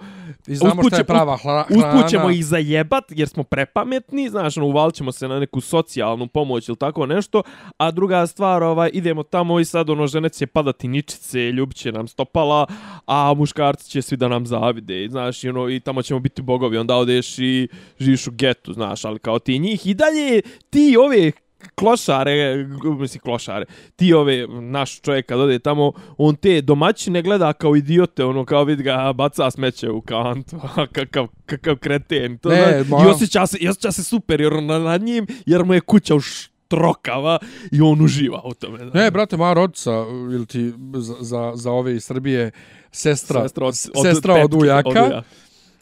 I 0.47 0.55
znamo 0.55 0.73
Usput 0.73 0.93
šta 0.93 0.97
je 0.97 1.03
prava 1.03 1.37
hla, 1.37 1.65
hrana. 1.67 1.95
usput 1.95 2.09
ćemo 2.09 2.29
ih 2.29 2.45
zajebat 2.45 3.03
jer 3.09 3.29
smo 3.29 3.43
prepametni, 3.43 4.29
znaš, 4.29 4.57
ono, 4.57 4.67
uvalit 4.67 4.95
ćemo 4.95 5.11
se 5.11 5.27
na 5.27 5.39
neku 5.39 5.61
socijalnu 5.61 6.27
pomoć 6.27 6.67
ili 6.67 6.77
tako 6.77 7.05
nešto, 7.05 7.43
a 7.77 7.91
druga 7.91 8.27
stvar, 8.27 8.63
ovaj, 8.63 8.89
idemo 8.93 9.23
tamo 9.23 9.59
i 9.59 9.65
sad, 9.65 9.89
ono, 9.89 10.07
žene 10.07 10.29
će 10.29 10.47
padati 10.47 10.87
ničice, 10.87 11.51
ljubit 11.51 11.77
će 11.77 11.91
nam 11.91 12.07
stopala, 12.07 12.65
a 13.05 13.33
muškarci 13.33 13.89
će 13.89 14.01
svi 14.01 14.17
da 14.17 14.27
nam 14.27 14.45
zavide, 14.45 15.07
znaš, 15.09 15.43
i, 15.43 15.49
ono, 15.49 15.69
i 15.69 15.79
tamo 15.79 16.01
ćemo 16.01 16.19
biti 16.19 16.41
bogovi, 16.41 16.77
onda 16.77 16.95
odeš 16.95 17.39
i 17.39 17.67
živiš 17.99 18.27
u 18.27 18.31
getu, 18.31 18.73
znaš, 18.73 19.05
ali 19.05 19.19
kao 19.19 19.39
ti 19.39 19.59
njih 19.59 19.87
i 19.87 19.93
dalje, 19.93 20.41
ti 20.69 20.97
ove 21.05 21.31
klošare, 21.69 22.65
mislim 22.99 23.21
klošare, 23.21 23.65
ti 23.95 24.13
ove, 24.13 24.47
naš 24.49 25.01
čovjek 25.01 25.25
kad 25.25 25.39
ode 25.39 25.59
tamo, 25.59 25.91
on 26.17 26.35
te 26.35 26.61
domaćine 26.61 27.21
gleda 27.21 27.53
kao 27.53 27.75
idiote, 27.75 28.25
ono 28.25 28.45
kao 28.45 28.63
vidi 28.63 28.83
ga 28.83 29.13
baca 29.13 29.51
smeće 29.51 29.89
u 29.89 30.01
kantu, 30.01 30.59
kakav, 30.95 31.27
kakav 31.45 31.75
kreten. 31.75 32.37
To, 32.37 32.49
Ne, 32.49 32.55
ma- 32.83 33.05
I 33.05 33.09
osjeća 33.09 33.47
se, 33.47 33.57
i 33.57 33.67
osjeća 33.67 33.91
se 33.91 34.03
superiorno 34.03 34.61
na, 34.61 34.79
nad 34.79 35.01
njim, 35.01 35.27
jer 35.45 35.63
mu 35.65 35.73
je 35.73 35.81
kuća 35.81 36.15
u 36.15 36.19
štrokava 36.19 37.39
i 37.71 37.81
on 37.81 38.01
uživa 38.01 38.41
u 38.45 38.53
tome. 38.53 38.77
znaš. 38.77 38.93
Ne, 38.93 39.11
brate, 39.11 39.37
moja 39.37 39.53
rodica, 39.53 39.91
ili 40.31 40.45
ti 40.45 40.73
za, 40.93 41.15
za, 41.19 41.51
za 41.55 41.71
ove 41.71 41.95
iz 41.95 42.03
Srbije, 42.03 42.51
sestra, 42.91 43.41
Sestra 43.41 43.65
od, 43.65 43.75
sestra 43.75 44.33
od 44.33 44.41
tetke, 44.41 44.57
ujaka, 44.57 44.89
ujaka. 44.89 45.23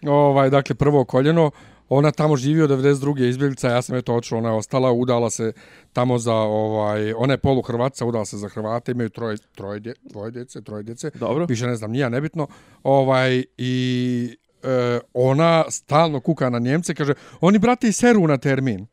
ovaj, 0.04 0.50
dakle, 0.50 0.76
prvo 0.76 1.06
koljeno, 1.06 1.52
ona 1.94 2.12
tamo 2.12 2.36
živi 2.36 2.62
od 2.62 2.70
92. 2.70 3.30
izbjeglica, 3.30 3.70
ja 3.70 3.82
sam 3.82 3.96
eto 3.96 4.16
očeo, 4.16 4.38
ona 4.38 4.50
je 4.50 4.56
ostala, 4.56 4.92
udala 4.92 5.30
se 5.30 5.54
tamo 5.94 6.18
za, 6.18 6.34
ovaj, 6.34 7.14
ona 7.14 7.34
je 7.34 7.38
polu 7.38 7.62
Hrvatska, 7.62 8.06
udala 8.06 8.26
se 8.26 8.38
za 8.38 8.50
Hrvate, 8.50 8.92
imaju 8.92 9.10
troje, 9.10 9.38
troje, 9.56 9.80
dje, 9.80 9.94
dvoje 10.04 10.32
djece, 10.32 10.62
troje 10.62 10.84
djece, 10.84 11.12
Dobro. 11.16 11.46
više 11.46 11.68
ne 11.68 11.76
znam, 11.76 11.92
nije 11.92 12.10
nebitno, 12.10 12.48
ovaj, 12.84 13.44
i 13.58 14.38
e, 14.64 15.00
ona 15.14 15.64
stalno 15.70 16.20
kuka 16.20 16.50
na 16.50 16.60
Njemce, 16.60 16.96
kaže, 16.96 17.14
oni, 17.42 17.60
brate, 17.60 17.88
i 17.88 17.92
seru 17.92 18.28
na 18.28 18.38
termin. 18.38 18.88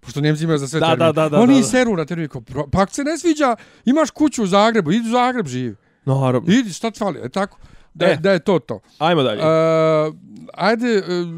Pošto 0.00 0.20
Njemci 0.20 0.44
imaju 0.44 0.58
za 0.58 0.68
sve 0.68 0.80
Da, 0.80 0.86
termin. 0.86 0.98
da, 0.98 1.12
da, 1.12 1.28
da, 1.28 1.40
Oni 1.40 1.52
da, 1.52 1.58
i 1.58 1.62
da. 1.62 1.66
seru 1.68 1.96
na 1.96 2.04
termin. 2.04 2.28
Kao, 2.28 2.40
"Bro, 2.40 2.66
Pa 2.66 2.82
ako 2.82 2.92
se 2.92 3.04
ne 3.04 3.18
sviđa, 3.18 3.56
imaš 3.84 4.10
kuću 4.10 4.42
u 4.42 4.46
Zagrebu, 4.46 4.92
idi 4.92 5.08
u 5.08 5.12
Zagreb 5.12 5.46
živi. 5.46 5.76
Naravno. 6.04 6.52
Idi, 6.52 6.70
šta 6.70 6.90
ti 6.90 6.98
fali? 6.98 7.20
E 7.22 7.28
tako? 7.28 7.58
Da, 7.94 8.06
E. 8.06 8.16
da 8.16 8.32
je 8.32 8.38
to 8.38 8.58
to. 8.58 8.80
Ajmo 8.98 9.22
dalje. 9.22 9.40
Uh, 9.40 10.14
ajde, 10.54 10.98
uh, 10.98 11.28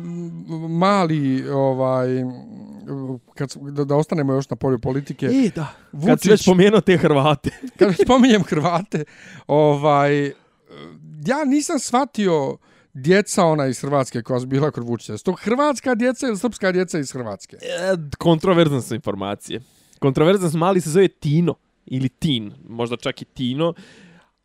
mali, 0.71 1.49
ovaj, 1.51 2.09
kad, 3.35 3.53
da, 3.57 3.85
da 3.85 3.97
ostanemo 3.97 4.33
još 4.33 4.51
na 4.51 4.57
polju 4.57 4.79
politike. 4.79 5.27
E, 5.27 5.51
da. 5.55 5.67
Kad 5.93 6.01
Vučić- 6.01 6.19
si 6.19 6.31
već 6.31 6.43
spomenuo 6.43 6.81
te 6.81 6.97
Hrvate. 6.97 7.51
kad 7.79 7.95
spominjem 7.97 8.43
Hrvate, 8.43 9.05
ovaj, 9.47 10.33
ja 11.27 11.45
nisam 11.47 11.79
shvatio 11.79 12.57
djeca 12.95 13.45
ona 13.45 13.67
iz 13.67 13.81
Hrvatske 13.81 14.23
koja 14.23 14.41
su 14.41 14.47
bila 14.47 14.71
kod 14.71 14.85
Vučića. 14.85 15.19
Sto 15.19 15.33
hrvatska 15.33 15.95
djeca 15.95 16.27
ili 16.27 16.39
srpska 16.39 16.73
djeca 16.73 16.99
iz 16.99 17.13
Hrvatske? 17.13 17.57
E, 17.57 17.69
kontroverzne 18.19 18.83
su 18.83 18.95
informacije. 18.95 19.61
Kontroverzne 19.99 20.51
su, 20.51 20.59
mali 20.59 20.81
se 20.81 20.91
zove 20.91 21.09
Tino. 21.09 21.55
Ili 21.87 22.09
Tin. 22.09 22.53
Možda 22.69 22.97
čak 22.97 23.23
i 23.23 23.25
Tino. 23.25 23.75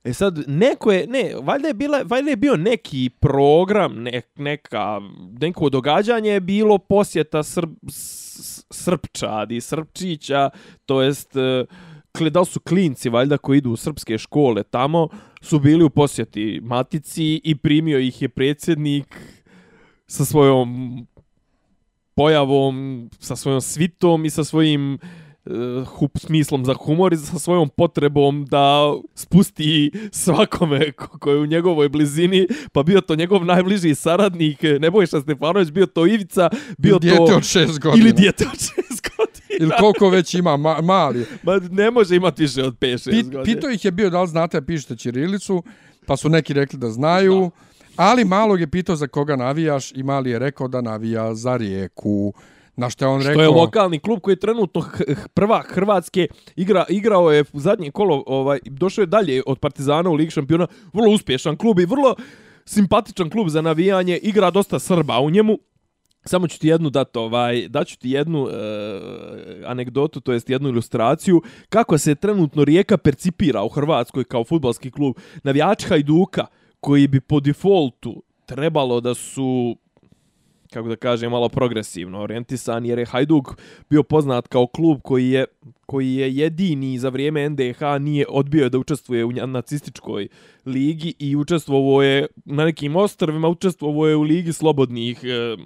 E 0.03 0.13
sad, 0.13 0.43
neko 0.47 0.91
je, 0.91 1.07
ne, 1.07 1.33
valjda 1.41 1.67
je, 1.67 1.73
bila, 1.73 2.01
valjda 2.05 2.29
je 2.29 2.35
bio 2.35 2.57
neki 2.57 3.09
program, 3.19 4.03
ne, 4.03 4.21
neka, 4.35 4.99
neko 5.41 5.69
događanje 5.69 6.29
je 6.29 6.39
bilo 6.39 6.77
posjeta 6.77 7.43
Srb, 7.43 7.75
Srpčadi, 8.71 9.61
Srpčića, 9.61 10.49
to 10.85 11.01
jest, 11.01 11.35
e, 11.35 11.65
kli- 12.13 12.29
da 12.29 12.45
su 12.45 12.59
klinci, 12.59 13.09
valjda, 13.09 13.37
koji 13.37 13.57
idu 13.57 13.71
u 13.71 13.75
srpske 13.75 14.17
škole 14.17 14.63
tamo, 14.63 15.07
su 15.41 15.59
bili 15.59 15.83
u 15.83 15.89
posjeti 15.89 16.59
matici 16.63 17.41
i 17.43 17.55
primio 17.55 17.99
ih 17.99 18.21
je 18.21 18.29
predsjednik 18.29 19.15
sa 20.07 20.25
svojom 20.25 20.97
pojavom, 22.15 23.09
sa 23.19 23.35
svojom 23.35 23.61
svitom 23.61 24.25
i 24.25 24.29
sa 24.29 24.43
svojim 24.43 24.93
uh, 24.93 25.28
hup, 25.85 26.17
smislom 26.17 26.65
za 26.65 26.73
humor 26.73 27.13
i 27.13 27.17
sa 27.17 27.39
svojom 27.39 27.69
potrebom 27.69 28.45
da 28.45 28.93
spusti 29.15 29.91
svakome 30.11 30.91
ko, 30.91 31.19
ko 31.19 31.31
je 31.31 31.39
u 31.39 31.45
njegovoj 31.45 31.89
blizini, 31.89 32.47
pa 32.71 32.83
bio 32.83 33.01
to 33.01 33.15
njegov 33.15 33.45
najbliži 33.45 33.95
saradnik, 33.95 34.59
Nebojša 34.79 35.21
Stefanović, 35.21 35.71
bio 35.71 35.85
to 35.85 36.07
Ivica, 36.07 36.49
bio 36.77 36.91
Ili 36.91 36.99
dijete 36.99 37.31
to... 37.31 37.37
od 37.37 37.43
šest 37.43 37.79
godina. 37.79 38.05
Ili 38.05 38.13
dijete 38.13 38.45
od 38.53 38.59
šest 38.59 39.01
godina. 39.17 39.59
Ili 39.59 39.71
koliko 39.79 40.09
već 40.09 40.33
ima, 40.33 40.57
ma, 40.57 40.81
mali. 40.81 41.25
Ma 41.43 41.59
ne 41.71 41.91
može 41.91 42.15
imati 42.15 42.41
više 42.41 42.63
od 42.63 42.77
5-6 42.79 43.09
Pit, 43.09 43.25
godina. 43.25 43.43
pitao 43.43 43.69
ih 43.69 43.85
je 43.85 43.91
bio 43.91 44.09
da 44.09 44.21
li 44.21 44.27
znate 44.27 44.59
da 44.59 44.65
pišete 44.65 44.95
Ćirilicu, 44.95 45.63
pa 46.05 46.17
su 46.17 46.29
neki 46.29 46.53
rekli 46.53 46.79
da 46.79 46.89
znaju, 46.89 47.39
da. 47.39 48.03
ali 48.03 48.25
malog 48.25 48.59
je 48.59 48.67
pitao 48.67 48.95
za 48.95 49.07
koga 49.07 49.35
navijaš 49.35 49.91
i 49.91 50.03
mali 50.03 50.31
je 50.31 50.39
rekao 50.39 50.67
da 50.67 50.81
navija 50.81 51.35
za 51.35 51.57
rijeku. 51.57 52.33
Na 52.79 52.89
što 52.89 53.05
je 53.05 53.09
on 53.09 53.21
Što 53.21 53.29
rekao... 53.29 53.41
je 53.41 53.49
lokalni 53.49 53.99
klub 53.99 54.19
koji 54.19 54.33
je 54.33 54.39
trenutno 54.39 54.85
prvak 55.33 55.73
Hrvatske 55.73 56.27
igra 56.55 56.85
igrao 56.89 57.31
je 57.31 57.43
u 57.53 57.59
zadnje 57.59 57.91
kolo 57.91 58.23
ovaj 58.27 58.59
došao 58.65 59.01
je 59.01 59.05
dalje 59.05 59.41
od 59.45 59.59
Partizana 59.59 60.09
u 60.09 60.13
Ligi 60.13 60.31
šampiona. 60.31 60.67
Vrlo 60.93 61.11
uspješan 61.11 61.57
klub 61.57 61.79
i 61.79 61.85
vrlo 61.85 62.15
simpatičan 62.65 63.29
klub 63.29 63.49
za 63.49 63.61
navijanje. 63.61 64.17
Igra 64.17 64.51
dosta 64.51 64.79
Srba 64.79 65.19
u 65.19 65.29
njemu. 65.29 65.59
Samo 66.25 66.47
ću 66.47 66.59
ti 66.59 66.67
jednu 66.67 66.89
dat, 66.89 67.17
ovaj, 67.17 67.67
daću 67.67 67.99
ti 67.99 68.09
jednu 68.09 68.47
e, 68.47 68.53
anegdotu, 69.65 70.19
to 70.19 70.33
jest 70.33 70.49
jednu 70.49 70.69
ilustraciju, 70.69 71.41
kako 71.69 71.97
se 71.97 72.15
trenutno 72.15 72.63
Rijeka 72.63 72.97
percipira 72.97 73.63
u 73.63 73.69
Hrvatskoj 73.69 74.23
kao 74.23 74.43
futbalski 74.43 74.91
klub. 74.91 75.15
Navijači 75.43 75.87
Hajduka, 75.87 76.45
koji 76.79 77.07
bi 77.07 77.21
po 77.21 77.39
defaultu 77.39 78.23
trebalo 78.45 79.01
da 79.01 79.13
su 79.13 79.77
kako 80.73 80.87
da 80.89 80.95
kažem, 80.95 81.31
malo 81.31 81.49
progresivno 81.49 82.21
orijentisan, 82.21 82.85
jer 82.85 82.99
je 82.99 83.05
Hajduk 83.05 83.61
bio 83.89 84.03
poznat 84.03 84.47
kao 84.47 84.67
klub 84.67 84.99
koji 85.03 85.29
je, 85.29 85.45
koji 85.85 86.15
je 86.15 86.35
jedini 86.35 86.99
za 86.99 87.09
vrijeme 87.09 87.49
NDH 87.49 87.81
nije 87.99 88.25
odbio 88.29 88.69
da 88.69 88.77
učestvuje 88.77 89.25
u 89.25 89.31
nacističkoj 89.31 90.27
ligi 90.65 91.13
i 91.19 91.35
učestvovao 91.35 92.01
je 92.01 92.27
na 92.45 92.65
nekim 92.65 92.95
ostrvima, 92.95 93.47
učestvovao 93.47 94.07
je 94.07 94.15
u 94.15 94.21
ligi 94.21 94.53
slobodnih 94.53 95.19
e, 95.23 95.57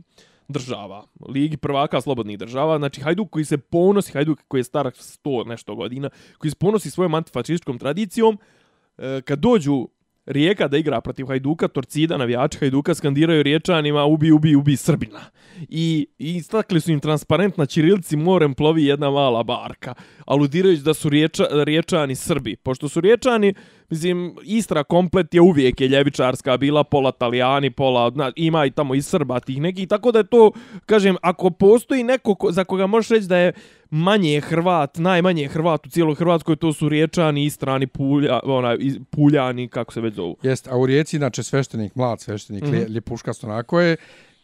država, 0.48 1.06
ligi 1.30 1.58
prvaka 1.58 2.02
slobodnih 2.02 2.38
država, 2.38 2.78
znači 2.78 3.02
Hajduk 3.02 3.30
koji 3.30 3.46
se 3.46 3.58
ponosi, 3.58 4.14
Hajduk 4.14 4.40
koji 4.48 4.60
je 4.60 4.64
star 4.64 4.86
100 4.86 5.48
nešto 5.48 5.76
godina, 5.76 6.10
koji 6.38 6.52
se 6.52 6.58
ponosi 6.58 6.92
svojom 6.92 7.14
antifašističkom 7.14 7.80
tradicijom, 7.80 8.40
e, 8.98 9.22
kad 9.22 9.40
dođu 9.40 9.88
Rijeka 10.26 10.68
da 10.68 10.78
igra 10.78 11.02
protiv 11.02 11.26
Hajduka, 11.26 11.68
Torcida, 11.68 12.18
navijači 12.18 12.58
Hajduka 12.58 12.94
skandiraju 12.94 13.44
riječanima 13.44 14.06
ubi, 14.06 14.32
ubi, 14.32 14.56
ubi 14.56 14.76
Srbina. 14.76 15.20
I, 15.70 16.08
i 16.20 16.36
istakli 16.36 16.82
su 16.82 16.92
im 16.92 17.00
transparent 17.00 17.58
na 17.58 17.66
Čirilici 17.66 18.18
morem 18.18 18.54
plovi 18.54 18.86
jedna 18.86 19.12
mala 19.12 19.44
barka, 19.44 19.94
aludirajući 20.26 20.82
da 20.82 20.94
su 20.94 21.10
riječa, 21.10 21.48
riječani 21.52 22.16
Srbi. 22.16 22.56
Pošto 22.56 22.90
su 22.90 23.02
riječani, 23.02 23.54
mislim, 23.90 24.36
Istra 24.44 24.84
komplet 24.84 25.34
je 25.34 25.42
uvijek 25.42 25.82
je 25.82 25.88
ljevičarska 25.88 26.58
bila, 26.58 26.84
pola 26.84 27.12
Talijani, 27.12 27.70
pola, 27.70 28.10
na, 28.10 28.32
ima 28.36 28.66
i 28.66 28.72
tamo 28.72 28.96
i 28.96 29.02
Srba 29.02 29.40
tih 29.40 29.62
nekih, 29.62 29.88
tako 29.88 30.12
da 30.12 30.20
je 30.20 30.24
to, 30.26 30.52
kažem, 30.86 31.16
ako 31.22 31.50
postoji 31.50 32.04
neko 32.04 32.36
ko, 32.36 32.52
za 32.52 32.64
koga 32.64 32.88
možeš 32.88 33.10
reći 33.10 33.28
da 33.28 33.38
je 33.38 33.54
manje 33.90 34.42
Hrvat, 34.42 34.98
najmanje 34.98 35.48
Hrvat 35.48 35.86
u 35.86 35.90
cijeloj 35.90 36.16
Hrvatskoj, 36.16 36.56
to 36.56 36.74
su 36.74 36.90
riječani, 36.90 37.46
istrani, 37.46 37.88
pulja, 37.88 38.40
ona, 38.44 38.76
iz- 38.76 38.98
puljani, 39.10 39.68
kako 39.68 39.94
se 39.94 40.02
već 40.02 40.14
zovu. 40.14 40.38
Jest, 40.44 40.68
a 40.68 40.78
u 40.78 40.86
Rijeci, 40.86 41.16
inače, 41.16 41.44
sveštenik, 41.44 41.96
mlad 41.96 42.22
sveštenik, 42.22 42.64
mm. 42.64 42.68
-hmm. 42.68 42.90
Ljepuškast 42.90 43.44
onako 43.44 43.80
je, 43.80 43.96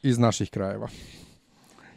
iz 0.03 0.17
naših 0.17 0.49
krajeva. 0.49 0.87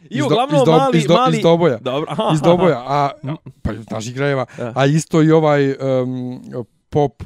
I 0.03 0.07
Iz 0.09 0.19
do- 0.19 0.25
uglavnom 0.25 0.55
iz 0.55 0.65
do- 0.65 0.71
mali, 0.71 0.97
iz 0.97 1.05
do- 1.05 1.13
mali... 1.13 1.37
iz 1.37 1.43
Doboja. 1.43 1.77
Dobro, 1.77 2.05
aha, 2.09 2.29
Iz 2.33 2.41
Doboja, 2.41 2.83
a, 2.87 3.09
pa 3.63 3.71
iz 3.73 3.89
naših 3.89 4.15
krajeva, 4.15 4.45
Da. 4.57 4.73
a 4.75 4.85
isto 4.85 5.21
i 5.21 5.31
ovaj 5.31 5.71
um, 5.71 6.41
pop 6.89 7.23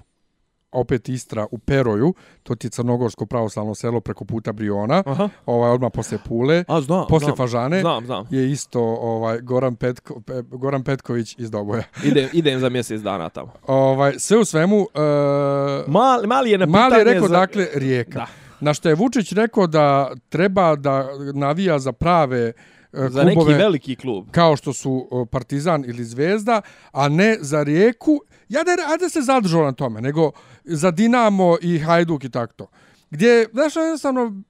opet 0.71 1.09
Istra 1.09 1.47
u 1.51 1.57
Peroju, 1.57 2.13
to 2.43 2.55
ti 2.55 2.67
je 2.67 2.71
crnogorsko 2.71 3.25
pravoslavno 3.25 3.75
selo 3.75 3.99
preko 3.99 4.25
puta 4.25 4.51
Briona, 4.51 5.03
Aha. 5.05 5.29
ovaj, 5.45 5.71
odmah 5.71 5.91
posle 5.93 6.17
Pule, 6.27 6.63
A, 6.67 6.81
znam, 6.81 7.05
posle 7.09 7.25
znam. 7.25 7.37
Fažane, 7.37 7.81
Znam, 7.81 8.05
znam. 8.05 8.27
je 8.29 8.51
isto 8.51 8.81
ovaj, 8.83 9.39
Goran, 9.41 9.75
Petko, 9.75 10.19
Pe- 10.19 10.41
Goran 10.41 10.83
Petković 10.83 11.35
iz 11.39 11.51
Doboja. 11.51 11.83
Idem, 12.03 12.29
idem 12.33 12.59
za 12.59 12.69
mjesec 12.69 13.01
dana 13.01 13.29
tamo. 13.29 13.51
Ovaj, 13.67 14.13
sve 14.19 14.37
u 14.37 14.45
svemu, 14.45 14.77
uh, 14.77 14.87
Mali, 15.87 16.27
mali 16.27 16.51
je 16.51 16.57
na 16.57 16.65
Mali 16.65 16.97
je 16.97 17.03
rekao, 17.03 17.27
za... 17.27 17.39
dakle, 17.39 17.67
Rijeka. 17.73 18.19
Da. 18.19 18.27
Na 18.59 18.73
što 18.73 18.89
je 18.89 18.95
Vučić 18.95 19.31
rekao 19.31 19.67
da 19.67 20.11
treba 20.29 20.75
da 20.75 21.07
navija 21.33 21.79
za 21.79 21.91
prave 21.91 22.53
e, 22.93 23.09
Za 23.09 23.23
neki 23.23 23.35
klubove 23.35 23.57
veliki 23.57 23.95
klub. 23.95 24.25
kao 24.31 24.55
što 24.55 24.73
su 24.73 25.07
o, 25.11 25.25
Partizan 25.25 25.85
ili 25.87 26.05
Zvezda, 26.05 26.61
a 26.91 27.09
ne 27.09 27.37
za 27.41 27.63
Rijeku. 27.63 28.19
Ja 28.49 28.63
da, 28.63 28.71
ajde 28.91 29.09
se 29.09 29.21
zadržao 29.21 29.63
na 29.63 29.71
tome, 29.71 30.01
nego 30.01 30.31
za 30.63 30.91
Dinamo 30.91 31.57
i 31.61 31.79
Hajduk 31.79 32.23
i 32.23 32.29
tako 32.29 32.53
to. 32.53 32.67
Gdje, 33.09 33.47
znaš, 33.53 33.75
jednostavno, 33.75 34.41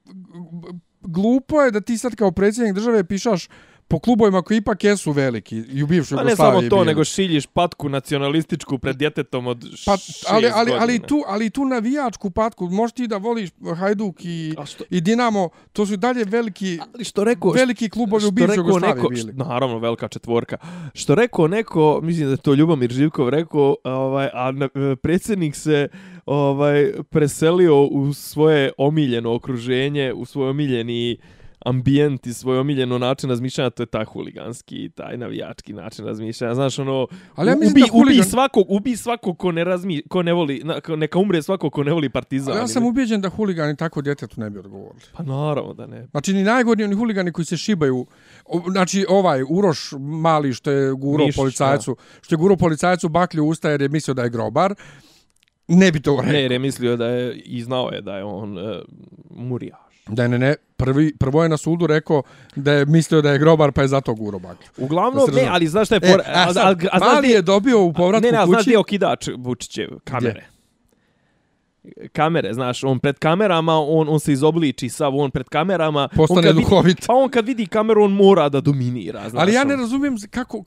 glupo 1.00 1.62
je 1.62 1.70
da 1.70 1.80
ti 1.80 1.98
sad 1.98 2.14
kao 2.14 2.30
predsjednik 2.32 2.74
države 2.74 3.04
pišaš 3.04 3.48
po 3.90 3.98
klubovima 3.98 4.42
koji 4.42 4.58
ipak 4.58 4.84
jesu 4.84 5.12
veliki 5.12 5.56
i 5.58 5.82
u 5.82 5.86
bivšoj 5.86 6.16
Pa 6.16 6.24
ne 6.24 6.30
Jugoslaviji 6.30 6.60
samo 6.60 6.70
to, 6.70 6.76
bili. 6.76 6.86
nego 6.86 7.04
šiljiš 7.04 7.46
patku 7.46 7.88
nacionalističku 7.88 8.78
pred 8.78 8.96
djetetom 8.96 9.46
od 9.46 9.60
Pa, 9.86 9.96
šest 9.96 10.24
ali, 10.28 10.46
ali, 10.48 10.72
ali, 10.72 10.92
godina. 10.92 11.06
tu, 11.06 11.22
ali 11.26 11.50
tu 11.50 11.64
navijačku 11.64 12.30
patku, 12.30 12.66
možeš 12.66 12.92
ti 12.92 13.06
da 13.06 13.16
voliš 13.16 13.50
Hajduk 13.76 14.16
i, 14.20 14.54
što- 14.66 14.84
i 14.90 15.00
Dinamo, 15.00 15.48
to 15.72 15.86
su 15.86 15.96
dalje 15.96 16.24
veliki, 16.24 16.78
Ali 16.84 17.04
što 17.04 17.24
rekao, 17.24 17.50
veliki 17.50 17.88
klubovi 17.88 18.16
u 18.16 18.20
što 18.20 18.30
bivšoj 18.30 18.48
rekao 18.48 18.62
Jugoslaviji 18.62 18.94
neko, 18.96 19.08
bili. 19.08 19.32
Naravno, 19.34 19.78
velika 19.78 20.08
četvorka. 20.08 20.56
Što 20.94 21.14
rekao 21.14 21.48
neko, 21.48 22.00
mislim 22.02 22.26
da 22.26 22.32
je 22.32 22.36
to 22.36 22.54
Ljubomir 22.54 22.92
Živkov 22.92 23.28
rekao, 23.28 23.76
ovaj, 23.84 24.26
a 24.26 24.52
e, 24.74 24.96
predsjednik 24.96 25.56
se 25.56 25.88
ovaj 26.26 26.92
preselio 27.02 27.82
u 27.82 28.12
svoje 28.12 28.72
omiljeno 28.78 29.34
okruženje, 29.34 30.12
u 30.12 30.24
svoj 30.24 30.48
omiljeni 30.50 31.16
ambijent 31.58 32.26
i 32.26 32.34
svoj 32.34 32.58
omiljeno 32.58 32.98
način 32.98 33.30
razmišljanja, 33.30 33.70
to 33.70 33.82
je 33.82 33.86
taj 33.86 34.04
huliganski, 34.04 34.88
taj 34.88 35.16
navijački 35.16 35.72
način 35.72 36.04
razmišljanja. 36.06 36.54
Znaš, 36.54 36.78
ono, 36.78 37.06
Ali 37.34 37.50
ja 37.50 37.56
mislim 37.56 37.72
ubi, 37.72 37.80
da 37.80 37.86
huligan- 37.88 38.20
ubi 38.20 38.30
svakog, 38.30 38.66
ubi 38.68 38.96
svakog 38.96 39.38
ko 39.38 39.52
ne 39.52 39.64
razmi, 39.64 40.02
ko 40.08 40.22
ne 40.22 40.32
voli, 40.32 40.62
neka 40.96 41.18
umre 41.18 41.42
svakog 41.42 41.72
ko 41.72 41.84
ne 41.84 41.92
voli 41.92 42.08
partizan. 42.08 42.52
Ali 42.52 42.60
ja 42.60 42.68
sam 42.68 42.86
ubijeđen 42.86 43.20
da 43.20 43.28
huligani 43.28 43.76
tako 43.76 44.02
djetetu 44.02 44.40
ne 44.40 44.50
bi 44.50 44.58
odgovorili. 44.58 45.00
Pa 45.12 45.22
naravno 45.22 45.74
da 45.74 45.86
ne. 45.86 46.06
Znači, 46.06 46.32
ni 46.32 46.42
najgorniji 46.44 46.84
oni 46.84 46.94
huligani 46.94 47.32
koji 47.32 47.44
se 47.44 47.56
šibaju, 47.56 48.06
znači 48.70 49.06
ovaj 49.08 49.42
Uroš 49.48 49.92
mali 49.98 50.52
što 50.52 50.70
je 50.70 50.92
guro 50.92 51.24
Mišić, 51.24 51.36
policajcu, 51.36 51.96
što 52.20 52.34
je 52.34 52.38
guro 52.38 52.56
policajcu 52.56 53.08
baklju 53.08 53.44
usta 53.44 53.70
jer 53.70 53.82
je 53.82 53.88
mislio 53.88 54.14
da 54.14 54.22
je 54.22 54.30
grobar, 54.30 54.74
ne 55.68 55.92
bi 55.92 56.00
to 56.00 56.16
rekao. 56.16 56.32
Ne, 56.32 56.42
jer 56.42 56.52
je 56.52 56.58
mislio 56.58 56.96
da 56.96 57.06
je, 57.06 57.36
i 57.36 57.62
znao 57.62 57.90
je 57.90 58.00
da 58.00 58.16
je 58.16 58.24
on 58.24 58.58
uh, 58.58 58.64
murijaš. 59.30 59.87
Da 60.08 60.28
ne, 60.28 60.38
ne, 60.38 60.54
prvi, 60.76 61.16
prvo 61.16 61.42
je 61.42 61.48
na 61.48 61.56
sudu 61.56 61.86
rekao 61.86 62.22
da 62.56 62.72
je 62.72 62.86
mislio 62.86 63.22
da 63.22 63.30
je 63.32 63.38
grobar 63.38 63.72
pa 63.72 63.82
je 63.82 63.88
zato 63.88 64.14
guro 64.14 64.38
baklju. 64.38 64.68
Uglavnom, 64.76 65.26
Da 65.26 65.42
ne, 65.42 65.48
ali 65.50 65.66
znaš 65.66 65.88
šta 65.88 65.94
je... 65.94 66.00
E, 66.02 66.10
For, 66.10 66.22
a 66.26 66.52
sad, 66.54 66.84
mali 67.00 67.28
je 67.30 67.42
dobio 67.42 67.82
u 67.82 67.92
povratku 67.92 68.26
ne, 68.26 68.32
ne, 68.32 68.38
ali 68.38 68.48
znaš 68.48 68.58
kući. 68.58 68.64
gdje 68.64 68.74
je 68.74 68.78
okidač 68.78 69.28
Vučićev? 69.38 69.88
Kamere. 70.04 70.44
Kamere, 72.12 72.54
znaš, 72.54 72.84
on 72.84 72.98
pred 72.98 73.18
kamerama, 73.18 73.78
on, 73.78 74.08
on 74.08 74.20
se 74.20 74.32
izobliči 74.32 74.88
sav, 74.88 75.16
on 75.16 75.30
pred 75.30 75.48
kamerama. 75.48 76.08
Postane 76.16 76.38
on 76.38 76.44
kad 76.44 76.56
vidi- 76.56 76.64
duhovit. 76.64 77.06
Pa 77.06 77.12
on 77.14 77.28
kad 77.28 77.46
vidi 77.46 77.66
kameru, 77.66 78.04
on 78.04 78.12
mora 78.12 78.48
da 78.48 78.60
dominira, 78.60 79.28
znaš. 79.30 79.42
Ali 79.42 79.52
ja 79.52 79.64
ne 79.64 79.76
razumijem 79.76 80.16
kako... 80.30 80.64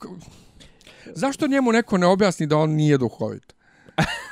Zašto 1.14 1.46
njemu 1.46 1.72
neko 1.72 1.98
ne 1.98 2.06
objasni 2.06 2.46
da 2.46 2.56
on 2.56 2.70
nije 2.70 2.98
duhovit? 2.98 3.54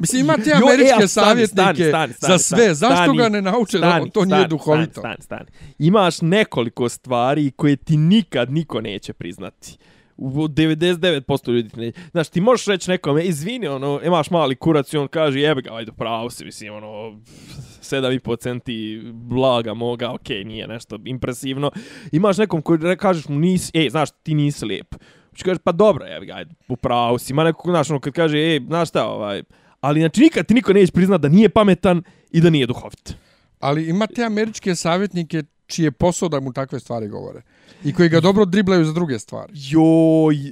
Mislim, 0.00 0.20
ima 0.20 0.34
te 0.36 0.50
Jo, 0.50 0.56
američke 0.56 0.88
e, 0.88 0.94
ali 0.96 1.08
stani, 1.08 1.26
savjetnike 1.26 1.88
stani, 1.88 2.12
stani, 2.12 2.32
za 2.32 2.38
stani, 2.38 2.62
sve. 2.62 2.74
Zašto 2.74 2.96
stani, 2.96 3.18
ga 3.18 3.28
ne 3.28 3.42
nauče 3.42 3.78
da 3.78 3.90
stani, 3.90 4.10
to 4.10 4.24
nije 4.24 4.36
stani, 4.36 4.48
duhovito? 4.48 5.00
Stani, 5.00 5.22
stani, 5.22 5.46
stani. 5.46 5.72
Imaš 5.78 6.20
nekoliko 6.20 6.88
stvari 6.88 7.50
koje 7.50 7.76
ti 7.76 7.96
nikad 7.96 8.52
niko 8.52 8.80
neće 8.80 9.12
priznati. 9.12 9.78
U 10.16 10.30
99% 10.30 11.50
ljudi 11.52 11.68
ti 11.68 11.80
neće. 11.80 12.00
Znaš, 12.10 12.28
ti 12.28 12.40
možeš 12.40 12.66
reći 12.66 12.90
nekome, 12.90 13.24
izvini, 13.24 13.68
ono, 13.68 14.00
imaš 14.04 14.30
mali 14.30 14.56
kurac 14.56 14.92
i 14.92 14.96
on 14.96 15.08
kaže, 15.08 15.40
jebe 15.40 15.62
ga, 15.62 15.74
ajde, 15.74 15.92
pravo 15.92 16.30
si, 16.30 16.44
mislim, 16.44 16.74
ono, 16.74 16.88
7,5 17.82 18.40
centi 18.40 19.02
blaga 19.12 19.74
moga, 19.74 20.12
okej, 20.12 20.44
nije 20.44 20.66
nešto 20.66 20.98
impresivno. 21.04 21.70
Imaš 22.12 22.38
nekom 22.38 22.62
koji 22.62 22.96
kažeš 22.96 23.28
mu, 23.28 23.38
nisi, 23.38 23.70
ej, 23.74 23.90
znaš, 23.90 24.08
ti 24.22 24.34
nisi 24.34 24.64
lijep. 24.64 24.94
Znači 25.36 25.44
kaže, 25.44 25.58
pa 25.64 25.72
dobro, 25.72 26.04
jebi 26.04 26.26
ga, 26.26 26.34
ajde, 26.34 26.54
upravo 26.68 27.18
si. 27.18 27.32
Ima 27.32 27.44
nekog, 27.44 27.70
znaš, 27.70 27.90
ono, 27.90 28.00
kad 28.00 28.12
kaže, 28.12 28.38
ej, 28.38 28.60
znaš 28.66 28.88
šta, 28.88 29.06
ovaj, 29.06 29.42
ali 29.80 30.00
znači 30.00 30.20
nikad 30.20 30.46
ti 30.46 30.54
niko 30.54 30.72
neće 30.72 30.92
priznat 30.92 31.20
da 31.20 31.28
nije 31.28 31.48
pametan 31.48 32.02
i 32.32 32.40
da 32.40 32.50
nije 32.50 32.66
duhovit. 32.66 33.14
Ali 33.60 33.88
imate 33.88 34.24
američke 34.24 34.74
savjetnike 34.74 35.42
čiji 35.66 35.84
je 35.84 35.92
posao 35.92 36.28
da 36.28 36.40
mu 36.40 36.52
takve 36.52 36.80
stvari 36.80 37.08
govore. 37.08 37.42
I 37.84 37.92
koji 37.92 38.08
ga 38.08 38.20
dobro 38.20 38.44
driblaju 38.44 38.84
za 38.84 38.92
druge 38.92 39.18
stvari. 39.18 39.52
Joj, 39.54 40.34
e, 40.34 40.50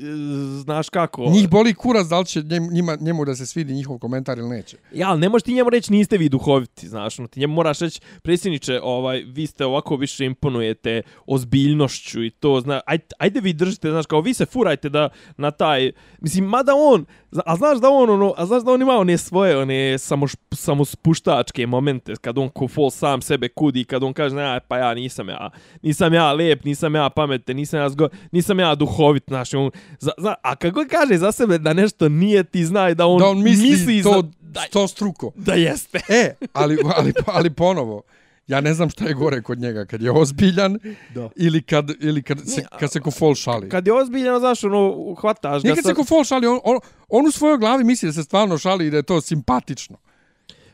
znaš 0.63 0.89
kako? 0.89 1.23
Njih 1.23 1.49
boli 1.49 1.75
kurac 1.75 2.07
da 2.07 2.19
li 2.19 2.27
će 2.27 2.43
njima, 2.71 2.97
njemu 3.01 3.25
da 3.25 3.35
se 3.35 3.47
svidi 3.47 3.75
njihov 3.75 3.99
komentar 3.99 4.39
ili 4.39 4.49
neće. 4.49 4.77
Ja, 4.93 5.11
ali 5.11 5.21
ne 5.21 5.29
možeš 5.29 5.43
ti 5.43 5.55
njemu 5.55 5.71
reći 5.71 5.93
niste 5.93 6.19
vi 6.19 6.29
duhoviti, 6.29 6.89
znaš, 6.89 7.19
no, 7.19 7.27
ti 7.27 7.41
njemu 7.41 7.55
moraš 7.55 7.79
reći, 7.79 8.01
predsjedniče, 8.23 8.81
ovaj, 8.83 9.23
vi 9.27 9.47
ste 9.47 9.65
ovako 9.65 9.97
više 9.97 10.25
imponujete 10.25 11.03
ozbiljnošću 11.27 12.25
i 12.25 12.31
to, 12.31 12.61
zna, 12.61 12.81
ajde, 12.87 13.05
ajde 13.19 13.41
vi 13.41 13.53
držite, 13.53 13.91
znaš, 13.91 14.07
kao 14.07 14.21
vi 14.21 14.35
se 14.35 14.47
furajte 14.47 14.89
da 14.89 15.09
na 15.37 15.51
taj, 15.51 15.93
mislim, 16.21 16.45
mada 16.45 16.73
on, 16.75 17.07
a 17.47 17.57
znaš 17.57 17.79
da 17.79 17.91
on, 17.91 18.11
ono, 18.11 18.35
a 18.37 18.47
znaš 18.47 18.63
da 18.63 18.73
on 18.73 18.83
ima 18.83 18.97
one 18.97 19.19
svoje, 19.19 19.59
one 19.59 19.99
samo, 19.99 20.27
samo 20.53 20.85
spuštačke 20.85 21.67
momente, 21.67 22.15
kad 22.21 22.39
on 22.39 22.49
ko 22.49 22.69
fol 22.69 22.91
sam 22.91 23.23
sebe 23.23 23.49
kudi, 23.49 23.85
kad 23.85 24.03
on 24.03 24.13
kaže, 24.13 24.35
ne, 24.35 24.61
pa 24.69 24.79
ja 24.79 24.95
nisam 24.95 25.29
ja, 25.29 25.51
nisam 25.83 26.15
ja 26.15 26.33
lep, 26.33 26.65
nisam 26.65 26.95
ja 26.95 27.04
pametan, 27.11 27.57
nisam 27.57 27.81
ja, 27.81 27.89
zgo, 27.89 28.09
nisam 28.33 28.61
ja 28.61 28.75
duhovit, 28.75 29.25
znaš, 29.29 29.55
on, 29.55 29.71
za, 30.01 30.11
zna, 30.19 30.35
a 30.43 30.57
kako 30.57 30.85
kaže 30.91 31.19
za 31.19 31.33
sebe 31.33 31.59
da 31.59 31.73
nešto 31.73 32.09
nije, 32.09 32.45
ti 32.45 32.65
znaj 32.65 32.95
da 32.95 33.07
on, 33.07 33.19
da 33.19 33.27
on 33.27 33.43
misli, 33.43 34.03
to, 34.03 34.13
za, 34.13 34.23
da, 34.41 34.61
to 34.73 34.89
struko. 34.89 35.33
da 35.37 35.55
jeste. 35.55 36.01
E, 36.09 36.35
ali, 36.53 36.79
ali, 36.97 37.13
ali 37.27 37.51
ponovo, 37.51 38.03
ja 38.47 38.61
ne 38.61 38.75
znam 38.75 38.91
šta 38.91 39.05
je 39.05 39.15
gore 39.15 39.43
kod 39.43 39.59
njega, 39.59 39.85
kad 39.85 40.03
je 40.03 40.11
ozbiljan 40.11 40.79
Da. 41.15 41.29
ili 41.37 41.63
kad, 41.63 41.91
ili 42.01 42.23
kad, 42.23 42.39
se, 42.39 42.61
Ne, 42.61 42.67
kad 42.79 42.93
se 42.93 43.01
ko 43.01 43.11
fol 43.11 43.35
šali. 43.35 43.69
Kad 43.69 43.87
je 43.87 43.93
ozbiljeno, 43.93 44.39
znaš, 44.39 44.65
ono, 44.65 45.15
hvataš 45.21 45.63
ga 45.63 45.69
Nikad 45.69 45.85
se 45.85 45.95
ko 45.95 46.05
fol 46.05 46.25
šali, 46.25 46.47
on, 46.47 46.61
on, 46.65 46.79
on 47.09 47.27
u 47.27 47.31
svojoj 47.31 47.59
glavi 47.59 47.85
misli 47.85 48.09
da 48.09 48.13
se 48.13 48.23
stvarno 48.23 48.59
šali 48.59 48.87
i 48.87 48.91
da 48.91 48.97
je 48.97 49.03
to 49.03 49.21
simpatično. 49.21 49.97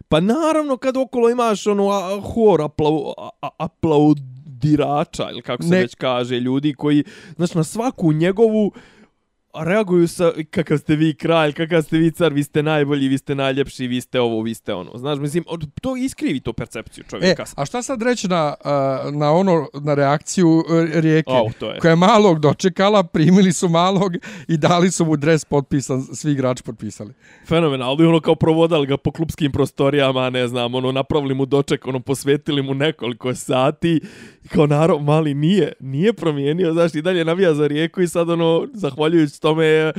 Pa 0.09 0.20
naravno, 0.20 0.76
kad 0.76 0.97
okolo 0.97 1.31
imaš, 1.31 1.66
ono, 1.66 1.89
a, 1.89 2.20
hor 2.20 2.62
aplau, 2.62 3.14
a, 3.18 3.28
a, 3.59 3.68
aplaudirača, 4.61 5.31
ili 5.31 5.43
kako 5.43 5.63
se 5.63 5.69
Ne. 5.69 5.79
već 5.79 5.95
kaže, 5.95 6.41
ljudi 6.41 6.75
koji, 6.75 7.05
znaš, 7.37 7.55
na 7.55 7.65
svaku 7.65 8.13
njegovu 8.13 8.73
a 9.53 9.65
reaguju 9.65 10.09
sa 10.09 10.33
kakav 10.51 10.79
ste 10.79 10.97
vi 10.97 11.15
kralj, 11.15 11.53
kakav 11.53 11.83
ste 11.83 11.99
vi 11.99 12.11
car, 12.11 12.33
vi 12.33 12.43
ste 12.43 12.63
najbolji, 12.63 13.09
vi 13.09 13.19
ste 13.19 13.35
najljepši, 13.35 13.87
vi 13.87 14.01
ste 14.01 14.21
ovo, 14.21 14.43
vi 14.43 14.55
ste 14.55 14.75
ono. 14.75 14.91
Znaš, 14.99 15.19
mislim, 15.19 15.45
to 15.83 15.97
iskrivi 15.97 16.41
to 16.41 16.53
percepciju 16.53 17.05
E, 17.07 17.11
čovjeka. 17.11 17.45
a 17.57 17.67
šta 17.67 17.83
sad 17.83 18.03
reći 18.03 18.29
na, 18.29 18.55
na 19.13 19.33
ono, 19.33 19.69
na 19.75 19.95
reakciju 19.95 20.65
e, 20.95 21.01
rijeke? 21.01 21.33
Au, 21.33 21.51
to 21.59 21.71
je. 21.71 21.79
koja 21.79 21.91
je 21.91 21.97
malog 21.97 22.39
dočekala, 22.41 23.03
primili 23.03 23.53
su 23.53 23.69
malog 23.69 24.13
i 24.49 24.57
dali 24.57 24.91
su 24.91 25.05
mu 25.05 25.17
dres 25.17 25.45
potpisan, 25.45 26.03
svi 26.03 26.33
igrači 26.33 26.63
potpisali. 26.63 27.13
Fenomenalno, 27.49 28.05
i 28.05 28.07
ono 28.07 28.21
kao 28.21 28.35
provodali 28.35 28.87
ga 28.87 28.97
po 28.97 29.13
klubskim 29.13 29.53
prostorijama, 29.53 30.31
ne 30.31 30.49
znam, 30.49 30.75
ono, 30.75 30.93
napravili 30.93 31.35
mu 31.35 31.47
doček, 31.47 31.87
ono, 31.87 32.01
posvetili 32.01 32.63
mu 32.63 32.75
nekoliko 32.75 33.35
sati, 33.35 34.01
kao 34.49 34.67
narod, 34.67 35.03
mali 35.03 35.35
nije, 35.35 35.73
nije 35.81 36.13
promijenio, 36.13 36.73
znaš, 36.73 36.95
i 36.95 37.03
dalje 37.03 37.25
navija 37.25 37.55
za 37.55 37.67
rijeku 37.67 38.03
i 38.03 38.09
sad, 38.09 38.31
ono, 38.31 38.69
zahvaljujući 38.75 39.39
tome 39.41 39.66
je 39.66 39.93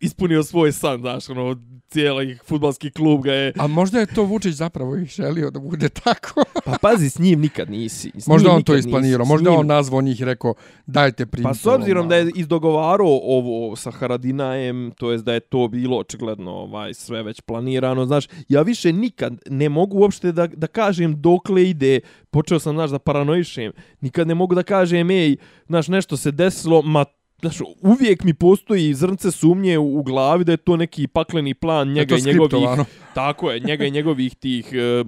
ispunio 0.00 0.42
svoj 0.42 0.72
san, 0.72 1.00
znaš, 1.00 1.30
ono, 1.30 1.56
cijeli 1.88 2.38
futbalski 2.44 2.90
klub 2.90 3.22
ga 3.22 3.32
je, 3.32 3.52
A 3.58 3.66
možda 3.66 4.00
je 4.00 4.06
to 4.06 4.22
Vučić 4.22 4.54
zapravo 4.54 4.96
i 4.96 5.04
želio 5.04 5.50
da 5.50 5.60
bude 5.60 5.88
tako. 5.88 6.44
pa 6.66 6.76
pazi, 6.82 7.10
s 7.10 7.18
njim 7.18 7.40
nikad 7.40 7.70
nisi. 7.70 8.12
S 8.14 8.26
možda 8.26 8.50
on 8.50 8.62
to 8.62 8.74
isplanirao, 8.76 9.18
nisi, 9.18 9.32
možda 9.32 9.50
njim- 9.50 9.60
on 9.60 9.66
nazvao 9.66 10.02
njih 10.02 10.20
i 10.20 10.24
rekao 10.24 10.54
dajte 10.86 11.26
primite. 11.26 11.48
Pa 11.48 11.54
s 11.54 11.66
obzirom 11.66 12.00
ovo 12.00 12.08
da 12.08 12.16
je 12.16 12.32
izdogovarao 12.34 13.20
ovo 13.22 13.76
sa 13.76 13.90
Haradinajem, 13.90 14.92
to 14.98 15.12
jest 15.12 15.24
da 15.24 15.34
je 15.34 15.40
to 15.40 15.68
bilo 15.68 15.98
očigledno 15.98 16.50
ovaj 16.50 16.94
sve 16.94 17.22
već 17.22 17.40
planirano, 17.40 18.06
znaš, 18.06 18.28
ja 18.48 18.62
više 18.62 18.92
nikad 18.92 19.34
ne 19.50 19.68
mogu 19.68 19.98
uopšte 19.98 20.32
da, 20.32 20.46
da 20.46 20.66
kažem 20.66 21.20
dokle 21.20 21.70
ide, 21.70 22.00
počeo 22.30 22.58
sam, 22.58 22.74
znaš, 22.76 22.90
da 22.90 22.98
paranoišem, 22.98 23.72
nikad 24.00 24.28
ne 24.28 24.34
mogu 24.34 24.54
da 24.54 24.62
kažem, 24.62 25.10
ej, 25.10 25.36
znaš, 25.66 25.88
nešto 25.88 26.16
se 26.16 26.30
desilo, 26.30 26.82
ma 26.82 27.04
Znaš, 27.40 27.60
uvijek 27.80 28.24
mi 28.24 28.34
postoji 28.34 28.94
zrnce 28.94 29.30
sumnje 29.30 29.78
u, 29.78 29.98
u 29.98 30.02
glavi 30.02 30.44
da 30.44 30.52
je 30.52 30.56
to 30.56 30.76
neki 30.76 31.06
pakleni 31.06 31.54
plan 31.54 31.88
je 31.88 31.94
njega 31.94 32.16
i 32.16 32.22
njegovih... 32.22 32.68
Tako 33.14 33.50
je, 33.50 33.60
njega 33.60 33.84
i 33.84 33.90
njegovih 33.90 34.34
tih 34.34 34.72
e, 34.72 35.04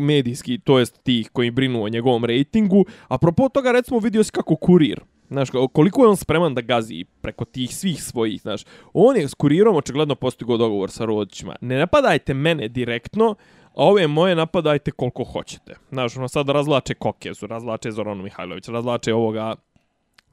medijski, 0.00 0.58
to 0.58 0.78
jest 0.78 1.02
tih 1.02 1.30
koji 1.30 1.50
brinu 1.50 1.84
o 1.84 1.88
njegovom 1.88 2.24
rejtingu. 2.24 2.84
A 3.08 3.18
propos 3.18 3.52
toga, 3.52 3.72
recimo, 3.72 3.98
vidio 3.98 4.24
si 4.24 4.32
kako 4.32 4.56
kurir, 4.56 5.00
Znaš, 5.30 5.48
koliko 5.72 6.02
je 6.02 6.08
on 6.08 6.16
spreman 6.16 6.54
da 6.54 6.60
gazi 6.60 7.04
preko 7.20 7.44
tih 7.44 7.76
svih 7.76 8.02
svojih, 8.02 8.40
znaš. 8.42 8.62
On 8.92 9.16
je 9.16 9.28
s 9.28 9.34
kurirom 9.34 9.76
očigledno 9.76 10.14
postigao 10.14 10.56
dogovor 10.56 10.90
sa 10.90 11.04
rodićima. 11.04 11.56
Ne 11.60 11.78
napadajte 11.78 12.34
mene 12.34 12.68
direktno, 12.68 13.34
a 13.74 13.84
ove 13.84 14.06
moje 14.06 14.34
napadajte 14.34 14.90
koliko 14.90 15.24
hoćete. 15.24 15.74
Znaš, 15.90 16.16
ono 16.16 16.28
sad 16.28 16.48
razlače 16.48 16.94
Kokezu, 16.94 17.46
razlače 17.46 17.90
Zoranu 17.90 18.22
Mihajlović, 18.22 18.68
razlače 18.68 19.14
ovoga 19.14 19.54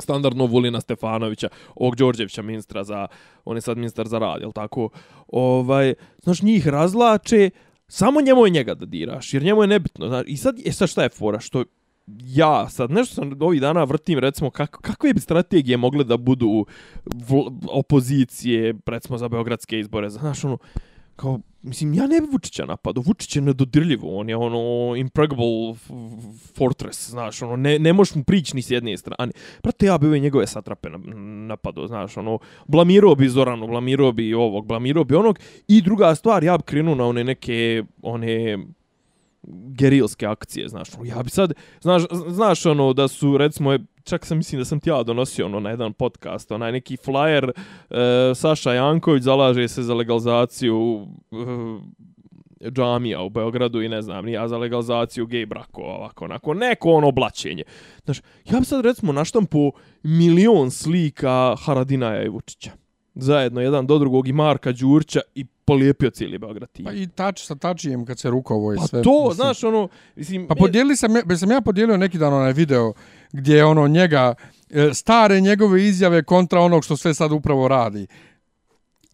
standardno 0.03 0.45
Vulina 0.45 0.81
Stefanovića, 0.81 1.49
ovog 1.75 1.95
Đorđevića 1.95 2.41
ministra 2.41 2.83
za, 2.83 3.07
on 3.45 3.57
je 3.57 3.61
sad 3.61 3.77
ministar 3.77 4.07
za 4.07 4.19
rad, 4.19 4.41
jel 4.41 4.51
tako? 4.51 4.89
Ovaj, 5.27 5.93
znaš, 6.23 6.41
njih 6.41 6.67
razlače, 6.67 7.49
samo 7.87 8.21
njemu 8.21 8.45
je 8.45 8.51
njega 8.51 8.73
da 8.73 8.85
diraš, 8.85 9.33
jer 9.33 9.43
njemu 9.43 9.61
je 9.61 9.67
nebitno. 9.67 10.07
Znaš, 10.07 10.23
I 10.27 10.37
sad, 10.37 10.59
e 10.65 10.71
sad 10.71 10.89
šta 10.89 11.03
je 11.03 11.09
fora, 11.09 11.39
što 11.39 11.63
ja 12.07 12.69
sad 12.69 12.91
nešto 12.91 13.15
sam 13.15 13.31
ovih 13.39 13.61
dana 13.61 13.83
vrtim 13.83 14.19
recimo 14.19 14.49
kako 14.49 14.81
kakve 14.81 15.13
bi 15.13 15.19
strategije 15.19 15.77
mogle 15.77 16.03
da 16.03 16.17
budu 16.17 16.65
vl, 17.05 17.39
opozicije 17.69 18.73
recimo 18.85 19.17
za 19.17 19.27
beogradske 19.27 19.79
izbore 19.79 20.09
znaš 20.09 20.43
ono 20.43 20.57
kao 21.15 21.39
mislim 21.63 21.93
ja 21.93 22.07
ne 22.07 22.21
bi 22.21 22.27
Vučića 22.31 22.65
napadao. 22.65 23.03
Vučić 23.07 23.35
je 23.35 23.41
nedodirljivo 23.41 24.19
on 24.19 24.29
je 24.29 24.35
ono 24.35 24.95
impregnable 24.95 25.73
fortress 26.57 27.09
znaš 27.09 27.41
ono 27.41 27.55
ne 27.55 27.79
ne 27.79 27.93
možeš 27.93 28.15
mu 28.15 28.23
prići 28.23 28.55
ni 28.55 28.61
s 28.61 28.71
jedne 28.71 28.97
strane. 28.97 29.31
Prate 29.61 29.85
ja 29.85 29.97
bi 29.97 30.07
ove 30.07 30.19
njegove 30.19 30.47
satrape 30.47 30.89
napadao 31.47 31.87
znaš 31.87 32.17
ono 32.17 32.39
blamirao 32.67 33.15
bi 33.15 33.29
Zoranu 33.29 33.67
blamirao 33.67 34.11
bi 34.11 34.33
ovog 34.33 34.65
blamirao 34.65 35.03
bi 35.03 35.15
onog. 35.15 35.39
I 35.67 35.81
druga 35.81 36.15
stvar 36.15 36.43
ja 36.43 36.57
bi 36.57 36.63
krenuo 36.63 36.95
na 36.95 37.05
one 37.05 37.23
neke 37.23 37.83
one 38.01 38.57
gerilske 39.67 40.25
akcije, 40.25 40.67
znaš, 40.69 40.93
ono, 40.93 41.05
ja 41.05 41.23
bi 41.23 41.29
sad, 41.29 41.53
znaš, 41.81 42.03
znaš 42.27 42.65
ono 42.65 42.93
da 42.93 43.07
su, 43.07 43.37
recimo, 43.37 43.77
čak 44.03 44.25
sam 44.25 44.37
mislim 44.37 44.61
da 44.61 44.65
sam 44.65 44.79
ti 44.79 44.89
ja 44.89 45.03
donosio 45.03 45.45
ono 45.45 45.59
na 45.59 45.69
jedan 45.69 45.93
podcast, 45.93 46.51
onaj 46.51 46.71
neki 46.71 46.97
flyer, 46.97 47.51
e, 47.89 48.35
Saša 48.35 48.73
Janković 48.73 49.23
zalaže 49.23 49.67
se 49.67 49.83
za 49.83 49.93
legalizaciju 49.93 51.07
e, 51.31 52.69
džamija 52.69 53.21
u 53.21 53.29
Beogradu 53.29 53.81
i 53.81 53.89
ne 53.89 54.01
znam, 54.01 54.27
ja 54.27 54.47
za 54.47 54.57
legalizaciju 54.57 55.25
gej 55.25 55.45
brakova, 55.45 55.95
ovako, 55.95 56.25
onako, 56.25 56.53
neko 56.53 56.91
ono 56.91 57.07
oblačenje. 57.07 57.63
Znaš, 58.03 58.21
ja 58.45 58.59
bi 58.59 58.65
sad 58.65 58.85
recimo 58.85 59.11
naštampu 59.11 59.73
milion 60.03 60.71
slika 60.71 61.55
Haradinaja 61.59 62.23
i 62.23 62.29
Vučića 62.29 62.82
zajedno 63.15 63.61
jedan 63.61 63.87
do 63.87 63.99
drugog 63.99 64.27
i 64.27 64.33
Marka 64.33 64.71
Đurća 64.71 65.21
i 65.35 65.45
polijepio 65.65 66.09
cijeli 66.09 66.37
Beograd 66.37 66.69
Pa 66.83 66.93
i 66.93 67.07
tač 67.07 67.45
sa 67.45 67.55
tačijem 67.55 68.05
kad 68.05 68.19
se 68.19 68.29
rukovo 68.29 68.73
i 68.73 68.77
pa 68.77 68.87
sve. 68.87 68.99
Pa 68.99 69.03
to, 69.03 69.19
mislim. 69.19 69.35
znaš, 69.35 69.63
ono... 69.63 69.87
Mislim, 70.15 70.47
pa 70.47 70.55
podijeli 70.55 70.95
sam, 70.95 71.15
ja, 71.15 71.37
sam 71.37 71.51
ja 71.51 71.61
podijelio 71.61 71.97
neki 71.97 72.17
dan 72.17 72.33
onaj 72.33 72.53
video 72.53 72.93
gdje 73.31 73.55
je 73.55 73.65
ono 73.65 73.87
njega, 73.87 74.33
e, 74.69 74.89
stare 74.93 75.41
njegove 75.41 75.83
izjave 75.83 76.23
kontra 76.23 76.59
onog 76.59 76.83
što 76.83 76.97
sve 76.97 77.13
sad 77.13 77.31
upravo 77.31 77.67
radi. 77.67 78.07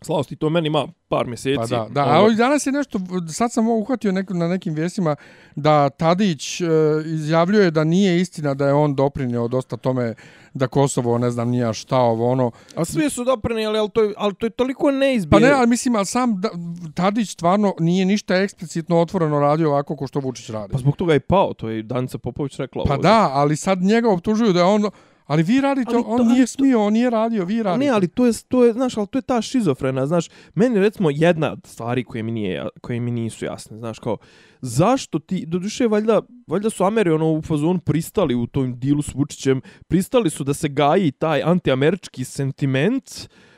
Slavosti, 0.02 0.36
to 0.36 0.50
meni 0.50 0.68
ima 0.68 0.88
par 1.08 1.28
mjeseci. 1.28 1.58
Pa 1.58 1.66
da, 1.66 1.88
da. 1.90 2.02
A 2.02 2.30
danas 2.38 2.66
je 2.66 2.72
nešto, 2.72 3.00
sad 3.34 3.52
sam 3.52 3.68
uhvatio 3.68 4.12
neko, 4.12 4.34
na 4.34 4.48
nekim 4.48 4.74
vijestima 4.74 5.16
da 5.56 5.90
Tadić 5.90 6.62
e, 6.62 6.66
izjavljuje 7.06 7.72
da 7.72 7.84
nije 7.84 8.22
istina 8.22 8.54
da 8.54 8.68
je 8.68 8.74
on 8.74 8.96
doprinio 8.96 9.48
dosta 9.48 9.78
tome 9.78 10.14
da 10.54 10.68
Kosovo, 10.68 11.18
ne 11.18 11.32
znam, 11.32 11.50
nije 11.50 11.74
šta 11.74 11.98
ovo, 11.98 12.32
ono... 12.32 12.52
A 12.76 12.86
svi 12.86 13.10
su 13.10 13.24
doprinijeli, 13.24 13.78
ali 13.78 13.90
to, 13.90 14.04
je, 14.04 14.14
ali 14.18 14.34
to 14.34 14.46
je 14.46 14.50
toliko 14.50 14.92
neizbjeno. 14.92 15.46
Pa 15.46 15.48
ne, 15.48 15.54
ali 15.54 15.68
mislim, 15.68 15.96
ali 15.96 16.06
sam 16.06 16.42
da, 16.42 16.50
Tadić 16.94 17.30
stvarno 17.30 17.74
nije 17.80 18.06
ništa 18.06 18.36
eksplicitno 18.36 19.00
otvoreno 19.00 19.40
radio 19.40 19.70
ovako 19.70 19.96
ko 19.96 20.08
što 20.08 20.20
Vučić 20.20 20.50
radi. 20.50 20.72
Pa 20.72 20.78
zbog 20.78 20.96
toga 20.96 21.14
je 21.14 21.20
pao, 21.20 21.54
to 21.54 21.70
je 21.70 21.84
Danica 21.84 22.18
Popović 22.18 22.58
rekla. 22.58 22.84
Pa 22.88 22.94
ovdje. 22.94 23.10
da, 23.10 23.30
ali 23.34 23.56
sad 23.56 23.82
njega 23.82 24.10
optužuju 24.10 24.54
da 24.54 24.60
je 24.60 24.66
on 24.66 24.90
Ali 25.30 25.44
vi 25.44 25.62
radite, 25.62 25.92
ali 25.94 26.04
to, 26.04 26.10
on 26.10 26.28
nije 26.28 26.48
smio, 26.48 26.82
on 26.82 26.94
nije 26.94 27.10
radio, 27.10 27.46
vi 27.46 27.64
radite. 27.64 27.86
Ne, 27.86 27.92
ali 27.92 28.08
to 28.08 28.26
je, 28.26 28.34
to 28.48 28.64
je, 28.66 28.74
znaš, 28.74 28.98
ali 28.98 29.08
to 29.08 29.18
je 29.18 29.22
ta 29.22 29.42
šizofrena, 29.42 30.08
znaš, 30.08 30.30
meni 30.56 30.80
recimo 30.80 31.10
jedna 31.10 31.52
od 31.52 31.60
stvari 31.66 32.04
koje 32.04 32.24
mi, 32.24 32.32
nije, 32.32 32.68
koje 32.82 33.00
mi 33.00 33.12
nisu 33.12 33.46
jasne, 33.46 33.78
znaš, 33.78 34.00
kao, 34.00 34.18
zašto 34.62 35.20
ti, 35.20 35.46
do 35.46 35.60
duše, 35.60 35.88
valjda, 35.88 36.22
valjda 36.48 36.70
su 36.70 36.84
Ameri, 36.84 37.12
ono, 37.12 37.32
u 37.32 37.42
fazonu 37.42 37.80
pristali 37.80 38.36
u 38.36 38.48
tom 38.48 38.80
dilu 38.80 39.02
s 39.02 39.14
Vučićem, 39.14 39.62
pristali 39.88 40.30
su 40.30 40.44
da 40.44 40.54
se 40.54 40.70
gaji 40.70 41.12
taj 41.12 41.42
antiamerički 41.44 42.24
sentiment, 42.26 43.06
uh, 43.08 43.49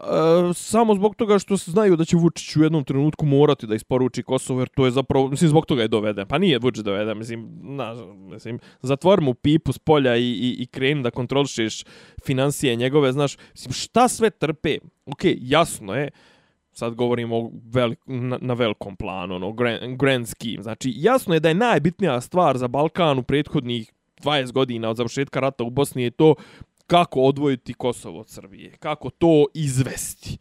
E, 0.00 0.54
samo 0.54 0.94
zbog 0.94 1.14
toga 1.16 1.38
što 1.38 1.56
se 1.56 1.70
znaju 1.70 1.96
da 1.96 2.04
će 2.04 2.16
Vučić 2.16 2.56
u 2.56 2.62
jednom 2.62 2.84
trenutku 2.84 3.26
morati 3.26 3.66
da 3.66 3.74
isporuči 3.74 4.22
Kosovo, 4.22 4.60
jer 4.60 4.68
to 4.68 4.84
je 4.84 4.90
zapravo, 4.90 5.28
mislim, 5.28 5.48
zbog 5.48 5.66
toga 5.66 5.82
je 5.82 5.88
doveden. 5.88 6.26
Pa 6.26 6.38
nije 6.38 6.58
Vučić 6.58 6.84
doveden, 6.84 7.18
mislim, 7.18 7.48
na, 7.62 7.94
mislim 8.30 8.58
zatvor 8.82 9.20
mu 9.20 9.34
pipu 9.34 9.72
s 9.72 9.78
polja 9.78 10.16
i, 10.16 10.22
i, 10.22 10.56
i 10.58 10.66
kreni 10.66 11.02
da 11.02 11.10
kontrolišeš 11.10 11.84
financije 12.24 12.76
njegove, 12.76 13.12
znaš, 13.12 13.36
mislim, 13.52 13.72
šta 13.72 14.08
sve 14.08 14.30
trpe? 14.30 14.78
Ok, 15.06 15.20
jasno 15.24 15.94
je, 15.94 16.10
sad 16.72 16.94
govorimo 16.94 17.50
velik, 17.72 17.98
na, 18.06 18.38
na 18.40 18.54
velikom 18.54 18.96
planu, 18.96 19.34
ono, 19.34 19.52
grand, 19.52 19.96
grand 19.96 20.28
scheme. 20.28 20.62
Znači, 20.62 20.92
jasno 20.96 21.34
je 21.34 21.40
da 21.40 21.48
je 21.48 21.54
najbitnija 21.54 22.20
stvar 22.20 22.58
za 22.58 22.68
Balkan 22.68 23.18
u 23.18 23.22
prethodnih 23.22 23.92
20 24.22 24.52
godina 24.52 24.90
od 24.90 24.96
završetka 24.96 25.40
rata 25.40 25.64
u 25.64 25.70
Bosni 25.70 26.02
je 26.02 26.10
to 26.10 26.34
kako 26.90 27.20
odvojiti 27.20 27.74
Kosovo 27.74 28.20
od 28.20 28.28
Srbije, 28.28 28.76
kako 28.76 29.10
to 29.10 29.46
izvesti. 29.54 30.38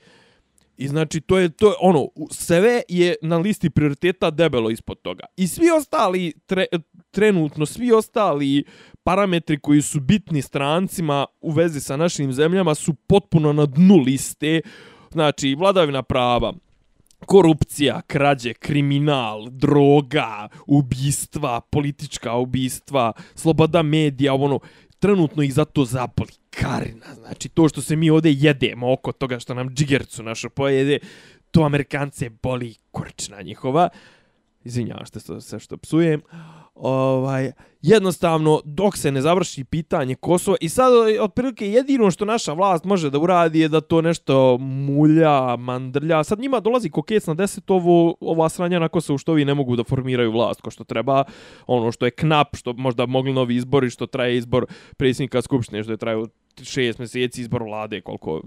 I 0.77 0.87
znači 0.87 1.21
to 1.21 1.37
je 1.37 1.49
to 1.49 1.67
je 1.67 1.73
ono 1.81 2.07
sve 2.31 2.81
je 2.89 3.15
na 3.21 3.37
listi 3.37 3.69
prioriteta 3.69 4.31
debelo 4.31 4.69
ispod 4.69 5.01
toga. 5.01 5.25
I 5.37 5.47
svi 5.47 5.71
ostali 5.77 6.33
tre, 6.45 6.65
trenutno 7.11 7.65
svi 7.65 7.91
ostali 7.91 8.63
parametri 9.03 9.59
koji 9.59 9.81
su 9.81 9.99
bitni 9.99 10.41
strancima 10.41 11.25
u 11.41 11.51
vezi 11.51 11.79
sa 11.79 11.97
našim 11.97 12.33
zemljama 12.33 12.75
su 12.75 12.93
potpuno 12.93 13.53
na 13.53 13.65
dnu 13.65 13.97
liste. 13.97 14.61
Znači 15.11 15.55
vladavina 15.55 16.03
prava, 16.03 16.53
korupcija, 17.25 18.01
krađe, 18.01 18.53
kriminal, 18.53 19.49
droga, 19.49 20.47
ubistva, 20.67 21.61
politička 21.61 22.35
ubistva, 22.35 23.11
sloboda 23.35 23.83
medija, 23.83 24.33
ono, 24.33 24.59
trenutno 24.99 25.43
ih 25.43 25.53
zato 25.53 25.85
zapali 25.85 26.38
karina. 26.49 27.05
Znači, 27.15 27.49
to 27.49 27.69
što 27.69 27.81
se 27.81 27.95
mi 27.95 28.09
ovdje 28.09 28.33
jedemo 28.37 28.93
oko 28.93 29.11
toga 29.11 29.39
što 29.39 29.53
nam 29.53 29.69
džigercu 29.69 30.23
našo 30.23 30.49
pojede, 30.49 30.99
to 31.51 31.61
Amerikance 31.61 32.29
boli 32.29 32.75
kurčna 32.91 33.41
njihova. 33.41 33.89
Izvinjavam 34.63 35.05
što 35.05 35.41
se 35.41 35.59
što 35.59 35.77
psujem 35.77 36.21
ovaj, 36.75 37.51
jednostavno, 37.81 38.61
dok 38.65 38.97
se 38.97 39.11
ne 39.11 39.21
završi 39.21 39.63
pitanje 39.63 40.15
Kosova, 40.15 40.57
i 40.61 40.69
sad, 40.69 40.93
otprilike, 41.21 41.71
jedino 41.71 42.11
što 42.11 42.25
naša 42.25 42.53
vlast 42.53 42.83
može 42.85 43.09
da 43.09 43.19
uradi 43.19 43.59
je 43.59 43.67
da 43.67 43.81
to 43.81 44.01
nešto 44.01 44.57
mulja, 44.57 45.55
mandrlja. 45.55 46.23
Sad 46.23 46.39
njima 46.39 46.59
dolazi 46.59 46.89
kokec 46.89 47.27
na 47.27 47.33
deset 47.33 47.71
ovo, 47.71 48.15
ova 48.19 48.49
sranja 48.49 48.79
na 48.79 48.87
Kosovu 48.87 49.17
što 49.17 49.33
vi 49.33 49.45
ne 49.45 49.53
mogu 49.53 49.75
da 49.75 49.83
formiraju 49.83 50.31
vlast 50.31 50.61
ko 50.61 50.71
što 50.71 50.83
treba. 50.83 51.23
Ono 51.67 51.91
što 51.91 52.05
je 52.05 52.11
knap, 52.11 52.55
što 52.55 52.73
možda 52.73 53.05
mogli 53.05 53.33
novi 53.33 53.55
izbori, 53.55 53.89
što 53.89 54.05
traje 54.05 54.37
izbor 54.37 54.65
predsjednika 54.97 55.41
Skupštine, 55.41 55.83
što 55.83 55.91
je 55.91 55.97
trajao 55.97 56.27
šest 56.63 56.99
mjeseci 56.99 57.41
izbor 57.41 57.63
vlade, 57.63 58.01
koliko 58.01 58.41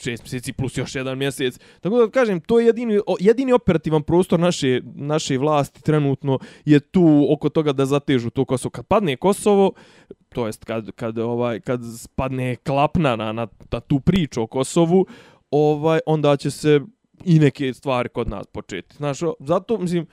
šest 0.00 0.22
mjeseci 0.22 0.52
plus 0.52 0.78
još 0.78 0.94
jedan 0.94 1.18
mjesec. 1.18 1.58
Tako 1.80 1.98
da 1.98 2.10
kažem, 2.10 2.40
to 2.40 2.60
je 2.60 2.66
jedini, 2.66 3.00
jedini 3.20 3.52
operativan 3.52 4.02
prostor 4.02 4.40
naše, 4.40 4.80
naše 4.94 5.38
vlasti 5.38 5.82
trenutno 5.82 6.38
je 6.64 6.80
tu 6.80 7.26
oko 7.30 7.48
toga 7.48 7.72
da 7.72 7.86
zatežu 7.86 8.30
to 8.30 8.44
Kosovo. 8.44 8.70
Kad 8.70 8.86
padne 8.86 9.16
Kosovo, 9.16 9.72
to 10.28 10.46
jest 10.46 10.64
kad, 10.64 10.92
kad, 10.92 11.18
ovaj, 11.18 11.60
kad 11.60 11.80
spadne 11.98 12.56
klapna 12.56 13.16
na, 13.16 13.32
na, 13.32 13.46
na 13.70 13.80
tu 13.80 14.00
priču 14.00 14.42
o 14.42 14.46
Kosovu, 14.46 15.06
ovaj, 15.50 16.00
onda 16.06 16.36
će 16.36 16.50
se 16.50 16.80
i 17.24 17.38
neke 17.38 17.74
stvari 17.74 18.08
kod 18.08 18.28
nas 18.28 18.46
početi. 18.46 18.96
Znaš, 18.96 19.18
zato, 19.40 19.78
mislim, 19.78 20.06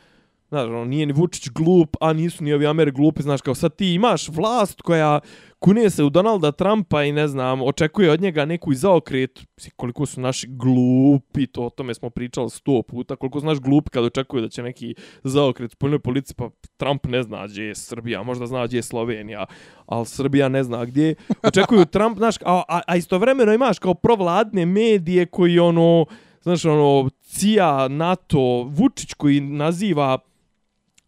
Znaš, 0.52 0.68
ono, 0.68 0.86
nije 0.86 1.06
ni 1.06 1.14
Vučić 1.14 1.50
glup, 1.50 1.96
a 2.02 2.14
nisu 2.14 2.44
ni 2.44 2.54
ovi 2.54 2.68
Ameri 2.68 2.92
glupi. 2.92 3.22
Znaš, 3.22 3.42
kao 3.42 3.56
sad 3.56 3.76
ti 3.76 3.94
imaš 3.94 4.30
vlast 4.30 4.82
koja 4.82 5.20
kune 5.60 5.90
se 5.90 6.04
u 6.04 6.10
Donalda 6.10 6.52
Trumpa 6.52 7.04
i 7.04 7.12
ne 7.12 7.28
znam, 7.28 7.62
očekuje 7.62 8.12
od 8.12 8.22
njega 8.22 8.46
neku 8.46 8.74
zaokret. 8.74 9.40
Koliko 9.76 10.06
su 10.06 10.22
naši 10.22 10.48
glupi, 10.50 11.48
to 11.48 11.66
o 11.66 11.70
tome 11.70 11.94
smo 11.94 12.10
pričali 12.10 12.50
sto 12.50 12.82
puta. 12.82 13.16
Koliko 13.16 13.40
su 13.40 13.46
naš 13.46 13.60
glupi 13.60 13.90
kad 13.90 14.04
očekuju 14.04 14.42
da 14.42 14.50
će 14.50 14.64
neki 14.64 14.96
zaokret 15.24 15.72
spoljnoj 15.72 16.00
policiji, 16.00 16.36
pa 16.38 16.50
Trump 16.78 17.06
ne 17.08 17.24
zna 17.24 17.48
gdje 17.48 17.64
je 17.64 17.76
Srbija, 17.76 18.24
možda 18.24 18.46
zna 18.46 18.66
gdje 18.68 18.78
je 18.78 18.84
Slovenija, 18.84 19.46
ali 19.86 20.06
Srbija 20.06 20.50
ne 20.50 20.64
zna 20.64 20.86
gdje. 20.86 21.16
Očekuju 21.44 21.86
Trump, 21.94 22.18
znaš, 22.18 22.36
a, 22.46 22.64
a, 22.68 22.82
a 22.88 22.96
istovremeno 22.96 23.54
imaš 23.54 23.80
kao 23.80 23.94
provladne 23.94 24.66
medije 24.66 25.26
koji 25.26 25.60
ono, 25.60 26.06
znaš, 26.42 26.66
ono, 26.66 27.10
CIA, 27.22 27.88
NATO, 27.88 28.64
Vučić 28.64 29.14
koji 29.14 29.42
naziva 29.42 30.20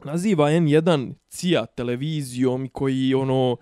naziva 0.06 0.50
N1 0.50 1.14
CIA 1.30 1.66
televizijom 1.66 2.68
koji 2.68 3.14
ono, 3.14 3.58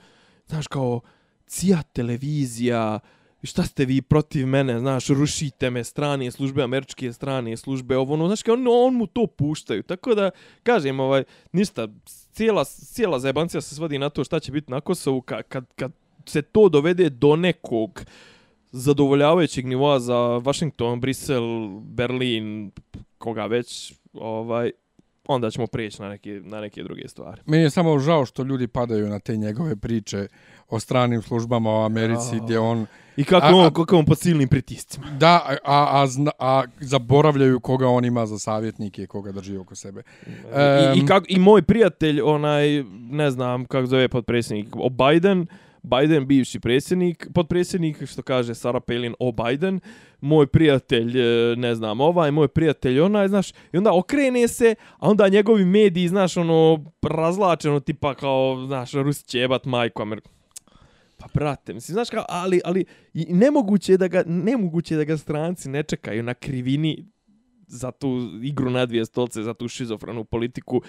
znaš 0.47 0.67
kao, 0.67 1.01
CIA 1.47 1.81
televizija 1.93 2.99
šta 3.43 3.63
ste 3.63 3.85
vi 3.85 4.01
protiv 4.01 4.47
mene, 4.47 4.79
znaš, 4.79 5.07
rušite 5.07 5.69
me 5.69 5.83
strane 5.83 6.31
službe, 6.31 6.63
američke 6.63 7.13
strane 7.13 7.57
službe, 7.57 7.97
ovo, 7.97 8.13
ono, 8.13 8.27
znaš, 8.27 8.43
kao, 8.43 8.53
on, 8.53 8.67
on 8.67 8.93
mu 8.93 9.07
to 9.07 9.27
puštaju. 9.27 9.83
Tako 9.83 10.15
da, 10.15 10.31
kažem, 10.63 10.99
ovaj, 10.99 11.23
ništa, 11.51 11.87
cijela, 12.31 12.65
cijela 12.65 13.19
zajebancija 13.19 13.61
se 13.61 13.75
svodi 13.75 13.99
na 13.99 14.09
to 14.09 14.23
šta 14.23 14.39
će 14.39 14.51
biti 14.51 14.71
na 14.71 14.81
Kosovu, 14.81 15.21
kad, 15.21 15.43
kad, 15.47 15.65
kad 15.75 15.91
se 16.25 16.41
to 16.41 16.69
dovede 16.69 17.09
do 17.09 17.35
nekog 17.35 18.01
zadovoljavajućeg 18.71 19.67
nivoa 19.67 19.99
za 19.99 20.15
Washington, 20.17 20.99
Brisel, 20.99 21.67
Berlin, 21.79 22.71
koga 23.17 23.45
već, 23.45 23.93
ovaj, 24.13 24.71
onda 25.28 25.51
ćemo 25.51 25.67
prijeći 25.67 26.01
na 26.01 26.09
neke, 26.09 26.41
na 26.43 26.61
neke 26.61 26.84
druge 26.84 27.07
stvari. 27.07 27.41
Meni 27.45 27.63
je 27.63 27.69
samo 27.69 27.99
žao 27.99 28.26
što 28.26 28.43
ljudi 28.43 28.67
padaju 28.67 29.09
na 29.09 29.19
te 29.19 29.38
njegove 29.38 29.76
priče 29.76 30.28
o 30.69 30.80
stranim 30.80 31.22
službama 31.22 31.69
u 31.69 31.84
Americi, 31.84 32.36
oh. 32.36 32.43
gdje 32.43 32.59
on... 32.59 32.86
I 33.17 33.24
kako 33.24 33.45
a, 33.47 33.55
on, 33.55 33.74
kako 33.74 33.97
on 33.97 34.05
pod 34.05 34.19
silnim 34.19 34.47
pritiscima. 34.47 35.07
Da, 35.19 35.41
a, 35.45 35.55
a, 35.65 36.03
a, 36.03 36.30
a 36.39 36.63
zaboravljaju 36.80 37.59
koga 37.59 37.88
on 37.88 38.05
ima 38.05 38.26
za 38.26 38.39
savjetnike, 38.39 39.07
koga 39.07 39.32
drži 39.32 39.57
oko 39.57 39.76
sebe. 39.76 40.03
Um, 40.28 40.34
I, 40.95 40.99
i, 40.99 41.05
kak, 41.05 41.24
I 41.28 41.39
moj 41.39 41.61
prijatelj, 41.61 42.22
onaj, 42.22 42.84
ne 43.09 43.32
znam 43.32 43.65
kako 43.65 43.86
zove 43.86 44.07
podpredsjednik, 44.09 44.76
o 44.76 44.89
Biden, 44.89 45.47
Biden, 45.84 46.27
bivši 46.27 46.59
predsjednik, 46.59 47.27
podpredsjednik, 47.34 48.05
što 48.05 48.21
kaže 48.21 48.55
Sara 48.55 48.79
Palin 48.79 49.15
o 49.19 49.32
Biden, 49.32 49.79
moj 50.21 50.47
prijatelj, 50.47 51.19
e, 51.19 51.55
ne 51.55 51.75
znam, 51.75 52.01
ovaj, 52.01 52.32
moj 52.32 52.47
prijatelj, 52.47 52.99
onaj, 52.99 53.27
znaš, 53.27 53.51
i 53.51 53.77
onda 53.77 53.93
okrene 53.93 54.47
se, 54.47 54.75
a 54.97 55.09
onda 55.09 55.27
njegovi 55.27 55.65
mediji, 55.65 56.07
znaš, 56.07 56.38
ono, 56.38 56.86
razlačeno, 57.01 57.79
tipa 57.79 58.13
kao, 58.15 58.65
znaš, 58.67 58.91
Rusi 58.91 59.25
će 59.25 59.39
jebat 59.39 59.65
majku 59.65 60.01
Ameriku. 60.01 60.29
Pa 61.17 61.27
brate, 61.34 61.73
mislim, 61.73 61.93
znaš 61.93 62.09
kao, 62.09 62.25
ali, 62.29 62.61
ali 62.65 62.86
nemoguće 63.13 63.93
je 63.93 63.97
da 63.97 64.07
ga, 64.07 64.23
nemoguće 64.25 64.93
je 64.93 64.97
da 64.97 65.03
ga 65.03 65.17
stranci 65.17 65.69
ne 65.69 65.84
čekaju 65.84 66.23
na 66.23 66.34
krivini 66.34 67.05
za 67.67 67.91
tu 67.91 68.29
igru 68.43 68.69
na 68.69 68.86
dvije 68.86 69.05
stolce, 69.05 69.43
za 69.43 69.53
tu 69.53 69.67
šizofrenu 69.67 70.23
politiku, 70.23 70.82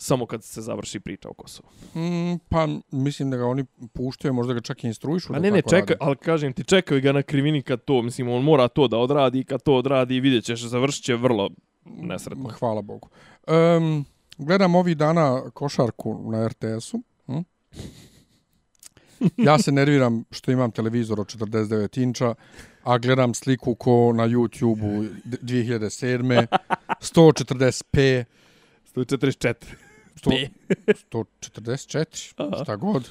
samo 0.00 0.26
kad 0.26 0.44
se 0.44 0.62
završi 0.62 1.00
priča 1.00 1.28
o 1.28 1.32
Kosovu. 1.32 1.68
Mm, 1.94 2.38
pa 2.48 2.68
mislim 2.90 3.30
da 3.30 3.36
ga 3.36 3.46
oni 3.46 3.64
puštaju, 3.92 4.34
možda 4.34 4.54
ga 4.54 4.60
čak 4.60 4.84
i 4.84 4.86
instruišu. 4.86 5.34
A 5.34 5.38
ne, 5.38 5.50
ne, 5.50 5.62
čekaj, 5.62 5.96
ali 6.00 6.16
kažem 6.16 6.52
ti, 6.52 6.64
čekaju 6.64 7.00
ga 7.00 7.12
na 7.12 7.22
krivini 7.22 7.62
kad 7.62 7.84
to, 7.84 8.02
mislim, 8.02 8.28
on 8.28 8.42
mora 8.42 8.68
to 8.68 8.88
da 8.88 8.98
odradi 8.98 9.40
i 9.40 9.44
kad 9.44 9.62
to 9.62 9.74
odradi, 9.74 10.20
vidjet 10.20 10.44
ćeš, 10.44 10.62
završit 10.62 11.04
će 11.04 11.14
vrlo 11.14 11.50
nesretno. 11.84 12.48
Hvala 12.48 12.82
Bogu. 12.82 13.08
Um, 13.48 14.04
gledam 14.38 14.74
ovih 14.74 14.96
dana 14.96 15.50
košarku 15.50 16.30
na 16.30 16.48
RTS-u. 16.48 17.02
Hm? 17.26 17.38
Ja 19.36 19.58
se 19.58 19.72
nerviram 19.72 20.24
što 20.30 20.52
imam 20.52 20.70
televizor 20.70 21.20
od 21.20 21.26
49 21.26 22.02
inča, 22.02 22.34
a 22.82 22.98
gledam 22.98 23.34
sliku 23.34 23.74
ko 23.74 24.12
na 24.12 24.28
YouTube-u 24.28 25.04
2007. 25.24 26.46
140p. 27.00 28.24
144. 28.94 29.54
144, 30.16 32.34
šta 32.62 32.76
god. 32.76 33.10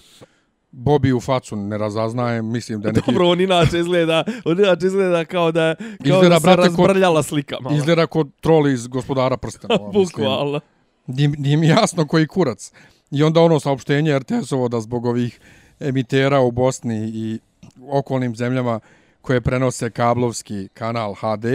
Bobi 0.71 1.13
u 1.13 1.19
facu 1.19 1.55
ne 1.55 1.77
razaznajem, 1.77 2.51
mislim 2.51 2.81
da 2.81 2.89
je 2.89 2.93
neki... 2.93 3.11
Dobro, 3.11 3.29
on 3.29 3.41
inače 3.41 3.79
izgleda, 3.79 4.23
on 4.45 4.59
inače 4.59 4.85
izgleda 4.85 5.25
kao 5.25 5.51
da, 5.51 5.75
kao 5.75 5.87
izgleda, 5.99 6.29
da 6.29 6.39
se 6.39 6.43
brate, 6.43 6.61
razbrljala 6.61 7.23
slika. 7.23 7.55
Malo. 7.61 7.75
Izgleda 7.75 8.07
kod 8.07 8.29
troli 8.41 8.73
iz 8.73 8.87
gospodara 8.87 9.37
prstena. 9.37 9.77
Bukvalno. 9.93 10.59
Nije, 11.07 11.29
nije 11.29 11.57
mi 11.57 11.67
jasno 11.67 12.07
koji 12.07 12.27
kurac. 12.27 12.71
I 13.11 13.23
onda 13.23 13.41
ono 13.41 13.59
saopštenje 13.59 14.19
RTS-ovo 14.19 14.67
da 14.67 14.79
zbog 14.79 15.05
ovih 15.05 15.39
emitera 15.79 16.39
u 16.39 16.51
Bosni 16.51 17.11
i 17.13 17.39
okolnim 17.87 18.35
zemljama 18.35 18.79
koje 19.21 19.41
prenose 19.41 19.89
kablovski 19.89 20.67
kanal 20.73 21.13
HD, 21.13 21.45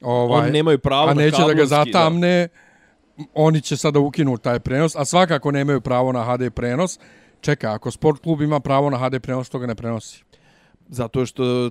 ovaj, 0.00 0.42
oni 0.42 0.50
nemaju 0.50 0.78
pravo 0.78 1.08
a 1.08 1.14
neće 1.14 1.42
da 1.46 1.54
ga 1.54 1.66
zatamne, 1.66 2.48
da 2.48 2.63
oni 3.34 3.60
će 3.60 3.76
sada 3.76 3.98
ukinuti 3.98 4.42
taj 4.44 4.60
prenos, 4.60 4.96
a 4.96 5.04
svakako 5.04 5.50
nemaju 5.50 5.80
pravo 5.80 6.12
na 6.12 6.24
HD 6.24 6.50
prenos. 6.54 6.98
Čeka, 7.40 7.72
ako 7.72 7.90
sport 7.90 8.22
klub 8.22 8.40
ima 8.40 8.60
pravo 8.60 8.90
na 8.90 8.98
HD 8.98 9.20
prenos, 9.20 9.48
to 9.48 9.58
ga 9.58 9.66
ne 9.66 9.74
prenosi. 9.74 10.24
Zato 10.88 11.26
što 11.26 11.70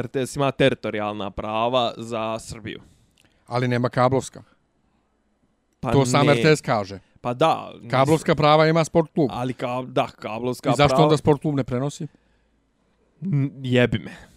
RTS 0.00 0.36
ima 0.36 0.50
teritorijalna 0.50 1.30
prava 1.30 1.92
za 1.96 2.38
Srbiju. 2.38 2.80
Ali 3.46 3.68
nema 3.68 3.88
kablovska. 3.88 4.42
Pa 5.80 5.92
to 5.92 6.06
sam 6.06 6.26
RTS 6.30 6.60
kaže. 6.60 6.98
Pa 7.20 7.34
da. 7.34 7.72
Kablovska 7.90 8.34
prava 8.34 8.66
ima 8.66 8.84
sport 8.84 9.10
klub. 9.14 9.30
Ali 9.32 9.54
ka, 9.54 9.82
da, 9.86 10.06
kablovska 10.06 10.62
prava... 10.62 10.74
I 10.74 10.76
zašto 10.76 10.94
prava... 10.94 11.04
onda 11.04 11.16
sport 11.16 11.40
klub 11.40 11.54
ne 11.54 11.64
prenosi? 11.64 12.06
Jebi 13.62 13.98
me. 13.98 14.33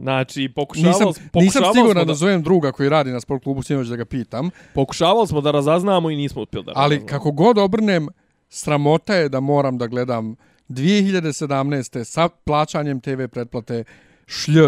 Znači, 0.00 0.48
pokušavali, 0.48 1.06
nisam, 1.06 1.06
pokušavali 1.32 1.44
nisam 1.44 1.74
siguran 1.74 2.06
da... 2.06 2.08
da 2.08 2.14
zovem 2.14 2.42
druga 2.42 2.72
koji 2.72 2.88
radi 2.88 3.10
na 3.10 3.20
sport 3.20 3.42
klubu, 3.42 3.62
sinoć 3.62 3.88
da 3.88 3.96
ga 3.96 4.04
pitam. 4.04 4.50
Pokušavali 4.74 5.26
smo 5.26 5.40
da 5.40 5.50
razaznamo 5.50 6.10
i 6.10 6.16
nismo 6.16 6.42
uspjeli 6.42 6.66
da 6.66 6.72
Ali 6.74 7.06
kako 7.06 7.32
god 7.32 7.58
obrnem, 7.58 8.08
sramota 8.48 9.14
je 9.14 9.28
da 9.28 9.40
moram 9.40 9.78
da 9.78 9.86
gledam 9.86 10.36
2017. 10.68 12.04
sa 12.04 12.28
plaćanjem 12.28 13.00
TV 13.00 13.24
pretplate 13.32 13.84
šlj 14.26 14.58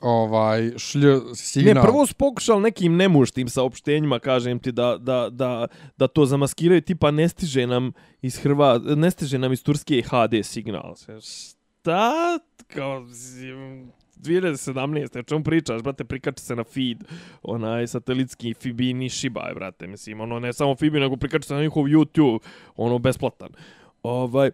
ovaj 0.00 0.70
šlj 0.76 1.06
signal. 1.34 1.74
Ne, 1.74 1.82
prvo 1.82 2.06
su 2.06 2.14
pokušali 2.14 2.62
nekim 2.62 2.96
nemuštim 2.96 3.48
saopštenjima, 3.48 4.18
kažem 4.18 4.58
ti, 4.58 4.72
da, 4.72 4.96
da, 5.00 5.28
da, 5.30 5.66
da 5.96 6.06
to 6.06 6.26
zamaskiraju, 6.26 6.80
tipa 6.80 7.10
ne 7.10 7.28
stiže 7.28 7.66
nam 7.66 7.92
iz 8.22 8.38
Hrva, 8.38 8.80
ne 8.96 9.10
stiže 9.10 9.38
nam 9.38 9.52
iz 9.52 9.62
Turske 9.62 10.02
HD 10.02 10.42
signal. 10.42 10.94
Šta? 11.20 12.38
Kao, 12.66 13.06
2017. 14.22 15.18
O 15.18 15.22
čemu 15.22 15.44
pričaš, 15.44 15.82
brate, 15.82 16.04
prikači 16.04 16.42
se 16.42 16.56
na 16.56 16.64
feed, 16.64 17.04
onaj 17.42 17.86
satelitski 17.86 18.54
Fibini 18.54 19.10
Shiba, 19.10 19.50
brate, 19.54 19.86
mislim, 19.86 20.20
ono, 20.20 20.40
ne 20.40 20.52
samo 20.52 20.76
Fibi, 20.76 21.00
nego 21.00 21.16
prikači 21.16 21.48
se 21.48 21.54
na 21.54 21.62
njihov 21.62 21.84
YouTube, 21.84 22.38
ono, 22.76 22.98
besplatan. 22.98 23.48
Ovaj, 24.02 24.50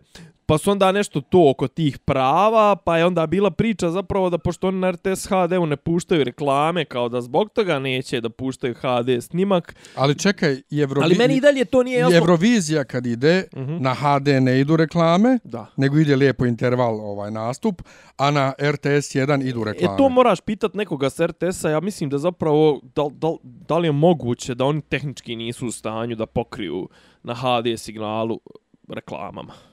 pa 0.48 0.58
su 0.58 0.70
onda 0.70 0.92
nešto 0.92 1.20
to 1.20 1.50
oko 1.50 1.68
tih 1.68 1.98
prava, 1.98 2.76
pa 2.76 2.98
je 2.98 3.06
onda 3.06 3.26
bila 3.26 3.50
priča 3.50 3.90
zapravo 3.90 4.30
da 4.30 4.38
pošto 4.38 4.68
oni 4.68 4.78
na 4.78 4.90
RTS 4.90 5.26
HD-u 5.26 5.66
ne 5.66 5.76
puštaju 5.76 6.24
reklame, 6.24 6.84
kao 6.84 7.08
da 7.08 7.20
zbog 7.20 7.50
toga 7.50 7.78
neće 7.78 8.20
da 8.20 8.28
puštaju 8.28 8.74
HD 8.74 9.22
snimak. 9.22 9.76
Ali 9.94 10.18
čekaj, 10.18 10.56
Evrovi... 10.82 11.04
Ali 11.04 11.14
meni 11.14 11.36
i 11.36 11.40
dalje 11.40 11.64
to 11.64 11.82
nije 11.82 11.98
jasno. 11.98 12.16
Eurovizija 12.16 12.84
kad 12.84 13.06
ide, 13.06 13.44
uh 13.52 13.62
mhm. 13.62 13.72
-huh. 13.72 13.80
na 13.80 13.94
HD 13.94 14.28
ne 14.28 14.60
idu 14.60 14.76
reklame, 14.76 15.38
da. 15.44 15.66
nego 15.76 15.98
ide 15.98 16.16
lijepo 16.16 16.46
interval 16.46 17.00
ovaj 17.00 17.30
nastup, 17.30 17.82
a 18.16 18.30
na 18.30 18.52
RTS 18.60 19.14
1 19.14 19.48
idu 19.48 19.64
reklame. 19.64 19.94
E 19.94 19.96
to 19.98 20.08
moraš 20.08 20.40
pitat 20.40 20.74
nekoga 20.74 21.10
s 21.10 21.20
RTS-a, 21.20 21.70
ja 21.70 21.80
mislim 21.80 22.10
da 22.10 22.18
zapravo, 22.18 22.80
da, 22.82 23.04
da, 23.12 23.28
da 23.42 23.78
li 23.78 23.88
je 23.88 23.92
moguće 23.92 24.54
da 24.54 24.64
oni 24.64 24.80
tehnički 24.80 25.36
nisu 25.36 25.66
u 25.66 25.70
stanju 25.70 26.16
da 26.16 26.26
pokriju 26.26 26.88
na 27.22 27.34
HD 27.34 27.78
signalu 27.78 28.40
reklamama. 28.88 29.67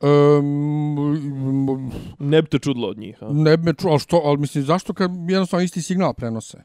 Um, 0.00 1.92
ne 2.18 2.42
bi 2.42 2.48
te 2.48 2.58
čudilo 2.58 2.88
od 2.88 2.98
njih. 2.98 3.22
A? 3.22 3.32
Ne 3.32 3.56
bi 3.56 3.64
me 3.64 3.72
čudilo, 3.72 3.92
ali, 3.92 4.00
što, 4.00 4.22
ali 4.24 4.38
mislim, 4.38 4.64
zašto 4.64 4.92
kad 4.92 5.10
jednostavno 5.28 5.64
isti 5.64 5.82
signal 5.82 6.14
prenose? 6.14 6.58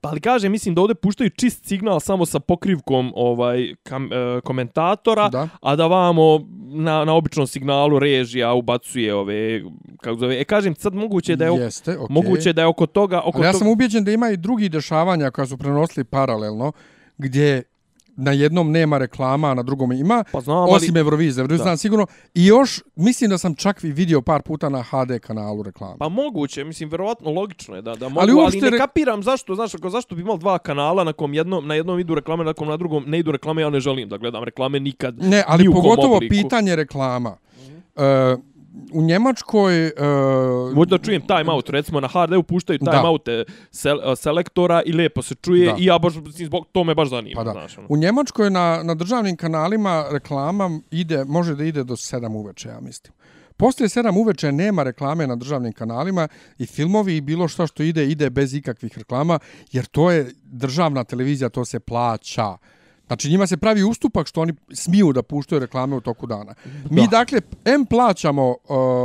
Pa 0.00 0.08
ali 0.10 0.20
kaže, 0.20 0.48
mislim 0.48 0.74
da 0.74 0.80
ovdje 0.80 0.94
puštaju 0.94 1.30
čist 1.30 1.64
signal 1.64 2.00
samo 2.00 2.26
sa 2.26 2.40
pokrivkom 2.40 3.12
ovaj 3.16 3.74
kam, 3.82 4.12
e, 4.12 4.40
komentatora, 4.40 5.28
da. 5.28 5.48
a 5.60 5.76
da 5.76 5.86
vamo 5.86 6.46
na, 6.72 7.04
na 7.04 7.14
običnom 7.14 7.46
signalu 7.46 7.98
režija 7.98 8.52
ubacuje 8.52 9.14
ove, 9.14 9.62
kako 10.00 10.16
zove, 10.16 10.40
e 10.40 10.44
kažem, 10.44 10.74
sad 10.74 10.94
moguće 10.94 11.36
da 11.36 11.44
je, 11.44 11.52
Jeste, 11.52 11.98
okay. 11.98 12.10
moguće 12.10 12.52
da 12.52 12.62
je 12.62 12.66
oko 12.66 12.86
toga... 12.86 13.20
Oko 13.24 13.38
ali 13.38 13.46
ja 13.46 13.52
sam 13.52 13.68
ubeđen 13.68 14.04
da 14.04 14.12
ima 14.12 14.30
i 14.30 14.36
drugi 14.36 14.68
dešavanja 14.68 15.30
koja 15.30 15.46
su 15.46 15.56
prenosili 15.58 16.04
paralelno, 16.04 16.72
gdje 17.18 17.62
na 18.16 18.32
jednom 18.32 18.70
nema 18.70 18.98
reklama, 18.98 19.50
a 19.50 19.54
na 19.54 19.62
drugom 19.62 19.92
ima, 19.92 20.24
pa 20.32 20.40
znam, 20.40 20.68
osim 20.68 20.94
ali... 20.94 21.00
Eurovizije. 21.00 21.42
Eurovizije 21.42 21.62
znam 21.64 21.76
sigurno. 21.76 22.06
I 22.34 22.46
još, 22.46 22.80
mislim 22.96 23.30
da 23.30 23.38
sam 23.38 23.54
čak 23.54 23.82
vidio 23.82 24.22
par 24.22 24.42
puta 24.42 24.68
na 24.68 24.82
HD 24.82 25.18
kanalu 25.20 25.62
reklama. 25.62 25.96
Pa 25.98 26.08
moguće, 26.08 26.64
mislim, 26.64 26.88
verovatno 26.88 27.30
logično 27.30 27.76
je 27.76 27.82
da, 27.82 27.94
da 27.94 28.08
mogu, 28.08 28.20
ali, 28.20 28.32
uopšte... 28.32 28.58
ali 28.62 28.70
ne 28.70 28.78
kapiram 28.78 29.22
zašto, 29.22 29.54
znaš, 29.54 29.74
ako 29.74 29.90
zašto 29.90 30.14
bi 30.14 30.22
imao 30.22 30.36
dva 30.36 30.58
kanala, 30.58 31.04
na 31.04 31.12
kom 31.12 31.34
jednom, 31.34 31.66
na 31.66 31.74
jednom 31.74 32.00
idu 32.00 32.14
reklame, 32.14 32.44
na 32.44 32.52
kom 32.52 32.68
na 32.68 32.76
drugom 32.76 33.04
ne 33.06 33.18
idu 33.18 33.32
reklame, 33.32 33.62
ja 33.62 33.70
ne 33.70 33.80
želim 33.80 34.08
da 34.08 34.16
gledam 34.18 34.44
reklame 34.44 34.80
nikad. 34.80 35.18
Ne, 35.18 35.44
ali 35.46 35.64
pogotovo 35.72 36.16
obliku. 36.16 36.34
pitanje 36.34 36.76
reklama. 36.76 37.30
Mm 37.30 37.82
-hmm. 37.96 38.34
uh, 38.34 38.53
u 38.92 39.02
Njemačkoj... 39.02 39.86
Uh, 39.86 40.74
Možda 40.74 40.98
čujem 40.98 41.26
time 41.26 41.52
out, 41.52 41.68
recimo 41.70 42.00
na 42.00 42.08
HD-u 42.08 42.42
puštaju 42.42 42.78
time 42.78 43.08
out 43.08 43.28
sel, 43.70 43.96
uh, 43.96 44.18
selektora 44.18 44.82
i 44.86 44.92
lepo 44.92 45.22
se 45.22 45.34
čuje 45.34 45.66
da. 45.66 45.76
i 45.78 45.84
ja 45.84 45.98
baš, 45.98 46.14
zbog 46.28 46.66
to 46.72 46.84
me 46.84 46.94
baš 46.94 47.08
zanima. 47.08 47.40
Pa 47.40 47.44
da. 47.44 47.52
Znaš, 47.52 47.78
ono. 47.78 47.86
U 47.90 47.96
Njemačkoj 47.96 48.50
na, 48.50 48.82
na 48.82 48.94
državnim 48.94 49.36
kanalima 49.36 50.04
reklama 50.10 50.80
ide, 50.90 51.24
može 51.24 51.54
da 51.54 51.64
ide 51.64 51.84
do 51.84 51.94
7 51.96 52.36
uveče, 52.36 52.68
ja 52.68 52.80
mislim. 52.80 53.12
Poslije 53.56 53.88
7 53.88 54.20
uveče 54.20 54.52
nema 54.52 54.82
reklame 54.82 55.26
na 55.26 55.36
državnim 55.36 55.72
kanalima 55.72 56.28
i 56.58 56.66
filmovi 56.66 57.16
i 57.16 57.20
bilo 57.20 57.48
što 57.48 57.66
što 57.66 57.82
ide, 57.82 58.06
ide 58.06 58.30
bez 58.30 58.54
ikakvih 58.54 58.98
reklama, 58.98 59.38
jer 59.72 59.86
to 59.86 60.10
je 60.10 60.30
državna 60.42 61.04
televizija, 61.04 61.48
to 61.48 61.64
se 61.64 61.80
plaća. 61.80 62.56
Znači 63.06 63.30
njima 63.30 63.46
se 63.46 63.56
pravi 63.56 63.82
ustupak 63.82 64.26
što 64.26 64.40
oni 64.40 64.54
smiju 64.72 65.12
da 65.12 65.22
puštaju 65.22 65.60
reklame 65.60 65.96
u 65.96 66.00
toku 66.00 66.26
dana. 66.26 66.54
Mi 66.90 67.00
da. 67.00 67.06
dakle 67.06 67.40
M 67.64 67.86
plaćamo 67.86 68.48
uh, 68.48 68.56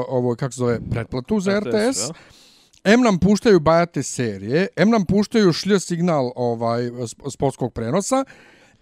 ovo 0.08 0.36
kako 0.36 0.52
se 0.52 0.58
zove 0.60 0.80
pretplatu 0.92 1.40
za 1.40 1.60
RTS, 1.60 1.68
RTS 1.68 2.12
M 2.84 3.02
nam 3.02 3.20
puštaju 3.20 3.60
bajate 3.60 4.04
serije, 4.04 4.68
M 4.76 4.90
nam 4.90 5.06
puštaju 5.06 5.54
šlj 5.54 5.80
signal 5.80 6.32
ovaj 6.36 6.82
sp- 6.84 7.32
sportskog 7.32 7.74
prenosa, 7.74 8.26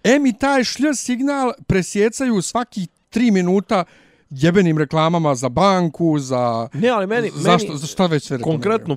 M 0.04 0.26
i 0.26 0.32
taj 0.32 0.64
šlj 0.64 0.94
signal 0.94 1.52
presjecaju 1.66 2.42
svaki 2.42 2.86
tri 3.10 3.30
minuta 3.30 3.84
jebenim 4.30 4.78
reklamama 4.78 5.34
za 5.34 5.48
banku, 5.48 6.18
za... 6.18 6.68
Ne, 6.72 6.88
ali 6.88 7.06
meni, 7.06 7.30
za, 7.34 7.56
meni 7.56 7.78
za 7.78 7.86
šta 7.86 8.06
već 8.06 8.24
sve 8.24 8.36
reklamiraju. 8.36 8.62
konkretno 8.62 8.96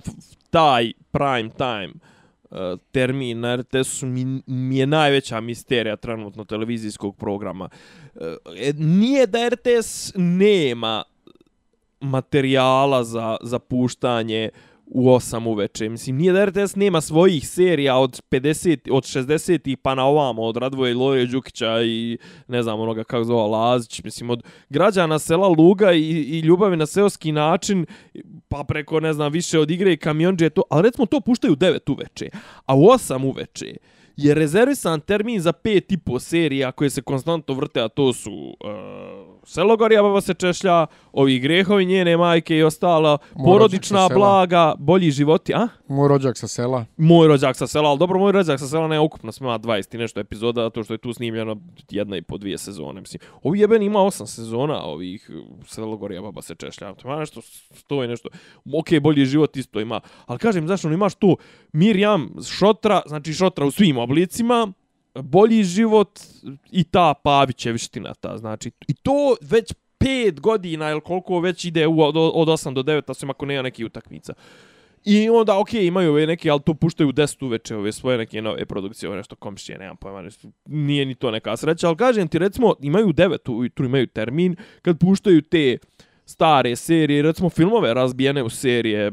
taj 0.50 0.92
prime 1.12 1.50
time 1.50 2.11
E, 2.52 2.78
termin 2.92 3.40
na 3.40 3.56
RTS-u 3.56 4.06
mi, 4.06 4.42
mi 4.48 4.78
je 4.78 4.88
najveća 4.88 5.42
misterija 5.42 5.96
trenutno 5.96 6.46
televizijskog 6.46 7.18
programa. 7.18 7.70
E, 8.16 8.36
e 8.58 8.74
nije 8.74 9.28
da 9.28 9.50
RTS 9.50 10.12
nema 10.16 11.04
materijala 12.00 13.04
za, 13.04 13.38
za 13.42 13.60
puštanje 13.60 14.50
u 14.94 15.06
8 15.06 15.48
uveče. 15.48 15.90
Mislim, 15.90 16.16
nije 16.16 16.34
da 16.34 16.46
RTS 16.46 16.76
nema 16.76 17.02
svojih 17.02 17.48
serija 17.48 17.98
od 17.98 18.22
50, 18.32 18.92
od 18.92 19.04
60 19.04 19.76
pa 19.76 19.96
na 19.96 20.06
ovamo, 20.06 20.42
od 20.42 20.58
Radvoja 20.58 20.92
i 20.92 20.94
Lore 20.94 21.26
Đukića 21.26 21.82
i 21.82 22.18
ne 22.48 22.64
znam 22.64 22.80
onoga 22.80 23.04
kako 23.04 23.24
zove 23.24 23.42
Lazić, 23.42 24.04
mislim, 24.04 24.30
od 24.30 24.44
građana 24.70 25.20
sela 25.20 25.48
Luga 25.48 25.92
i, 25.92 26.02
i 26.02 26.40
ljubavi 26.40 26.78
na 26.78 26.86
seoski 26.86 27.32
način, 27.32 27.86
pa 28.48 28.64
preko, 28.68 29.00
ne 29.00 29.14
znam, 29.14 29.32
više 29.32 29.60
od 29.60 29.72
igre 29.72 29.94
i 29.94 29.98
kamionđe, 29.98 30.50
to, 30.50 30.62
ali 30.70 30.84
recimo 30.84 31.06
to 31.06 31.22
puštaju 31.22 31.54
u 31.54 31.56
9 31.56 31.92
uveče, 31.92 32.30
a 32.66 32.76
u 32.76 32.82
8 32.82 33.26
uveče 33.26 33.76
je 34.18 34.34
rezervisan 34.34 35.00
termin 35.00 35.42
za 35.42 35.52
pet 35.54 35.92
i 35.92 35.98
po 35.98 36.20
serija 36.20 36.72
koje 36.72 36.90
se 36.90 37.02
konstantno 37.02 37.54
vrte, 37.54 37.82
a 37.82 37.88
to 37.88 38.14
su 38.14 38.32
uh, 38.32 39.32
Selogorija 39.44 40.04
baba 40.04 40.22
se 40.22 40.34
češlja, 40.34 40.86
ovi 41.12 41.40
grehovi 41.40 41.86
njene 41.86 42.18
majke 42.18 42.58
i 42.58 42.64
ostala, 42.64 43.18
Moj 43.36 43.46
porodična 43.46 44.10
blaga, 44.10 44.76
bolji 44.78 45.12
životi, 45.12 45.54
a? 45.54 45.68
Moj 45.88 46.08
rođak 46.08 46.38
sa 46.38 46.48
sela. 46.48 46.86
Moj 46.98 47.28
rođak 47.28 47.56
sa 47.56 47.68
sela, 47.68 47.90
ali 47.90 48.00
dobro, 48.00 48.20
moj 48.20 48.32
rođak 48.32 48.60
sa 48.60 48.68
sela 48.68 48.88
ne 48.88 49.00
ukupno 49.00 49.32
smo 49.32 49.48
ima 49.48 49.60
20 49.60 49.96
i 49.96 49.98
nešto 49.98 50.20
epizoda, 50.20 50.62
zato 50.62 50.84
što 50.84 50.94
je 50.94 50.98
tu 50.98 51.14
snimljeno 51.14 51.58
jedna 51.90 52.18
i 52.18 52.22
po 52.22 52.38
dvije 52.38 52.58
sezone, 52.58 53.02
mislim. 53.02 53.20
Ovi 53.44 53.60
jeben 53.60 53.84
ima 53.84 54.02
osam 54.02 54.28
sezona 54.28 54.84
ovih 54.84 55.30
uh, 55.30 55.66
Selogorija 55.68 56.22
baba 56.22 56.42
se 56.42 56.56
češlja, 56.56 56.94
to 56.94 57.08
ima 57.08 57.20
nešto, 57.20 57.42
sto 57.74 58.04
i 58.04 58.08
nešto, 58.08 58.30
ok, 58.80 59.02
bolji 59.02 59.26
život 59.26 59.58
isto 59.58 59.80
ima, 59.80 60.00
ali 60.26 60.40
kažem, 60.40 60.68
zašto 60.68 60.88
ono 60.88 60.96
imaš 60.96 61.16
tu 61.16 61.38
Mirjam, 61.72 62.30
Šotra, 62.48 63.02
znači 63.06 63.34
Šotra 63.34 63.66
u 63.66 63.72
svim 63.72 63.98
oblicima, 64.02 64.74
bolji 65.16 65.64
život 65.64 66.20
i 66.72 66.84
ta 66.84 67.14
Pavićevština 67.14 68.14
ta, 68.14 68.38
znači, 68.38 68.72
i 68.88 68.94
to 68.94 69.36
već 69.42 69.74
pet 69.98 70.40
godina 70.40 70.92
ili 70.92 71.02
koliko 71.02 71.40
već 71.40 71.66
ide 71.66 71.88
u, 71.88 72.02
od, 72.02 72.18
od 72.18 72.48
8 72.48 72.74
do 72.74 72.84
9, 72.84 73.12
osim 73.12 73.30
ako 73.30 73.46
nema 73.46 73.62
neki 73.62 73.86
utakmica. 73.86 74.34
I 75.06 75.30
onda, 75.30 75.60
ok, 75.60 75.74
imaju 75.74 76.12
ove 76.12 76.28
neke, 76.28 76.50
ali 76.50 76.62
to 76.62 76.74
puštaju 76.74 77.10
u 77.10 77.14
10 77.14 77.46
uveče, 77.46 77.76
ove 77.76 77.92
svoje 77.92 78.18
neke 78.18 78.42
nove 78.42 78.66
produkcije, 78.66 79.10
ove 79.10 79.18
nešto 79.18 79.36
komšije, 79.36 79.78
nemam 79.78 79.98
pojma, 79.98 80.22
nešto, 80.22 80.48
nije 80.66 81.06
ni 81.06 81.16
to 81.16 81.32
neka 81.32 81.58
sreća, 81.58 81.88
ali 81.88 81.98
kažem 81.98 82.28
ti, 82.28 82.40
recimo, 82.40 82.76
imaju 82.82 83.08
9 83.08 83.52
ujutru, 83.52 83.86
imaju 83.86 84.08
termin, 84.08 84.56
kad 84.82 85.00
puštaju 85.00 85.42
te 85.42 85.78
stare 86.26 86.76
serije, 86.76 87.22
recimo 87.22 87.50
filmove 87.50 87.94
razbijene 87.94 88.44
u 88.44 88.50
serije, 88.50 89.12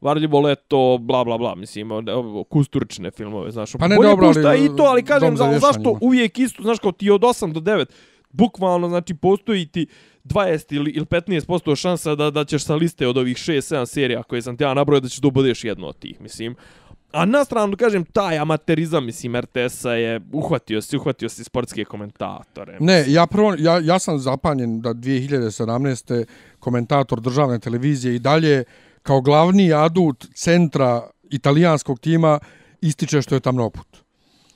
Varljivo 0.00 0.40
leto, 0.40 0.98
bla, 1.00 1.24
bla, 1.24 1.38
bla, 1.38 1.54
mislim, 1.54 1.90
o- 1.90 2.02
o- 2.08 2.44
kusturčne 2.44 3.10
filmove, 3.10 3.50
znaš. 3.50 3.72
Pa 3.72 3.88
ne, 3.88 3.96
bolje 3.96 4.08
dobro, 4.08 4.32
ali, 4.44 4.64
i 4.64 4.76
to, 4.76 4.82
ali 4.82 5.02
kažem, 5.02 5.36
za 5.36 5.58
zašto 5.60 5.98
uvijek 6.00 6.38
isto, 6.38 6.62
znaš, 6.62 6.78
kao 6.78 6.92
ti 6.92 7.10
od 7.10 7.20
8 7.20 7.52
do 7.52 7.60
9, 7.60 7.84
bukvalno, 8.30 8.88
znači, 8.88 9.14
postoji 9.14 9.66
ti 9.66 9.86
20 10.24 10.74
ili, 10.74 10.90
ili 10.90 11.06
15% 11.06 11.76
šansa 11.76 12.14
da, 12.14 12.30
da 12.30 12.44
ćeš 12.44 12.64
sa 12.64 12.74
liste 12.74 13.06
od 13.06 13.16
ovih 13.16 13.36
6-7 13.36 13.86
serija 13.86 14.22
koje 14.22 14.42
sam 14.42 14.56
ti 14.56 14.64
ja 14.64 14.74
nabrojao 14.74 15.00
da 15.00 15.08
ćeš 15.08 15.18
da 15.18 15.30
budeš 15.30 15.64
jedno 15.64 15.86
od 15.86 15.98
tih, 15.98 16.20
mislim. 16.20 16.54
A 17.12 17.24
na 17.24 17.44
stranu, 17.44 17.76
kažem, 17.76 18.04
taj 18.04 18.38
amaterizam, 18.38 19.06
mislim, 19.06 19.36
RTS-a 19.36 19.92
je 19.92 20.20
uhvatio 20.32 20.80
si, 20.80 20.96
uhvatio 20.96 21.28
si 21.28 21.44
sportske 21.44 21.84
komentatore. 21.84 22.76
Ne, 22.80 23.04
ja 23.06 23.26
prvo, 23.26 23.54
ja, 23.58 23.78
ja 23.78 23.98
sam 23.98 24.18
zapanjen 24.18 24.80
da 24.80 24.90
2017. 24.90 26.24
komentator 26.58 27.20
državne 27.20 27.58
televizije 27.58 28.14
i 28.14 28.18
dalje 28.18 28.64
kao 29.08 29.20
glavni 29.20 29.72
adut 29.72 30.26
centra 30.34 31.02
italijanskog 31.30 31.98
tima 32.00 32.38
ističe 32.80 33.22
što 33.22 33.34
je 33.34 33.40
tamnoput. 33.40 33.86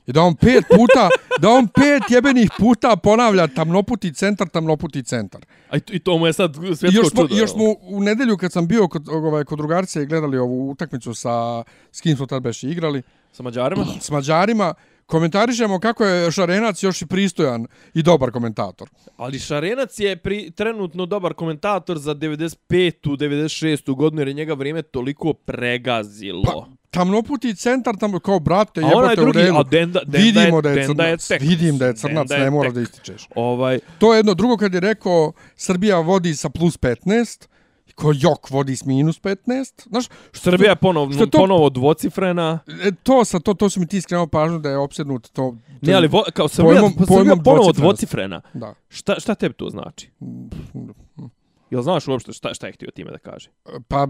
I 0.06 0.12
da 0.12 0.22
on 0.22 0.34
pet 0.36 0.64
puta, 0.70 1.08
da 1.40 1.48
on 1.50 1.68
pet 1.68 2.10
jebenih 2.10 2.50
puta 2.58 2.96
ponavlja 2.96 3.46
tamnoputi 3.48 4.12
centar, 4.12 4.48
tamnoputi 4.48 5.02
centar. 5.02 5.40
A 5.70 5.76
i, 5.76 5.80
to- 5.80 5.92
i 5.92 5.98
to 5.98 6.18
mu 6.18 6.26
je 6.26 6.32
sad 6.32 6.56
I 6.56 6.76
svjetsko 6.76 6.86
još 6.92 7.08
smo, 7.08 7.22
čudo. 7.22 7.36
još 7.36 7.50
smo 7.50 7.64
u 7.82 8.00
nedelju 8.00 8.36
kad 8.36 8.52
sam 8.52 8.66
bio 8.66 8.88
kod, 8.88 9.08
ovaj, 9.08 9.44
kod 9.44 9.58
drugarice 9.58 10.02
i 10.02 10.06
gledali 10.06 10.38
ovu 10.38 10.70
utakmicu 10.70 11.14
sa, 11.14 11.62
s 11.92 12.00
kim 12.00 12.16
smo 12.16 12.26
tad 12.26 12.42
beši 12.42 12.68
igrali, 12.68 13.02
Sa 13.32 13.42
Mađarima? 13.42 13.86
s 14.00 14.10
Mađarima, 14.10 14.74
komentarišemo 15.12 15.78
kako 15.78 16.04
je 16.04 16.30
Šarenac 16.30 16.82
još 16.82 17.02
i 17.02 17.06
pristojan 17.06 17.66
i 17.94 18.02
dobar 18.02 18.30
komentator. 18.30 18.88
Ali 19.16 19.38
Šarenac 19.38 19.98
je 19.98 20.16
pri, 20.16 20.50
trenutno 20.50 21.06
dobar 21.06 21.34
komentator 21.34 21.98
za 21.98 22.14
95. 22.14 22.56
96. 23.02 23.94
godinu 23.94 24.20
jer 24.20 24.28
je 24.28 24.34
njega 24.34 24.54
vrijeme 24.54 24.82
toliko 24.82 25.32
pregazilo. 25.32 26.42
Pa, 26.44 26.66
tamnoputi 26.90 27.54
centar, 27.54 27.96
tamo 27.96 28.18
kao 28.18 28.38
brate, 28.40 28.80
A 28.80 28.88
jebote 28.88 29.12
u 29.12 29.24
drugi, 29.24 29.38
redu. 29.38 29.54
a 29.54 29.62
Denda, 29.62 30.00
Denda 30.00 30.18
Vidimo 30.18 30.58
je, 30.58 30.62
da 30.62 30.70
je 30.70 30.74
Denda 30.76 31.04
je 31.04 31.18
crnac, 31.18 31.28
tek. 31.28 31.42
vidim 31.42 31.78
da 31.78 31.86
je 31.86 31.94
crnac, 31.94 32.28
Denda 32.28 32.34
je 32.34 32.44
ne 32.44 32.50
mora 32.50 32.68
tek. 32.68 32.74
da 32.74 32.80
ističeš. 32.80 33.28
Ovaj, 33.34 33.78
To 33.98 34.14
je 34.14 34.18
jedno 34.18 34.34
drugo 34.34 34.56
kad 34.56 34.74
je 34.74 34.80
rekao 34.80 35.32
Srbija 35.56 35.98
vodi 35.98 36.34
sa 36.34 36.48
plus 36.48 36.78
15, 36.78 37.46
i 37.46 37.51
ko 37.94 38.12
jok 38.14 38.50
vodi 38.50 38.76
s 38.76 38.84
minus 38.84 39.20
15. 39.20 39.88
Znaš, 39.88 40.04
što 40.32 40.40
Srbija 40.40 40.70
je 40.70 40.76
ponovno, 40.76 41.14
što 41.14 41.26
to- 41.26 41.38
ponovo 41.38 41.70
dvocifrena. 41.70 42.58
e, 42.82 42.92
to, 42.94 43.24
sa, 43.24 43.38
to, 43.38 43.54
to 43.54 43.70
su 43.70 43.80
mi 43.80 43.86
ti 43.86 44.00
skrenuo 44.00 44.26
pažnju 44.26 44.58
da 44.58 44.68
je 44.68 44.78
opsednut 44.78 45.30
to. 45.30 45.56
Ne, 45.80 45.94
ali 45.94 46.08
vo, 46.08 46.24
kao 46.32 46.48
Srbija, 46.48 46.74
pojmom- 46.74 46.90
Srbija 46.90 47.06
pojmom 47.08 47.38
ponovo 47.40 47.72
dvocifrenosti. 47.72 47.80
dvocifrena. 47.82 48.40
Da. 48.54 48.74
Šta, 48.88 49.20
šta 49.20 49.34
tebi 49.34 49.54
to 49.54 49.68
znači? 49.68 50.10
Jel 51.72 51.82
znaš 51.82 52.08
uopšte 52.08 52.32
šta, 52.32 52.54
šta 52.54 52.66
je 52.66 52.72
htio 52.72 52.88
time 52.90 53.10
da 53.10 53.18
kaže? 53.20 53.50
Pa, 53.88 54.06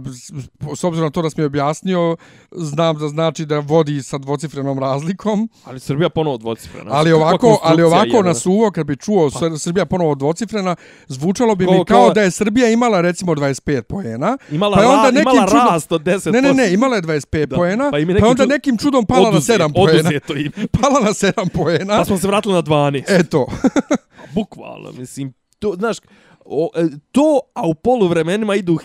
s- 0.72 0.84
obzirom 0.84 1.06
na 1.06 1.10
to 1.10 1.22
da 1.22 1.30
si 1.30 1.40
mi 1.40 1.44
objasnio, 1.44 2.16
znam 2.52 2.98
da 2.98 3.08
znači 3.08 3.46
da 3.46 3.58
vodi 3.58 4.02
sa 4.02 4.18
dvocifrenom 4.18 4.78
razlikom, 4.78 5.48
Ali 5.64 5.80
Srbija 5.80 6.08
ponovo 6.10 6.38
dvocifrena. 6.38 6.90
ali 6.90 7.12
ovako, 7.12 7.60
ali 7.62 7.82
ovako 7.82 8.22
na 8.22 8.34
suvo, 8.34 8.70
kad 8.70 8.86
bi 8.86 8.96
čuo 8.96 9.30
pa. 9.30 9.58
Srbija 9.58 9.86
ponovo 9.86 10.14
dvocifrena, 10.14 10.76
zvučalo 11.08 11.54
bi 11.54 11.66
Ko- 11.66 11.72
mi 11.72 11.84
kao 11.84 12.08
ko- 12.08 12.12
da 12.12 12.22
je 12.22 12.30
Srbija 12.30 12.68
imala 12.70 13.00
recimo 13.00 13.34
25 13.34 13.82
poena, 13.82 14.38
Imala, 14.50 14.76
pa 14.76 14.82
onda 14.82 15.02
ra, 15.02 15.10
nekim 15.10 15.32
imala 15.32 15.48
čudom- 15.48 15.66
rast 15.66 15.92
od 15.92 16.02
10%. 16.02 16.32
Ne, 16.32 16.42
ne, 16.42 16.54
ne, 16.54 16.72
imala 16.72 16.96
je 16.96 17.02
25 17.02 17.46
Da. 17.46 17.56
poena, 17.56 17.90
Pa 17.90 17.96
pa, 18.20 18.26
onda 18.26 18.46
nekim 18.46 18.78
čudom 18.78 19.06
pala 19.06 19.30
na 19.30 19.40
7 19.40 19.72
poena. 19.74 19.98
Oduzeto 20.00 20.36
im. 20.36 20.52
Pala 20.80 21.00
na 21.00 21.12
7 21.12 21.48
poena. 21.48 21.96
Pa 21.96 22.04
smo 22.04 22.18
se 22.18 22.26
vratili 22.26 22.54
na 22.54 22.62
12. 22.62 23.04
Eto. 23.10 23.46
Bukvalno, 24.34 24.92
mislim, 24.92 25.32
to, 25.58 25.74
znaš, 25.74 25.96
o, 26.44 26.70
e, 26.74 26.88
to, 27.12 27.40
a 27.54 27.68
u 27.68 27.74
poluvremenima 27.74 28.54
idu, 28.54 28.78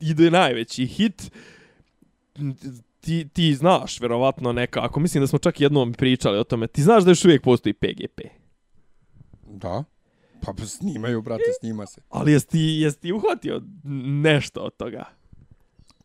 ide 0.00 0.30
najveći 0.30 0.86
hit, 0.86 1.30
ti, 3.00 3.28
ti 3.28 3.54
znaš, 3.54 4.00
verovatno 4.00 4.52
nekako, 4.52 5.00
mislim 5.00 5.22
da 5.22 5.26
smo 5.26 5.38
čak 5.38 5.60
jednom 5.60 5.92
pričali 5.92 6.38
o 6.38 6.44
tome, 6.44 6.66
ti 6.66 6.82
znaš 6.82 7.04
da 7.04 7.10
još 7.10 7.24
uvijek 7.24 7.42
postoji 7.42 7.72
PGP. 7.72 8.20
Da. 9.50 9.84
Pa 10.40 10.66
snimaju, 10.66 11.22
brate, 11.22 11.44
snima 11.60 11.86
se. 11.86 12.00
Ali 12.08 12.32
jesi 12.32 12.48
ti, 12.48 12.58
jesi 12.58 13.00
ti 13.00 13.12
uhvatio 13.12 13.62
nešto 14.22 14.60
od 14.60 14.76
toga? 14.76 15.04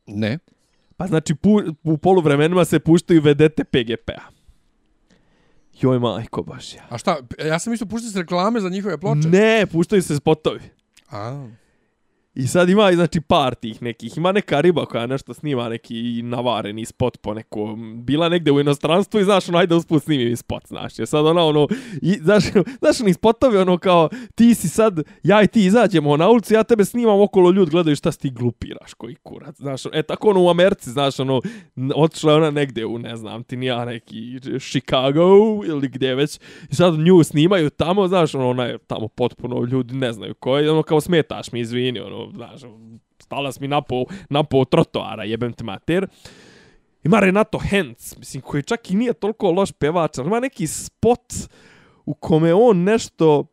Ne. 0.05 0.39
Pa 0.97 1.07
znači, 1.07 1.35
pu, 1.35 1.61
u 1.83 1.97
poluvremenima 1.97 2.65
se 2.65 2.79
puštaju 2.79 3.21
vedete 3.21 3.63
PGP-a. 3.63 4.21
Joj, 5.81 5.99
majko 5.99 6.43
baš 6.43 6.73
ja. 6.73 6.87
A 6.89 6.97
šta, 6.97 7.17
ja 7.45 7.59
sam 7.59 7.73
isto 7.73 7.85
puštio 7.85 8.09
s 8.09 8.15
reklame 8.15 8.59
za 8.59 8.69
njihove 8.69 8.97
ploče. 8.97 9.27
Ne, 9.27 9.65
puštaju 9.71 10.01
se 10.01 10.15
spotovi. 10.15 10.61
A, 11.11 11.60
I 12.35 12.47
sad 12.47 12.69
ima 12.69 12.91
znači 12.91 13.21
par 13.21 13.55
tih 13.55 13.81
nekih. 13.81 14.17
Ima 14.17 14.31
neka 14.31 14.61
riba 14.61 14.85
koja 14.85 15.05
nešto 15.07 15.33
snima 15.33 15.69
neki 15.69 16.21
navareni 16.23 16.85
spot 16.85 17.17
po 17.21 17.33
neko. 17.33 17.77
Bila 17.95 18.29
negde 18.29 18.51
u 18.51 18.59
inostranstvu 18.59 19.19
i 19.19 19.23
znaš 19.23 19.49
ono, 19.49 19.57
ajde 19.57 19.75
usput 19.75 20.03
snimi 20.03 20.35
spot, 20.35 20.67
znaš. 20.67 20.99
Je 20.99 21.05
sad 21.05 21.25
ona 21.25 21.45
ono, 21.45 21.67
i, 22.01 22.13
znaš, 22.13 22.43
znaš 22.81 23.01
oni 23.01 23.13
spotovi 23.13 23.57
ono 23.57 23.77
kao, 23.77 24.09
ti 24.35 24.55
si 24.55 24.69
sad, 24.69 24.99
ja 25.23 25.43
i 25.43 25.47
ti 25.47 25.65
izađemo 25.65 26.17
na 26.17 26.29
ulicu, 26.29 26.53
ja 26.53 26.63
tebe 26.63 26.85
snimam 26.85 27.21
okolo 27.21 27.51
ljud, 27.51 27.69
gledaju 27.69 27.95
šta 27.95 28.11
si 28.11 28.19
ti 28.19 28.29
glupiraš, 28.29 28.93
koji 28.93 29.15
kurac, 29.15 29.55
znaš. 29.57 29.81
E 29.93 30.03
tako 30.03 30.29
ono 30.29 30.43
u 30.43 30.49
Americi, 30.49 30.89
znaš, 30.89 31.19
ono, 31.19 31.41
otišla 31.95 32.35
ona 32.35 32.51
negde 32.51 32.85
u, 32.85 32.99
ne 32.99 33.15
znam, 33.15 33.43
ti 33.43 33.57
nija 33.57 33.85
neki 33.85 34.39
Chicago 34.59 35.61
ili 35.65 35.87
gdje 35.87 36.15
već. 36.15 36.39
I 36.69 36.75
sad 36.75 36.99
nju 36.99 37.23
snimaju 37.23 37.69
tamo, 37.69 38.07
znaš, 38.07 38.35
ono, 38.35 38.49
ona 38.49 38.65
je 38.65 38.77
tamo 38.77 39.07
potpuno, 39.07 39.65
ljudi 39.65 39.95
ne 39.95 40.13
znaju 40.13 40.33
ko 40.33 40.57
je, 40.57 40.71
ono 40.71 40.83
kao 40.83 41.01
smetaš 41.01 41.51
mi, 41.51 41.59
izvini, 41.59 41.99
ono, 41.99 42.20
znaš, 42.33 42.61
stala 43.19 43.49
na 43.49 43.51
mi 43.59 43.67
napo, 43.67 44.05
napo 44.29 44.65
trotoara, 44.65 45.23
jebem 45.23 45.53
te 45.53 45.63
mater. 45.63 46.07
Ima 47.03 47.19
Renato 47.19 47.57
Hens, 47.57 48.17
mislim, 48.17 48.41
koji 48.41 48.63
čak 48.63 48.91
i 48.91 48.95
nije 48.95 49.13
toliko 49.13 49.51
loš 49.51 49.71
pevač, 49.71 50.17
ali 50.17 50.27
ima 50.27 50.39
neki 50.39 50.67
spot 50.67 51.33
u 52.05 52.13
kome 52.13 52.53
on 52.53 52.83
nešto, 52.83 53.45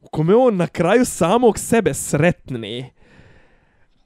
u 0.00 0.08
kome 0.08 0.34
on 0.34 0.56
na 0.56 0.66
kraju 0.66 1.04
samog 1.04 1.58
sebe 1.58 1.94
sretne. 1.94 2.90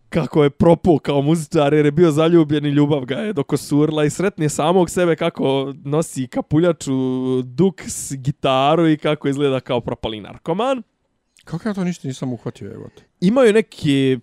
kako 0.08 0.44
je 0.44 0.50
propao 0.50 0.98
kao 0.98 1.22
muzičar 1.22 1.74
jer 1.74 1.84
je 1.84 1.90
bio 1.92 2.10
zaljubljen 2.10 2.66
i 2.66 2.68
ljubav 2.68 3.04
ga 3.04 3.14
je 3.14 3.32
dokosurla 3.32 4.04
i 4.04 4.10
sretne 4.10 4.48
samog 4.48 4.90
sebe 4.90 5.16
kako 5.16 5.74
nosi 5.84 6.26
kapuljaču, 6.26 6.92
duks, 7.42 8.12
gitaru 8.12 8.88
i 8.88 8.96
kako 8.96 9.28
izgleda 9.28 9.60
kao 9.60 9.80
propali 9.80 10.20
narkoman. 10.20 10.82
Kako 11.44 11.68
ja 11.68 11.74
to 11.74 11.84
ništa 11.84 12.08
nisam 12.08 12.32
uhvatio, 12.32 12.72
evo 12.74 12.88
te. 12.96 13.02
Imaju 13.20 13.52
neke 13.52 14.18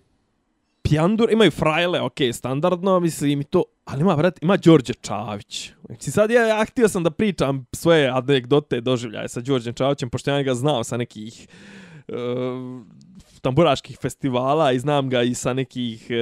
pjandur, 0.82 1.32
imaju 1.32 1.50
frajle, 1.50 2.00
ok, 2.00 2.16
standardno, 2.32 3.00
mislim 3.00 3.40
i 3.40 3.44
to, 3.44 3.64
ali 3.84 4.00
ima, 4.00 4.16
brat, 4.16 4.42
ima 4.42 4.56
Đorđe 4.56 4.92
Čavić. 4.94 5.72
Znači 5.86 6.10
sad 6.10 6.30
ja, 6.30 6.46
ja 6.46 6.64
htio 6.64 6.88
sam 6.88 7.02
da 7.02 7.10
pričam 7.10 7.66
svoje 7.72 8.08
anegdote 8.08 8.80
doživljaje 8.80 9.28
sa 9.28 9.40
Đorđem 9.40 9.74
Čavićem, 9.74 10.10
pošto 10.10 10.30
ja 10.30 10.42
ga 10.42 10.54
znao 10.54 10.84
sa 10.84 10.96
nekih 10.96 11.48
uh, 12.08 12.14
tamburaških 13.40 13.98
festivala 14.02 14.72
i 14.72 14.78
znam 14.78 15.10
ga 15.10 15.22
i 15.22 15.34
sa 15.34 15.52
nekih 15.52 16.10
e, 16.10 16.14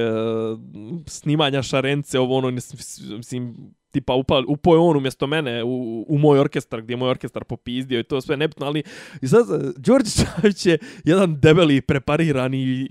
snimanja 1.07 1.63
šarence, 1.63 2.19
ovo 2.19 2.39
ono, 2.39 2.51
mislim, 2.51 3.57
tipa 3.91 4.15
upao, 4.15 4.43
upao 4.49 4.75
je 4.75 4.79
on 4.79 4.97
umjesto 4.97 5.27
mene 5.27 5.65
u, 5.65 6.05
u 6.09 6.19
moj 6.19 6.39
orkestar, 6.39 6.83
gdje 6.83 6.93
je 6.93 6.97
moj 6.97 7.11
orkestar 7.11 7.45
popizdio 7.45 8.01
i 8.01 8.05
to 8.05 8.21
sve 8.21 8.37
nebitno, 8.37 8.67
ali 8.67 8.83
i 9.23 9.29
sad, 9.29 9.51
e, 9.51 9.73
Đorđe 9.77 10.11
Čavić 10.11 10.67
je 10.67 10.79
jedan 11.05 11.41
debeli, 11.41 11.81
preparirani 11.81 12.89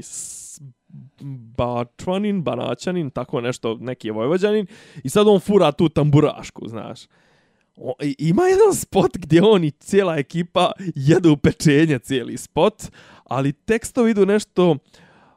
Bačvanin, 1.57 2.43
Banaćanin, 2.43 3.09
tako 3.09 3.41
nešto, 3.41 3.77
neki 3.79 4.07
je 4.07 4.11
Vojvođanin, 4.11 4.67
i 5.03 5.09
sad 5.09 5.27
on 5.27 5.39
fura 5.39 5.71
tu 5.71 5.89
tamburašku, 5.89 6.67
znaš. 6.67 6.99
O, 7.75 7.93
ima 8.17 8.43
jedan 8.43 8.75
spot 8.75 9.17
gdje 9.17 9.43
on 9.43 9.63
i 9.63 9.71
cijela 9.71 10.17
ekipa 10.17 10.71
jedu 10.95 11.37
pečenje 11.37 11.99
cijeli 11.99 12.37
spot, 12.37 12.83
ali 13.29 13.53
tekstovi 13.53 14.11
idu 14.11 14.25
nešto 14.25 14.75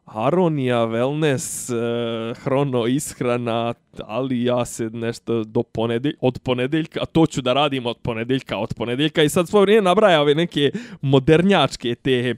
Aronija, 0.04 0.86
wellness, 0.86 1.70
e, 1.70 2.34
hrono, 2.34 2.86
ishrana, 2.86 3.74
ali 4.06 4.44
ja 4.44 4.64
se 4.64 4.90
nešto 4.92 5.44
do 5.44 5.62
ponedelj, 5.62 6.14
od 6.20 6.38
ponedeljka, 6.38 7.04
to 7.04 7.26
ću 7.26 7.42
da 7.42 7.52
radim 7.52 7.86
od 7.86 7.96
ponedeljka, 8.02 8.58
od 8.58 8.74
ponedeljka. 8.74 9.22
I 9.22 9.28
sad 9.28 9.48
svoje 9.48 9.62
vrijeme 9.62 9.84
nabraja 9.84 10.20
ove 10.20 10.34
neke 10.34 10.70
modernjačke 11.00 11.94
te, 11.94 12.34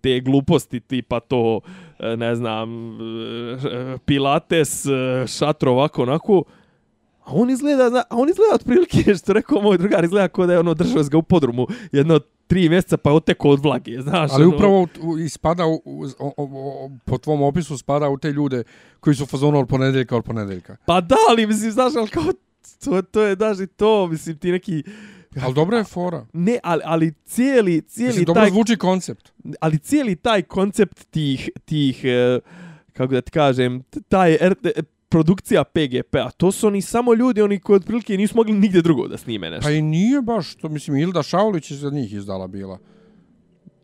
te 0.00 0.20
gluposti 0.20 0.80
tipa 0.80 1.20
to, 1.20 1.60
e, 1.98 2.16
ne 2.16 2.34
znam, 2.34 2.90
e, 3.00 3.98
pilates, 4.04 4.86
šatro, 5.38 5.72
ovako, 5.72 6.02
onako, 6.02 6.44
A 7.24 7.32
on 7.32 7.50
izgleda, 7.50 8.04
a 8.10 8.16
on 8.16 8.28
izgleda 8.28 8.54
otprilike, 8.54 9.14
što 9.22 9.32
rekao 9.32 9.62
moj 9.62 9.78
drugar, 9.78 10.04
izgleda 10.04 10.28
kao 10.28 10.46
da 10.46 10.52
je 10.52 10.58
ono 10.58 10.74
držao 10.74 11.02
ga 11.02 11.18
u 11.18 11.22
podrumu 11.22 11.66
jedno 11.92 12.20
tri 12.46 12.68
mjeseca 12.68 12.96
pa 12.96 13.12
oteko 13.12 13.48
od 13.48 13.60
vlage, 13.60 14.00
znaš. 14.00 14.30
Ali 14.32 14.44
ono... 14.44 14.54
upravo 14.54 14.88
ispada, 15.18 15.66
u, 15.66 15.82
u, 15.84 16.04
u, 16.18 16.32
u, 16.36 16.90
po 17.04 17.18
tvom 17.18 17.42
opisu 17.42 17.78
spada 17.78 18.08
u 18.08 18.18
te 18.18 18.32
ljude 18.32 18.62
koji 19.00 19.16
su 19.16 19.26
fazonu 19.26 19.58
od 19.58 19.68
ponedeljka 19.68 20.16
od 20.16 20.24
ponedeljka. 20.24 20.76
Pa 20.86 21.00
da, 21.00 21.16
ali 21.30 21.46
mislim, 21.46 21.70
znaš, 21.70 21.92
ali 21.96 22.08
kao, 22.08 22.24
to, 22.84 23.02
to 23.02 23.22
je, 23.22 23.36
daži 23.36 23.66
to, 23.66 24.06
mislim, 24.06 24.38
ti 24.38 24.52
neki... 24.52 24.82
Ali 25.42 25.54
dobra 25.54 25.78
je 25.78 25.84
fora. 25.84 26.26
Ne, 26.32 26.58
ali, 26.62 26.82
ali 26.84 27.12
cijeli, 27.24 27.82
cijeli 27.82 28.08
mislim, 28.08 28.24
dobro 28.24 28.42
taj... 28.42 28.50
zvuči 28.50 28.76
koncept. 28.76 29.32
Ali 29.60 29.78
cijeli 29.78 30.16
taj 30.16 30.42
koncept 30.42 31.04
tih, 31.10 31.50
tih, 31.64 32.00
eh, 32.04 32.40
kako 32.92 33.14
da 33.14 33.20
ti 33.20 33.30
kažem, 33.30 33.82
taj 34.08 34.38
produkcija 35.10 35.64
PGP-a, 35.64 36.30
to 36.30 36.52
su 36.52 36.66
oni 36.66 36.82
samo 36.82 37.14
ljudi, 37.14 37.42
oni 37.42 37.58
koji 37.58 37.76
otprilike 37.76 38.16
nisu 38.16 38.36
mogli 38.36 38.52
nigdje 38.52 38.82
drugo 38.82 39.08
da 39.08 39.16
snime 39.16 39.50
nešto. 39.50 39.68
Pa 39.68 39.70
i 39.70 39.82
nije 39.82 40.22
baš, 40.22 40.54
to 40.54 40.68
mislim, 40.68 40.96
Ilda 40.96 41.22
Šaulić 41.22 41.70
je 41.70 41.76
za 41.76 41.90
njih 41.90 42.12
izdala 42.12 42.46
bila. 42.46 42.78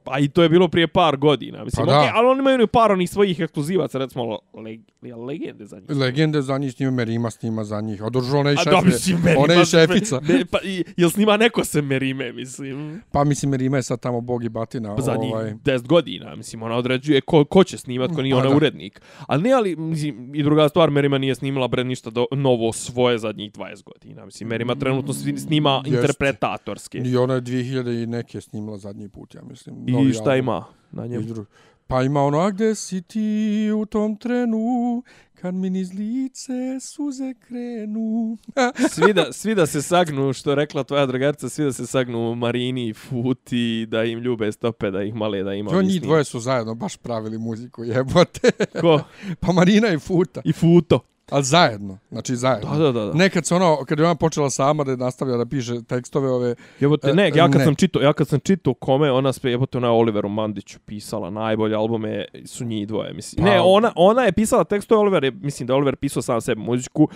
Pa 0.06 0.18
i 0.18 0.28
to 0.28 0.42
je 0.42 0.48
bilo 0.48 0.68
prije 0.68 0.86
par 0.86 1.16
godina. 1.16 1.64
Mislim, 1.64 1.86
pa 1.86 1.92
okay, 1.92 2.10
ali 2.14 2.28
oni 2.28 2.40
imaju 2.40 2.66
par 2.66 2.92
onih 2.92 3.10
svojih 3.10 3.40
ekskluzivaca, 3.40 3.98
recimo 3.98 4.38
leg, 4.54 4.80
legende 5.26 5.66
za 5.66 5.76
njih. 5.76 5.90
Legende 5.90 6.42
za 6.42 6.58
njih 6.58 6.72
snima, 6.72 6.90
Merima 6.90 7.30
snima 7.30 7.64
za 7.64 7.80
njih. 7.80 8.02
Održu 8.02 8.36
ona 8.36 8.52
i 8.52 8.56
šefe. 8.56 8.70
A 8.70 8.72
dobro, 8.72 8.90
si 8.90 9.14
Merima. 9.14 9.42
Ona 9.44 9.54
je 9.54 9.64
šefica. 9.64 10.20
Me, 10.28 10.44
pa, 10.50 10.58
i, 10.64 10.84
jel 10.96 11.10
snima 11.10 11.36
neko 11.36 11.64
se 11.64 11.82
Merime, 11.82 12.32
mislim? 12.32 13.02
Pa 13.10 13.24
mislim, 13.24 13.50
Merima 13.50 13.76
je 13.76 13.82
sad 13.82 14.00
tamo 14.00 14.20
bog 14.20 14.44
i 14.44 14.48
batina. 14.48 14.96
Pa 14.96 15.02
za 15.02 15.16
njih 15.16 15.32
ovaj... 15.32 15.54
10 15.54 15.86
godina, 15.86 16.36
mislim, 16.36 16.62
ona 16.62 16.76
određuje 16.76 17.20
ko, 17.20 17.44
ko 17.44 17.64
će 17.64 17.78
snimat, 17.78 18.14
ko 18.14 18.22
nije 18.22 18.34
pa, 18.34 18.38
ona 18.40 18.50
da. 18.50 18.56
urednik. 18.56 19.00
Ali 19.26 19.42
ne, 19.42 19.52
ali, 19.52 19.76
mislim, 19.76 20.34
i 20.34 20.42
druga 20.42 20.68
stvar, 20.68 20.90
Merima 20.90 21.18
nije 21.18 21.34
snimala 21.34 21.68
bre 21.68 21.84
ništa 21.84 22.10
do, 22.10 22.26
novo 22.32 22.72
svoje 22.72 23.18
zadnjih 23.18 23.52
20 23.52 23.84
godina. 23.84 24.24
Mislim, 24.24 24.48
Merima 24.48 24.74
trenutno 24.74 25.12
snima 25.14 25.82
Jest. 25.84 25.96
interpretatorske. 25.96 26.98
I 26.98 27.16
ona 27.16 27.34
je 27.34 27.42
2000 27.42 28.02
i 28.02 28.06
neke 28.06 28.40
snimala 28.40 28.78
zadnji 28.78 29.08
put, 29.08 29.34
ja 29.34 29.42
mislim. 29.42 29.76
I 30.00 30.12
šta 30.12 30.22
album. 30.22 30.38
ima? 30.38 30.64
na 30.92 31.06
njemu. 31.06 31.44
Pa 31.86 32.02
ima 32.02 32.22
ono, 32.22 32.38
a 32.38 32.50
gde 32.50 32.74
si 32.74 33.02
ti 33.02 33.70
u 33.76 33.86
tom 33.86 34.16
trenu, 34.16 35.02
kad 35.34 35.54
mi 35.54 35.70
niz 35.70 35.92
lice 35.94 36.80
suze 36.80 37.34
krenu. 37.34 38.38
svi, 38.94 39.12
da, 39.12 39.32
svi 39.32 39.54
da 39.54 39.66
se 39.66 39.82
sagnu, 39.82 40.32
što 40.32 40.54
rekla 40.54 40.84
tvoja 40.84 41.06
dragarica, 41.06 41.48
svi 41.48 41.64
da 41.64 41.72
se 41.72 41.86
sagnu 41.86 42.34
Marini 42.34 42.88
i 42.88 42.94
Futi, 42.94 43.86
da 43.88 44.04
im 44.04 44.18
ljube 44.18 44.52
stope, 44.52 44.90
da 44.90 45.02
ih 45.02 45.14
male, 45.14 45.42
da 45.42 45.54
ima. 45.54 45.72
Jo, 45.72 45.82
njih 45.82 46.02
dvoje 46.02 46.24
su 46.24 46.40
zajedno 46.40 46.74
baš 46.74 46.96
pravili 46.96 47.38
muziku, 47.38 47.84
jebote. 47.84 48.50
Ko? 48.80 49.00
pa 49.40 49.52
Marina 49.52 49.88
i 49.88 49.98
Futa. 49.98 50.40
I 50.44 50.52
Futo. 50.52 51.00
Ali 51.30 51.44
zajedno, 51.44 51.98
znači 52.10 52.36
zajedno. 52.36 52.70
Da, 52.70 52.78
da, 52.78 52.92
da. 52.92 53.06
da. 53.06 53.12
Nekad 53.12 53.46
se 53.46 53.54
ono, 53.54 53.84
kad 53.84 53.98
je 53.98 54.04
ona 54.04 54.14
počela 54.14 54.50
sama 54.50 54.84
da 54.84 54.96
nastavlja 54.96 55.36
da 55.36 55.46
piše 55.46 55.82
tekstove 55.82 56.30
ove... 56.30 56.54
Jebote, 56.80 57.14
ne, 57.14 57.32
ja 57.34 57.50
kad 57.50 57.58
ne. 57.58 57.64
sam 57.64 57.74
čitao, 57.74 58.02
ja 58.02 58.12
kad 58.12 58.28
sam 58.28 58.40
čitao 58.40 58.74
kome, 58.74 59.10
ona 59.10 59.32
sve, 59.32 59.50
jebote, 59.50 59.78
ona 59.78 59.86
je 59.86 59.90
Oliveru 59.90 60.28
Mandiću 60.28 60.78
pisala, 60.86 61.30
najbolje 61.30 61.76
albume 61.76 62.24
su 62.44 62.64
njih 62.64 62.88
dvoje, 62.88 63.12
mislim. 63.12 63.44
Pa, 63.44 63.50
ne, 63.50 63.60
ona, 63.60 63.92
ona 63.96 64.22
je 64.22 64.32
pisala 64.32 64.64
tekstove 64.64 65.00
Oliver, 65.00 65.24
je, 65.24 65.30
mislim 65.30 65.66
da 65.66 65.72
je 65.72 65.76
Oliver 65.76 65.96
pisao 65.96 66.22
sam 66.22 66.40
sebi 66.40 66.60
muziku. 66.60 67.08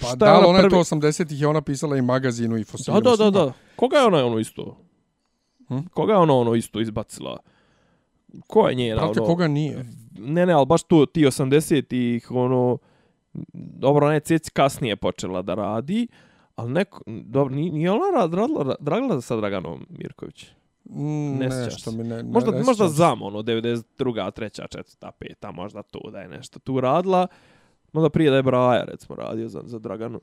Pa 0.00 0.06
Šta 0.06 0.16
da, 0.16 0.38
ona, 0.38 0.46
ona 0.48 0.58
je 0.58 0.68
to 0.68 0.76
80-ih, 0.76 1.40
je 1.40 1.46
ona 1.46 1.60
pisala 1.60 1.96
i 1.96 2.02
magazinu 2.02 2.58
i 2.58 2.64
fosilu. 2.64 3.00
Da, 3.00 3.10
da, 3.10 3.16
da, 3.16 3.30
da. 3.30 3.52
Koga 3.76 3.96
je 3.96 4.06
ona 4.06 4.26
ono 4.26 4.38
isto? 4.38 4.76
Hm? 5.68 5.78
Koga 5.94 6.12
je 6.12 6.18
ona 6.18 6.34
ono 6.34 6.54
isto 6.54 6.80
izbacila? 6.80 7.38
Ko 8.46 8.68
je 8.68 8.74
njena? 8.74 9.02
Prate, 9.02 9.20
ono... 9.20 9.26
koga 9.26 9.48
nije? 9.48 9.86
Ne, 10.18 10.46
ne, 10.46 10.52
ali 10.52 10.66
baš 10.66 10.82
tu 10.82 11.06
ti 11.06 11.24
80-ih, 11.26 12.30
ono 12.30 12.78
dobro, 13.52 14.06
ona 14.06 14.14
je 14.14 14.20
ceci 14.20 14.50
kasnije 14.50 14.96
počela 14.96 15.42
da 15.42 15.54
radi, 15.54 16.08
ali 16.56 16.72
neko, 16.72 17.02
dobro, 17.06 17.54
nije, 17.54 17.90
ona 17.90 18.26
radila, 18.30 18.76
radila 18.80 19.20
sa 19.20 19.36
Draganom 19.36 19.86
Mirković? 19.88 20.46
Mm, 20.84 21.38
ne 21.38 21.48
nešto 21.48 21.92
mi 21.92 22.04
ne, 22.04 22.16
ne 22.16 22.22
možda, 22.22 22.50
ne 22.50 22.62
možda 22.62 22.88
znam, 22.88 23.22
ono, 23.22 23.42
92. 23.42 23.82
3. 23.98 24.62
4. 25.00 25.12
5. 25.42 25.52
možda 25.52 25.82
tu 25.82 26.00
da 26.12 26.20
je 26.20 26.28
nešto 26.28 26.58
tu 26.58 26.80
radila. 26.80 27.26
Možda 27.92 28.10
prije 28.10 28.30
da 28.30 28.36
je 28.36 28.42
Braja, 28.42 28.84
recimo, 28.84 29.16
radio 29.16 29.48
za, 29.48 29.62
za 29.64 29.78
Draganu. 29.78 30.20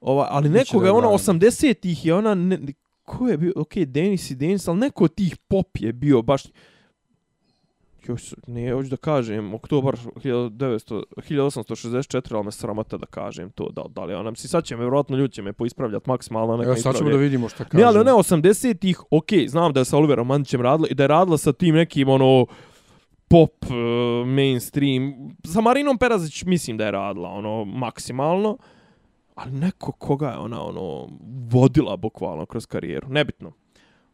Ova, 0.00 0.28
ali 0.30 0.48
nekoga 0.48 0.86
je 0.86 0.92
ono, 0.92 1.08
80-ih 1.08 2.06
je 2.06 2.14
ona, 2.14 2.34
ne, 2.34 2.58
ko 3.04 3.28
je 3.28 3.38
bio, 3.38 3.52
okej, 3.56 3.82
okay, 3.82 3.86
Denis 3.86 4.30
i 4.30 4.34
Denis, 4.34 4.68
ali 4.68 4.78
neko 4.78 5.04
od 5.04 5.14
tih 5.14 5.36
pop 5.36 5.68
je 5.78 5.92
bio 5.92 6.22
baš, 6.22 6.42
još, 8.08 8.34
ne, 8.46 8.72
hoću 8.72 8.88
da 8.88 8.96
kažem, 8.96 9.54
oktobar 9.54 9.96
1900, 9.96 11.02
1864, 11.16 12.34
ali 12.34 12.44
me 12.44 12.52
sramota 12.52 12.96
da 12.96 13.06
kažem 13.06 13.50
to, 13.50 13.68
da, 13.70 13.82
da 13.88 14.04
li 14.04 14.14
ona, 14.14 14.30
mislim, 14.30 14.48
sad 14.48 14.64
će 14.64 14.76
me, 14.76 14.82
vjerojatno 14.82 15.16
ljudi 15.16 15.32
će 15.32 15.42
me 15.42 15.52
poispravljati 15.52 16.10
maksimalno, 16.10 16.56
neka 16.56 16.70
Evo, 16.70 16.76
sad 16.76 16.96
ćemo 16.96 17.10
da 17.10 17.16
vidimo 17.16 17.48
šta 17.48 17.64
kaže. 17.64 17.82
Ne, 17.82 17.88
ali 17.88 18.04
ne, 18.04 18.12
80-ih, 18.12 19.00
ok, 19.10 19.28
znam 19.46 19.72
da 19.72 19.80
je 19.80 19.84
sa 19.84 19.96
Oliverom 19.96 20.26
Mandićem 20.26 20.60
radila 20.60 20.88
i 20.90 20.94
da 20.94 21.04
je 21.04 21.08
radila 21.08 21.38
sa 21.38 21.52
tim 21.52 21.74
nekim, 21.74 22.08
ono, 22.08 22.46
pop, 23.28 23.64
uh, 23.64 24.26
mainstream, 24.26 25.14
sa 25.44 25.60
Marinom 25.60 25.98
Perazić 25.98 26.44
mislim 26.44 26.76
da 26.76 26.84
je 26.84 26.90
radila, 26.90 27.28
ono, 27.28 27.64
maksimalno, 27.64 28.58
ali 29.34 29.52
neko 29.52 29.92
koga 29.92 30.28
je 30.28 30.38
ona, 30.38 30.62
ono, 30.64 31.08
vodila 31.50 31.96
bukvalno 31.96 32.46
kroz 32.46 32.66
karijeru, 32.66 33.08
nebitno. 33.08 33.52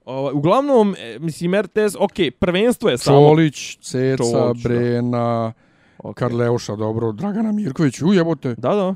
Ovaj, 0.09 0.33
uglavnom, 0.35 0.95
e, 0.99 1.19
mislim, 1.19 1.55
RTS, 1.55 1.97
ok, 1.99 2.13
prvenstvo 2.39 2.91
je 2.91 2.99
samo... 2.99 3.19
Čolić, 3.19 3.77
Ceca, 3.77 4.25
Čolić, 4.33 4.63
Brena, 4.63 5.53
okay. 5.99 6.15
Karleuša, 6.15 6.77
dobro, 6.77 7.13
Dragana 7.13 7.53
Mirković, 7.53 8.03
ujebote. 8.03 8.55
Da, 8.59 8.75
da. 8.75 8.95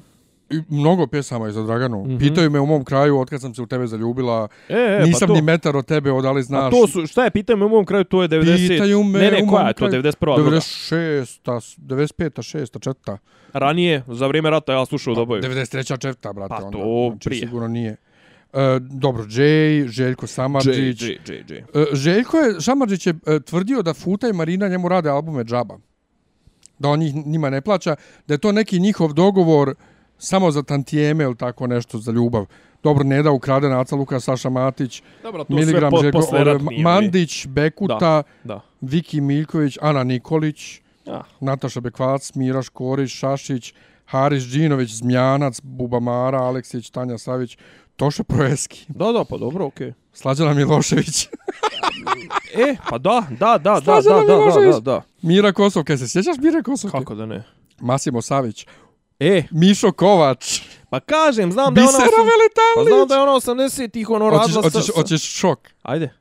I 0.50 0.62
mnogo 0.68 1.06
pjesama 1.06 1.46
je 1.46 1.52
za 1.52 1.62
Draganu. 1.62 2.04
Mm 2.04 2.08
-hmm. 2.08 2.18
Pitaju 2.18 2.50
me 2.50 2.60
u 2.60 2.66
mom 2.66 2.84
kraju, 2.84 3.18
otkad 3.18 3.40
sam 3.40 3.54
se 3.54 3.62
u 3.62 3.66
tebe 3.66 3.86
zaljubila. 3.86 4.48
E, 4.68 4.74
e, 4.74 4.98
pa 5.00 5.06
Nisam 5.06 5.20
pa 5.20 5.26
to... 5.26 5.34
ni 5.34 5.42
metar 5.42 5.76
od 5.76 5.86
tebe, 5.86 6.12
odali 6.12 6.42
znaš. 6.42 6.66
A 6.66 6.70
to 6.70 6.86
su, 6.86 7.06
šta 7.06 7.24
je, 7.24 7.30
pitaju 7.30 7.56
me 7.56 7.64
u 7.64 7.68
mom 7.68 7.84
kraju, 7.84 8.04
to 8.04 8.22
je 8.22 8.28
90... 8.28 8.68
Pitaju 8.68 9.02
me 9.02 9.18
ne, 9.18 9.30
ne, 9.30 9.46
koja 9.48 9.68
je 9.68 9.74
to, 9.74 9.86
91. 9.86 10.12
96. 10.20 11.78
95. 11.78 12.30
6. 12.58 12.94
4. 13.06 13.16
Ranije, 13.52 14.02
za 14.08 14.26
vrijeme 14.26 14.50
rata, 14.50 14.72
ja 14.72 14.84
slušao 14.86 15.14
pa, 15.14 15.20
doboju. 15.20 15.42
93. 15.42 15.98
4. 15.98 16.34
brate. 16.34 16.48
Pa 16.48 16.60
to 16.60 16.66
onda. 16.66 17.10
Znači, 17.10 17.28
prije. 17.28 17.40
Sigurno 17.40 17.68
nije. 17.68 17.96
E, 18.52 18.78
dobro, 18.80 19.24
Jay, 19.24 19.88
Željko 19.88 20.26
Samarđić. 20.26 21.00
Jay, 21.02 21.18
Jay, 21.26 21.44
Jay, 21.46 21.64
Jay. 21.74 21.82
Uh, 21.82 21.86
Željko 21.92 22.38
je, 22.38 22.60
Samarđić 22.60 23.06
je 23.06 23.12
uh, 23.12 23.42
tvrdio 23.42 23.82
da 23.82 23.94
Futa 23.94 24.28
i 24.28 24.32
Marina 24.32 24.68
njemu 24.68 24.88
rade 24.88 25.10
albume 25.10 25.44
džaba. 25.44 25.78
Da 26.78 26.88
on 26.88 26.98
njih, 26.98 27.26
njima 27.26 27.50
ne 27.50 27.60
plaća. 27.60 27.96
Da 28.26 28.34
je 28.34 28.38
to 28.38 28.52
neki 28.52 28.80
njihov 28.80 29.12
dogovor 29.12 29.74
samo 30.18 30.50
za 30.50 30.62
tantijeme 30.62 31.24
ili 31.24 31.36
tako 31.36 31.66
nešto 31.66 31.98
za 31.98 32.12
ljubav. 32.12 32.46
Dobro, 32.82 33.04
ne 33.04 33.22
da 33.22 33.30
ukrade 33.30 33.68
Naca 33.68 33.96
Luka, 33.96 34.20
Saša 34.20 34.50
Matić, 34.50 35.02
Dobro, 35.22 35.44
to 35.44 35.54
Miligram, 35.54 35.92
sve 36.00 36.12
po, 36.12 36.20
Željko, 36.22 36.64
Mandić, 36.82 37.46
Bekuta, 37.46 37.98
da, 37.98 38.22
da. 38.44 38.60
Viki 38.80 39.20
Miljković, 39.20 39.78
Ana 39.80 40.04
Nikolić. 40.04 40.80
Ja. 41.06 41.22
Nataša 41.40 41.80
Bekvac, 41.80 42.34
Mira 42.34 42.62
Škorić, 42.62 43.10
Šašić, 43.10 43.74
Haris 44.04 44.44
Đinović, 44.44 44.90
Zmijanac, 44.90 45.60
Bubamara, 45.62 46.38
Aleksić, 46.38 46.90
Tanja 46.90 47.18
Savić, 47.18 47.58
Toša 47.96 48.24
Proeski, 48.24 48.86
Da, 48.88 49.12
da, 49.12 49.24
pa 49.24 49.36
dobro, 49.36 49.66
okej. 49.66 49.88
Okay. 49.88 49.92
Slađana 50.12 50.54
Milošević, 50.54 51.28
E, 52.54 52.76
pa 52.90 52.98
da, 52.98 53.26
da, 53.30 53.58
da, 53.58 53.58
da, 53.58 53.80
Slađana 53.80 54.16
da, 54.16 54.26
da, 54.26 54.26
da, 54.26 54.38
Milošević. 54.38 54.74
da, 54.74 54.80
da. 54.80 55.02
Mira 55.22 55.52
Kosovka, 55.52 55.96
se 55.98 56.08
sjećaš 56.08 56.36
Mire 56.38 56.62
Kosovke? 56.62 56.98
Kako 56.98 57.14
da 57.14 57.26
ne? 57.26 57.44
Masimo 57.80 58.22
Savić, 58.22 58.66
E, 59.20 59.42
Mišo 59.50 59.92
Kovač, 59.92 60.60
pa 60.90 61.00
kažem, 61.00 61.52
znam 61.52 61.74
da 61.74 61.80
je 61.80 61.88
ona... 61.88 61.98
Bisera 61.98 62.10
Pa 62.76 62.84
znam 62.84 63.08
da 63.08 63.14
je 63.14 63.20
ona 63.20 63.32
80-ih 63.32 64.10
ono 64.10 64.30
Hoćeš, 64.30 64.40
radila 64.40 64.70
sa... 64.70 64.78
hoćeš, 64.78 64.94
hoćeš 64.94 65.22
šok. 65.22 65.58
Ajde. 65.82 66.12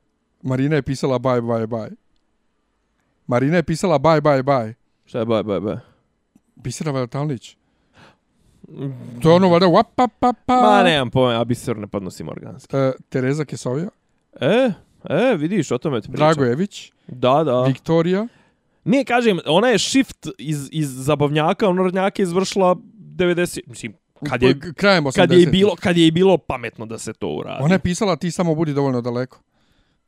Marina 0.42 0.76
je 0.76 0.82
pisala 0.82 1.18
bye, 1.18 1.40
bye, 1.40 1.66
bye. 1.66 1.90
Marina 3.26 3.56
je 3.56 3.62
pisala 3.62 3.98
bye, 3.98 4.20
bye, 4.20 4.42
bye. 4.42 4.74
Šta 5.04 5.18
je, 5.18 5.24
baj, 5.24 5.42
baj, 5.42 5.60
baj. 5.60 5.76
Bisera 6.56 6.92
Veletavlić. 6.92 7.56
To 9.22 9.28
je 9.30 9.34
ono, 9.34 9.48
valjda, 9.48 9.66
wap, 9.66 9.84
pa, 9.96 10.08
pa, 10.20 10.32
pa. 10.46 10.60
Ma, 10.60 10.82
nemam 10.82 11.10
pojma, 11.10 11.32
ja 11.32 11.44
biser 11.44 11.76
ne 11.76 11.86
podnosim 11.86 12.28
organski. 12.28 12.76
E, 12.76 12.92
Tereza 13.08 13.44
Kesovija, 13.44 13.88
E, 14.40 14.72
e, 15.10 15.36
vidiš, 15.36 15.70
o 15.70 15.78
tome 15.78 16.00
ti 16.00 16.08
pričam. 16.08 16.26
Dragojević, 16.26 16.92
Da, 17.06 17.44
da. 17.44 17.62
Viktorija, 17.62 18.26
Ne, 18.84 19.04
kažem, 19.04 19.38
ona 19.46 19.68
je 19.68 19.78
shift 19.78 20.28
iz, 20.38 20.68
iz 20.72 21.04
zabavnjaka, 21.04 21.68
u 21.68 21.74
narodnjake 21.74 22.22
izvršila 22.22 22.76
90, 23.16 23.60
mislim, 23.66 23.94
kad 24.28 24.42
je, 24.42 24.60
krajem 24.76 25.04
80. 25.04 25.14
kad 25.16 25.32
je 25.32 25.46
bilo, 25.46 25.76
kad 25.76 25.96
je 25.96 26.12
bilo 26.12 26.38
pametno 26.38 26.86
da 26.86 26.98
se 26.98 27.12
to 27.12 27.28
uradi. 27.28 27.64
Ona 27.64 27.74
je 27.74 27.78
pisala 27.78 28.16
ti 28.16 28.30
samo 28.30 28.54
budi 28.54 28.72
dovoljno 28.72 29.00
daleko. 29.00 29.38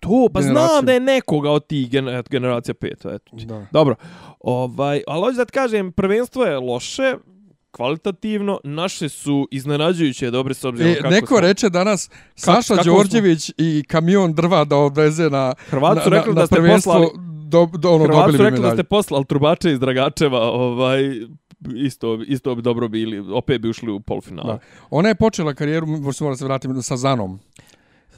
To, 0.00 0.28
pa 0.32 0.40
Generaciju. 0.40 0.68
znam 0.68 0.84
da 0.84 0.92
je 0.92 1.00
nekoga 1.00 1.50
od 1.50 1.66
tih 1.66 1.90
gen, 1.90 2.22
generacija 2.30 2.74
5, 2.74 3.14
eto. 3.14 3.36
ti. 3.36 3.44
Da. 3.46 3.66
Dobro, 3.72 3.94
ovaj, 4.40 5.02
ali 5.06 5.20
hoću 5.20 5.36
da 5.36 5.44
ti 5.44 5.52
kažem, 5.52 5.92
prvenstvo 5.92 6.44
je 6.44 6.58
loše, 6.58 7.14
kvalitativno, 7.74 8.60
naše 8.64 9.08
su 9.08 9.48
iznenađujuće 9.50 10.30
dobre 10.30 10.54
s 10.54 10.64
obzirom 10.64 10.92
E, 10.92 10.96
kako 10.96 11.10
neko 11.10 11.26
smo- 11.26 11.40
reče 11.40 11.68
danas 11.68 12.10
Saša 12.34 12.76
kako 12.76 12.88
Đorđević 12.88 13.50
i 13.58 13.84
kamion 13.88 14.34
drva 14.34 14.64
da 14.64 14.76
odveze 14.76 15.30
na, 15.30 15.54
Hrvati 15.68 16.00
su 16.04 16.10
na, 16.10 16.16
rekli 16.16 16.34
na, 16.34 16.40
da 16.40 16.46
ste 16.46 16.56
prvenstvo, 16.56 16.92
poslali, 16.92 17.10
do, 17.48 17.68
do, 17.78 17.90
ono, 17.90 18.04
Hrvati 18.04 18.20
dobili 18.20 18.38
su 18.38 18.44
rekli 18.44 18.62
da 18.62 18.72
ste 18.72 18.84
poslali 18.84 19.24
trubače 19.24 19.72
iz 19.72 19.80
Dragačeva, 19.80 20.40
ovaj, 20.40 21.00
isto, 21.76 22.18
isto 22.26 22.54
bi 22.54 22.62
dobro 22.62 22.88
bili, 22.88 23.18
opet 23.32 23.60
bi 23.60 23.68
ušli 23.68 23.92
u 23.92 24.00
polufinale. 24.00 24.52
Da. 24.52 24.58
Ona 24.90 25.08
je 25.08 25.14
počela 25.14 25.54
karijeru, 25.54 25.86
možda 25.86 26.24
mora 26.24 26.36
se 26.36 26.44
vratiti 26.44 26.82
sa 26.82 26.96
Zanom. 26.96 27.40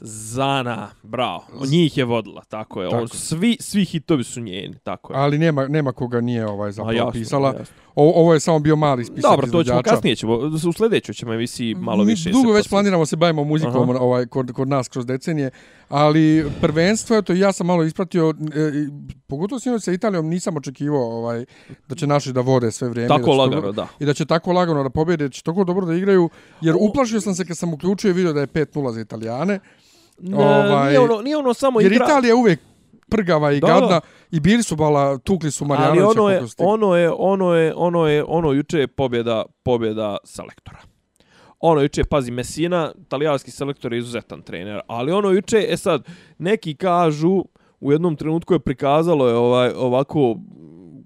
Zana, 0.01 0.89
bravo. 1.03 1.43
Njih 1.69 1.97
je 1.97 2.05
vodila, 2.05 2.43
tako 2.43 2.81
je. 2.81 2.89
Tako. 2.89 3.01
On, 3.01 3.07
svi, 3.07 3.57
svi 3.59 3.85
hitovi 3.85 4.23
su 4.23 4.41
njeni, 4.41 4.75
tako 4.83 5.13
je. 5.13 5.19
Ali 5.19 5.37
nema, 5.37 5.67
nema 5.67 5.91
koga 5.91 6.21
nije 6.21 6.47
ovaj 6.47 6.71
zapravo 6.71 6.91
jasno, 6.91 7.11
pisala. 7.11 7.49
jasno. 7.59 7.75
O, 7.95 8.21
ovo 8.21 8.33
je 8.33 8.39
samo 8.39 8.59
bio 8.59 8.75
mali 8.75 9.05
spisak 9.05 9.31
Dobro, 9.31 9.47
to 9.47 9.63
ćemo 9.63 9.81
kasnije 9.83 10.15
ćemo, 10.15 10.33
u 10.69 10.73
sljedećoj 10.73 11.15
ćemo 11.15 11.33
emisiji 11.33 11.75
malo 11.75 12.03
Mi 12.03 12.11
više. 12.11 12.29
Dugo 12.29 12.51
već 12.51 12.69
planiramo 12.69 13.05
se 13.05 13.15
bavimo 13.15 13.43
muzikom 13.43 13.89
Aha. 13.89 13.99
ovaj 13.99 14.25
kod, 14.25 14.51
kod 14.51 14.67
nas 14.67 14.87
kroz 14.87 15.05
decenije, 15.05 15.49
ali 15.89 16.45
prvenstvo 16.61 17.17
eto 17.17 17.33
ja 17.33 17.51
sam 17.51 17.67
malo 17.67 17.83
ispratio 17.83 18.29
e, 18.29 18.33
i 18.59 18.89
pogotovo 19.27 19.59
sinoć 19.59 19.83
sa 19.83 19.91
Italijom 19.91 20.27
nisam 20.27 20.57
očekivao 20.57 21.17
ovaj 21.17 21.45
da 21.87 21.95
će 21.95 22.07
naši 22.07 22.33
da 22.33 22.41
vode 22.41 22.71
sve 22.71 22.89
vrijeme 22.89 23.07
Tako 23.07 23.25
da 23.25 23.31
lagano, 23.37 23.55
dobro- 23.61 23.71
da. 23.71 23.87
i 23.99 24.05
da 24.05 24.13
će 24.13 24.25
tako 24.25 24.51
lagano 24.53 24.83
da 24.83 24.89
pobjede, 24.89 25.29
će 25.29 25.43
tako 25.43 25.63
dobro 25.63 25.85
da 25.85 25.93
igraju, 25.93 26.29
jer 26.61 26.75
uplašio 26.79 27.21
sam 27.21 27.35
se 27.35 27.45
kad 27.45 27.57
sam 27.57 27.73
uključio 27.73 28.09
i 28.09 28.13
vidio 28.13 28.33
da 28.33 28.39
je 28.41 28.47
5-0 28.47 28.91
za 28.93 29.01
Italijane, 29.01 29.59
Ne, 30.19 30.37
Ovaj, 30.37 30.87
nije, 30.87 30.99
ono, 30.99 31.21
nije 31.21 31.37
ono 31.37 31.53
samo 31.53 31.81
jer 31.81 31.91
igra... 31.91 32.05
Italija 32.05 32.29
je 32.29 32.35
uvijek 32.35 32.59
prgava 33.09 33.51
i 33.51 33.59
Da, 33.59 33.67
gadna 33.67 33.87
da. 33.87 34.01
i 34.31 34.39
bili 34.39 34.63
su 34.63 34.75
bala, 34.75 35.17
tukli 35.17 35.51
su 35.51 35.63
Ali 35.63 35.69
Marjanovića 35.69 36.21
ono 36.21 36.29
je, 36.29 36.41
ono 36.57 36.95
je, 36.95 37.11
ono 37.17 37.55
je, 37.55 37.73
ono 37.75 38.07
je, 38.07 38.23
ono 38.27 38.51
juče 38.51 38.79
je 38.79 38.87
pobjeda, 38.87 39.45
pobjeda 39.63 40.17
selektora. 40.23 40.79
Ono 41.59 41.81
juče, 41.81 42.03
pazi, 42.03 42.31
Messina, 42.31 42.91
talijanski 43.07 43.51
selektor 43.51 43.93
je 43.93 43.99
izuzetan 43.99 44.41
trener, 44.41 44.79
ali 44.87 45.11
ono 45.11 45.31
juče, 45.31 45.65
e 45.69 45.77
sad, 45.77 46.03
neki 46.37 46.75
kažu, 46.75 47.43
u 47.79 47.91
jednom 47.91 48.15
trenutku 48.15 48.53
je 48.53 48.59
prikazalo 48.59 49.27
je 49.27 49.35
ovaj, 49.35 49.71
ovako, 49.75 50.37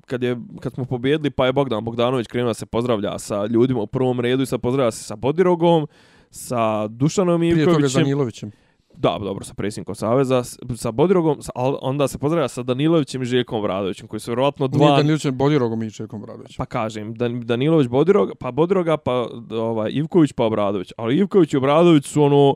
kad, 0.05 0.24
je, 0.24 0.38
kad 0.59 0.74
smo 0.74 0.86
pobjedili, 0.86 1.30
pa 1.30 1.45
je 1.45 1.53
Bogdan 1.53 1.84
Bogdanović 1.86 2.28
krenuo 2.28 2.53
se 2.53 2.66
pozdravlja 2.66 3.20
sa 3.20 3.45
ljudima 3.45 3.82
u 3.82 3.88
prvom 3.88 4.20
redu 4.20 4.43
i 4.43 4.45
sa 4.45 4.57
pozdravlja 4.57 4.91
se 4.91 5.03
sa 5.03 5.16
Bodirogom, 5.16 5.88
sa 6.30 6.88
Dušanom 6.88 7.39
Prije 7.39 7.66
toga 7.66 7.88
Ivkovićem. 8.07 8.51
Da, 8.93 9.17
dobro, 9.21 9.45
sa 9.45 9.53
predsjednikom 9.53 9.95
Saveza, 9.95 10.43
sa 10.75 10.91
Bodirogom, 10.91 11.41
sa, 11.41 11.51
ali 11.55 11.77
onda 11.81 12.07
se 12.07 12.17
pozdravlja 12.17 12.47
sa 12.47 12.63
Danilovićem 12.63 13.21
i 13.21 13.25
Željkom 13.25 13.61
Vradovićem, 13.61 14.07
koji 14.07 14.19
su 14.19 14.31
vjerovatno 14.31 14.67
Dva... 14.67 14.85
Nije. 14.85 14.97
Danilovićem, 14.97 15.37
Bodirogom 15.37 15.83
i 15.83 15.91
Čekom 15.91 16.21
Bradovićem. 16.21 16.55
Pa 16.57 16.65
kažem, 16.65 17.13
Dan, 17.13 17.41
Danilović 17.41 17.87
Bodirog, 17.87 18.31
pa 18.39 18.51
Bodiroga, 18.51 18.97
pa 18.97 19.27
ovaj, 19.51 19.91
Ivković, 19.93 20.33
pa 20.33 20.45
Obradović. 20.45 20.93
Ali 20.97 21.17
Ivković 21.17 21.53
i 21.53 21.57
Obradović 21.57 22.05
su 22.05 22.23
ono 22.23 22.55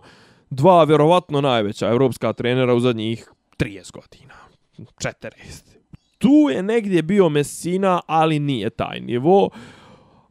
dva 0.49 0.83
vjerovatno 0.83 1.41
najveća 1.41 1.89
evropska 1.89 2.33
trenera 2.33 2.73
u 2.73 2.79
zadnjih 2.79 3.31
30 3.57 3.91
godina. 3.91 4.33
40. 4.77 5.75
Tu 6.17 6.49
je 6.51 6.63
negdje 6.63 7.01
bio 7.01 7.29
Messina, 7.29 8.01
ali 8.07 8.39
nije 8.39 8.69
taj 8.69 8.99
nivo. 8.99 9.49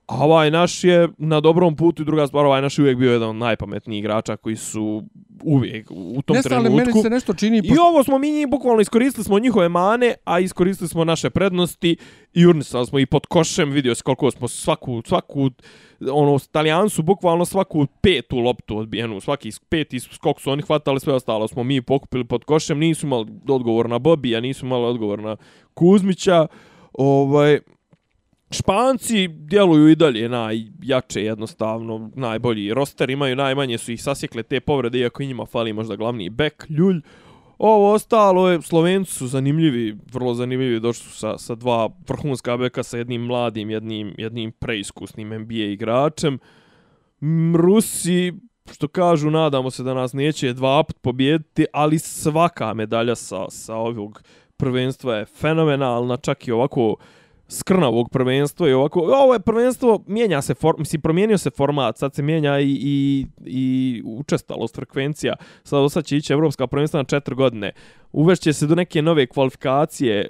A 0.07 0.24
ovaj 0.24 0.50
naš 0.50 0.84
je 0.84 1.09
na 1.18 1.40
dobrom 1.40 1.76
putu 1.76 2.02
i 2.02 2.05
druga 2.07 2.26
stvar, 2.26 2.46
ovaj 2.46 2.62
naš 2.62 2.78
je 2.78 2.82
uvijek 2.82 2.98
bio 2.98 3.12
jedan 3.12 3.28
od 3.28 3.36
najpametnijih 3.36 3.98
igrača 3.98 4.36
koji 4.36 4.57
su 4.57 5.02
uvijek 5.42 5.90
u 5.90 6.22
tom 6.22 6.36
Nesta, 6.36 6.55
ali 6.55 6.64
trenutku. 6.64 6.86
meni 6.86 7.02
se 7.02 7.11
nešto 7.11 7.34
čini... 7.34 7.61
I 7.64 7.78
ovo 7.78 8.05
smo 8.05 8.18
mi 8.18 8.32
njih 8.32 8.48
bukvalno 8.48 8.80
iskoristili 8.80 9.24
smo 9.24 9.38
njihove 9.38 9.68
mane, 9.68 10.14
a 10.24 10.40
iskoristili 10.40 10.88
smo 10.88 11.05
naše 11.05 11.30
prednosti 11.30 11.96
i 12.32 12.46
urnisali 12.46 12.86
smo 12.86 12.98
i 12.98 13.07
pod 13.07 13.26
košem, 13.26 13.70
vidio 13.70 13.94
se 13.94 14.02
koliko 14.02 14.30
smo 14.30 14.48
svaku, 14.48 15.02
svaku 15.07 15.50
ono, 16.12 16.38
Italijan 16.48 16.90
su 16.90 17.02
bukvalno 17.02 17.44
svaku 17.44 17.86
petu 18.00 18.38
loptu 18.38 18.78
odbijenu, 18.78 19.20
svaki 19.20 19.50
peti 19.68 20.00
skok 20.00 20.40
su 20.40 20.50
oni 20.50 20.62
hvatali, 20.62 21.00
sve 21.00 21.14
ostalo 21.14 21.48
smo 21.48 21.62
mi 21.64 21.82
pokupili 21.82 22.24
pod 22.24 22.44
košem, 22.44 22.78
nisu 22.78 23.07
imali 23.07 23.26
odgovor 23.48 23.88
na 23.88 23.98
Bobija, 23.98 24.40
nisu 24.40 24.66
imali 24.66 24.84
odgovor 24.84 25.22
na 25.22 25.36
Kuzmića, 25.74 26.46
ovaj, 26.92 27.61
Španci 28.55 29.28
djeluju 29.28 29.88
i 29.88 29.94
dalje 29.94 30.28
najjače 30.28 31.24
jednostavno, 31.24 32.11
najbolji 32.14 32.74
roster, 32.74 33.11
imaju 33.11 33.36
najmanje 33.36 33.78
su 33.78 33.92
ih 33.92 34.02
sasjekle 34.02 34.42
te 34.42 34.61
povrede, 34.61 34.98
iako 34.98 35.22
i 35.22 35.26
njima 35.26 35.46
fali 35.46 35.72
možda 35.72 35.96
glavni 35.96 36.30
bek, 36.30 36.66
ljulj. 36.68 37.00
Ovo 37.59 37.92
ostalo 37.92 38.48
je, 38.48 38.62
Slovenci 38.62 39.12
su 39.12 39.26
zanimljivi, 39.26 39.96
vrlo 40.12 40.34
zanimljivi, 40.34 40.80
došli 40.80 41.05
su 41.05 41.18
sa, 41.18 41.38
sa 41.38 41.55
dva 41.55 41.88
vrhunska 42.09 42.57
beka, 42.57 42.82
sa 42.82 42.98
jednim 42.98 43.22
mladim, 43.22 43.70
jednim, 43.70 44.14
jednim 44.18 44.52
preiskusnim 44.52 45.28
NBA 45.28 45.55
igračem. 45.55 46.38
Rusi, 47.55 48.32
što 48.72 48.88
kažu, 48.88 49.30
nadamo 49.30 49.70
se 49.70 49.82
da 49.82 49.94
nas 49.94 50.12
neće 50.12 50.52
dva 50.52 50.82
put 50.82 50.96
pobijediti, 51.00 51.66
ali 51.72 51.98
svaka 51.98 52.74
medalja 52.74 53.14
sa, 53.14 53.50
sa 53.50 53.74
ovog 53.74 54.22
prvenstva 54.57 55.16
je 55.16 55.24
fenomenalna, 55.24 56.16
čak 56.16 56.48
i 56.48 56.52
ovako 56.52 56.96
skrnavog 57.49 58.11
prvenstva 58.11 58.68
i 58.68 58.72
ovako, 58.72 59.01
ovo 59.01 59.32
je 59.32 59.40
prvenstvo, 59.40 60.05
mijenja 60.07 60.42
se, 60.42 60.55
for, 60.55 60.74
mislim, 60.78 61.01
promijenio 61.01 61.38
se 61.38 61.51
format, 61.51 61.99
sad 61.99 62.14
se 62.14 62.22
mijenja 62.22 62.61
i, 62.61 62.78
i, 62.80 63.26
i 63.45 64.03
učestalost, 64.05 64.74
frekvencija, 64.74 65.34
sad 65.64 65.92
sad 65.92 66.05
će 66.05 66.16
ići 66.16 66.32
Evropska 66.32 66.66
prvenstva 66.66 67.01
na 67.01 67.05
četiri 67.05 67.34
godine, 67.34 67.72
uvešće 68.12 68.53
se 68.53 68.66
do 68.66 68.74
neke 68.74 69.03
nove 69.03 69.26
kvalifikacije, 69.26 70.20
e, 70.20 70.26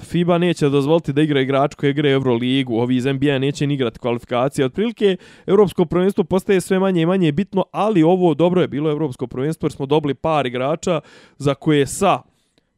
FIBA 0.00 0.38
neće 0.38 0.68
dozvoliti 0.68 1.12
da 1.12 1.22
igra 1.22 1.40
igrač 1.40 1.74
koji 1.74 1.90
igra 1.90 2.10
Euroligu, 2.10 2.76
ovi 2.76 2.96
iz 2.96 3.04
NBA 3.04 3.38
neće 3.38 3.66
ni 3.66 3.74
igrati 3.74 3.98
kvalifikacije, 3.98 4.64
otprilike 4.66 5.16
Evropsko 5.46 5.84
prvenstvo 5.84 6.24
postaje 6.24 6.60
sve 6.60 6.78
manje 6.78 7.02
i 7.02 7.06
manje 7.06 7.32
bitno, 7.32 7.64
ali 7.72 8.02
ovo 8.02 8.34
dobro 8.34 8.60
je 8.60 8.68
bilo 8.68 8.90
Evropsko 8.90 9.26
prvenstvo 9.26 9.66
jer 9.66 9.72
smo 9.72 9.86
dobili 9.86 10.14
par 10.14 10.46
igrača 10.46 11.00
za 11.38 11.54
koje 11.54 11.86
sa 11.86 12.35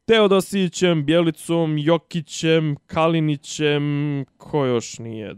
Teodosićem, 0.08 1.04
Bjelicom, 1.04 1.78
Jokićem, 1.78 2.76
Kalinićem, 2.86 4.24
ko 4.36 4.66
još 4.66 4.98
nije, 4.98 5.34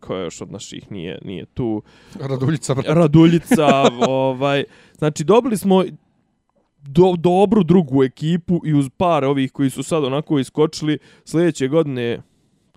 ko 0.00 0.16
još 0.16 0.40
od 0.40 0.52
naših 0.52 0.92
nije, 0.92 1.18
nije 1.24 1.46
tu, 1.46 1.82
Raduljica, 2.20 2.74
brate. 2.74 2.94
Raduljica, 2.94 3.66
ovaj, 4.08 4.64
znači 4.98 5.24
dobili 5.24 5.56
smo 5.56 5.84
do, 6.82 7.14
dobru 7.18 7.64
drugu 7.64 8.04
ekipu 8.04 8.60
i 8.64 8.74
uz 8.74 8.90
par 8.96 9.24
ovih 9.24 9.52
koji 9.52 9.70
su 9.70 9.82
sad 9.82 10.04
onako 10.04 10.38
iskočili 10.38 10.98
sljedeće 11.24 11.68
godine 11.68 12.22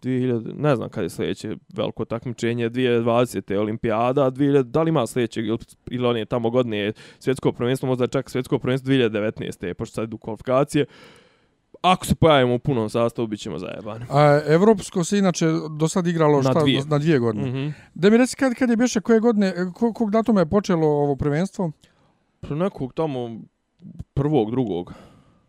2000, 0.03 0.53
ne 0.57 0.75
znam 0.75 0.89
kada 0.89 1.05
je 1.05 1.09
sljedeće 1.09 1.55
veliko 1.73 2.05
takmičenje, 2.05 2.69
2020. 2.69 3.57
olimpijada, 3.57 4.31
2000, 4.31 4.63
da 4.63 4.83
li 4.83 4.89
ima 4.89 5.07
sljedeće 5.07 5.41
ili, 5.41 5.57
ili 5.91 6.07
on 6.07 6.17
je 6.17 6.25
tamo 6.25 6.49
godine 6.49 6.93
svjetsko 7.19 7.51
prvenstvo, 7.51 7.87
možda 7.87 8.07
čak 8.07 8.29
svjetsko 8.29 8.59
prvenstvo 8.59 8.93
2019. 8.93 9.73
pošto 9.73 9.93
sad 9.93 10.07
idu 10.07 10.17
kvalifikacije. 10.17 10.85
Ako 11.83 12.05
se 12.05 12.15
pojavimo 12.15 12.55
u 12.55 12.59
punom 12.59 12.89
sastavu, 12.89 13.27
bit 13.27 13.39
ćemo 13.39 13.59
zajebani. 13.59 14.05
A 14.09 14.39
Evropsko 14.47 15.03
se 15.03 15.17
inače 15.17 15.45
do 15.71 15.87
sad 15.87 16.07
igralo 16.07 16.37
Na 16.37 16.51
šta, 16.51 16.61
dvije. 16.61 16.81
na 16.85 16.97
dvije 16.97 17.19
godine. 17.19 17.49
Mhm. 17.49 17.69
Da 17.93 18.09
mi 18.09 18.17
reci 18.17 18.35
kad, 18.35 18.53
kad 18.53 18.69
je 18.69 18.75
bješe 18.75 19.01
koje 19.01 19.19
godine, 19.19 19.53
ko, 19.73 19.93
kog 19.93 20.11
datuma 20.11 20.39
je 20.39 20.45
počelo 20.45 20.87
ovo 20.87 21.15
prvenstvo? 21.15 21.71
Pro 22.39 22.55
nekog 22.55 22.93
tamo 22.93 23.39
prvog, 24.13 24.51
drugog. 24.51 24.93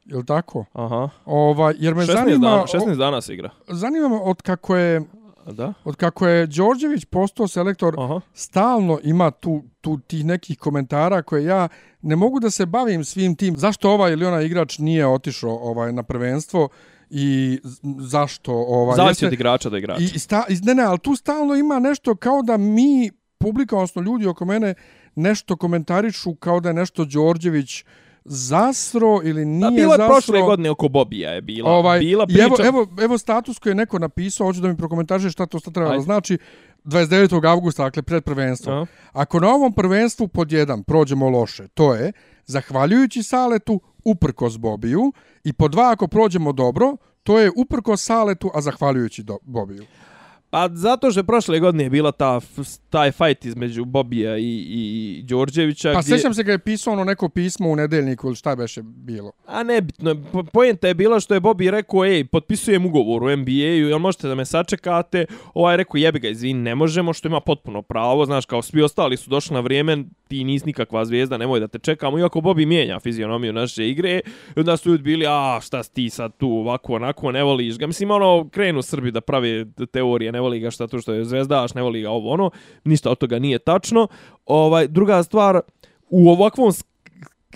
Je 0.05 0.17
li 0.17 0.27
tako? 0.27 0.65
Aha. 0.73 1.09
Ovaj, 1.25 1.75
jer 1.79 1.95
me 1.95 2.03
16 2.03 2.07
zanima, 2.09 2.39
dana, 2.41 2.63
16 2.65 2.97
dana 2.97 3.21
se 3.21 3.35
igra. 3.35 3.51
zanima 3.69 4.09
me 4.09 4.17
od 4.17 4.43
kako 4.43 4.77
je, 4.77 5.03
Da? 5.47 5.73
od 5.85 5.97
kako 5.97 6.27
je 6.27 6.47
Đorđević 6.47 7.05
postao 7.05 7.49
selektor, 7.49 7.95
Aha. 7.99 8.21
stalno 8.35 8.99
ima 9.03 9.31
tu, 9.31 9.63
tu 9.81 9.99
tih 9.99 10.25
nekih 10.25 10.59
komentara 10.59 11.23
koje 11.23 11.45
ja 11.45 11.69
ne 12.05 12.17
mogu 12.17 12.41
da 12.41 12.51
se 12.51 12.67
bavim 12.67 13.05
svim 13.05 13.37
tim. 13.37 13.57
Zašto 13.57 13.91
ovaj 13.91 14.13
ili 14.13 14.27
onaj 14.27 14.45
igrač 14.45 14.79
nije 14.79 15.07
otišao 15.07 15.51
ovaj 15.53 15.93
na 15.93 16.03
prvenstvo 16.03 16.69
i 17.11 17.59
zašto 18.01 18.53
ovaj 18.55 18.97
Zavisi 18.97 19.11
jeste- 19.15 19.27
od 19.27 19.33
igrača 19.33 19.71
do 19.71 19.77
igrača. 19.77 20.03
I, 20.05 20.19
sta, 20.19 20.45
ne, 20.63 20.75
ne, 20.75 20.83
ali 20.83 20.99
tu 20.99 21.17
stalno 21.17 21.55
ima 21.55 21.79
nešto 21.79 22.15
kao 22.17 22.43
da 22.43 22.57
mi, 22.57 23.11
publika, 23.39 23.77
odnosno 23.77 24.03
ljudi 24.03 24.27
oko 24.27 24.45
mene, 24.45 24.75
nešto 25.15 25.57
komentarišu 25.57 26.35
kao 26.35 26.61
da 26.61 26.69
je 26.69 26.75
nešto 26.75 27.05
Đorđević 27.05 27.85
zasro 28.25 29.21
ili 29.25 29.45
nije 29.45 29.61
Da, 29.61 29.71
bilo 29.71 29.93
je 29.93 29.99
zasro. 29.99 30.09
prošle 30.09 30.43
godine 30.43 30.71
oko 30.71 30.89
Bobija 30.89 31.31
je 31.31 31.41
bila. 31.43 31.71
Ovaj, 31.71 31.99
bila 31.99 32.27
priča. 32.27 32.43
evo, 32.43 32.57
evo, 32.61 32.87
evo 33.01 33.19
status 33.19 33.59
koji 33.59 33.71
je 33.71 33.75
neko 33.75 33.99
napisao, 33.99 34.47
hoću 34.47 34.61
da 34.61 34.69
mi 34.69 34.77
prokomentariše 34.77 35.31
šta 35.31 35.47
to 35.47 35.59
šta 35.59 35.71
treba 35.71 35.89
da 35.89 35.95
Ajde. 35.95 36.05
znači. 36.05 36.39
29. 36.85 37.45
augusta, 37.45 37.83
dakle 37.83 38.03
pred 38.03 38.25
prvenstvo. 38.25 38.73
Aha. 38.73 38.87
Ako 39.13 39.41
na 39.41 39.49
ovom 39.49 39.73
prvenstvu 39.73 40.29
pod 40.29 40.53
jedan 40.53 40.83
prođemo 40.83 41.29
loše, 41.29 41.69
to 41.69 41.95
je, 41.95 42.13
zahvaljujući 42.47 43.23
Saletu, 43.23 43.81
uprkos 44.05 44.59
Bobiju, 44.59 45.13
i 45.45 45.53
pod 45.53 45.71
dva 45.71 45.91
ako 45.93 46.07
prođemo 46.07 46.53
dobro, 46.53 46.97
to 47.23 47.39
je 47.39 47.51
uprkos 47.57 48.05
Saletu, 48.05 48.51
a 48.55 48.61
zahvaljujući 48.61 49.23
do, 49.23 49.39
Bobiju. 49.43 49.85
Pa 50.51 50.69
zato 50.73 51.11
što 51.11 51.21
je 51.21 51.25
prošle 51.25 51.61
godine 51.61 51.91
bila 51.91 52.13
ta, 52.13 52.41
taj 52.95 53.13
fight 53.13 53.45
između 53.45 53.85
Bobija 53.85 54.39
i, 54.39 54.67
i 54.69 55.23
Đorđevića. 55.23 55.93
Pa 55.93 56.01
gdje... 56.01 56.17
sećam 56.17 56.35
se 56.35 56.43
ga 56.43 56.53
je 56.53 56.59
pisao 56.59 56.93
ono 56.93 57.05
neko 57.05 57.29
pismo 57.29 57.71
u 57.71 57.77
nedeljniku 57.77 58.27
ili 58.27 58.37
šta 58.37 58.57
beše 58.57 58.83
bilo. 58.83 59.33
A 59.47 59.63
nebitno, 59.63 60.17
po- 60.33 60.43
poenta 60.43 60.89
je 60.89 60.95
bila 60.95 61.21
što 61.21 61.35
je 61.35 61.41
Bobby 61.41 61.71
rekao, 61.71 62.05
ej, 62.05 62.25
potpisujem 62.25 62.87
ugovor 62.87 63.23
u 63.23 63.37
NBA-u, 63.37 63.89
jel 63.89 63.99
možete 63.99 64.29
da 64.29 64.35
me 64.35 64.45
sačekate? 64.45 65.27
Ovaj 65.55 65.73
je 65.73 65.77
rekao, 65.77 65.99
jebi 65.99 66.19
ga, 66.19 66.29
izvini, 66.29 66.61
ne 66.61 66.75
možemo, 66.75 67.13
što 67.13 67.29
ima 67.29 67.41
potpuno 67.41 67.83
pravo, 67.83 68.27
znaš, 68.27 68.47
kao 68.47 68.63
svi 68.63 68.83
ostali 68.83 69.17
su 69.17 69.31
došli 69.31 69.55
na 69.55 69.61
vrijeme, 69.61 70.05
ti 70.29 70.45
nis 70.45 70.65
nikakva 70.65 71.05
zvijezda, 71.05 71.39
nemoj 71.39 71.61
da 71.61 71.69
te 71.69 71.79
čekamo, 71.79 72.19
iako 72.19 72.41
Bobby 72.41 72.67
mijenja 72.67 73.01
fizionomiju 73.01 73.53
naše 73.53 73.89
igre, 73.89 74.21
i 74.57 74.61
onda 74.61 74.77
su 74.77 74.91
ljudi 74.91 75.03
bili, 75.03 75.27
a, 75.29 75.61
šta 75.63 75.83
ti 75.83 76.11
sad 76.11 76.37
tu, 76.37 76.51
ovako, 76.51 76.95
onako, 76.95 77.33
ne 77.33 77.43
voliš 77.43 77.79
ga. 77.79 77.87
Mislim, 77.87 78.11
ono, 78.11 78.49
krenu 78.49 78.83
Srbi 78.83 79.11
da 79.11 79.21
prave 79.21 79.67
teorije, 79.93 80.33
ne 80.33 80.41
voli 80.41 80.61
ga 80.61 80.71
šta 80.71 80.87
tu 80.87 81.01
što 81.01 81.13
je 81.13 81.25
zvezdaš, 81.25 81.75
ne 81.75 81.83
voli 81.83 82.03
ga 82.03 82.11
ovo, 82.11 82.31
ono, 82.31 82.51
ništa 82.85 83.11
od 83.11 83.19
toga 83.19 83.39
nije 83.39 83.59
tačno. 83.59 84.09
Ovaj, 84.47 84.89
druga 84.89 85.23
stvar, 85.23 85.61
u 86.09 86.31
ovakvom 86.31 86.73
sk- 86.73 86.95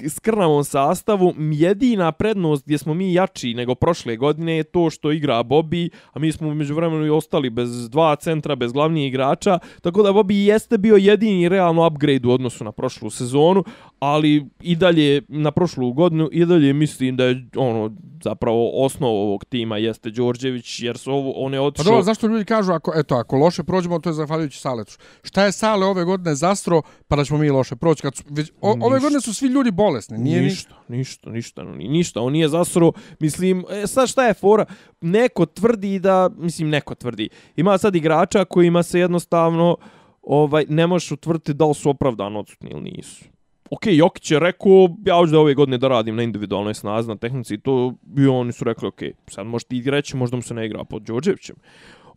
skrnavom 0.09 0.65
sastavu 0.65 1.35
jedina 1.39 2.13
prednost 2.13 2.65
gdje 2.65 2.79
smo 2.79 2.95
mi 2.95 3.13
jači 3.13 3.55
nego 3.55 3.75
prošle 3.75 4.17
godine 4.17 4.57
je 4.57 4.63
to 4.63 4.91
što 4.91 5.13
igra 5.13 5.43
Bobby, 5.43 5.91
a 6.13 6.19
mi 6.19 6.33
smo 6.33 6.55
među 6.55 6.75
vremenu 6.75 7.07
i 7.07 7.11
ostali 7.11 7.51
bez 7.51 7.91
dva 7.91 8.17
centra, 8.17 8.57
bez 8.57 8.73
glavnih 8.73 9.07
igrača, 9.07 9.59
tako 9.83 10.03
da 10.03 10.13
Bobby 10.13 10.33
jeste 10.33 10.79
bio 10.79 10.97
jedini 10.97 11.49
realno 11.49 11.87
upgrade 11.87 12.29
u 12.29 12.31
odnosu 12.31 12.65
na 12.65 12.73
prošlu 12.73 13.11
sezonu, 13.11 13.65
ali 13.99 14.47
i 14.61 14.77
dalje 14.77 15.23
na 15.29 15.51
prošlu 15.51 15.93
godinu 15.93 16.29
i 16.33 16.45
dalje 16.45 16.73
mislim 16.73 17.16
da 17.16 17.25
je 17.25 17.49
ono 17.57 17.97
zapravo 18.23 18.85
osnov 18.85 19.11
ovog 19.11 19.45
tima 19.45 19.77
jeste 19.77 20.11
Đorđević 20.11 20.81
jer 20.81 20.99
su 20.99 21.12
ovo 21.12 21.33
one 21.37 21.59
Pa 21.59 21.62
otišao 21.62 21.85
dobro, 21.85 22.03
zašto 22.03 22.27
ljudi 22.27 22.45
kažu, 22.45 22.73
ako, 22.73 22.93
eto, 22.97 23.15
ako 23.15 23.37
loše 23.37 23.62
prođemo, 23.62 23.99
to 23.99 24.09
je 24.09 24.15
zahvaljujući 24.15 24.59
Saletu. 24.59 24.93
Šta 25.23 25.45
je 25.45 25.53
Sale 25.53 25.87
ove 25.87 26.05
godine 26.05 26.35
zastro, 26.35 26.83
pa 27.09 27.16
da 27.16 27.25
ćemo 27.25 27.39
mi 27.39 27.51
loše 27.51 27.77
proći? 27.77 28.03
Kad 28.03 28.16
su, 28.16 28.25
već, 28.31 28.51
o, 28.61 28.70
ove 28.70 28.77
Ništa. 28.77 28.99
godine 28.99 29.20
su 29.20 29.35
svi 29.35 29.49
ljudi 29.49 29.70
bolesni. 29.70 30.19
Nije 30.19 30.41
ništa, 30.41 30.75
ništa, 30.89 31.31
ništa, 31.31 31.62
no, 31.62 31.75
ni- 31.75 31.89
ništa, 31.89 32.20
on 32.20 32.33
nije 32.33 32.49
zasro, 32.49 32.93
mislim, 33.20 33.65
e, 33.70 33.87
sad 33.87 34.09
šta 34.09 34.27
je 34.27 34.35
fora, 34.35 34.65
neko 35.01 35.47
tvrdi 35.47 35.99
da, 35.99 36.31
mislim, 36.39 36.69
neko 36.69 36.95
tvrdi, 36.95 37.29
ima 37.57 37.79
sad 37.79 37.97
igrača 37.97 38.45
kojima 38.45 38.83
se 38.83 39.01
jednostavno, 39.01 39.77
ovaj, 40.23 40.65
ne 40.69 40.87
možeš 40.87 41.12
utvrditi 41.12 41.55
da 41.55 41.66
li 41.66 41.75
su 41.75 41.91
opravdano 41.91 42.41
odsutni 42.41 42.70
ili 42.70 42.81
nisu. 42.81 43.25
Ok, 43.70 43.86
Jokić 43.86 44.31
je 44.31 44.39
rekao, 44.39 44.89
ja 45.07 45.15
hoću 45.15 45.32
da 45.32 45.40
ove 45.40 45.55
godine 45.55 45.78
da 45.78 45.89
radim 45.89 46.16
na 46.16 46.23
individualnoj 46.23 46.74
snazi, 46.74 47.09
na 47.09 47.16
tehnici 47.16 47.55
i 47.55 47.61
to, 47.61 47.95
i 48.19 48.27
oni 48.27 48.53
su 48.53 48.65
rekli, 48.65 48.89
ok, 48.89 49.01
sad 49.27 49.47
možete 49.47 49.69
ti 49.69 49.90
reći, 49.90 50.16
možda 50.16 50.36
mu 50.36 50.43
se 50.43 50.55
ne 50.55 50.66
igra 50.66 50.85
pod 50.85 51.03
Đorđevićem. 51.03 51.57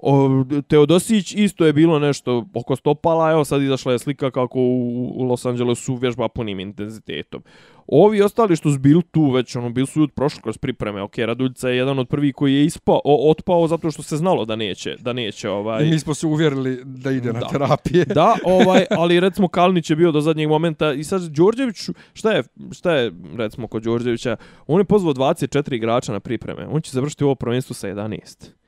O, 0.02 0.44
Teodosić 0.68 1.34
isto 1.36 1.66
je 1.66 1.74
bilo 1.74 2.00
nešto 2.00 2.46
oko 2.54 2.76
stopala, 2.76 3.32
evo 3.32 3.46
sad 3.46 3.62
izašla 3.62 3.92
je 3.92 4.00
slika 4.00 4.32
kako 4.32 4.60
u, 4.60 5.12
u 5.16 5.24
Los 5.24 5.46
Angelesu 5.46 5.96
vježba 5.96 6.28
punim 6.28 6.60
intenzitetom. 6.60 7.44
Ovi 7.88 8.22
ostali 8.22 8.56
što 8.56 8.72
su 8.72 8.80
bili 8.80 9.02
tu 9.12 9.32
već, 9.32 9.56
ono, 9.56 9.70
bili 9.70 9.88
su 9.88 10.04
od 10.04 10.12
prošli 10.12 10.42
kroz 10.42 10.58
pripreme. 10.58 11.02
Ok, 11.02 11.18
Raduljica 11.18 11.70
je 11.70 11.78
jedan 11.78 12.00
od 12.00 12.08
prvih 12.08 12.36
koji 12.36 12.54
je 12.54 12.66
ispao, 12.66 13.02
o, 13.04 13.30
otpao 13.32 13.68
zato 13.68 13.92
što 13.92 14.04
se 14.04 14.18
znalo 14.18 14.46
da 14.46 14.56
neće, 14.56 14.96
da 15.00 15.14
neće 15.14 15.50
ovaj... 15.50 15.86
I 15.86 15.90
mi 15.90 16.00
smo 16.00 16.14
se 16.14 16.28
uvjerili 16.28 16.82
da 16.86 17.12
ide 17.12 17.34
na 17.34 17.40
Da. 17.40 17.48
terapije. 17.48 18.06
Da, 18.06 18.36
ovaj, 18.62 18.86
ali 18.90 19.20
recimo 19.20 19.48
Kalinić 19.48 19.90
je 19.90 19.96
bio 19.96 20.12
do 20.12 20.22
zadnjeg 20.22 20.50
momenta 20.50 20.94
i 20.94 21.04
sad 21.04 21.22
Đorđević, 21.22 21.90
šta 22.14 22.32
je, 22.32 22.44
šta 22.72 22.94
je 22.94 23.12
recimo 23.38 23.68
kod 23.68 23.84
Đorđevića, 23.84 24.36
on 24.68 24.80
je 24.80 24.86
pozvao 24.86 25.14
24 25.14 25.74
igrača 25.76 26.12
na 26.12 26.20
pripreme, 26.20 26.68
on 26.68 26.82
će 26.82 26.92
završiti 26.92 27.24
ovo 27.24 27.36
prvenstvo 27.36 27.74
sa 27.74 27.88
11. 27.88 28.61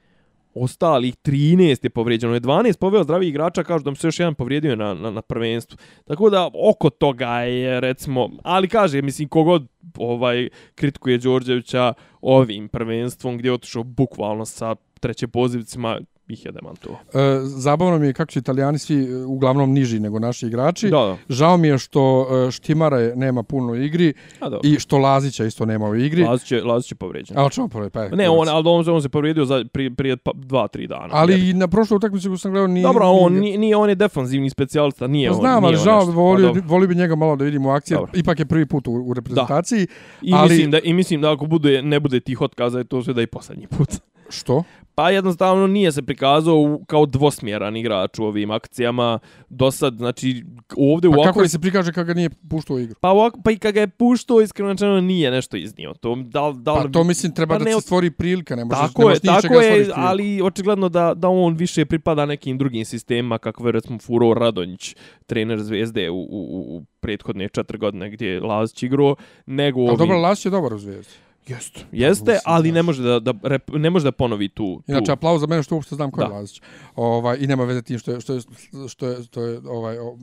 Ostalih 0.56 1.16
13 1.16 1.84
je 1.84 1.90
povrijeđeno, 1.90 2.32
ono 2.32 2.36
je 2.36 2.42
12 2.42 2.78
poveo 2.80 3.04
zdravih 3.04 3.30
igrača, 3.30 3.64
kažu 3.64 3.84
da 3.84 3.90
mu 3.90 3.96
se 3.96 4.08
još 4.08 4.20
jedan 4.20 4.36
povrijedio 4.36 4.76
na, 4.76 4.94
na, 4.94 5.12
na 5.12 5.22
prvenstvu. 5.22 5.78
Tako 6.06 6.30
da 6.30 6.50
oko 6.70 6.90
toga 6.90 7.30
je 7.40 7.80
recimo, 7.80 8.30
ali 8.44 8.68
kaže, 8.68 9.02
mislim, 9.02 9.28
kogod 9.28 9.68
ovaj 9.98 10.50
kritikuje 10.76 11.18
Đorđevića 11.18 11.94
ovim 12.22 12.68
prvenstvom 12.70 13.38
gdje 13.38 13.50
je 13.50 13.54
otišao 13.54 13.84
bukvalno 13.84 14.46
sa 14.46 14.76
treće 15.00 15.28
pozivcima, 15.28 16.00
ih 16.34 16.46
je 16.46 16.52
demantovao. 16.52 17.00
E, 17.14 17.40
zabavno 17.42 18.00
mi 18.00 18.08
je 18.08 18.14
kako 18.14 18.32
su 18.32 18.40
italijani 18.40 18.80
svi 18.80 18.96
e, 19.04 19.16
uglavnom 19.18 19.72
niži 19.72 20.00
nego 20.00 20.20
naši 20.20 20.48
igrači. 20.48 20.90
Da, 20.90 20.98
da. 20.98 21.18
Žao 21.30 21.58
mi 21.58 21.68
je 21.68 21.78
što 21.78 22.04
e, 22.48 22.52
Štimara 22.52 23.16
nema 23.16 23.44
puno 23.44 23.76
igri 23.76 24.14
A, 24.40 24.60
i 24.64 24.80
što 24.80 24.98
Lazića 24.98 25.46
isto 25.46 25.66
nema 25.66 25.86
u 25.86 25.96
igri. 25.96 26.24
Lazić 26.24 26.52
je, 26.52 26.64
Lazić 26.64 26.92
je 26.92 26.96
povrijeđen. 26.96 27.38
Ali 27.38 27.52
ćemo 27.52 27.68
prvo, 27.68 27.90
pa, 27.90 28.08
Ne, 28.08 28.30
on, 28.30 28.50
ali 28.50 28.64
on, 28.68 28.90
on 28.90 29.02
se 29.02 29.10
povrijedio 29.10 29.46
za, 29.46 29.66
prije, 29.74 29.92
prije 29.92 30.18
pa, 30.18 30.32
dva, 30.36 30.68
tri 30.68 30.88
dana. 30.88 31.10
Ali 31.12 31.34
Jer- 31.34 31.44
i 31.46 31.54
na 31.54 31.68
prošloj 31.68 31.96
utakmici 31.98 32.28
koju 32.28 32.38
sam 32.38 32.52
gledao 32.52 32.68
nije... 32.68 32.84
Dobro, 32.84 33.06
on 33.06 33.34
nije- 33.34 33.58
nije, 33.58 33.76
on 33.76 33.90
je 33.90 33.96
defanzivni 33.96 34.50
specijalista, 34.50 35.08
nije 35.08 35.30
Pa 35.30 35.36
on. 35.36 35.42
znam, 35.42 35.66
ali 35.66 35.78
žao, 35.78 35.98
nešto. 35.98 36.12
Pa 36.12 36.16
volio, 36.16 36.54
bi, 36.54 36.62
volio 36.62 36.88
bi 36.88 36.96
njega 36.96 37.16
malo 37.16 37.36
da 37.36 37.44
vidimo 37.44 37.70
u 37.70 37.72
akciji. 37.72 37.96
Dobro. 37.96 38.12
Ipak 38.14 38.40
je 38.40 38.46
prvi 38.46 38.66
put 38.66 38.88
u, 38.88 38.92
u 38.94 39.14
reprezentaciji. 39.14 39.88
I, 40.22 40.34
ali- 40.34 40.50
mislim 40.50 40.72
da, 40.72 40.80
I 40.80 40.94
mislim 40.94 41.22
da 41.22 41.32
ako 41.32 41.46
bude, 41.46 41.82
ne 41.82 42.00
bude 42.00 42.20
tih 42.20 42.42
otkaza, 42.42 42.78
je 42.78 42.84
to 42.84 43.04
sve 43.04 43.14
da 43.14 43.22
i 43.22 43.28
posljednji 43.28 43.68
put. 43.68 43.90
Što? 44.30 44.64
Pa 44.96 45.10
jednostavno 45.10 45.68
nije 45.68 45.92
se 45.92 46.02
prikazao 46.02 46.56
u- 46.56 46.86
kao 46.86 47.06
dvosmjeran 47.06 47.78
igrač 47.78 48.20
u 48.20 48.24
ovim 48.24 48.52
akcijama. 48.52 49.20
Do 49.50 49.72
sad, 49.72 49.94
znači, 49.94 50.44
ovdje 50.78 51.08
u 51.08 51.12
Pa 51.12 51.16
kako 51.16 51.22
ovakvoj 51.22 51.44
li 51.44 51.50
se 51.50 51.60
prikaže 51.60 51.92
kako 51.92 52.06
ga 52.06 52.14
nije 52.14 52.30
puštao 52.50 52.76
u 52.76 52.80
igru? 52.80 52.96
Pa, 53.02 53.10
ovako, 53.10 53.40
pa 53.44 53.52
i 53.52 53.58
kad 53.58 53.74
ga 53.74 53.80
je 53.80 53.88
puštao, 53.90 54.42
iskreno 54.42 54.72
rečeno, 54.72 55.02
nije 55.02 55.32
nešto 55.32 55.58
iznio. 55.58 55.94
To, 55.94 56.16
da, 56.18 56.54
da, 56.56 56.74
Pa 56.74 56.88
to 56.90 57.04
mislim 57.04 57.32
treba 57.32 57.56
pa 57.56 57.60
da 57.60 57.66
ne 57.66 57.72
se 57.72 57.78
od- 57.78 57.84
stvori 57.84 58.12
prilika, 58.12 58.56
ne 58.56 58.66
možeš, 58.66 58.80
Tako 58.82 59.02
ne 59.02 59.06
je, 59.06 59.10
možeš 59.10 59.24
ničega 59.24 59.42
tako 59.42 59.62
je, 59.62 59.90
ali 59.96 60.42
očigledno 60.42 60.90
da, 60.90 61.14
da 61.14 61.30
on 61.30 61.54
više 61.56 61.86
pripada 61.86 62.26
nekim 62.26 62.58
drugim 62.58 62.86
sistemima, 62.86 63.38
kako 63.38 63.66
je 63.66 63.72
recimo 63.72 64.00
Furo 64.00 64.34
Radonjić, 64.34 64.96
trener 65.26 65.60
Zvezde 65.60 66.10
u, 66.10 66.16
u, 66.16 66.28
u 66.70 66.84
prethodne 67.00 67.50
četiri 67.50 67.78
godine 67.78 68.10
gdje 68.10 68.28
je 68.28 68.42
Lazić 68.42 68.84
igrao, 68.84 69.16
nego 69.46 69.80
Ali 69.80 69.90
ovi... 69.90 69.98
dobro, 69.98 70.18
Lasić 70.18 70.46
je 70.46 70.52
dobar 70.52 70.74
u 70.74 70.78
Zvijezdi. 70.78 71.14
Jeste, 71.48 71.86
jeste, 71.92 72.40
ali 72.46 72.72
ne 72.72 72.84
može 72.84 73.04
da, 73.04 73.20
da, 73.20 73.34
rep, 73.44 73.70
ne 73.74 73.90
može 73.90 74.04
da 74.04 74.12
ponovi 74.12 74.50
tu. 74.50 74.54
tu. 74.86 74.92
Inače, 74.92 75.12
aplauz 75.12 75.42
za 75.42 75.48
mene 75.48 75.64
što 75.64 75.76
uopšte 75.76 75.96
znam 75.96 76.12
ko 76.12 76.22
je. 76.22 76.28
Lazić. 76.28 76.62
Ovaj, 76.96 77.38
I 77.40 77.48
nema 77.48 77.64
veze 77.64 77.82
tim 77.82 78.00
što 78.00 78.12
je, 78.12 78.22
što 78.22 78.34
je, 78.34 78.42
što 78.88 79.08
je, 79.08 79.24
što 79.24 79.42
je 79.42 79.62
ovaj, 79.66 79.98
o, 79.98 80.18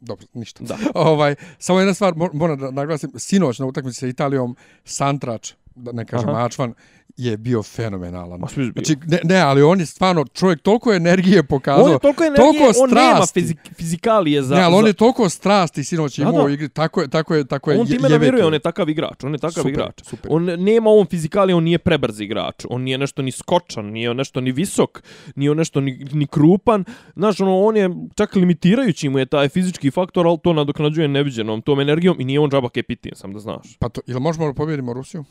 dobro, 0.00 0.26
ništa. 0.34 0.64
Da. 0.64 0.78
ovaj, 1.10 1.34
samo 1.58 1.78
jedna 1.78 1.94
stvar, 1.94 2.14
mo- 2.14 2.32
moram 2.32 2.58
da 2.58 2.70
naglasim, 2.70 3.10
sinoć 3.16 3.58
na 3.58 3.66
utakmici 3.66 4.00
sa 4.00 4.06
Italijom, 4.06 4.56
Santrač, 4.84 5.52
da 5.74 5.92
ne 5.92 6.04
kažem 6.04 6.28
Aha. 6.28 6.38
Mačvan, 6.38 6.74
je 7.16 7.36
bio 7.36 7.62
fenomenalan. 7.62 8.40
Ma. 8.40 8.46
Znači, 8.72 8.96
ne, 9.06 9.20
ne, 9.24 9.36
ali 9.36 9.62
on 9.62 9.80
je 9.80 9.86
stvarno, 9.86 10.24
čovjek 10.24 10.60
toliko 10.60 10.92
energije 10.92 11.42
pokazao. 11.42 11.84
on 11.84 11.92
je 11.92 11.98
toliko 11.98 12.24
energije, 12.24 12.46
toliko 12.46 12.80
on 12.80 12.90
nema 12.90 13.14
strasti. 13.14 13.40
fizik, 13.40 13.58
fizikalije 13.74 14.42
za... 14.42 14.54
ne, 14.54 14.62
ali 14.62 14.74
on 14.74 14.86
je 14.86 14.92
toliko 14.92 15.28
strasti 15.28 15.84
sinoć 15.84 16.18
imao 16.18 16.44
u 16.44 16.48
igri, 16.48 16.68
tako 16.68 17.00
je, 17.00 17.08
tako 17.08 17.34
je, 17.34 17.44
tako 17.44 17.70
je 17.70 17.80
on 17.80 17.86
time 17.86 18.08
je- 18.08 18.12
namiruje, 18.12 18.46
on 18.46 18.52
je 18.52 18.58
takav 18.58 18.88
igrač, 18.88 19.24
on 19.24 19.32
je 19.32 19.38
takav 19.38 19.52
Super, 19.54 19.70
igrač. 19.70 20.02
super. 20.02 20.30
On 20.30 20.44
nema 20.44 20.90
on 20.90 21.06
fizikalije, 21.06 21.54
on 21.54 21.64
nije 21.64 21.78
prebrz 21.78 22.20
igrač, 22.20 22.64
on 22.70 22.82
nije 22.82 22.98
nešto 22.98 23.22
ni 23.22 23.32
skočan, 23.32 23.86
nije 23.86 24.10
on 24.10 24.16
nešto 24.16 24.40
ni 24.40 24.52
visok, 24.52 25.02
nije 25.36 25.50
on 25.50 25.56
nešto 25.56 25.80
ni, 25.80 26.06
ni 26.12 26.26
krupan. 26.26 26.84
Znaš, 27.16 27.40
ono, 27.40 27.60
on 27.60 27.76
je 27.76 27.90
čak 28.14 28.36
limitirajući 28.36 29.08
mu 29.08 29.18
je 29.18 29.26
taj 29.26 29.48
fizički 29.48 29.90
faktor, 29.90 30.26
ali 30.26 30.38
to 30.42 30.52
nadoknađuje 30.52 31.08
neviđenom 31.08 31.62
tom 31.62 31.80
energijom 31.80 32.16
i 32.20 32.24
nije 32.24 32.40
on 32.40 32.50
džaba 32.50 32.68
kepitin, 32.68 33.12
sam 33.14 33.32
da 33.32 33.38
znaš. 33.40 33.76
Pa 33.78 33.88
to, 33.88 34.00
ili 34.06 34.20
možemo 34.20 34.46
da 34.46 34.54
pobjedimo 34.54 34.92
Rusiju? 34.92 35.24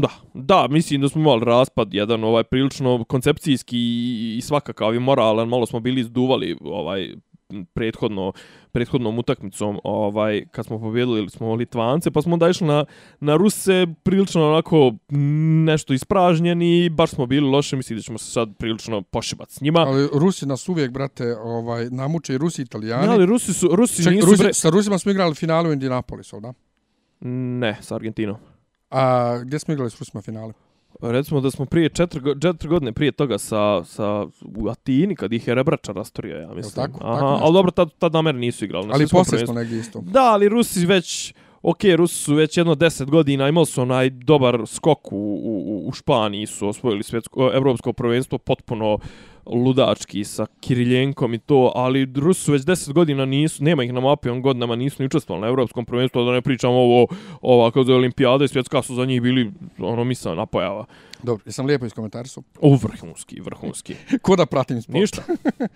Da, 0.00 0.08
da, 0.34 0.68
mislim 0.68 1.00
da 1.00 1.08
smo 1.08 1.20
imali 1.20 1.44
raspad 1.44 1.94
jedan 1.94 2.24
ovaj 2.24 2.44
prilično 2.44 3.04
koncepcijski 3.04 3.78
i- 3.78 4.36
i 4.36 4.40
svakakav 4.40 4.94
i 4.94 5.00
moralan, 5.00 5.48
malo 5.48 5.66
smo 5.66 5.80
bili 5.80 6.00
izduvali 6.00 6.56
ovaj 6.62 7.08
prethodno 7.64 8.32
prethodnom 8.72 9.18
utakmicom, 9.18 9.78
ovaj 9.84 10.44
kad 10.46 10.66
smo 10.66 10.78
pobjedili 10.80 11.30
smo 11.30 11.54
Litvance, 11.54 12.10
pa 12.10 12.22
smo 12.22 12.32
onda 12.32 12.48
išli 12.48 12.66
na 12.66 12.84
na 13.20 13.36
Ruse 13.36 13.86
prilično 14.02 14.48
onako 14.48 14.92
nešto 15.64 15.92
ispražnjeni, 15.94 16.88
baš 16.88 17.10
smo 17.10 17.26
bili 17.26 17.46
loše, 17.46 17.76
mislim 17.76 17.98
da 17.98 18.02
ćemo 18.02 18.18
se 18.18 18.30
sad 18.30 18.48
prilično 18.58 19.02
pošibati 19.02 19.54
s 19.54 19.60
njima. 19.60 19.80
Ali 19.80 20.08
Rusi 20.14 20.46
nas 20.46 20.68
uvijek, 20.68 20.90
brate, 20.90 21.36
ovaj, 21.36 21.88
namuče 21.90 22.34
i 22.34 22.38
Rusi 22.38 22.62
i 22.62 22.64
Italijani. 22.64 23.04
Ja, 23.04 23.10
ali 23.10 23.26
Rusi 23.26 23.52
su 23.52 23.68
Rusi 23.68 24.04
Ček, 24.04 24.12
nisu 24.12 24.26
Rusi, 24.26 24.42
bre... 24.42 24.52
Sa 24.52 24.70
Rusima 24.70 24.98
smo 24.98 25.10
igrali 25.12 25.34
finalu 25.34 25.68
u 25.68 25.72
Indianapolisu, 25.72 26.40
da? 26.40 26.52
Ne, 27.20 27.76
sa 27.80 27.94
Argentinom. 27.94 28.36
A 28.92 29.38
gdje 29.44 29.58
smo 29.58 29.74
igrali 29.74 29.90
s 29.90 29.98
Rusima 29.98 30.22
finale? 30.22 30.52
Recimo 31.02 31.40
da 31.40 31.50
smo 31.50 31.66
prije 31.66 31.88
četiri, 31.88 32.20
četiri 32.42 32.68
godine 32.68 32.92
prije 32.92 33.12
toga 33.12 33.38
sa, 33.38 33.84
sa 33.84 34.26
u 34.56 34.68
Atini, 34.68 35.16
kad 35.16 35.32
ih 35.32 35.48
je 35.48 35.54
Rebrača 35.54 35.92
rastorio, 35.92 36.36
ja 36.36 36.54
mislim. 36.54 36.74
tako? 36.74 37.04
Aha, 37.04 37.14
Tako 37.18 37.38
ali 37.44 37.52
dobro, 37.52 37.70
tad, 37.70 37.88
tad 37.98 38.16
Ameri 38.16 38.38
nisu 38.38 38.64
igrali. 38.64 38.86
na 38.86 38.94
Ali 38.94 39.06
poslije 39.08 39.46
smo 39.46 39.54
negdje 39.54 39.78
isto. 39.78 40.00
Da, 40.00 40.22
ali 40.22 40.48
Rusi 40.48 40.86
već, 40.86 41.34
ok, 41.62 41.78
Rusi 41.96 42.14
su 42.14 42.34
već 42.34 42.56
jedno 42.56 42.74
deset 42.74 43.10
godina, 43.10 43.48
imali 43.48 43.66
su 43.66 43.82
onaj 43.82 44.10
dobar 44.10 44.62
skok 44.66 45.12
u, 45.12 45.16
u, 45.16 45.88
u 45.88 45.92
Španiji, 45.92 46.46
su 46.46 46.68
osvojili 46.68 47.02
svjetsko, 47.02 47.50
evropsko 47.54 47.92
prvenstvo 47.92 48.38
potpuno 48.38 48.98
ludački 49.46 50.24
sa 50.24 50.46
Kiriljenkom 50.60 51.34
i 51.34 51.38
to, 51.38 51.72
ali 51.74 52.12
Rusi 52.16 52.40
su 52.40 52.52
već 52.52 52.62
deset 52.62 52.94
godina 52.94 53.24
nisu, 53.24 53.64
nema 53.64 53.84
ih 53.84 53.92
na 53.92 54.00
mapi, 54.00 54.28
on 54.28 54.42
godinama 54.42 54.76
nisu 54.76 55.02
ni 55.02 55.06
učestvovali 55.06 55.40
na 55.40 55.48
evropskom 55.48 55.84
prvenstvu, 55.84 56.24
da 56.24 56.32
ne 56.32 56.42
pričamo 56.42 56.74
ovo, 56.74 57.06
ova 57.40 57.70
kao 57.70 57.84
za 57.84 57.94
olimpijade, 57.94 58.48
svjetska 58.48 58.82
su 58.82 58.94
za 58.94 59.04
njih 59.04 59.22
bili, 59.22 59.52
ono, 59.78 60.04
misla 60.04 60.34
napojava. 60.34 60.84
Dobro, 61.22 61.42
jesam 61.46 61.66
lijepo 61.66 61.86
iz 61.86 61.92
komentarsu. 61.92 62.42
O, 62.60 62.76
vrhunski, 62.82 63.40
vrhunski. 63.40 63.94
Ko 64.22 64.36
da 64.36 64.46
pratim 64.46 64.82
sport? 64.82 64.98
Ništa. 64.98 65.22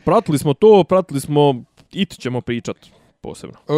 Pratili 0.04 0.38
smo 0.38 0.54
to, 0.54 0.84
pratili 0.84 1.20
smo, 1.20 1.64
it 1.92 2.18
ćemo 2.18 2.40
pričat 2.40 2.76
posebno. 3.16 3.56
E, 3.68 3.72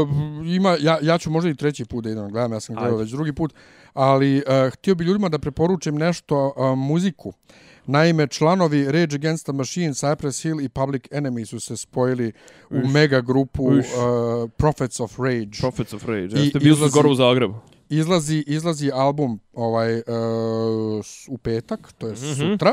ima, 0.47 0.77
ja, 0.81 0.99
ja 1.03 1.19
ću 1.19 1.31
možda 1.31 1.51
i 1.51 1.55
treći 1.55 1.85
put 1.85 2.05
da 2.05 2.11
idem 2.11 2.25
da 2.25 2.31
gledam, 2.31 2.53
ja 2.53 2.61
sam 2.61 2.75
gledao 2.75 2.93
Ajde. 2.93 3.03
već 3.03 3.13
drugi 3.13 3.33
put, 3.33 3.55
ali 3.95 4.37
uh, 4.37 4.43
htio 4.73 4.95
bi 4.95 5.05
ljudima 5.05 5.29
da 5.29 5.39
preporučim 5.39 5.95
nešto 5.97 6.47
uh, 6.49 6.79
muziku. 6.79 7.33
Naime, 7.87 8.27
članovi 8.27 8.85
Rage 8.85 9.15
Against 9.15 9.45
the 9.45 9.53
Machine, 9.53 9.89
Cypress 9.91 10.43
Hill 10.43 10.61
i 10.61 10.69
Public 10.69 11.03
Enemy 11.05 11.45
su 11.45 11.61
se 11.61 11.77
spojili 11.77 12.33
u 12.71 12.77
Uš. 12.77 12.93
mega 12.93 13.21
grupu 13.21 13.65
Uš. 13.65 13.77
uh, 13.77 14.51
Prophets 14.53 15.01
of 15.01 15.19
Rage. 15.19 15.51
Profits 15.61 15.93
of 15.93 16.05
Rage. 16.05 16.21
I 16.33 16.39
Jeste 16.39 16.59
bili 16.59 16.75
su 16.75 16.77
izlazi- 16.77 16.91
skoro 16.91 17.11
u 17.11 17.15
Zagrebu. 17.15 17.55
izlazi 17.89 18.45
izlazi 18.47 18.91
album 18.91 19.41
ovaj 19.55 19.95
uh, 19.95 20.03
u 21.29 21.39
petak, 21.39 21.93
to 21.93 22.07
je 22.07 22.13
Mhm. 22.13 22.23
sutra. 22.35 22.73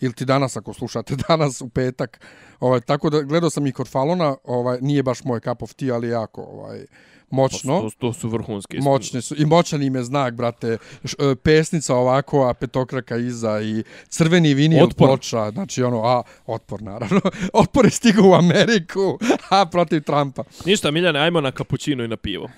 Ili 0.00 0.12
ti 0.12 0.24
danas 0.24 0.56
ako 0.56 0.72
slušate 0.72 1.16
danas 1.28 1.60
u 1.60 1.68
petak. 1.68 2.20
Ovaj 2.60 2.80
tako 2.80 3.10
da 3.10 3.22
gledao 3.22 3.50
sam 3.50 3.66
i 3.66 3.72
kod 3.72 3.88
Falona, 3.88 4.36
ovaj 4.44 4.78
nije 4.80 5.02
baš 5.02 5.24
moj 5.24 5.40
cup 5.40 5.62
of 5.62 5.74
tea, 5.74 5.94
ali 5.94 6.08
jako 6.08 6.42
ovaj 6.42 6.84
moćno. 7.30 7.80
To, 7.80 7.90
to 7.98 8.12
su 8.12 8.28
vrhunske. 8.28 8.78
Moćne 8.80 9.22
su 9.22 9.34
i 9.38 9.46
moćan 9.46 9.82
im 9.82 9.96
je 9.96 10.04
znak, 10.04 10.34
brate. 10.34 10.78
Š, 11.04 11.16
e, 11.18 11.34
pesnica 11.34 11.94
ovako, 11.94 12.48
a 12.48 12.54
petokraka 12.54 13.16
iza 13.16 13.60
i 13.60 13.84
crveni 14.08 14.54
vinil 14.54 14.84
Otpor. 14.84 15.08
ploča. 15.08 15.50
Znači 15.50 15.82
ono, 15.82 16.02
a, 16.04 16.22
otpor 16.46 16.82
naravno. 16.82 17.20
otpor 17.52 17.84
je 17.84 17.90
stigao 17.90 18.28
u 18.28 18.34
Ameriku, 18.34 19.18
a 19.50 19.66
protiv 19.66 20.02
Trumpa. 20.02 20.44
Ništa, 20.64 20.90
Miljane, 20.90 21.20
ajmo 21.20 21.40
na 21.40 21.52
kapućino 21.52 22.04
i 22.04 22.08
na 22.08 22.16
pivo. 22.16 22.50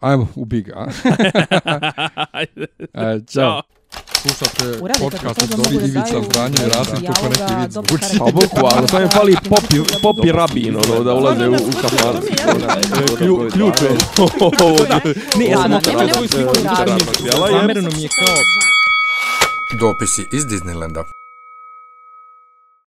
Ajmo, 0.00 0.28
ubi 0.34 0.62
ga. 0.62 0.74
a? 0.76 0.86
Ajde. 2.32 2.66
Ćao. 2.94 3.32
čao 3.32 3.62
slušate 4.22 4.78
podcast 5.00 5.42
od 5.42 5.48
Dobri 5.48 5.76
Ivica 5.76 6.22
Zbranje 6.24 6.56
i 6.66 6.68
Rasim 6.68 6.96
to 6.96 7.28
neki 7.28 7.72
ti 7.88 7.94
Uči. 7.94 8.18
Pa 8.18 8.24
boku, 8.24 8.76
ali 8.76 8.88
sam 8.88 9.02
je 9.02 9.08
fali 9.08 9.36
popi, 9.48 9.76
popi 10.02 10.32
rabin, 10.32 10.76
ono, 10.76 11.04
da 11.04 11.14
ulaze 11.14 11.48
u, 11.48 11.54
u 11.54 11.72
kafar. 11.82 12.16
Ključ 13.52 13.74
je. 13.82 13.90
Ne, 15.38 15.46
ja 15.46 15.62
sam 15.62 15.72
otvara. 15.72 16.98
Zamereno 17.50 17.90
mi 17.96 18.02
je 18.02 18.08
kao... 18.08 18.36
Dopisi 19.80 20.28
iz 20.32 20.44
Disneylanda. 20.44 21.19